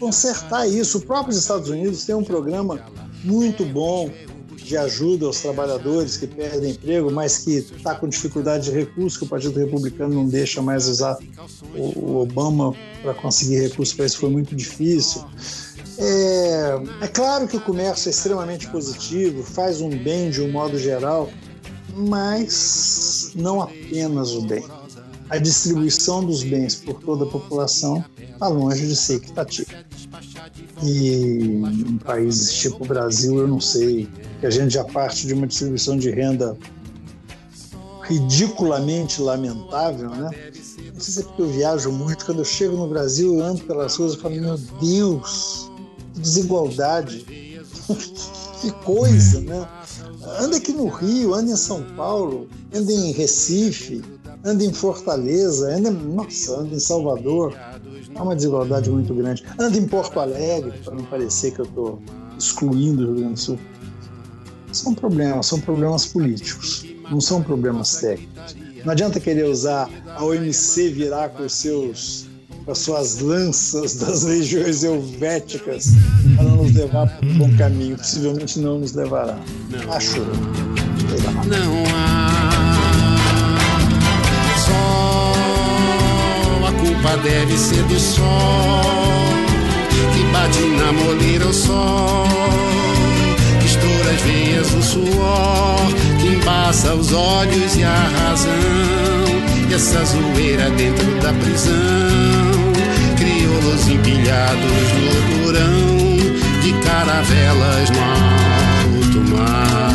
consertar 0.00 0.66
isso. 0.66 0.98
O 0.98 1.02
próprio 1.02 1.36
Estados 1.36 1.68
Unidos 1.68 2.04
tem 2.04 2.14
um 2.14 2.24
programa 2.24 2.80
muito 3.22 3.64
bom 3.66 4.10
de 4.72 4.78
ajuda 4.78 5.26
aos 5.26 5.42
trabalhadores 5.42 6.16
que 6.16 6.26
perdem 6.26 6.70
emprego, 6.70 7.10
mas 7.10 7.36
que 7.36 7.58
está 7.58 7.94
com 7.94 8.08
dificuldade 8.08 8.70
de 8.70 8.70
recurso, 8.70 9.18
que 9.18 9.24
o 9.26 9.28
Partido 9.28 9.58
Republicano 9.58 10.14
não 10.14 10.26
deixa 10.26 10.62
mais 10.62 10.88
usar 10.88 11.18
o 11.74 12.16
Obama 12.16 12.74
para 13.02 13.12
conseguir 13.12 13.60
recursos 13.60 13.94
para 13.94 14.06
isso 14.06 14.16
foi 14.16 14.30
muito 14.30 14.56
difícil. 14.56 15.22
É, 15.98 16.82
é 17.02 17.08
claro 17.08 17.46
que 17.46 17.58
o 17.58 17.60
comércio 17.60 18.08
é 18.08 18.12
extremamente 18.12 18.66
positivo, 18.68 19.42
faz 19.42 19.82
um 19.82 19.90
bem 19.90 20.30
de 20.30 20.40
um 20.40 20.50
modo 20.50 20.78
geral, 20.78 21.28
mas 21.94 23.32
não 23.34 23.60
apenas 23.60 24.32
o 24.32 24.40
bem. 24.40 24.64
A 25.28 25.36
distribuição 25.36 26.24
dos 26.24 26.42
bens 26.42 26.76
por 26.76 26.94
toda 26.94 27.24
a 27.24 27.28
população 27.28 28.02
está 28.18 28.48
longe 28.48 28.86
de 28.86 28.96
ser 28.96 29.16
equitativa. 29.16 29.71
E 30.82 31.08
em 31.08 31.98
países 31.98 32.52
tipo 32.54 32.84
o 32.84 32.86
Brasil, 32.86 33.38
eu 33.38 33.46
não 33.46 33.60
sei, 33.60 34.08
que 34.40 34.46
a 34.46 34.50
gente 34.50 34.74
já 34.74 34.84
parte 34.84 35.26
de 35.26 35.34
uma 35.34 35.46
distribuição 35.46 35.96
de 35.96 36.10
renda 36.10 36.56
ridiculamente 38.02 39.22
lamentável, 39.22 40.10
né? 40.10 40.30
Não 40.92 41.00
sei 41.00 41.14
se 41.14 41.20
é 41.20 41.22
porque 41.22 41.42
eu 41.42 41.48
viajo 41.48 41.92
muito, 41.92 42.26
quando 42.26 42.38
eu 42.38 42.44
chego 42.44 42.76
no 42.76 42.88
Brasil, 42.88 43.38
eu 43.38 43.44
ando 43.44 43.62
pelas 43.64 43.96
ruas 43.96 44.14
e 44.14 44.18
falo, 44.18 44.34
meu 44.34 44.58
Deus, 44.80 45.70
desigualdade. 46.16 47.24
que 48.60 48.70
coisa, 48.84 49.40
né? 49.40 49.68
Anda 50.40 50.56
aqui 50.56 50.72
no 50.72 50.88
Rio, 50.88 51.34
anda 51.34 51.50
em 51.52 51.56
São 51.56 51.82
Paulo, 51.96 52.48
anda 52.72 52.92
em 52.92 53.12
Recife, 53.12 54.02
anda 54.44 54.64
em 54.64 54.72
Fortaleza, 54.72 55.74
anda, 55.74 55.90
nossa, 55.90 56.60
anda 56.60 56.74
em 56.74 56.80
Salvador. 56.80 57.56
Há 58.14 58.22
uma 58.22 58.36
desigualdade 58.36 58.90
muito 58.90 59.14
grande. 59.14 59.44
Anda 59.58 59.76
em 59.76 59.86
Porto 59.86 60.20
Alegre, 60.20 60.72
para 60.84 60.94
não 60.94 61.04
parecer 61.04 61.52
que 61.52 61.60
eu 61.60 61.64
estou 61.64 62.02
excluindo 62.38 63.02
o 63.02 63.06
Rio 63.06 63.14
Grande 63.16 63.34
do 63.34 63.40
Sul. 63.40 63.58
São 64.72 64.94
problemas, 64.94 65.46
são 65.46 65.60
problemas 65.60 66.06
políticos, 66.06 66.86
não 67.10 67.20
são 67.20 67.42
problemas 67.42 67.96
técnicos. 67.96 68.56
Não 68.84 68.92
adianta 68.92 69.20
querer 69.20 69.44
usar 69.44 69.88
a 70.16 70.24
OMC 70.24 70.88
virar 70.90 71.28
com 71.30 71.44
os 71.44 71.52
seus 71.52 72.26
com 72.64 72.72
as 72.72 72.78
suas 72.78 73.18
lanças 73.18 73.96
das 73.96 74.22
legiões 74.24 74.84
helvéticas 74.84 75.88
para 76.36 76.44
nos 76.44 76.72
levar 76.74 77.08
para 77.08 77.28
um 77.28 77.38
bom 77.38 77.56
caminho. 77.56 77.96
Possivelmente 77.96 78.58
não 78.60 78.78
nos 78.78 78.92
levará. 78.92 79.38
Acho. 79.90 80.20
Não 81.46 81.84
há 81.94 82.62
sol, 84.64 85.31
deve 87.22 87.56
ser 87.56 87.82
do 87.84 87.98
sol 87.98 88.82
que 90.14 90.22
bate 90.32 90.60
na 90.60 90.92
moleira 90.92 91.46
o 91.46 91.52
sol, 91.52 92.26
que 93.60 93.66
estoura 93.66 94.10
as 94.10 94.20
veias 94.22 94.72
o 94.74 94.82
suor, 94.82 95.86
que 96.20 96.28
embaça 96.28 96.94
os 96.94 97.12
olhos 97.12 97.76
e 97.76 97.84
a 97.84 98.08
razão, 98.18 99.70
e 99.70 99.74
essa 99.74 100.04
zoeira 100.04 100.70
dentro 100.70 101.06
da 101.20 101.32
prisão 101.32 102.62
crioulos 103.16 103.88
empilhados 103.88 104.62
no 104.98 105.44
porão 105.44 106.60
de 106.60 106.72
caravelas 106.84 107.90
no 107.90 108.00
alto 108.98 109.30
mar. 109.30 109.91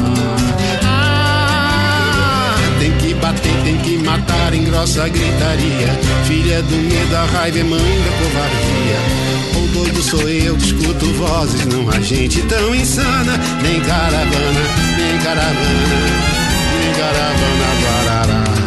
Matar 4.08 4.54
em 4.54 4.64
grossa 4.64 5.10
gritaria. 5.10 5.88
Filha 6.26 6.62
do 6.64 6.76
medo, 6.78 7.16
a 7.16 7.26
raiva 7.26 7.60
é 7.60 7.64
mãe 7.64 7.80
da 7.80 8.12
covardia. 8.18 9.00
O 9.62 9.68
doido 9.74 10.02
sou 10.02 10.30
eu 10.30 10.56
que 10.56 10.64
escuto 10.64 11.06
vozes, 11.14 11.66
não 11.66 11.90
há 11.90 12.00
gente 12.00 12.42
tão 12.44 12.74
insana. 12.74 13.38
Nem 13.62 13.82
caravana, 13.82 14.64
nem 14.98 15.18
caravana, 15.20 15.98
nem 16.80 16.94
caravana, 16.94 17.68
barará. 17.84 18.58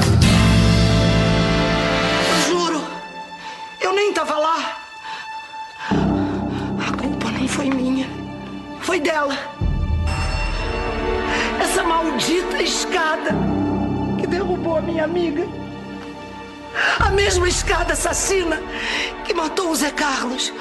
foi 8.90 8.98
dela. 8.98 9.38
Essa 11.60 11.84
maldita 11.84 12.60
escada 12.60 13.30
derrubou 14.70 14.76
a 14.76 14.82
minha 14.82 15.04
amiga. 15.04 15.46
A 17.00 17.10
mesma 17.10 17.48
escada 17.48 17.92
assassina 17.92 18.58
que 19.24 19.34
matou 19.34 19.70
o 19.70 19.76
Zé 19.76 19.90
Carlos, 19.90 20.52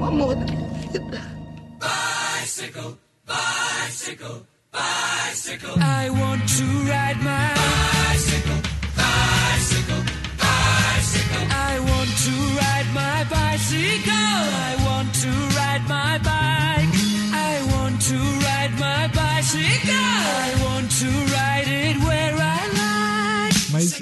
o 0.00 0.04
amor 0.04 0.36
da 0.36 0.46
minha 0.46 0.68
vida. 0.68 1.20
Bicycle, 1.80 2.96
bicycle, 3.26 4.46
bicycle. 4.72 5.74
I 5.80 6.10
want 6.10 6.42
to 6.56 6.64
ride 6.88 7.20
my 7.22 7.52
bicycle, 8.12 8.60
bicycle, 8.96 10.02
bicycle. 10.38 11.46
I 11.50 11.80
want 11.80 12.10
to 12.24 12.32
ride 12.60 12.88
my 12.94 13.24
bicycle. 13.24 14.19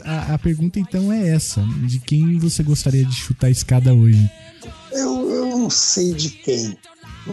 A, 0.08 0.34
a, 0.34 0.38
pergunta 0.38 0.78
então 0.78 1.12
é 1.12 1.28
essa: 1.28 1.60
de 1.86 1.98
quem 2.00 2.38
você 2.38 2.62
gostaria 2.62 3.04
de 3.04 3.14
chutar 3.14 3.48
a 3.48 3.50
escada 3.50 3.92
hoje? 3.92 4.30
Eu, 4.92 5.30
eu 5.30 5.46
não 5.48 5.70
sei 5.70 6.14
de 6.14 6.30
quem, 6.30 6.76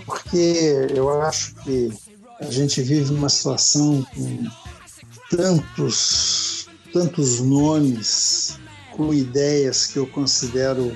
porque 0.05 0.87
eu 0.93 1.21
acho 1.21 1.55
que 1.63 1.91
a 2.39 2.51
gente 2.51 2.81
vive 2.81 3.13
uma 3.13 3.29
situação 3.29 4.05
com 4.13 4.45
tantos, 5.29 6.67
tantos 6.91 7.39
nomes, 7.39 8.59
com 8.91 9.13
ideias 9.13 9.87
que 9.87 9.97
eu 9.97 10.07
considero 10.07 10.95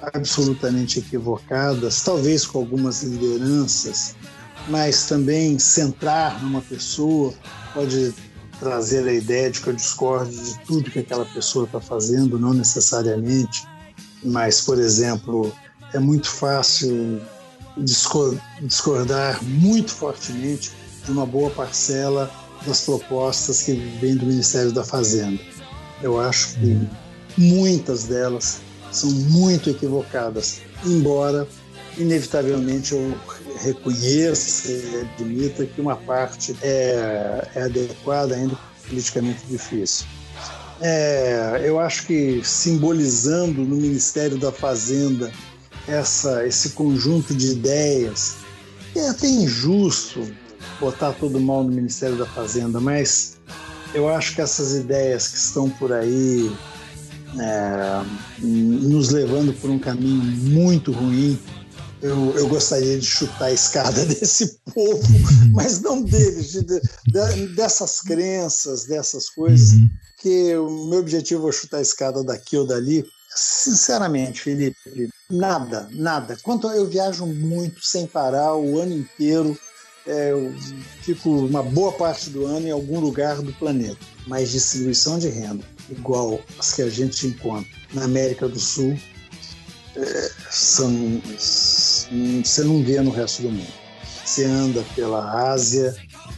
absolutamente 0.00 0.98
equivocadas, 0.98 2.02
talvez 2.02 2.46
com 2.46 2.58
algumas 2.58 3.02
lideranças 3.02 4.16
mas 4.68 5.06
também 5.06 5.58
centrar 5.58 6.42
numa 6.42 6.60
pessoa 6.60 7.34
pode 7.72 8.14
trazer 8.60 9.08
a 9.08 9.12
ideia 9.12 9.50
de 9.50 9.60
que 9.60 9.68
eu 9.68 9.72
discordo 9.72 10.30
de 10.30 10.58
tudo 10.66 10.90
que 10.90 10.98
aquela 10.98 11.24
pessoa 11.24 11.64
está 11.64 11.80
fazendo, 11.80 12.38
não 12.38 12.52
necessariamente, 12.52 13.66
mas, 14.22 14.60
por 14.60 14.78
exemplo, 14.78 15.52
é 15.94 15.98
muito 15.98 16.28
fácil 16.28 17.20
discordar 18.60 19.42
muito 19.42 19.90
fortemente 19.90 20.70
de 21.04 21.10
uma 21.10 21.24
boa 21.24 21.50
parcela 21.50 22.30
das 22.66 22.82
propostas 22.82 23.62
que 23.62 23.72
vêm 24.00 24.16
do 24.16 24.26
Ministério 24.26 24.70
da 24.70 24.84
Fazenda. 24.84 25.40
Eu 26.02 26.20
acho 26.20 26.54
que 26.54 26.78
muitas 27.38 28.04
delas 28.04 28.60
são 28.92 29.10
muito 29.10 29.70
equivocadas, 29.70 30.60
embora 30.84 31.48
inevitavelmente 31.96 32.92
eu 32.92 33.14
reconheça 33.60 34.70
e 34.70 35.08
admita 35.14 35.66
que 35.66 35.80
uma 35.80 35.96
parte 35.96 36.56
é, 36.62 37.48
é 37.54 37.62
adequada, 37.62 38.34
ainda 38.34 38.58
politicamente 38.88 39.40
difícil. 39.48 40.06
É, 40.80 41.60
eu 41.62 41.78
acho 41.78 42.06
que 42.06 42.40
simbolizando 42.42 43.62
no 43.62 43.76
Ministério 43.76 44.38
da 44.38 44.50
Fazenda 44.50 45.30
essa, 45.86 46.46
esse 46.46 46.70
conjunto 46.70 47.34
de 47.34 47.52
ideias, 47.52 48.36
é 48.96 49.08
até 49.08 49.26
injusto 49.26 50.26
botar 50.78 51.12
todo 51.12 51.38
mal 51.38 51.62
no 51.62 51.70
Ministério 51.70 52.16
da 52.16 52.26
Fazenda, 52.26 52.80
mas 52.80 53.38
eu 53.92 54.08
acho 54.08 54.34
que 54.34 54.40
essas 54.40 54.74
ideias 54.74 55.28
que 55.28 55.36
estão 55.36 55.68
por 55.68 55.92
aí 55.92 56.50
é, 57.38 58.02
nos 58.40 59.10
levando 59.10 59.52
por 59.60 59.70
um 59.70 59.78
caminho 59.78 60.22
muito 60.22 60.92
ruim, 60.92 61.38
eu, 62.02 62.36
eu 62.36 62.48
gostaria 62.48 62.98
de 62.98 63.06
chutar 63.06 63.46
a 63.46 63.52
escada 63.52 64.04
desse 64.06 64.58
povo, 64.72 65.02
mas 65.52 65.80
não 65.80 66.02
deles, 66.02 66.52
de, 66.52 66.62
de, 66.62 67.46
dessas 67.54 68.00
crenças, 68.00 68.84
dessas 68.84 69.28
coisas, 69.28 69.72
uhum. 69.72 69.90
que 70.18 70.56
o 70.56 70.86
meu 70.86 71.00
objetivo 71.00 71.48
é 71.48 71.52
chutar 71.52 71.78
a 71.78 71.82
escada 71.82 72.22
daqui 72.22 72.56
ou 72.56 72.66
dali. 72.66 73.04
Sinceramente, 73.32 74.40
Felipe, 74.40 74.76
nada, 75.30 75.88
nada. 75.92 76.36
Quanto 76.42 76.68
eu 76.68 76.88
viajo 76.88 77.26
muito 77.26 77.80
sem 77.80 78.04
parar 78.04 78.56
o 78.56 78.80
ano 78.80 78.92
inteiro, 78.92 79.56
é, 80.04 80.32
eu 80.32 80.52
fico 81.02 81.30
uma 81.30 81.62
boa 81.62 81.92
parte 81.92 82.28
do 82.30 82.44
ano 82.44 82.66
em 82.66 82.72
algum 82.72 82.98
lugar 82.98 83.40
do 83.40 83.52
planeta. 83.52 83.98
Mas 84.26 84.50
distribuição 84.50 85.18
de 85.18 85.28
renda 85.28 85.64
igual 85.88 86.40
as 86.58 86.72
que 86.72 86.82
a 86.82 86.88
gente 86.88 87.26
encontra 87.26 87.70
na 87.92 88.04
América 88.04 88.48
do 88.48 88.58
Sul 88.58 88.98
é, 89.96 90.30
são 90.50 90.90
você 92.44 92.64
não 92.64 92.82
vê 92.82 93.00
no 93.00 93.10
resto 93.10 93.42
do 93.42 93.50
mundo. 93.50 93.72
Você 94.24 94.44
anda 94.44 94.84
pela 94.94 95.50
Ásia, 95.50 95.94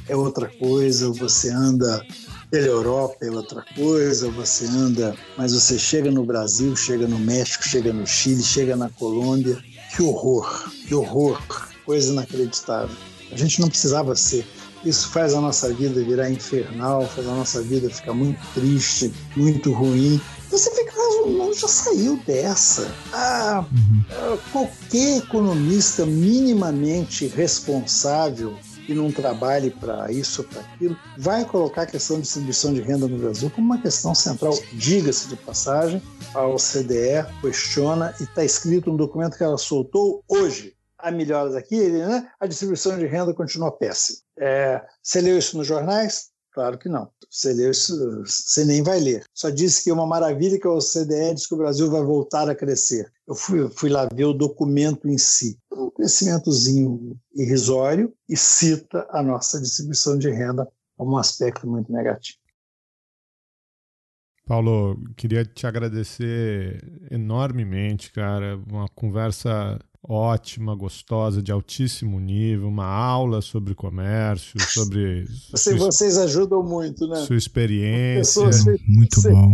é 0.08 0.16
outra 0.16 0.46
coisa, 0.46 1.10
você 1.10 1.50
anda 1.50 2.04
pela 2.50 2.66
Europa, 2.66 3.16
é 3.22 3.30
outra 3.30 3.64
coisa, 3.74 4.30
você 4.30 4.66
anda, 4.66 5.16
mas 5.36 5.52
você 5.52 5.78
chega 5.78 6.10
no 6.10 6.24
Brasil, 6.24 6.76
chega 6.76 7.06
no 7.06 7.18
México, 7.18 7.66
chega 7.66 7.92
no 7.92 8.06
Chile, 8.06 8.42
chega 8.42 8.76
na 8.76 8.88
Colômbia. 8.90 9.58
Que 9.94 10.02
horror, 10.02 10.70
que 10.86 10.94
horror, 10.94 11.40
coisa 11.84 12.12
inacreditável. 12.12 12.96
A 13.30 13.36
gente 13.36 13.60
não 13.60 13.68
precisava 13.68 14.14
ser. 14.14 14.46
Isso 14.84 15.08
faz 15.08 15.32
a 15.32 15.40
nossa 15.40 15.72
vida 15.72 16.02
virar 16.02 16.30
infernal, 16.30 17.06
faz 17.06 17.26
a 17.26 17.34
nossa 17.34 17.62
vida 17.62 17.88
ficar 17.88 18.12
muito 18.12 18.40
triste, 18.52 19.12
muito 19.36 19.72
ruim. 19.72 20.20
Você 20.52 20.70
fica, 20.70 20.92
o 21.24 21.54
já 21.54 21.66
saiu 21.66 22.18
dessa. 22.26 22.94
Ah. 23.10 23.64
Qualquer 24.52 25.16
economista 25.16 26.04
minimamente 26.04 27.26
responsável 27.26 28.54
que 28.86 28.94
não 28.94 29.10
trabalhe 29.10 29.70
para 29.70 30.12
isso 30.12 30.42
ou 30.42 30.48
para 30.48 30.60
aquilo, 30.60 30.96
vai 31.16 31.46
colocar 31.46 31.82
a 31.82 31.86
questão 31.86 32.16
de 32.16 32.24
distribuição 32.24 32.74
de 32.74 32.82
renda 32.82 33.08
no 33.08 33.16
Brasil 33.16 33.50
como 33.50 33.66
uma 33.66 33.80
questão 33.80 34.14
central. 34.14 34.52
Diga-se 34.74 35.28
de 35.28 35.36
passagem, 35.36 36.02
a 36.34 36.46
OCDE 36.46 37.24
questiona 37.40 38.14
e 38.20 38.24
está 38.24 38.44
escrito 38.44 38.90
no 38.90 38.98
documento 38.98 39.38
que 39.38 39.44
ela 39.44 39.56
soltou 39.56 40.22
hoje. 40.28 40.74
Há 40.98 41.10
melhoras 41.10 41.54
aqui, 41.54 41.88
né? 41.88 42.28
a 42.38 42.46
distribuição 42.46 42.98
de 42.98 43.06
renda 43.06 43.32
continua 43.32 43.72
péssima. 43.72 44.18
É, 44.38 44.82
você 45.02 45.22
leu 45.22 45.38
isso 45.38 45.56
nos 45.56 45.66
jornais? 45.66 46.31
Claro 46.52 46.76
que 46.76 46.88
não. 46.88 47.10
Você, 47.30 47.70
isso, 47.70 48.22
você 48.24 48.64
nem 48.64 48.82
vai 48.82 49.00
ler. 49.00 49.24
Só 49.32 49.48
disse 49.48 49.82
que 49.82 49.90
é 49.90 49.92
uma 49.92 50.06
maravilha 50.06 50.60
que 50.60 50.66
a 50.66 50.70
OCDE 50.70 51.34
diz 51.34 51.46
que 51.46 51.54
o 51.54 51.58
Brasil 51.58 51.90
vai 51.90 52.02
voltar 52.02 52.48
a 52.48 52.54
crescer. 52.54 53.10
Eu 53.26 53.34
fui, 53.34 53.70
fui 53.70 53.88
lá 53.88 54.06
ver 54.12 54.26
o 54.26 54.34
documento 54.34 55.08
em 55.08 55.16
si. 55.16 55.58
Um 55.72 55.90
crescimentozinho 55.90 57.18
irrisório 57.34 58.12
e 58.28 58.36
cita 58.36 59.06
a 59.10 59.22
nossa 59.22 59.58
distribuição 59.58 60.18
de 60.18 60.30
renda 60.30 60.68
como 60.96 61.12
um 61.12 61.18
aspecto 61.18 61.66
muito 61.66 61.90
negativo. 61.90 62.38
Paulo, 64.44 65.02
queria 65.16 65.46
te 65.46 65.66
agradecer 65.66 66.84
enormemente, 67.10 68.12
cara. 68.12 68.60
Uma 68.70 68.88
conversa 68.88 69.78
ótima, 70.06 70.74
gostosa, 70.74 71.42
de 71.42 71.52
altíssimo 71.52 72.18
nível, 72.18 72.68
uma 72.68 72.86
aula 72.86 73.40
sobre 73.40 73.74
comércio, 73.74 74.58
sobre. 74.72 75.26
Sua, 75.54 75.76
vocês 75.76 76.18
ajudam 76.18 76.62
muito, 76.62 77.06
né? 77.06 77.16
Sua 77.16 77.36
experiência. 77.36 78.42
Muito 78.88 79.22
bom. 79.22 79.52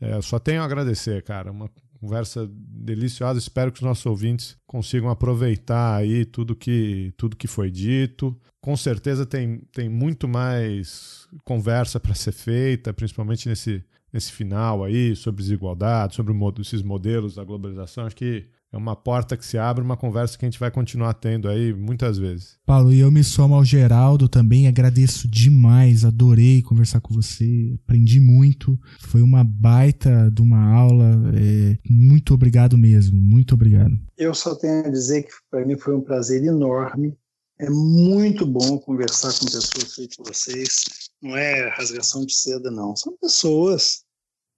É, 0.00 0.20
só 0.20 0.38
tenho 0.38 0.60
a 0.62 0.64
agradecer, 0.64 1.22
cara. 1.22 1.50
Uma 1.50 1.70
conversa 2.00 2.48
deliciosa. 2.52 3.38
Espero 3.38 3.72
que 3.72 3.78
os 3.78 3.86
nossos 3.86 4.04
ouvintes 4.06 4.56
consigam 4.66 5.10
aproveitar 5.10 5.96
aí 5.96 6.24
tudo 6.24 6.54
que, 6.54 7.12
tudo 7.16 7.36
que 7.36 7.46
foi 7.46 7.70
dito. 7.70 8.36
Com 8.60 8.76
certeza 8.76 9.26
tem, 9.26 9.60
tem 9.72 9.88
muito 9.88 10.28
mais 10.28 11.26
conversa 11.44 11.98
para 11.98 12.14
ser 12.14 12.32
feita, 12.32 12.92
principalmente 12.92 13.48
nesse, 13.48 13.82
nesse 14.12 14.32
final 14.32 14.84
aí, 14.84 15.16
sobre 15.16 15.42
desigualdade, 15.42 16.14
sobre 16.14 16.34
esses 16.60 16.82
modelos 16.82 17.34
da 17.34 17.44
globalização. 17.44 18.06
Acho 18.06 18.16
que 18.16 18.46
é 18.72 18.76
uma 18.76 18.94
porta 18.94 19.36
que 19.36 19.46
se 19.46 19.56
abre, 19.56 19.82
uma 19.82 19.96
conversa 19.96 20.36
que 20.36 20.44
a 20.44 20.48
gente 20.48 20.60
vai 20.60 20.70
continuar 20.70 21.14
tendo 21.14 21.48
aí 21.48 21.72
muitas 21.72 22.18
vezes. 22.18 22.58
Paulo, 22.66 22.92
e 22.92 23.00
eu 23.00 23.10
me 23.10 23.24
somo 23.24 23.54
ao 23.54 23.64
Geraldo 23.64 24.28
também, 24.28 24.68
agradeço 24.68 25.26
demais, 25.26 26.04
adorei 26.04 26.62
conversar 26.62 27.00
com 27.00 27.14
você, 27.14 27.78
aprendi 27.82 28.20
muito, 28.20 28.78
foi 29.00 29.22
uma 29.22 29.42
baita 29.42 30.30
de 30.30 30.42
uma 30.42 30.62
aula, 30.70 31.32
é, 31.34 31.78
muito 31.88 32.34
obrigado 32.34 32.76
mesmo, 32.76 33.18
muito 33.18 33.54
obrigado. 33.54 33.98
Eu 34.16 34.34
só 34.34 34.54
tenho 34.54 34.86
a 34.86 34.90
dizer 34.90 35.22
que 35.22 35.32
para 35.50 35.64
mim 35.64 35.78
foi 35.78 35.96
um 35.96 36.02
prazer 36.02 36.44
enorme, 36.44 37.16
é 37.58 37.70
muito 37.70 38.46
bom 38.46 38.78
conversar 38.78 39.32
com 39.32 39.46
pessoas 39.46 39.94
feitas 39.94 40.16
vocês, 40.18 40.84
não 41.22 41.36
é 41.36 41.68
rasgação 41.70 42.24
de 42.24 42.34
seda 42.34 42.70
não, 42.70 42.94
são 42.94 43.16
pessoas 43.16 44.04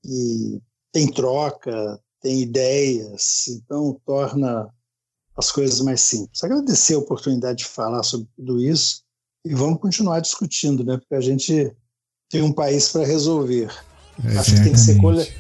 que 0.02 0.60
têm 0.92 1.10
troca, 1.12 2.00
tem 2.20 2.42
ideias, 2.42 3.48
então 3.48 4.00
torna 4.04 4.68
as 5.36 5.50
coisas 5.50 5.80
mais 5.80 6.00
simples. 6.02 6.42
Agradecer 6.44 6.94
a 6.94 6.98
oportunidade 6.98 7.58
de 7.58 7.64
falar 7.64 8.02
sobre 8.02 8.28
tudo 8.36 8.62
isso 8.62 9.02
e 9.44 9.54
vamos 9.54 9.80
continuar 9.80 10.20
discutindo, 10.20 10.84
né? 10.84 10.98
Porque 10.98 11.14
a 11.14 11.20
gente 11.20 11.74
tem 12.28 12.42
um 12.42 12.52
país 12.52 12.88
para 12.88 13.04
resolver. 13.04 13.72
É, 14.24 14.36
Acho 14.38 14.54
que 14.54 14.62
tem 14.62 14.72
que 14.72 14.80
ser 14.80 14.98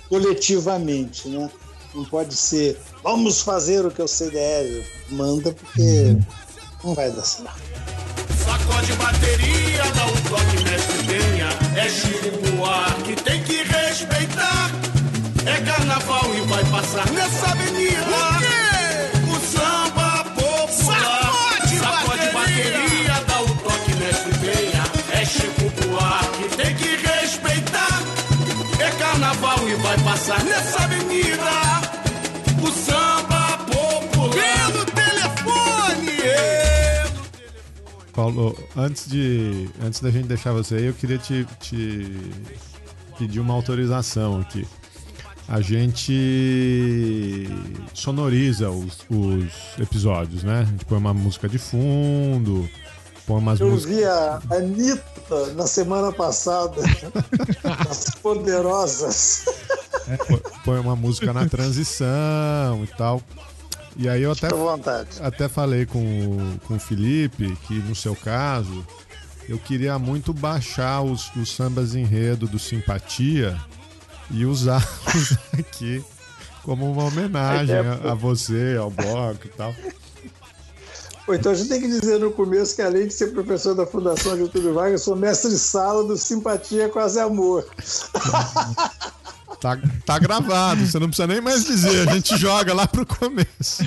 coletivamente, 0.08 1.28
né? 1.28 1.50
Não 1.94 2.04
pode 2.04 2.34
ser 2.34 2.78
vamos 3.02 3.40
fazer 3.40 3.84
o 3.84 3.90
que 3.90 4.00
o 4.00 4.08
CDL 4.08 4.84
manda, 5.10 5.52
porque 5.52 5.80
uhum. 5.80 6.20
não 6.84 6.94
vai 6.94 7.10
dar 7.10 7.24
certo. 7.24 7.60
Sacode 8.44 8.92
bateria, 8.94 9.82
dá 9.94 10.06
um 10.06 10.22
toque, 10.28 10.64
mestre 10.64 11.02
venha. 11.02 11.48
É 11.76 11.88
Chico 11.88 12.56
Buarque, 12.56 13.16
tem 13.22 13.42
que 13.44 13.62
respeitar. 13.62 14.70
É 15.46 15.64
carnaval 15.64 16.29
e 16.80 16.86
vai 16.86 16.86
passar 16.86 17.10
nessa 17.12 17.50
avenida. 17.50 18.06
O 18.06 18.38
quê? 18.38 19.30
O 19.30 19.40
samba 19.40 20.24
popular. 20.34 20.70
Sacode, 20.70 21.78
Sacode 21.78 22.32
bateria. 22.32 22.72
bateria, 22.72 23.24
dá 23.26 23.42
o 23.42 23.54
toque, 23.56 23.94
mestre 23.96 24.32
venha. 24.38 24.84
É 25.12 25.24
Chico 25.24 25.70
Buarque, 25.88 26.56
tem 26.56 26.74
que 26.76 26.96
respeitar. 26.96 28.02
É 28.78 28.90
carnaval 28.98 29.68
e 29.68 29.74
vai 29.76 29.98
passar 29.98 30.42
nessa 30.44 30.84
avenida. 30.84 31.50
O 32.62 32.70
samba 32.72 33.58
popular. 33.66 34.72
Pelo 34.72 34.84
telefone. 34.86 36.16
Pelo 36.16 37.28
telefone. 37.28 38.12
Paulo, 38.14 38.56
antes 38.76 39.08
de 39.08 39.68
antes 39.82 40.00
da 40.00 40.10
gente 40.10 40.28
deixar 40.28 40.52
você 40.52 40.76
aí, 40.76 40.86
eu 40.86 40.94
queria 40.94 41.18
te, 41.18 41.46
te 41.60 42.32
pedir 43.18 43.40
uma 43.40 43.54
autorização 43.54 44.40
aqui 44.40 44.66
a 45.50 45.60
gente 45.60 47.48
sonoriza 47.92 48.70
os, 48.70 48.98
os, 49.10 49.52
episódios, 49.80 50.44
né? 50.44 50.60
A 50.60 50.64
gente 50.64 50.84
põe 50.84 50.96
uma 50.96 51.12
música 51.12 51.48
de 51.48 51.58
fundo, 51.58 52.70
põe 53.26 53.38
umas 53.38 53.58
Eu 53.58 53.70
músicas... 53.70 53.96
vi 53.96 54.04
a 54.04 54.40
Anitta 54.48 55.46
na 55.56 55.66
semana 55.66 56.12
passada, 56.12 56.80
as 57.90 58.14
poderosas. 58.22 59.44
É, 60.06 60.16
põe 60.64 60.78
uma 60.78 60.94
música 60.94 61.32
na 61.32 61.48
transição 61.48 62.84
e 62.84 62.86
tal. 62.96 63.20
E 63.96 64.08
aí 64.08 64.22
eu 64.22 64.30
até, 64.30 64.46
até 65.20 65.48
falei 65.48 65.84
com, 65.84 66.58
com 66.68 66.76
o 66.76 66.78
Felipe 66.80 67.56
que 67.66 67.74
no 67.74 67.96
seu 67.96 68.14
caso 68.14 68.86
eu 69.48 69.58
queria 69.58 69.98
muito 69.98 70.32
baixar 70.32 71.02
os, 71.02 71.28
os 71.34 71.52
sambas 71.52 71.96
enredo 71.96 72.46
do 72.46 72.56
Simpatia 72.56 73.58
e 74.30 74.46
usar, 74.46 74.86
aqui 75.58 76.04
como 76.62 76.90
uma 76.90 77.04
homenagem 77.04 77.74
a, 77.76 78.12
a, 78.12 78.14
você, 78.14 78.76
ao 78.78 78.90
bloco 78.90 79.46
e 79.46 79.48
tal. 79.50 79.74
Então 81.28 81.52
a 81.52 81.54
gente 81.54 81.68
tem 81.68 81.80
que 81.80 81.86
dizer 81.86 82.18
no 82.18 82.32
começo 82.32 82.74
que 82.74 82.82
além 82.82 83.06
de 83.06 83.14
ser 83.14 83.28
professor 83.28 83.74
da 83.74 83.86
Fundação 83.86 84.36
Getúlio 84.36 84.74
Vargas, 84.74 85.00
eu 85.00 85.04
sou 85.04 85.16
mestre 85.16 85.50
de 85.50 85.58
sala 85.58 86.02
do 86.04 86.16
Simpatia 86.16 86.88
Quase 86.88 87.20
Amor. 87.20 87.64
Tá, 89.60 89.78
tá 90.04 90.18
gravado, 90.18 90.84
você 90.84 90.98
não 90.98 91.06
precisa 91.08 91.26
nem 91.28 91.40
mais 91.40 91.64
dizer, 91.64 92.08
a 92.08 92.14
gente 92.14 92.36
joga 92.36 92.74
lá 92.74 92.86
pro 92.86 93.06
começo. 93.06 93.84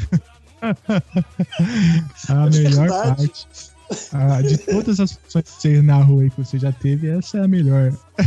A 2.30 2.46
melhor 2.50 2.88
parte. 2.88 3.73
Ah, 4.12 4.42
de 4.42 4.58
todas 4.58 5.00
as 5.00 5.14
funções 5.14 5.44
que 5.46 5.62
você 5.62 5.82
na 5.82 5.98
rua 5.98 6.30
que 6.30 6.38
você 6.38 6.58
já 6.58 6.72
teve, 6.72 7.10
essa 7.10 7.38
é 7.40 7.44
a 7.44 7.48
melhor. 7.48 7.94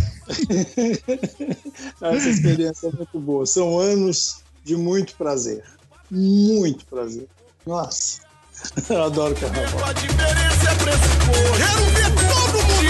essa 2.00 2.28
experiência 2.28 2.88
é 2.88 2.92
muito 2.92 3.18
boa. 3.18 3.46
São 3.46 3.78
anos 3.78 4.42
de 4.64 4.76
muito 4.76 5.14
prazer. 5.14 5.62
Muito 6.10 6.84
prazer. 6.86 7.26
Nossa, 7.66 8.20
eu 8.88 9.02
adoro 9.04 9.34
carnaval. 9.34 9.84
A 9.84 9.92
diferença 9.92 10.70
é 10.70 10.74
Quero 11.56 11.84
ver 11.90 12.10
todo 12.14 12.62
mundo 12.66 12.86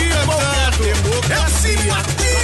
É 1.32 1.48
simpatia, 1.51 1.94
faz 1.94 2.35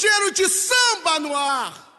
cheiro 0.00 0.30
de 0.30 0.48
samba 0.48 1.18
no 1.18 1.36
ar. 1.36 1.89